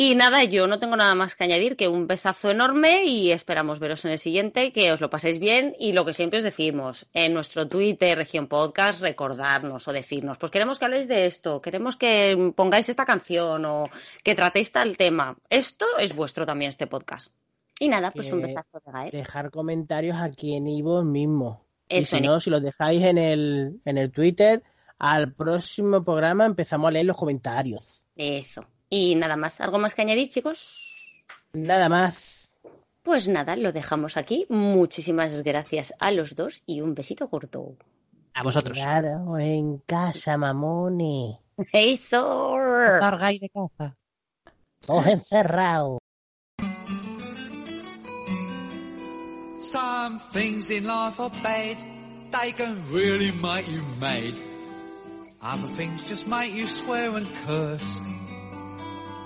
Y 0.00 0.14
nada, 0.14 0.44
yo 0.44 0.68
no 0.68 0.78
tengo 0.78 0.94
nada 0.94 1.16
más 1.16 1.34
que 1.34 1.42
añadir 1.42 1.74
que 1.74 1.88
un 1.88 2.06
besazo 2.06 2.52
enorme 2.52 3.06
y 3.06 3.32
esperamos 3.32 3.80
veros 3.80 4.04
en 4.04 4.12
el 4.12 4.20
siguiente, 4.20 4.70
que 4.70 4.92
os 4.92 5.00
lo 5.00 5.10
paséis 5.10 5.40
bien 5.40 5.74
y 5.76 5.90
lo 5.90 6.04
que 6.04 6.12
siempre 6.12 6.36
os 6.36 6.44
decimos 6.44 7.08
en 7.14 7.34
nuestro 7.34 7.66
Twitter, 7.66 8.16
Región 8.16 8.46
Podcast, 8.46 9.00
recordarnos 9.00 9.88
o 9.88 9.92
decirnos, 9.92 10.38
pues 10.38 10.52
queremos 10.52 10.78
que 10.78 10.84
habléis 10.84 11.08
de 11.08 11.26
esto, 11.26 11.60
queremos 11.60 11.96
que 11.96 12.52
pongáis 12.54 12.88
esta 12.88 13.04
canción 13.04 13.64
o 13.64 13.90
que 14.22 14.36
tratéis 14.36 14.70
tal 14.70 14.96
tema. 14.96 15.36
Esto 15.50 15.84
es 15.98 16.14
vuestro 16.14 16.46
también, 16.46 16.68
este 16.68 16.86
podcast. 16.86 17.32
Y 17.80 17.88
nada, 17.88 18.12
pues 18.12 18.30
un 18.30 18.42
besazo 18.42 18.80
de 18.86 18.92
Gael. 18.92 19.10
Dejar 19.10 19.50
comentarios 19.50 20.16
aquí 20.20 20.54
en 20.54 20.68
Ivo 20.68 21.02
mismo. 21.02 21.64
Y 21.88 21.96
Eso, 21.96 22.10
si 22.10 22.16
en 22.18 22.30
no, 22.30 22.38
si 22.38 22.50
los 22.50 22.62
dejáis 22.62 23.02
en 23.02 23.18
el, 23.18 23.80
en 23.84 23.98
el 23.98 24.12
Twitter, 24.12 24.62
al 24.96 25.32
próximo 25.32 26.04
programa 26.04 26.46
empezamos 26.46 26.86
a 26.86 26.92
leer 26.92 27.06
los 27.06 27.16
comentarios. 27.16 28.04
Eso. 28.14 28.64
Y 28.90 29.14
nada 29.16 29.36
más, 29.36 29.60
¿algo 29.60 29.78
más 29.78 29.94
que 29.94 30.02
añadir, 30.02 30.28
chicos? 30.28 30.84
Nada 31.52 31.88
más. 31.88 32.52
Pues 33.02 33.28
nada, 33.28 33.56
lo 33.56 33.72
dejamos 33.72 34.16
aquí. 34.16 34.46
Muchísimas 34.48 35.42
gracias 35.42 35.94
a 35.98 36.10
los 36.10 36.34
dos 36.34 36.62
y 36.66 36.80
un 36.80 36.94
besito 36.94 37.28
corto. 37.28 37.76
A 38.34 38.42
vosotros. 38.42 38.78
Claro, 38.78 39.38
en 39.38 39.78
casa, 39.78 40.36
mamones. 40.36 41.38
Eso. 41.72 42.54
Zargay 43.00 43.38
de 43.38 43.48
caza. 43.48 43.96
Todos 44.80 45.06
encerrados. 45.06 45.98
Some 49.60 50.18
things 50.32 50.70
in 50.70 50.84
life 50.84 51.20
are 51.20 51.30
bad, 51.42 51.82
they 52.30 52.52
can 52.52 52.84
really 52.90 53.32
make 53.32 53.68
you 53.68 53.82
mad. 54.00 54.34
Other 55.42 55.68
things 55.74 56.08
just 56.08 56.26
make 56.26 56.54
you 56.54 56.66
swear 56.66 57.16
and 57.16 57.26
curse. 57.46 58.00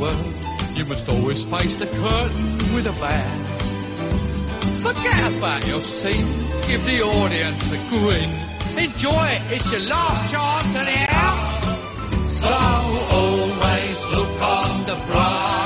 Word. 0.00 0.34
You 0.74 0.84
must 0.84 1.08
always 1.08 1.44
face 1.44 1.76
the 1.76 1.86
curtain 1.86 2.74
with 2.74 2.86
a 2.86 2.92
bow. 2.92 3.28
Forget 4.86 5.36
about 5.36 5.66
your 5.66 5.80
scene, 5.80 6.26
give 6.68 6.84
the 6.84 7.02
audience 7.02 7.72
a 7.72 7.78
grin. 7.88 8.30
Enjoy 8.78 9.24
it, 9.36 9.42
it's 9.54 9.72
your 9.72 9.82
last 9.82 10.30
chance 10.32 10.74
anyhow. 10.74 11.34
So 12.28 12.46
always 12.46 14.06
look 14.08 14.42
on 14.42 14.84
the 14.84 14.96
bright 15.06 15.65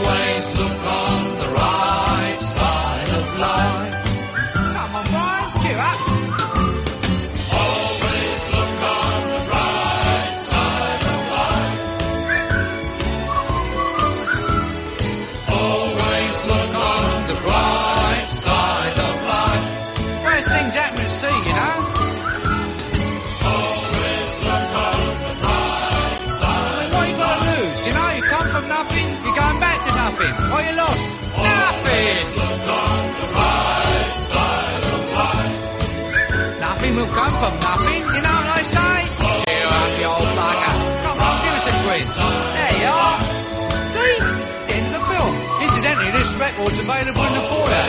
record's 46.61 46.79
available 46.79 47.25
in 47.25 47.33
the 47.33 47.41
foyer. 47.41 47.85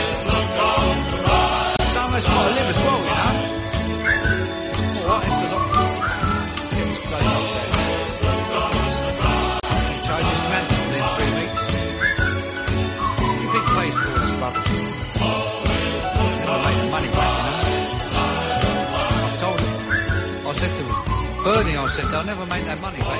Don't 1.93 2.11
got 2.25 2.47
to 2.47 2.53
live 2.57 2.69
as 2.73 2.79
well, 2.83 2.99
you 2.99 3.15
know. 3.19 3.33
It's 4.93 5.37
lot. 5.53 5.67
Within 10.83 11.05
three 11.15 11.31
weeks. 11.39 11.61
You 13.41 13.47
think 13.53 13.65
for 13.93 14.13
this 14.19 14.35
the 16.77 16.87
money 16.89 17.09
back, 17.17 17.31
you 17.37 17.43
know. 17.45 17.57
I 19.23 19.29
told 19.37 19.59
him. 19.59 19.71
I 20.47 20.49
said 20.53 20.71
to 20.77 20.83
him, 20.83 20.89
Bernie, 21.43 21.77
I 21.77 21.79
said, 21.87 22.05
they'll 22.11 22.23
never 22.23 22.45
make 22.45 22.65
that 22.65 22.79
money 22.81 22.99
back. 22.99 23.12